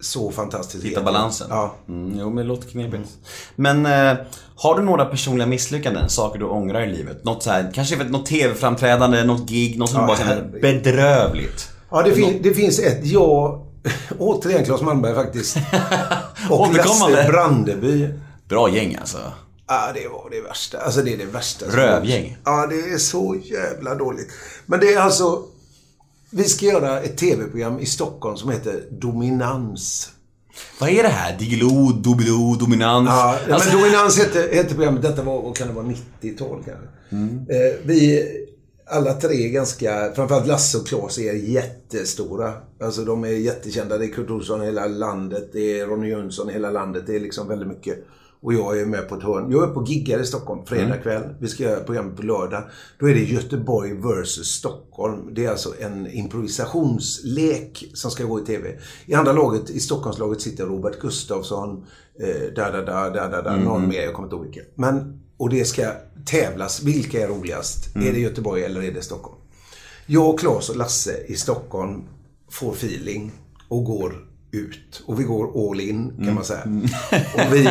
så 0.00 0.30
fantastiskt. 0.30 0.84
Hitta 0.84 1.02
balansen. 1.02 1.46
Ja. 1.50 1.74
Mm, 1.88 2.18
jo, 2.18 2.26
men 2.26 2.36
det 2.36 2.42
låter 2.44 2.68
knepigt. 2.68 3.10
Men 3.56 3.86
eh, 3.86 4.16
har 4.56 4.78
du 4.78 4.82
några 4.82 5.04
personliga 5.04 5.46
misslyckanden? 5.46 6.08
Saker 6.08 6.38
du 6.38 6.44
ångrar 6.44 6.82
i 6.82 6.92
livet? 6.96 7.24
Något 7.24 7.42
så 7.42 7.50
här, 7.50 7.70
kanske 7.74 7.96
vet, 7.96 8.10
något 8.10 8.26
TV-framträdande, 8.26 9.24
något 9.24 9.48
gig, 9.48 9.78
något 9.78 9.90
som 9.90 10.00
Ja, 10.00 10.06
bara 10.06 10.16
känner 10.16 10.58
bedrövligt? 10.62 11.68
Ja, 11.90 12.02
det, 12.02 12.12
fin- 12.12 12.40
det 12.42 12.54
finns 12.54 12.78
ett. 12.78 13.06
Jag, 13.06 13.66
återigen 14.18 14.64
Claes 14.64 14.82
Malmberg 14.82 15.14
faktiskt. 15.14 15.56
Och. 16.50 16.74
Lasse 16.74 17.28
Brandeby. 17.30 18.08
Bra 18.48 18.68
gäng 18.70 18.96
alltså. 19.00 19.18
Ja, 19.68 19.90
det 19.94 20.08
var 20.08 20.28
det 20.30 20.40
värsta. 20.40 20.78
Alltså 20.78 21.02
det 21.02 21.12
är 21.12 21.16
det 21.18 21.24
värsta. 21.24 21.66
Rövgäng. 21.66 22.36
Ja, 22.44 22.66
det 22.66 22.80
är 22.80 22.98
så 22.98 23.36
jävla 23.44 23.94
dåligt. 23.94 24.28
Men 24.66 24.80
det 24.80 24.94
är 24.94 25.00
alltså... 25.00 25.42
Vi 26.30 26.44
ska 26.44 26.66
göra 26.66 27.00
ett 27.00 27.16
tv-program 27.16 27.78
i 27.80 27.86
Stockholm 27.86 28.36
som 28.36 28.50
heter 28.50 28.84
Dominans. 28.90 30.10
Vad 30.80 30.90
är 30.90 31.02
det 31.02 31.08
här? 31.08 31.38
Diggiloo, 31.38 31.92
Doobidoo, 31.92 32.54
Dominans? 32.56 33.08
Ja, 33.08 33.38
Alltså- 33.50 33.68
men 33.72 33.80
Dominans 33.82 34.18
heter, 34.18 34.48
heter 34.52 34.74
programmet. 34.74 35.02
Detta 35.02 35.22
var, 35.22 35.42
vad 35.42 35.56
kan 35.56 35.68
det 35.68 35.74
vara, 35.74 35.86
90-tal 36.20 36.62
kanske. 36.64 36.86
Eh, 37.56 37.74
vi 37.84 38.24
alla 38.90 39.12
tre 39.14 39.44
är 39.44 39.48
ganska, 39.48 40.12
framförallt 40.14 40.46
Lasse 40.46 40.78
och 40.78 40.86
Claes 40.86 41.18
är 41.18 41.32
jättestora. 41.32 42.52
Alltså 42.82 43.04
de 43.04 43.24
är 43.24 43.28
jättekända. 43.28 43.98
Det 43.98 44.04
är 44.04 44.08
Kurt 44.12 44.30
Olsson 44.30 44.62
i 44.62 44.66
hela 44.66 44.86
landet. 44.86 45.50
Det 45.52 45.80
är 45.80 45.86
Ronny 45.86 46.08
Jönsson 46.08 46.50
i 46.50 46.52
hela 46.52 46.70
landet. 46.70 47.04
Det 47.06 47.16
är 47.16 47.20
liksom 47.20 47.48
väldigt 47.48 47.68
mycket. 47.68 47.98
Och 48.40 48.54
jag 48.54 48.80
är 48.80 48.86
med 48.86 49.08
på 49.08 49.14
ett 49.14 49.22
hörn. 49.22 49.50
Jag 49.50 49.68
är 49.68 49.74
på 49.74 49.84
giggar 49.84 50.20
i 50.20 50.24
Stockholm 50.24 50.66
fredag 50.66 50.96
kväll. 50.96 51.22
Vi 51.40 51.48
ska 51.48 51.62
göra 51.62 51.80
programmet 51.80 52.16
på 52.16 52.22
lördag. 52.22 52.62
Då 52.98 53.08
är 53.08 53.14
det 53.14 53.20
Göteborg 53.20 53.92
versus 53.94 54.46
Stockholm. 54.46 55.34
Det 55.34 55.44
är 55.44 55.50
alltså 55.50 55.74
en 55.80 56.10
improvisationslek 56.10 57.84
som 57.94 58.10
ska 58.10 58.24
gå 58.24 58.40
i 58.40 58.44
TV. 58.44 58.78
I 59.06 59.14
andra 59.14 59.32
laget, 59.32 59.70
i 59.70 59.80
Stockholmslaget 59.80 60.40
sitter 60.40 60.66
Robert 60.66 61.00
Gustafsson, 61.00 61.84
eh, 62.20 62.54
da, 62.56 62.70
da, 62.70 62.82
da, 62.82 63.10
da, 63.10 63.28
da, 63.28 63.42
da, 63.42 63.56
någon 63.56 63.88
mer, 63.88 64.02
jag 64.02 64.14
kommer 64.14 64.26
inte 64.26 64.36
ihåg 64.36 64.44
vilka. 64.44 64.60
Men, 64.74 65.20
och 65.36 65.50
det 65.50 65.64
ska 65.64 65.92
tävlas. 66.26 66.82
Vilka 66.82 67.22
är 67.22 67.28
roligast? 67.28 67.96
Är 67.96 68.12
det 68.12 68.20
Göteborg 68.20 68.64
eller 68.64 68.82
är 68.82 68.92
det 68.92 69.02
Stockholm? 69.02 69.36
Jag, 70.06 70.38
Claes 70.38 70.68
och 70.68 70.76
Lasse 70.76 71.24
i 71.26 71.34
Stockholm 71.34 72.02
får 72.50 72.72
feeling 72.72 73.32
och 73.68 73.84
går 73.84 74.26
ut. 74.50 75.02
Och 75.06 75.20
vi 75.20 75.24
går 75.24 75.70
all 75.70 75.80
in 75.80 76.12
kan 76.24 76.34
man 76.34 76.44
säga. 76.44 76.62
Och 77.34 77.54
vi, 77.54 77.62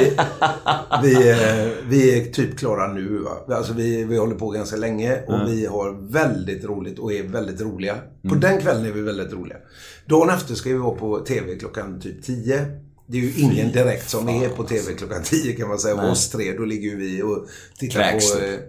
vi, 1.04 1.30
eh, 1.32 1.88
vi 1.88 2.20
är 2.20 2.26
typ 2.32 2.58
klara 2.58 2.94
nu. 2.94 3.18
Va? 3.18 3.56
Alltså 3.56 3.74
vi, 3.74 4.04
vi 4.04 4.18
håller 4.18 4.36
på 4.36 4.50
ganska 4.50 4.76
länge 4.78 5.22
och 5.28 5.40
vi 5.48 5.66
har 5.66 6.12
väldigt 6.12 6.66
roligt 6.66 7.00
och 7.00 7.14
är 7.14 7.24
väldigt 7.24 7.62
roliga. 7.62 7.96
På 8.30 8.36
den 8.36 8.62
kvällen 8.62 8.86
är 8.86 8.92
vi 8.92 9.02
väldigt 9.02 9.34
roliga. 9.34 9.58
Dagen 10.06 10.30
efter 10.30 10.56
ska 10.56 10.70
vi 10.70 10.78
vara 10.78 10.96
på 10.96 11.20
TV 11.20 11.56
klockan 11.56 12.02
typ 12.02 12.24
10. 12.24 12.66
Det 13.08 13.18
är 13.18 13.22
ju 13.22 13.34
ingen 13.38 13.72
direkt 13.72 14.10
som 14.10 14.30
är 14.30 14.50
på 14.50 14.64
TV 14.64 14.94
klockan 14.94 15.24
10 15.24 15.54
kan 15.56 15.68
man 15.68 15.80
säga. 15.80 15.96
Och 15.96 16.12
oss 16.12 16.30
tre, 16.30 16.54
då 16.58 16.66
ligger 16.66 16.90
ju 16.90 16.96
vi 16.96 17.22
och 17.22 17.48
tittar 17.80 18.00
Kräks 18.00 18.34
på, 18.34 18.40
typ. 18.40 18.60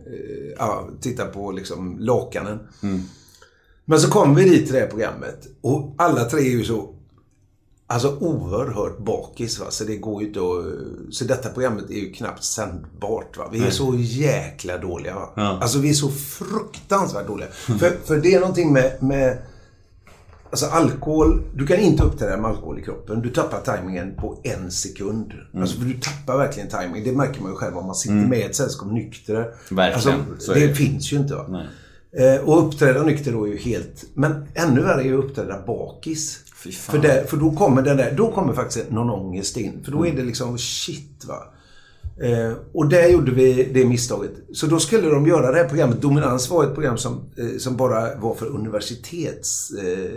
ja, 0.58 0.88
tittar 1.00 1.26
på 1.26 1.52
liksom 1.52 1.96
lakanen. 2.00 2.58
Men 3.84 4.00
så 4.00 4.10
kom 4.10 4.34
vi 4.34 4.44
dit 4.44 4.64
till 4.64 4.74
det 4.74 4.80
här 4.80 4.86
programmet 4.86 5.46
och 5.60 5.94
alla 5.98 6.24
tre 6.24 6.40
är 6.40 6.50
ju 6.50 6.64
så 6.64 6.95
Alltså 7.88 8.16
oerhört 8.20 8.98
bakis 8.98 9.58
va. 9.60 9.66
Så 9.70 9.84
det 9.84 9.96
går 9.96 10.22
ju 10.22 10.28
inte 10.28 10.40
att... 10.40 11.14
Så 11.14 11.24
detta 11.24 11.48
programmet 11.48 11.90
är 11.90 11.94
ju 11.94 12.12
knappt 12.12 12.44
sändbart 12.44 13.36
va. 13.38 13.48
Vi 13.52 13.66
är 13.66 13.70
så 13.70 13.94
jäkla 13.98 14.78
dåliga 14.78 15.14
va. 15.14 15.32
Alltså 15.60 15.78
vi 15.78 15.90
är 15.90 15.94
så 15.94 16.08
fruktansvärt 16.10 17.26
dåliga. 17.26 17.48
För, 17.50 17.96
för 18.04 18.16
det 18.16 18.34
är 18.34 18.40
någonting 18.40 18.72
med, 18.72 19.02
med... 19.02 19.38
Alltså 20.50 20.66
alkohol, 20.66 21.42
du 21.54 21.66
kan 21.66 21.76
inte 21.78 22.02
uppträda 22.02 22.36
med 22.36 22.50
alkohol 22.50 22.78
i 22.78 22.82
kroppen. 22.82 23.22
Du 23.22 23.30
tappar 23.30 23.60
tajmingen 23.60 24.14
på 24.16 24.40
en 24.42 24.70
sekund. 24.70 25.32
Alltså 25.54 25.78
för 25.78 25.84
du 25.86 25.92
tappar 26.00 26.38
verkligen 26.38 26.68
tajming. 26.68 27.04
Det 27.04 27.12
märker 27.12 27.42
man 27.42 27.50
ju 27.50 27.56
själv 27.56 27.78
om 27.78 27.86
man 27.86 27.94
sitter 27.94 28.14
med 28.14 28.38
i 28.38 28.42
ett 28.42 28.56
sällskap 28.56 28.92
nykter. 28.92 29.54
Verkligen, 29.70 30.20
Alltså, 30.32 30.52
det 30.52 30.66
det. 30.66 30.74
finns 30.74 31.12
ju 31.12 31.16
inte 31.16 31.34
va. 31.34 31.46
Nej. 31.48 31.66
Eh, 32.18 32.40
och 32.40 32.66
uppträda 32.66 33.02
nykter 33.02 33.32
då 33.32 33.44
är 33.44 33.50
ju 33.50 33.58
helt... 33.58 34.04
Men 34.14 34.48
ännu 34.54 34.82
värre 34.82 35.00
är 35.00 35.04
ju 35.04 35.18
att 35.18 35.24
uppträda 35.24 35.62
bakis. 35.66 36.38
För, 36.56 36.98
där, 36.98 37.24
för 37.24 37.36
då 37.36 37.52
kommer 37.52 37.82
den 37.82 37.96
där, 37.96 38.14
då 38.16 38.32
kommer 38.32 38.52
faktiskt 38.52 38.90
någon 38.90 39.10
ångest 39.10 39.56
in. 39.56 39.84
För 39.84 39.92
då 39.92 40.06
är 40.06 40.12
det 40.16 40.22
liksom 40.22 40.58
shit 40.58 41.24
va. 41.24 41.52
Eh, 42.20 42.52
och 42.72 42.88
där 42.88 43.08
gjorde 43.08 43.30
vi 43.32 43.70
det 43.74 43.84
misstaget. 43.84 44.32
Så 44.52 44.66
då 44.66 44.78
skulle 44.78 45.08
de 45.08 45.26
göra 45.26 45.52
det 45.52 45.58
här 45.58 45.68
programmet. 45.68 46.00
Dominans 46.02 46.50
var 46.50 46.64
ett 46.64 46.74
program 46.74 46.98
som, 46.98 47.20
eh, 47.36 47.58
som 47.58 47.76
bara 47.76 48.14
var 48.16 48.34
för 48.34 48.46
universitets... 48.46 49.70
Eh, 49.70 50.10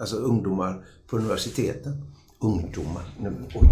alltså 0.00 0.16
ungdomar 0.16 0.84
på 1.06 1.16
universiteten. 1.16 1.92
Ungdomar. 2.40 3.02
Nu, 3.20 3.32
oj. 3.54 3.68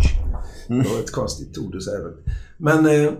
Det 0.68 0.88
var 0.88 0.98
ett 1.00 1.12
konstigt 1.12 1.58
ord 1.58 1.76
att 1.76 1.84
säga. 1.84 1.98
Men... 2.56 2.86
Eh, 2.86 3.12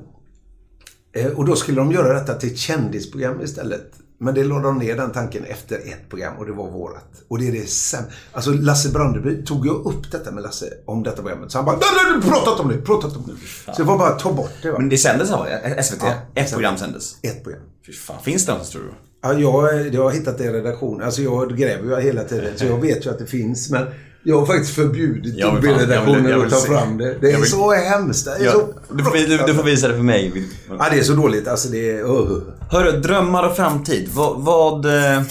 Eh, 1.12 1.26
Och 1.26 1.44
då 1.44 1.56
skulle 1.56 1.76
de 1.80 1.92
göra 1.92 2.14
detta 2.20 2.34
till 2.34 2.50
ett 2.52 2.58
kändisprogram 2.58 3.40
istället. 3.40 3.92
Men 4.22 4.34
det 4.34 4.44
lade 4.44 4.62
de 4.62 4.78
ner 4.78 4.96
den 4.96 5.12
tanken 5.12 5.44
efter 5.44 5.76
ett 5.76 6.08
program 6.08 6.36
och 6.38 6.46
det 6.46 6.52
var 6.52 6.70
vårat. 6.70 7.04
Och 7.28 7.38
det 7.38 7.48
är 7.48 7.52
det 7.52 7.64
säm- 7.68 8.04
Alltså 8.32 8.50
Lasse 8.52 8.88
Brandeby 8.88 9.44
tog 9.44 9.66
ju 9.66 9.72
upp 9.72 10.10
detta 10.12 10.30
med 10.30 10.42
Lasse 10.42 10.66
om 10.86 11.02
detta 11.02 11.16
programmet. 11.22 11.52
Så 11.52 11.58
han 11.58 11.64
bara 11.64 11.76
nej, 11.76 11.84
nej, 12.04 12.18
nej, 12.20 12.30
pratat 12.30 12.60
om 12.60 12.68
det, 12.68 12.76
pratat 12.78 13.16
om 13.16 13.22
det. 13.26 13.72
Så 13.72 13.82
det 13.82 13.88
var 13.88 13.98
bara 13.98 14.08
att 14.08 14.18
ta 14.18 14.32
bort 14.32 14.50
det. 14.62 14.70
Va? 14.70 14.78
Men 14.78 14.88
det 14.88 14.98
sändes 14.98 15.30
av 15.30 15.46
SVT? 15.82 16.02
Ja, 16.02 16.12
Ett 16.34 16.48
sen- 16.48 16.56
program 16.58 16.76
sändes? 16.76 17.16
Ett 17.22 17.42
program. 17.44 17.62
Fy 17.86 17.92
fan. 17.92 18.16
Finns 18.22 18.46
det 18.46 18.52
någonstans 18.52 18.72
tror 18.72 18.82
du? 18.82 18.94
Ja, 19.22 19.32
jag, 19.32 19.94
jag 19.94 20.02
har 20.02 20.10
hittat 20.10 20.38
det 20.38 20.44
i 20.44 20.48
redaktionen. 20.52 21.02
Alltså 21.06 21.22
jag 21.22 21.56
gräver 21.56 21.96
ju 21.96 22.02
hela 22.02 22.24
tiden 22.24 22.52
så 22.58 22.64
jag 22.64 22.80
vet 22.80 23.06
ju 23.06 23.10
att 23.10 23.18
det 23.18 23.26
finns. 23.26 23.70
Men 23.70 23.86
jag 24.22 24.38
har 24.38 24.46
faktiskt 24.46 24.74
förbjudit 24.74 25.34
Jag 25.38 25.54
vill 25.54 25.62
fan- 25.62 25.70
jag 25.72 25.78
vill- 25.78 25.88
redaktionen 25.88 26.30
jag 26.30 26.38
vill 26.38 26.46
att 26.46 26.52
ta 26.52 26.74
fram 26.74 26.98
det. 26.98 27.16
Det 27.20 27.26
är 27.28 27.32
Jag 27.32 27.40
vill- 27.40 27.50
så 27.50 27.72
hemskt. 27.72 28.24
Det 28.24 28.30
är 28.30 28.44
Ja, 28.44 28.52
så 28.52 28.74
du, 28.94 29.04
får, 29.04 29.12
du, 29.12 29.38
du 29.46 29.54
får 29.54 29.62
visa 29.62 29.88
det 29.88 29.94
för 29.94 30.02
mig. 30.02 30.44
Ja, 30.68 30.86
det 30.90 30.98
är 30.98 31.02
så 31.02 31.12
dåligt. 31.12 31.48
Alltså 31.48 31.68
det 31.68 31.90
är... 31.90 32.02
Uh. 32.02 32.42
Hörru, 32.70 33.00
drömmar 33.00 33.48
och 33.50 33.56
framtid. 33.56 34.08
Vad, 34.14 34.40
vad, 34.40 34.84
eh, 34.86 35.22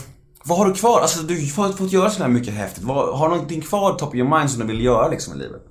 vad 0.45 0.57
har 0.57 0.65
du 0.65 0.73
kvar? 0.73 1.01
Alltså 1.01 1.23
du 1.23 1.33
har 1.55 1.71
fått 1.73 1.91
göra 1.91 2.09
så 2.09 2.21
här 2.23 2.29
mycket 2.29 2.53
häftigt. 2.53 2.83
Vad, 2.83 3.17
har 3.17 3.29
du 3.29 3.35
någonting 3.35 3.61
kvar 3.61 3.93
top 3.93 4.09
of 4.09 4.15
your 4.15 4.37
mind 4.37 4.51
som 4.51 4.59
du 4.61 4.67
vill 4.67 4.83
göra 4.85 5.07
liksom 5.07 5.33
i 5.33 5.37
livet? 5.37 5.61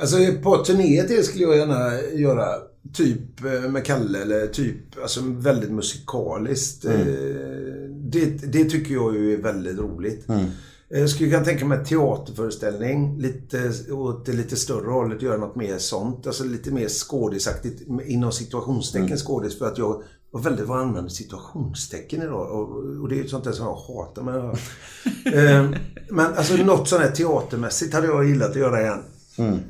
Alltså 0.00 0.18
ett 0.18 0.42
par 0.42 0.64
turnéer 0.64 1.04
till 1.06 1.24
skulle 1.24 1.44
jag 1.44 1.56
gärna 1.56 2.00
göra. 2.12 2.46
Typ 2.94 3.44
eh, 3.44 3.70
med 3.70 3.84
Kalle 3.84 4.22
eller 4.22 4.46
typ 4.46 4.76
alltså 5.02 5.20
väldigt 5.24 5.70
musikaliskt. 5.70 6.84
Mm. 6.84 7.00
Eh, 7.00 7.83
Det, 8.10 8.52
det 8.52 8.64
tycker 8.64 8.94
jag 8.94 9.14
ju 9.14 9.34
är 9.34 9.42
väldigt 9.42 9.78
roligt. 9.78 10.28
Mm. 10.28 10.44
Eh, 10.90 11.00
Jag 11.00 11.10
skulle 11.10 11.30
kunna 11.30 11.44
tänka 11.44 11.64
mig 11.66 11.84
teaterföreställning. 11.84 13.18
Lite, 13.20 13.72
åt 13.92 14.26
det 14.26 14.32
lite 14.32 14.56
större 14.56 14.90
hållet. 14.90 15.22
Göra 15.22 15.36
något 15.36 15.56
mer 15.56 15.78
sånt. 15.78 16.26
Alltså 16.26 16.44
lite 16.44 16.70
mer 16.70 16.88
skådisaktigt. 16.88 17.82
Inom 18.06 18.32
situationstecken 18.32 19.06
Mm. 19.06 19.18
skådis. 19.18 19.58
För 19.58 19.66
att 19.66 19.78
jag 19.78 20.02
var 20.30 20.40
väldigt 20.40 20.66
vad 20.66 20.80
använder 20.80 21.10
situationstecken 21.10 22.22
idag. 22.22 22.50
Och, 22.50 22.68
och 23.02 23.08
det 23.08 23.14
är 23.14 23.22
ju 23.22 23.28
sånt 23.28 23.44
där 23.44 23.52
som 23.52 23.66
jag 23.66 23.74
hatar. 23.74 24.22
Men, 24.22 24.36
eh, 25.34 25.78
men 26.10 26.26
alltså 26.34 26.56
något 26.56 26.88
sånt 26.88 27.02
här 27.02 27.10
teatermässigt 27.10 27.94
hade 27.94 28.06
jag 28.06 28.28
gillat 28.28 28.50
att 28.50 28.56
göra 28.56 28.80
igen. 28.82 29.02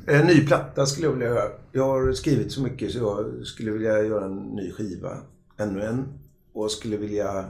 En 0.05 0.27
ny 0.27 0.47
platta 0.47 0.85
skulle 0.85 1.07
jag 1.07 1.13
vilja 1.13 1.27
göra. 1.27 1.43
Jag 1.71 1.83
har 1.83 2.13
skrivit 2.13 2.51
så 2.51 2.61
mycket 2.61 2.91
så 2.91 2.97
jag 2.97 3.45
skulle 3.47 3.71
vilja 3.71 4.03
göra 4.03 4.25
en 4.25 4.35
ny 4.37 4.71
skiva. 4.71 5.17
Ännu 5.57 5.81
en. 5.81 6.03
Och 6.53 6.71
skulle 6.71 6.97
vilja 6.97 7.45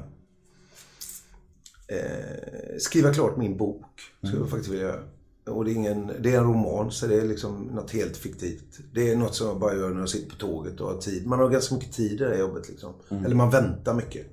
eh, 1.88 2.78
skriva 2.80 3.14
klart 3.14 3.38
min 3.38 3.57
bok. 3.57 3.86
Skulle 4.24 4.41
jag 4.41 4.49
faktiskt 4.49 4.72
vilja 4.72 4.86
göra. 4.86 5.03
Och 5.49 5.66
det 5.66 5.72
är, 5.72 5.76
ingen, 5.76 6.12
det 6.20 6.34
är 6.34 6.38
en 6.38 6.44
roman 6.44 6.91
så 6.91 7.07
det 7.07 7.16
är 7.22 7.26
liksom 7.26 7.64
något 7.64 7.91
helt 7.91 8.18
fiktivt. 8.18 8.80
Det 8.94 9.12
är 9.12 9.16
något 9.16 9.36
som 9.36 9.48
jag 9.48 9.60
bara 9.60 9.74
gör 9.76 9.90
när 9.90 9.99
jag 9.99 10.10
sitter 10.10 10.30
på 10.30 10.36
tåget 10.36 10.82
och 10.82 10.88
har 10.88 10.98
tid. 11.02 11.28
Man 11.28 11.40
har 11.40 11.49
ganska 11.49 11.76
mycket 11.76 11.94
tid 11.94 12.12
i 12.12 12.16
det 12.16 12.30
här 12.30 12.40
jobbet 12.40 12.70
liksom. 12.70 12.94
Eller 13.26 13.36
man 13.36 13.49
väntar 13.49 13.94
mycket. 13.94 14.26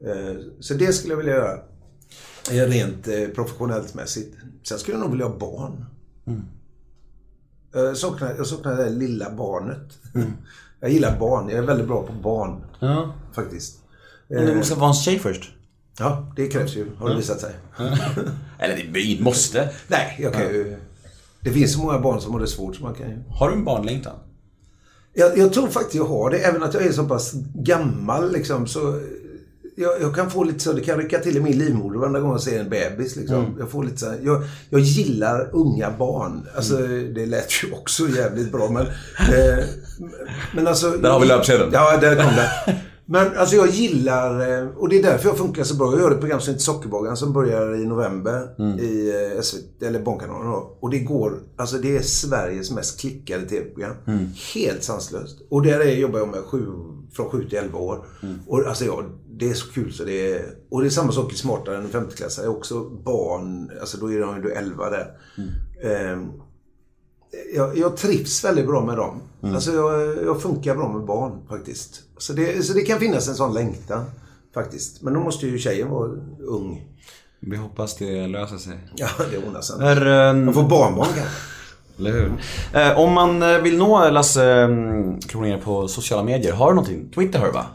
Eh, 0.00 0.36
så 0.60 0.74
det 0.74 0.92
skulle 0.92 1.12
jag 1.12 1.18
vilja 1.18 1.34
göra. 1.34 1.54
Eh, 2.50 2.68
Rent 2.70 3.08
eh, 3.08 3.28
professionellt 3.34 3.94
mässigt. 3.94 4.36
Sen 4.62 4.78
skulle 4.78 4.96
jag 4.96 5.00
nog 5.00 5.10
vilja 5.10 5.26
ha 5.26 5.38
barn. 5.38 5.84
Jag 7.72 7.96
saknar, 7.96 8.34
jag 8.36 8.46
saknar 8.46 8.76
det 8.76 8.84
där 8.84 8.90
lilla 8.90 9.30
barnet. 9.30 9.98
Jag 10.82 10.90
gillar 10.90 11.18
barn. 11.18 11.48
Jag 11.48 11.58
är 11.58 11.62
väldigt 11.62 11.86
bra 11.86 12.06
på 12.06 12.12
barn. 12.12 12.64
Ja. 12.80 13.14
Faktiskt. 13.32 13.78
Men 14.28 14.46
du 14.46 14.54
måste 14.54 14.74
vara 14.74 14.88
en 14.88 14.94
tjej 14.94 15.18
först. 15.18 15.54
Ja, 15.98 16.32
det 16.36 16.48
krävs 16.48 16.76
ju. 16.76 16.86
Har 16.98 17.08
det 17.10 17.16
visat 17.16 17.40
sig. 17.40 17.52
Eller 18.58 18.76
det 18.76 18.92
blir 18.92 19.22
måste. 19.22 19.68
Nej, 19.88 20.18
jag 20.22 20.32
kan 20.32 20.42
ju... 20.42 20.76
Det 21.40 21.50
finns 21.50 21.72
så 21.72 21.78
många 21.78 21.98
barn 21.98 22.20
som 22.20 22.32
har 22.32 22.40
det 22.40 22.46
svårt 22.46 22.76
så 22.76 22.82
man 22.82 22.94
kan 22.94 23.08
ju... 23.10 23.16
Har 23.28 23.48
du 23.50 23.54
en 23.56 23.64
barnlängtan? 23.64 24.12
Jag, 25.14 25.38
jag 25.38 25.52
tror 25.52 25.68
faktiskt 25.68 25.94
jag 25.94 26.04
har 26.04 26.30
det. 26.30 26.38
Även 26.38 26.62
att 26.62 26.74
jag 26.74 26.82
är 26.86 26.92
så 26.92 27.04
pass 27.04 27.32
gammal 27.54 28.32
liksom 28.32 28.66
så... 28.66 29.00
Jag, 29.76 30.02
jag 30.02 30.14
kan 30.14 30.30
få 30.30 30.44
lite 30.44 30.60
så, 30.60 30.72
det 30.72 30.80
kan 30.80 30.98
rycka 30.98 31.18
till 31.18 31.36
i 31.36 31.40
min 31.40 31.58
livmoder 31.58 31.98
varenda 31.98 32.20
gång 32.20 32.30
jag 32.32 32.40
ser 32.40 32.60
en 32.60 32.68
bebis. 32.70 33.16
Liksom. 33.16 33.36
Mm. 33.44 33.58
Jag 33.58 33.70
får 33.70 33.84
lite 33.84 33.96
så 33.96 34.14
jag, 34.22 34.42
jag 34.70 34.80
gillar 34.80 35.50
unga 35.52 35.90
barn. 35.98 36.46
Alltså, 36.56 36.76
Mm. 36.78 37.14
det 37.14 37.26
lät 37.26 37.64
ju 37.64 37.72
också 37.72 38.08
jävligt 38.08 38.52
bra 38.52 38.70
men... 38.70 38.86
Eh, 38.86 39.64
men 40.54 40.66
alltså... 40.66 40.90
Där 40.90 41.10
har 41.10 41.20
vi 41.20 41.26
löpsedeln. 41.26 41.70
Ja, 41.72 41.96
där 41.96 42.16
kom 42.16 42.24
det. 42.36 42.76
Men 43.12 43.36
alltså 43.36 43.56
jag 43.56 43.68
gillar, 43.68 44.58
eh, 44.60 44.68
och 44.68 44.88
det 44.88 44.98
är 44.98 45.02
därför 45.02 45.28
jag 45.28 45.38
funkar 45.38 45.64
så 45.64 45.74
bra. 45.74 45.92
Jag 45.92 46.00
gör 46.00 46.10
ett 46.10 46.20
program 46.20 46.40
som 46.40 46.52
heter 46.52 46.64
Sockerbagaren 46.64 47.16
som 47.16 47.32
börjar 47.32 47.74
i 47.74 47.86
november 47.86 48.54
Mm. 48.58 48.78
i 48.78 49.12
eh, 49.36 49.40
SVT, 49.42 49.82
eller 49.82 50.00
Barnkanalen 50.00 50.46
då. 50.50 50.76
Och 50.80 50.90
det 50.90 50.98
går, 50.98 51.42
alltså 51.56 51.76
det 51.76 51.96
är 51.96 52.02
Sveriges 52.02 52.70
mest 52.70 53.00
klickade 53.00 53.48
tv-program. 53.48 53.94
Mm. 54.06 54.26
Helt 54.54 54.82
sanslöst. 54.82 55.38
Och 55.48 55.62
där 55.62 55.80
är, 55.80 55.96
jobbar 55.96 56.18
jag 56.18 56.28
med 56.28 56.40
sju, 56.40 56.66
från 57.12 57.30
7 57.30 57.48
till 57.48 57.58
11 57.58 57.78
år. 57.78 58.04
Mm. 58.22 58.38
Och 58.46 58.66
alltså 58.66 58.84
ja, 58.84 59.02
det 59.30 59.50
är 59.50 59.54
så 59.54 59.72
kul 59.72 59.92
så 59.92 60.04
det 60.04 60.32
är... 60.32 60.54
Och 60.70 60.80
det 60.80 60.86
är 60.88 60.90
samma 60.90 61.12
sak 61.12 61.32
i 61.32 61.36
Smartare 61.36 61.76
än 61.76 61.84
en 61.84 61.90
femteklassare. 61.90 62.48
Också 62.48 62.80
barn, 62.90 63.70
alltså 63.80 63.96
då 63.98 64.12
är 64.12 64.20
de 64.20 64.42
ju 64.42 64.50
11 64.50 64.90
där. 64.90 65.06
Mm. 65.38 65.50
Ehm, 65.82 66.28
jag, 67.54 67.78
jag 67.78 67.96
trivs 67.96 68.44
väldigt 68.44 68.66
bra 68.66 68.84
med 68.84 68.96
dem. 68.96 69.20
Mm. 69.42 69.54
Alltså 69.54 69.72
jag, 69.72 70.24
jag 70.24 70.42
funkar 70.42 70.74
bra 70.74 70.92
med 70.92 71.06
barn 71.06 71.32
faktiskt. 71.48 72.02
Så 72.18 72.32
det, 72.32 72.66
så 72.66 72.72
det 72.72 72.80
kan 72.80 72.98
finnas 72.98 73.28
en 73.28 73.34
sån 73.34 73.54
längtan 73.54 74.04
faktiskt. 74.54 75.02
Men 75.02 75.14
då 75.14 75.20
måste 75.20 75.46
ju 75.46 75.58
tjejen 75.58 75.90
vara 75.90 76.10
ung. 76.46 76.86
Vi 77.40 77.56
hoppas 77.56 77.96
det 77.96 78.26
löser 78.26 78.56
sig. 78.56 78.78
Ja, 78.96 79.08
det 79.30 79.46
ordnar 79.46 79.60
sig. 79.60 79.86
Är, 79.86 80.06
ehm, 80.06 80.44
Jag 80.44 80.54
får 80.54 80.62
barnbarn 80.62 81.06
kanske. 81.06 81.36
Eller 81.98 82.12
hur? 82.12 82.32
Eh, 82.72 82.98
om 82.98 83.12
man 83.12 83.42
eh, 83.42 83.58
vill 83.58 83.78
nå 83.78 84.10
Lasse 84.10 84.64
um, 84.64 85.20
Kronér 85.20 85.58
på 85.58 85.88
sociala 85.88 86.22
medier, 86.22 86.52
har 86.52 86.68
du 86.68 86.74
någonting? 86.74 87.10
Twitter 87.14 87.38
har 87.38 87.46
du 87.46 87.52
va? 87.52 87.66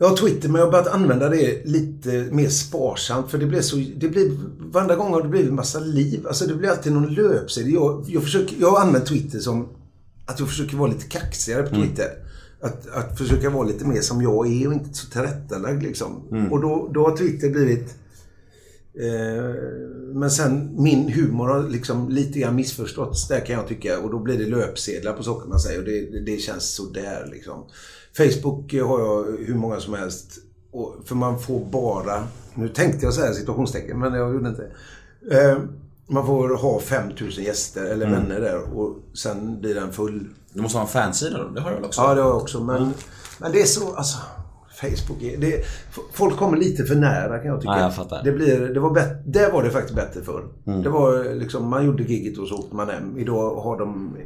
Har 0.00 0.16
Twitter, 0.16 0.48
men 0.48 0.58
jag 0.58 0.66
har 0.66 0.72
börjat 0.72 0.86
använda 0.86 1.28
det 1.28 1.66
lite 1.66 2.28
mer 2.30 2.48
sparsamt. 2.48 3.30
För 3.30 3.38
det 3.38 3.46
blir 3.46 3.60
så... 3.60 3.76
Det 3.76 4.08
blir, 4.08 4.30
varenda 4.58 4.96
gång 4.96 5.12
har 5.12 5.22
det 5.22 5.28
blivit 5.28 5.48
en 5.48 5.54
massa 5.54 5.78
liv. 5.78 6.26
Alltså 6.26 6.46
det 6.46 6.54
blir 6.54 6.68
alltid 6.68 6.92
någon 6.92 7.14
löpsedel. 7.14 7.72
Jag, 7.72 8.04
jag, 8.08 8.22
försöker, 8.22 8.56
jag 8.60 8.70
har 8.70 8.80
använt 8.80 9.06
Twitter 9.06 9.38
som 9.38 9.68
att 10.26 10.38
jag 10.38 10.48
försöker 10.48 10.76
vara 10.76 10.90
lite 10.90 11.06
kaxigare 11.06 11.62
på 11.62 11.74
Twitter. 11.74 12.08
Att, 12.60 12.88
att 12.88 13.18
försöka 13.18 13.50
vara 13.50 13.68
lite 13.68 13.84
mer 13.84 14.00
som 14.00 14.22
jag 14.22 14.52
är 14.52 14.66
och 14.66 14.72
inte 14.72 14.94
så 14.94 15.10
tillrättalagd 15.10 15.82
liksom. 15.82 16.22
Och 16.50 16.60
då, 16.60 16.90
då 16.94 17.08
har 17.08 17.16
Twitter 17.16 17.50
blivit... 17.50 17.94
Eh, 19.00 19.54
men 20.14 20.30
sen 20.30 20.82
min 20.82 21.12
humor 21.12 21.48
har 21.48 21.68
liksom 21.68 22.08
lite 22.08 22.38
grann 22.38 22.56
missförståtts 22.56 23.28
där 23.28 23.40
kan 23.40 23.56
jag 23.56 23.68
tycka. 23.68 23.98
Och 23.98 24.10
då 24.10 24.18
blir 24.18 24.38
det 24.38 24.46
löpsedlar 24.46 25.12
på 25.12 25.22
saker 25.22 25.48
man 25.48 25.60
säger 25.60 25.78
och 25.78 25.84
det, 25.84 26.00
det, 26.00 26.20
det 26.20 26.38
känns 26.38 26.74
sådär 26.74 27.28
liksom. 27.32 27.64
Facebook 28.18 28.72
har 28.72 29.00
jag 29.00 29.24
hur 29.46 29.54
många 29.54 29.80
som 29.80 29.94
helst. 29.94 30.38
Och, 30.72 30.94
för 31.04 31.14
man 31.14 31.40
får 31.40 31.64
bara, 31.64 32.28
nu 32.54 32.68
tänkte 32.68 33.06
jag 33.06 33.14
säga 33.14 33.32
situationstecken 33.32 33.98
men 33.98 34.14
jag 34.14 34.34
gjorde 34.34 34.48
inte. 34.48 34.66
Eh, 35.30 35.58
man 36.06 36.26
får 36.26 36.56
ha 36.56 36.80
5000 36.80 37.44
gäster 37.44 37.84
eller 37.84 38.10
vänner 38.10 38.40
där 38.40 38.78
och 38.78 38.96
sen 39.14 39.60
blir 39.60 39.74
den 39.74 39.92
full. 39.92 40.28
Du 40.52 40.60
måste 40.60 40.78
ha 40.78 40.82
en 40.82 40.88
fansida 40.88 41.38
då, 41.38 41.48
det 41.48 41.60
har 41.60 41.72
väl 41.72 41.84
också? 41.84 42.00
Ja, 42.00 42.14
det 42.14 42.22
har 42.22 42.28
jag 42.28 42.36
också. 42.36 42.60
Men, 42.60 42.92
men 43.38 43.52
det 43.52 43.60
är 43.60 43.66
så, 43.66 43.94
alltså. 43.94 44.18
Facebook 44.80 45.22
är, 45.22 45.36
det, 45.38 45.64
folk 46.12 46.36
kommer 46.36 46.56
lite 46.56 46.84
för 46.84 46.94
nära 46.94 47.38
kan 47.38 47.46
jag 47.46 47.60
tycka. 47.60 47.72
Ja, 47.72 47.80
jag 47.80 47.94
fattar. 47.94 48.22
Det, 48.24 48.32
blir, 48.32 48.60
det 48.60 48.80
var 48.80 48.90
bättre, 48.90 49.22
där 49.26 49.52
var 49.52 49.62
det 49.62 49.70
faktiskt 49.70 49.94
bättre 49.94 50.22
förr. 50.22 50.44
Det 50.82 50.88
var 50.88 51.34
liksom, 51.34 51.68
man 51.68 51.86
gjorde 51.86 52.02
gigget 52.02 52.38
och 52.38 52.48
så 52.48 52.54
åkte 52.54 52.76
man 52.76 52.88
hem. 52.88 53.18
Idag 53.18 53.54
har 53.54 53.78
de 53.78 54.16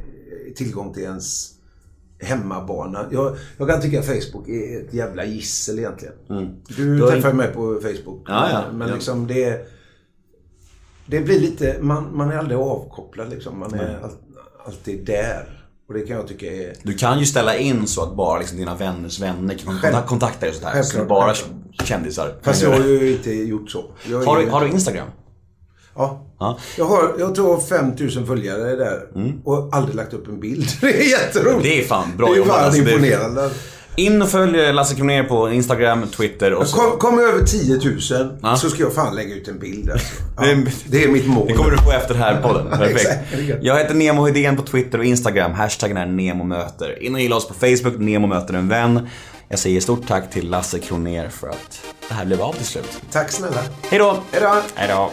tillgång 0.55 0.93
till 0.93 1.03
ens 1.03 1.52
hemmabana. 2.21 3.05
Jag, 3.11 3.35
jag 3.57 3.69
kan 3.69 3.81
tycka 3.81 3.99
att 3.99 4.05
Facebook 4.05 4.47
är 4.49 4.79
ett 4.85 4.93
jävla 4.93 5.25
gissel 5.25 5.79
egentligen. 5.79 6.13
Du 6.67 6.95
Du 6.97 7.01
har 7.03 7.11
träffar 7.11 7.29
ju 7.29 7.35
mig 7.35 7.47
på 7.47 7.79
Facebook. 7.81 8.23
Ja, 8.27 8.49
ja. 8.51 8.63
Men 8.73 8.87
Ja. 8.87 8.93
liksom 8.93 9.27
det... 9.27 9.67
Det 11.05 11.19
blir 11.21 11.39
lite... 11.39 11.77
Man, 11.81 12.17
man 12.17 12.31
är 12.31 12.37
aldrig 12.37 12.59
avkopplad 12.59 13.29
liksom. 13.29 13.59
Man 13.59 13.73
är 13.73 13.99
all, 14.03 14.11
alltid 14.65 15.05
där. 15.05 15.59
Och 15.87 15.93
det 15.93 16.01
kan 16.01 16.17
jag 16.17 16.27
tycka 16.27 16.45
är... 16.45 16.73
Du 16.83 16.93
kan 16.93 17.19
ju 17.19 17.25
ställa 17.25 17.57
in 17.57 17.87
så 17.87 18.03
att 18.03 18.15
bara 18.15 18.39
liksom 18.39 18.57
dina 18.57 18.75
vänners 18.75 19.19
vänner 19.19 19.55
kan 19.57 19.79
Själv- 19.79 19.95
kontak- 19.95 20.05
kontakta 20.07 20.39
dig 20.39 20.49
och 20.49 20.55
sådär. 20.55 20.69
Så 20.69 20.75
Självklart, 20.75 21.03
är 21.05 21.09
bara 21.09 21.33
kändisar. 21.85 22.35
Fast 22.41 22.61
jag 22.63 22.69
har 22.71 22.85
ju 22.87 23.11
inte 23.13 23.31
gjort 23.33 23.69
så. 23.71 23.85
Har 24.25 24.37
du, 24.41 24.49
har 24.49 24.61
du 24.61 24.67
Instagram? 24.71 25.07
Ja. 25.95 26.21
Ja. 26.39 26.57
Jag 26.77 26.85
har, 26.85 27.13
jag 27.19 27.35
tror 27.35 27.61
5000 27.61 28.27
följare 28.27 28.75
där. 28.75 28.99
Och 29.43 29.69
aldrig 29.75 29.95
lagt 29.95 30.13
upp 30.13 30.27
en 30.27 30.39
bild. 30.39 30.67
Det 30.81 30.87
är 31.05 31.09
jätteroligt. 31.11 31.63
Det 31.63 31.79
är 31.81 31.85
fan 31.87 32.17
bra 32.17 32.27
Det 32.27 32.33
är 32.33 32.37
jobbat, 32.37 32.55
fan 32.55 32.65
alltså. 32.65 32.81
Imponerande. 32.81 33.49
In 33.95 34.21
och 34.21 34.29
följ 34.29 34.73
Lasse 34.73 34.95
Kronér 34.95 35.23
på 35.23 35.49
Instagram, 35.51 36.07
Twitter 36.07 36.53
och 36.53 36.67
så. 36.67 36.77
Kom, 36.77 36.99
kom 36.99 37.19
över 37.19 37.45
10 37.45 37.75
000 38.19 38.37
Ja. 38.41 38.55
så 38.55 38.69
ska 38.69 38.83
jag 38.83 38.93
fan 38.93 39.15
lägga 39.15 39.35
ut 39.35 39.47
en 39.47 39.59
bild 39.59 39.89
alltså. 39.91 40.07
ja, 40.37 40.43
Det- 40.85 41.03
är 41.03 41.07
mitt 41.07 41.27
mål. 41.27 41.47
Det 41.47 41.53
kommer 41.53 41.71
du 41.71 41.77
få 41.77 41.91
efter 41.91 42.15
här 42.15 42.41
podden. 42.41 42.67
Perfekt. 42.77 43.19
Jag 43.61 43.77
heter 43.77 43.93
Nemo 43.93 44.25
Hedén 44.25 44.55
på 44.57 44.61
Twitter 44.63 44.97
och 44.99 45.05
Instagram. 45.05 45.51
Hashtaggen 45.53 45.97
är 45.97 46.05
NEMOMÖTER. 46.05 47.03
In 47.03 47.15
och 47.15 47.21
gilla 47.21 47.35
oss 47.35 47.47
på 47.47 47.53
Facebook, 47.53 47.99
Nemo 47.99 48.27
möter 48.27 48.53
en 48.53 48.67
vän. 48.69 49.07
Jag 49.49 49.59
säger 49.59 49.81
stort 49.81 50.07
tack 50.07 50.31
till 50.31 50.49
Lasse 50.49 50.79
Kronér 50.79 51.29
för 51.29 51.47
att 51.47 51.81
det 52.09 52.13
här 52.13 52.25
blev 52.25 52.41
av 52.41 52.53
till 52.53 52.65
slut. 52.65 53.01
Tack 53.11 53.31
snälla. 53.31 53.59
Hej 53.89 53.99
då! 53.99 54.17
Hejdå. 54.31 54.55
Hej 54.75 54.89
då! 54.93 55.11